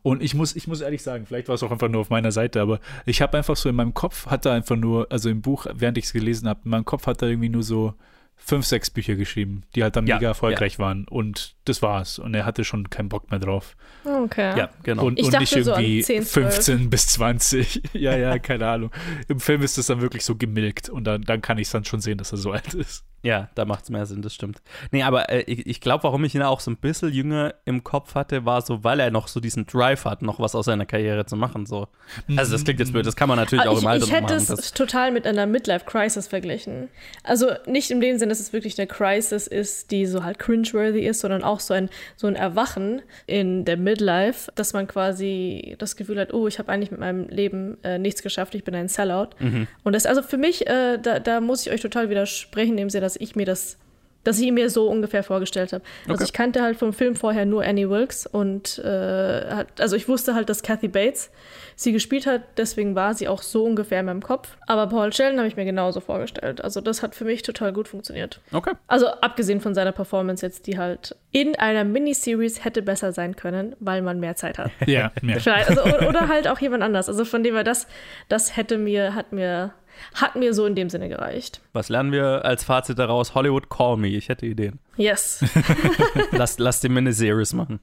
Und 0.03 0.23
ich 0.23 0.35
muss, 0.35 0.57
ich 0.57 0.67
muss 0.67 0.81
ehrlich 0.81 1.03
sagen, 1.03 1.27
vielleicht 1.27 1.49
war 1.49 1.55
es 1.55 1.63
auch 1.63 1.71
einfach 1.71 1.89
nur 1.89 2.01
auf 2.01 2.11
meiner 2.11 2.33
Seite, 2.33 2.61
aber 2.61 2.81
ich 3.07 3.23
habe 3.23 3.39
einfach 3.39 3.57
so 3.57 3.69
in 3.69 3.77
meinem 3.77 3.95
Kopf, 3.95 4.27
hatte 4.27 4.51
einfach 4.51 4.77
nur, 4.77 5.07
also 5.11 5.29
im 5.29 5.43
Buch, 5.43 5.67
während 5.73 5.99
ich 5.99 6.05
es 6.05 6.13
gelesen 6.13 6.49
habe, 6.49 6.61
in 6.65 6.71
meinem 6.71 6.85
Kopf 6.85 7.07
hat 7.07 7.23
er 7.23 7.29
irgendwie 7.29 7.49
nur 7.49 7.63
so 7.63 7.95
fünf, 8.43 8.67
sechs 8.67 8.91
Bücher 8.91 9.15
geschrieben, 9.17 9.63
die 9.75 9.83
halt 9.83 9.97
dann 9.97 10.07
Ja, 10.07 10.17
mega 10.17 10.29
erfolgreich 10.29 10.79
waren. 10.79 11.07
Und 11.07 11.55
das 11.67 11.83
war's. 11.83 12.19
Und 12.19 12.35
er 12.35 12.45
hatte 12.45 12.65
schon 12.65 12.89
keinen 12.91 13.09
Bock 13.09 13.31
mehr 13.31 13.39
drauf. 13.39 13.77
Okay. 14.05 14.59
Ja, 14.59 14.71
genau. 14.83 15.05
Und, 15.05 15.19
Ich 15.19 15.27
und 15.27 15.39
nicht 15.39 15.51
so 15.51 15.59
an 15.73 15.83
irgendwie 15.83 16.03
10, 16.03 16.23
12. 16.25 16.55
15 16.55 16.91
bis 16.91 17.07
20. 17.09 17.83
ja, 17.93 18.17
ja, 18.17 18.39
keine 18.39 18.67
Ahnung. 18.67 18.91
Im 19.29 19.41
Film 19.41 19.63
ist 19.63 19.79
das 19.79 19.87
dann 19.87 20.01
wirklich 20.01 20.25
so 20.25 20.37
gemilkt 20.37 20.89
und 20.89 21.05
dann, 21.05 21.23
dann 21.23 21.43
kann 21.43 21.59
ich 21.59 21.69
es 21.69 21.73
dann 21.73 21.85
schon 21.85 22.01
sehen, 22.01 22.19
dass 22.19 22.33
er 22.33 22.39
so 22.39 22.53
alt 22.53 22.75
ist. 22.75 23.05
Ja, 23.23 23.51
da 23.55 23.67
macht 23.67 23.85
es 23.85 23.91
mehr 23.91 24.07
Sinn, 24.07 24.23
das 24.23 24.35
stimmt. 24.35 24.63
Nee, 24.93 25.03
aber 25.03 25.29
äh, 25.29 25.43
ich, 25.43 25.67
ich 25.67 25.81
glaube, 25.81 26.05
warum 26.05 26.25
ich 26.25 26.35
ihn 26.35 26.43
auch 26.43 26.61
so 26.61 26.71
ein 26.71 26.79
bisschen 26.79 27.13
jünger 27.13 27.55
im 27.67 27.85
Kopf 27.85 28.15
hatte, 28.15 28.47
war 28.47 28.63
so, 28.63 28.83
weil 28.83 28.99
er 28.99 29.11
noch 29.11 29.29
so 29.29 29.41
diesen 29.41 29.67
Drive 29.67 30.07
hat, 30.07 30.23
noch 30.23 30.41
was 30.41 30.55
aus 30.55 30.65
seiner 30.65 30.87
Karriere 30.87 31.27
zu 31.27 31.37
machen. 31.37 31.67
So. 31.67 31.89
Also 32.37 32.53
das 32.53 32.65
klingt 32.65 32.81
jetzt 32.81 32.93
blöd, 32.93 33.05
das 33.05 33.17
kann 33.17 33.29
man 33.29 33.37
natürlich 33.37 33.67
Aber 33.67 33.73
auch 33.73 33.79
im 33.79 33.83
ich, 33.83 33.89
Alter 33.89 34.05
ich 34.07 34.11
noch 34.11 34.17
hätte 34.17 34.35
machen. 34.35 34.59
es 34.59 34.73
total 34.73 35.13
mit 35.13 35.27
einer 35.27 35.45
Midlife-Crisis 35.47 36.29
verglichen. 36.29 36.89
Also 37.23 37.51
nicht 37.67 37.91
in 37.91 38.01
dem 38.01 38.19
Sinne, 38.19 38.31
dass 38.31 38.41
es 38.41 38.55
wirklich 38.55 38.79
eine 38.79 38.87
Crisis 38.87 39.47
ist, 39.47 39.91
die 39.91 40.07
so 40.07 40.25
halt 40.25 40.39
cringeworthy 40.39 41.01
ist, 41.07 41.21
sondern 41.21 41.45
auch 41.45 41.61
so 41.61 41.75
ein, 41.75 41.91
so 42.17 42.27
ein 42.27 42.37
Erwachen 42.37 43.03
in 43.27 43.67
der 43.67 43.77
Midlife, 43.77 44.51
dass 44.55 44.73
man 44.73 44.87
quasi 44.87 45.77
das 45.79 45.97
Gefühl 45.97 46.19
hat, 46.19 46.33
oh, 46.33 46.47
ich 46.49 46.59
habe 46.59 46.73
eigentlich 46.73 46.91
mit 46.91 47.01
meinem 47.01 47.29
Leben 47.29 47.77
äh, 47.85 47.99
nichts 47.99 48.23
geschafft, 48.23 48.55
ich 48.55 48.65
bin 48.65 48.75
ein 48.75 48.89
Sellout. 48.89 49.29
Mhm. 49.41 49.67
Und 49.85 49.95
das, 49.95 50.07
also 50.07 50.23
für 50.23 50.39
mich, 50.39 50.67
äh, 50.67 50.97
da, 50.97 51.19
da 51.19 51.41
muss 51.41 51.67
ich 51.67 51.73
euch 51.73 51.83
total 51.83 52.09
widersprechen, 52.09 52.71
in 52.71 52.77
dem 52.79 52.91
Sinne, 52.91 53.10
dass 53.11 53.17
ich 53.21 53.35
mir 53.37 53.47
das 53.47 53.77
dass 54.23 54.39
ich 54.39 54.49
ihn 54.49 54.53
mir 54.53 54.69
so 54.69 54.87
ungefähr 54.87 55.23
vorgestellt 55.23 55.73
habe. 55.73 55.83
Also 56.03 56.13
Okay. 56.17 56.25
ich 56.25 56.35
kannte 56.35 56.61
halt 56.61 56.77
vom 56.77 56.93
Film 56.93 57.17
vorher 57.17 57.47
nur 57.47 57.65
Annie 57.65 57.89
Wilkes 57.89 58.27
und 58.27 58.79
äh, 58.85 59.65
also 59.79 59.97
ich 59.97 60.09
wusste 60.09 60.35
halt, 60.35 60.51
dass 60.51 60.63
Kathy 60.63 60.89
Bates 60.89 61.31
sie 61.75 61.91
gespielt 61.93 62.27
hat, 62.27 62.43
deswegen 62.59 62.95
war 62.95 63.15
sie 63.15 63.29
auch 63.29 63.41
so 63.41 63.65
ungefähr 63.65 64.01
in 64.01 64.05
meinem 64.05 64.23
Kopf. 64.23 64.59
Aber 64.67 64.89
Paul 64.89 65.11
Sheldon 65.15 65.39
habe 65.39 65.49
ich 65.49 65.57
mir 65.57 65.65
genauso 65.65 66.01
vorgestellt. 66.01 66.63
Also 66.63 66.83
das 66.83 67.03
hat 67.03 67.15
für 67.15 67.25
mich 67.25 67.41
total 67.41 67.73
gut 67.73 67.89
funktioniert. 67.89 68.43
okay. 68.53 68.73
Also 68.89 69.07
abgesehen 69.07 69.63
von 69.63 69.75
seiner 69.75 69.93
Performance 69.93 70.45
jetzt, 70.45 70.67
die 70.67 70.77
halt 70.77 71.17
in 71.33 71.57
einer 71.59 71.85
Miniseries 71.85 72.63
hätte 72.63 72.83
besser 72.83 73.13
sein 73.13 73.37
können, 73.37 73.75
weil 73.81 74.03
man 74.03 74.21
mehr 74.21 74.37
Zeit 74.37 74.59
hat. 74.59 74.71
Ja. 74.87 75.13
Vielleicht, 75.39 75.71
also, 75.71 75.83
oder 76.07 76.29
halt 76.29 76.47
auch 76.47 76.59
jemand 76.61 76.83
anders. 76.83 77.09
Also 77.09 77.25
von 77.25 77.43
dem 77.43 77.55
her, 77.55 77.65
das, 77.65 77.87
das 78.29 78.55
hätte 78.59 78.77
mir, 78.77 79.15
hat 79.15 79.33
mir, 79.33 79.73
hat 80.15 80.37
mir 80.37 80.55
so 80.55 80.67
in 80.67 80.75
dem 80.75 80.91
Sinne 80.91 81.09
gereicht. 81.09 81.61
Was 81.73 81.89
lernen 81.89 82.13
wir 82.13 82.45
als 82.45 82.65
Fazit 82.65 82.99
daraus? 82.99 83.35
Hollywood, 83.35 83.69
call 83.71 83.97
me. 83.97 84.09
Ich 84.09 84.29
hätte 84.29 84.47
Ideen. 84.47 84.79
Yes. 84.97 85.45
Lass, 86.33 86.59
lass 86.59 86.81
die 86.81 86.89
Miniseries 86.89 87.53
machen. 87.53 87.81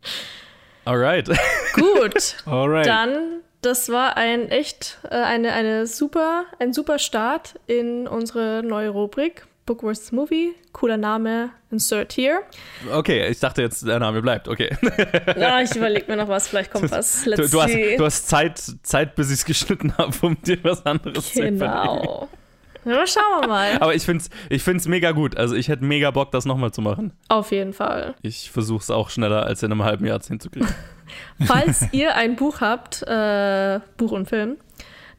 Alright. 0.85 1.29
Gut. 1.73 2.35
Alright. 2.45 2.85
Dann, 2.85 3.41
das 3.61 3.89
war 3.89 4.17
ein 4.17 4.49
echt 4.49 4.99
äh, 5.03 5.15
eine, 5.15 5.53
eine 5.53 5.85
super, 5.87 6.45
ein 6.59 6.73
super 6.73 6.99
Start 6.99 7.59
in 7.67 8.07
unsere 8.07 8.63
neue 8.63 8.89
Rubrik. 8.89 9.47
Book 9.67 9.81
vs. 9.81 10.11
Movie. 10.11 10.55
Cooler 10.71 10.97
Name. 10.97 11.51
Insert 11.69 12.13
here. 12.13 12.39
Okay, 12.91 13.27
ich 13.27 13.39
dachte 13.39 13.61
jetzt, 13.61 13.85
der 13.85 13.99
Name 13.99 14.21
bleibt. 14.23 14.47
Okay. 14.47 14.75
Ja, 15.37 15.61
ich 15.61 15.75
überlege 15.75 16.09
mir 16.09 16.17
noch 16.17 16.29
was. 16.29 16.47
Vielleicht 16.47 16.71
kommt 16.71 16.89
was. 16.89 17.23
Du, 17.25 17.29
Let's 17.31 17.51
du, 17.51 17.61
hast, 17.61 17.71
see. 17.71 17.97
du 17.97 18.05
hast 18.05 18.27
Zeit, 18.27 18.59
Zeit, 18.81 19.15
bis 19.15 19.27
ich 19.27 19.39
es 19.39 19.45
geschnitten 19.45 19.93
habe, 19.97 20.13
um 20.21 20.41
dir 20.41 20.57
was 20.63 20.85
anderes 20.85 21.33
zu 21.33 21.39
überlegen. 21.39 21.59
genau. 21.59 22.29
Ja, 22.85 23.05
schauen 23.05 23.41
wir 23.41 23.47
mal. 23.49 23.77
Aber 23.81 23.93
ich 23.93 24.03
finde 24.03 24.23
es 24.23 24.29
ich 24.49 24.63
find's 24.63 24.87
mega 24.87 25.11
gut. 25.11 25.35
Also 25.35 25.55
ich 25.55 25.67
hätte 25.67 25.83
mega 25.83 26.09
Bock, 26.11 26.31
das 26.31 26.45
nochmal 26.45 26.71
zu 26.71 26.81
machen. 26.81 27.11
Auf 27.27 27.51
jeden 27.51 27.73
Fall. 27.73 28.15
Ich 28.21 28.49
versuche 28.49 28.81
es 28.81 28.89
auch 28.89 29.09
schneller 29.09 29.43
als 29.45 29.61
in 29.61 29.71
einem 29.71 29.83
halben 29.83 30.05
Jahr 30.05 30.21
hinzukriegen. 30.25 30.69
Falls 31.45 31.85
ihr 31.91 32.15
ein 32.15 32.37
Buch 32.37 32.61
habt, 32.61 33.03
äh, 33.03 33.81
Buch 33.97 34.11
und 34.13 34.29
Film, 34.29 34.55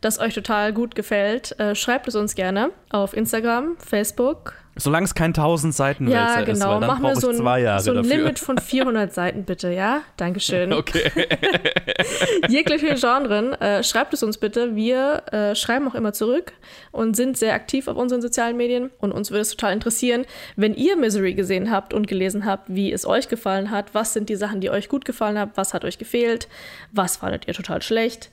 das 0.01 0.19
euch 0.19 0.35
total 0.35 0.73
gut 0.73 0.95
gefällt, 0.95 1.59
äh, 1.59 1.75
schreibt 1.75 2.07
es 2.09 2.15
uns 2.15 2.35
gerne 2.35 2.71
auf 2.91 3.15
Instagram, 3.17 3.77
Facebook. 3.79 4.55
Solange 4.81 5.07
es 5.07 5.15
kein 5.17 5.35
1000 5.35 5.75
Seiten 5.75 6.07
Ja, 6.07 6.37
Wälzer 6.37 6.53
ist, 6.53 6.61
genau. 6.61 6.71
weil 6.75 6.81
dann 6.81 6.89
Machen 6.89 7.03
wir 7.03 7.09
brauche 7.11 7.21
so 7.21 7.31
ich 7.31 7.37
ein, 7.37 7.43
zwei 7.43 7.61
Jahre 7.63 7.81
so 7.83 7.91
ein 7.91 7.97
dafür. 7.97 8.17
Limit 8.17 8.39
von 8.39 8.59
400 8.63 9.13
Seiten, 9.13 9.43
bitte, 9.43 9.73
ja? 9.73 10.03
Dankeschön. 10.17 10.73
Okay. 10.73 11.11
Jegliche 12.49 12.95
Genren, 12.95 13.55
äh, 13.55 13.83
schreibt 13.83 14.15
es 14.15 14.23
uns 14.23 14.39
bitte. 14.39 14.77
Wir 14.77 15.25
äh, 15.33 15.57
schreiben 15.57 15.89
auch 15.89 15.97
immer 15.97 16.13
zurück 16.13 16.53
und 16.93 17.17
sind 17.17 17.37
sehr 17.37 17.55
aktiv 17.55 17.89
auf 17.89 17.97
unseren 17.97 18.23
sozialen 18.23 18.57
Medien. 18.57 18.91
Und 19.01 19.11
uns 19.11 19.33
würde 19.33 19.41
es 19.43 19.51
total 19.51 19.73
interessieren, 19.73 20.27
wenn 20.55 20.75
ihr 20.75 20.97
Misery 20.97 21.35
gesehen 21.35 21.73
habt 21.73 21.93
und 21.93 22.07
gelesen 22.07 22.45
habt, 22.45 22.73
wie 22.73 22.93
es 22.93 23.05
euch 23.05 23.27
gefallen 23.29 23.73
hat. 23.73 23.95
Was 23.95 24.13
sind 24.13 24.29
die 24.29 24.37
Sachen, 24.37 24.61
die 24.61 24.71
euch 24.71 24.89
gut 24.89 25.05
gefallen 25.05 25.39
haben? 25.39 25.51
Was 25.57 25.75
hat 25.75 25.85
euch 25.85 25.99
gefehlt? 25.99 26.47
Was 26.93 27.17
fandet 27.17 27.49
ihr 27.49 27.55
total 27.55 27.83
schlecht? 27.83 28.31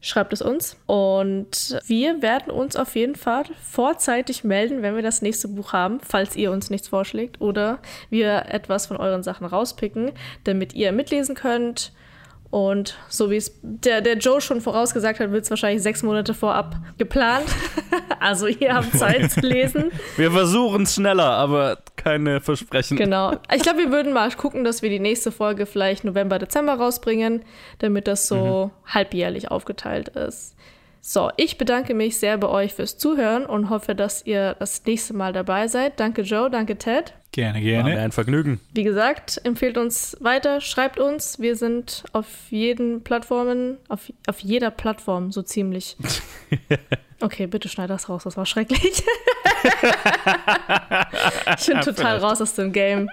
Schreibt 0.00 0.32
es 0.32 0.42
uns. 0.42 0.76
Und 0.86 1.78
wir 1.86 2.22
werden 2.22 2.52
uns 2.52 2.76
auf 2.76 2.94
jeden 2.94 3.16
Fall 3.16 3.44
vorzeitig 3.62 4.44
melden, 4.44 4.82
wenn 4.82 4.94
wir 4.94 5.02
das 5.02 5.22
nächste 5.22 5.48
Buch 5.48 5.72
haben, 5.72 6.00
falls 6.00 6.36
ihr 6.36 6.52
uns 6.52 6.70
nichts 6.70 6.88
vorschlägt 6.88 7.40
oder 7.40 7.80
wir 8.08 8.46
etwas 8.48 8.86
von 8.86 8.96
euren 8.96 9.22
Sachen 9.22 9.46
rauspicken, 9.46 10.12
damit 10.44 10.72
ihr 10.74 10.92
mitlesen 10.92 11.34
könnt. 11.34 11.92
Und 12.50 12.96
so 13.08 13.30
wie 13.30 13.36
es 13.36 13.58
der, 13.62 14.00
der 14.00 14.16
Joe 14.16 14.40
schon 14.40 14.62
vorausgesagt 14.62 15.20
hat, 15.20 15.30
wird 15.32 15.44
es 15.44 15.50
wahrscheinlich 15.50 15.82
sechs 15.82 16.02
Monate 16.02 16.32
vorab 16.32 16.76
geplant. 16.96 17.44
also 18.20 18.46
ihr 18.46 18.74
habt 18.74 18.96
Zeit 18.96 19.30
zu 19.30 19.40
lesen. 19.40 19.92
Wir 20.16 20.30
versuchen 20.30 20.84
es 20.84 20.94
schneller, 20.94 21.26
aber 21.26 21.78
keine 21.96 22.40
Versprechen. 22.40 22.96
Genau. 22.96 23.34
Ich 23.54 23.62
glaube, 23.62 23.80
wir 23.80 23.90
würden 23.90 24.14
mal 24.14 24.30
gucken, 24.30 24.64
dass 24.64 24.80
wir 24.80 24.88
die 24.88 24.98
nächste 24.98 25.30
Folge 25.30 25.66
vielleicht 25.66 26.04
November, 26.04 26.38
Dezember 26.38 26.74
rausbringen, 26.74 27.44
damit 27.80 28.06
das 28.08 28.26
so 28.28 28.70
halbjährlich 28.86 29.50
aufgeteilt 29.50 30.08
ist. 30.08 30.54
So, 31.02 31.30
ich 31.36 31.58
bedanke 31.58 31.94
mich 31.94 32.18
sehr 32.18 32.38
bei 32.38 32.48
euch 32.48 32.74
fürs 32.74 32.96
Zuhören 32.98 33.44
und 33.44 33.68
hoffe, 33.68 33.94
dass 33.94 34.24
ihr 34.24 34.56
das 34.58 34.84
nächste 34.84 35.14
Mal 35.14 35.32
dabei 35.32 35.68
seid. 35.68 36.00
Danke 36.00 36.22
Joe, 36.22 36.50
danke 36.50 36.76
Ted. 36.76 37.14
Gerne, 37.32 37.58
War 37.58 37.62
mir 37.62 37.70
gerne. 37.70 38.00
ein 38.00 38.12
Vergnügen. 38.12 38.60
Wie 38.72 38.84
gesagt, 38.84 39.40
empfehlt 39.44 39.76
uns 39.76 40.16
weiter, 40.20 40.60
schreibt 40.60 40.98
uns. 40.98 41.38
Wir 41.38 41.56
sind 41.56 42.04
auf 42.12 42.26
jeden 42.50 43.04
Plattformen, 43.04 43.76
auf, 43.88 44.10
auf 44.26 44.40
jeder 44.40 44.70
Plattform 44.70 45.30
so 45.32 45.42
ziemlich. 45.42 45.96
Okay, 47.20 47.48
bitte 47.48 47.68
schneid 47.68 47.90
das 47.90 48.08
raus, 48.08 48.22
das 48.22 48.36
war 48.36 48.46
schrecklich. 48.46 48.80
ich 51.58 51.66
bin 51.66 51.80
total 51.80 52.18
raus 52.18 52.40
aus 52.40 52.54
dem 52.54 52.72
Game. 52.72 53.10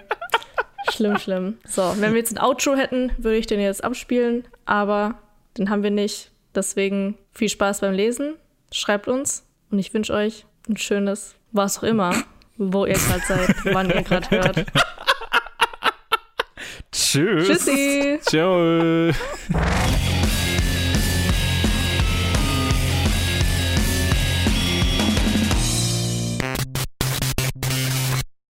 Schlimm, 0.92 1.18
schlimm. 1.18 1.58
So, 1.66 1.82
wenn 1.98 2.12
wir 2.12 2.18
jetzt 2.18 2.32
ein 2.36 2.40
Outro 2.40 2.76
hätten, 2.76 3.10
würde 3.18 3.36
ich 3.36 3.48
den 3.48 3.58
jetzt 3.58 3.82
abspielen, 3.82 4.46
aber 4.64 5.16
den 5.58 5.70
haben 5.70 5.82
wir 5.82 5.90
nicht. 5.90 6.30
Deswegen 6.54 7.18
viel 7.32 7.48
Spaß 7.48 7.80
beim 7.80 7.94
Lesen. 7.94 8.36
Schreibt 8.70 9.08
uns 9.08 9.44
und 9.72 9.80
ich 9.80 9.92
wünsche 9.92 10.12
euch 10.12 10.46
ein 10.68 10.76
schönes, 10.76 11.34
was 11.50 11.78
auch 11.78 11.82
immer, 11.82 12.14
wo 12.56 12.86
ihr 12.86 12.94
gerade 12.94 13.22
seid, 13.26 13.54
wann 13.72 13.90
ihr 13.90 14.02
gerade 14.02 14.30
hört. 14.30 14.66
Tschüss. 16.92 17.48
Tschüssi! 17.48 18.18
Ciao. 18.22 19.12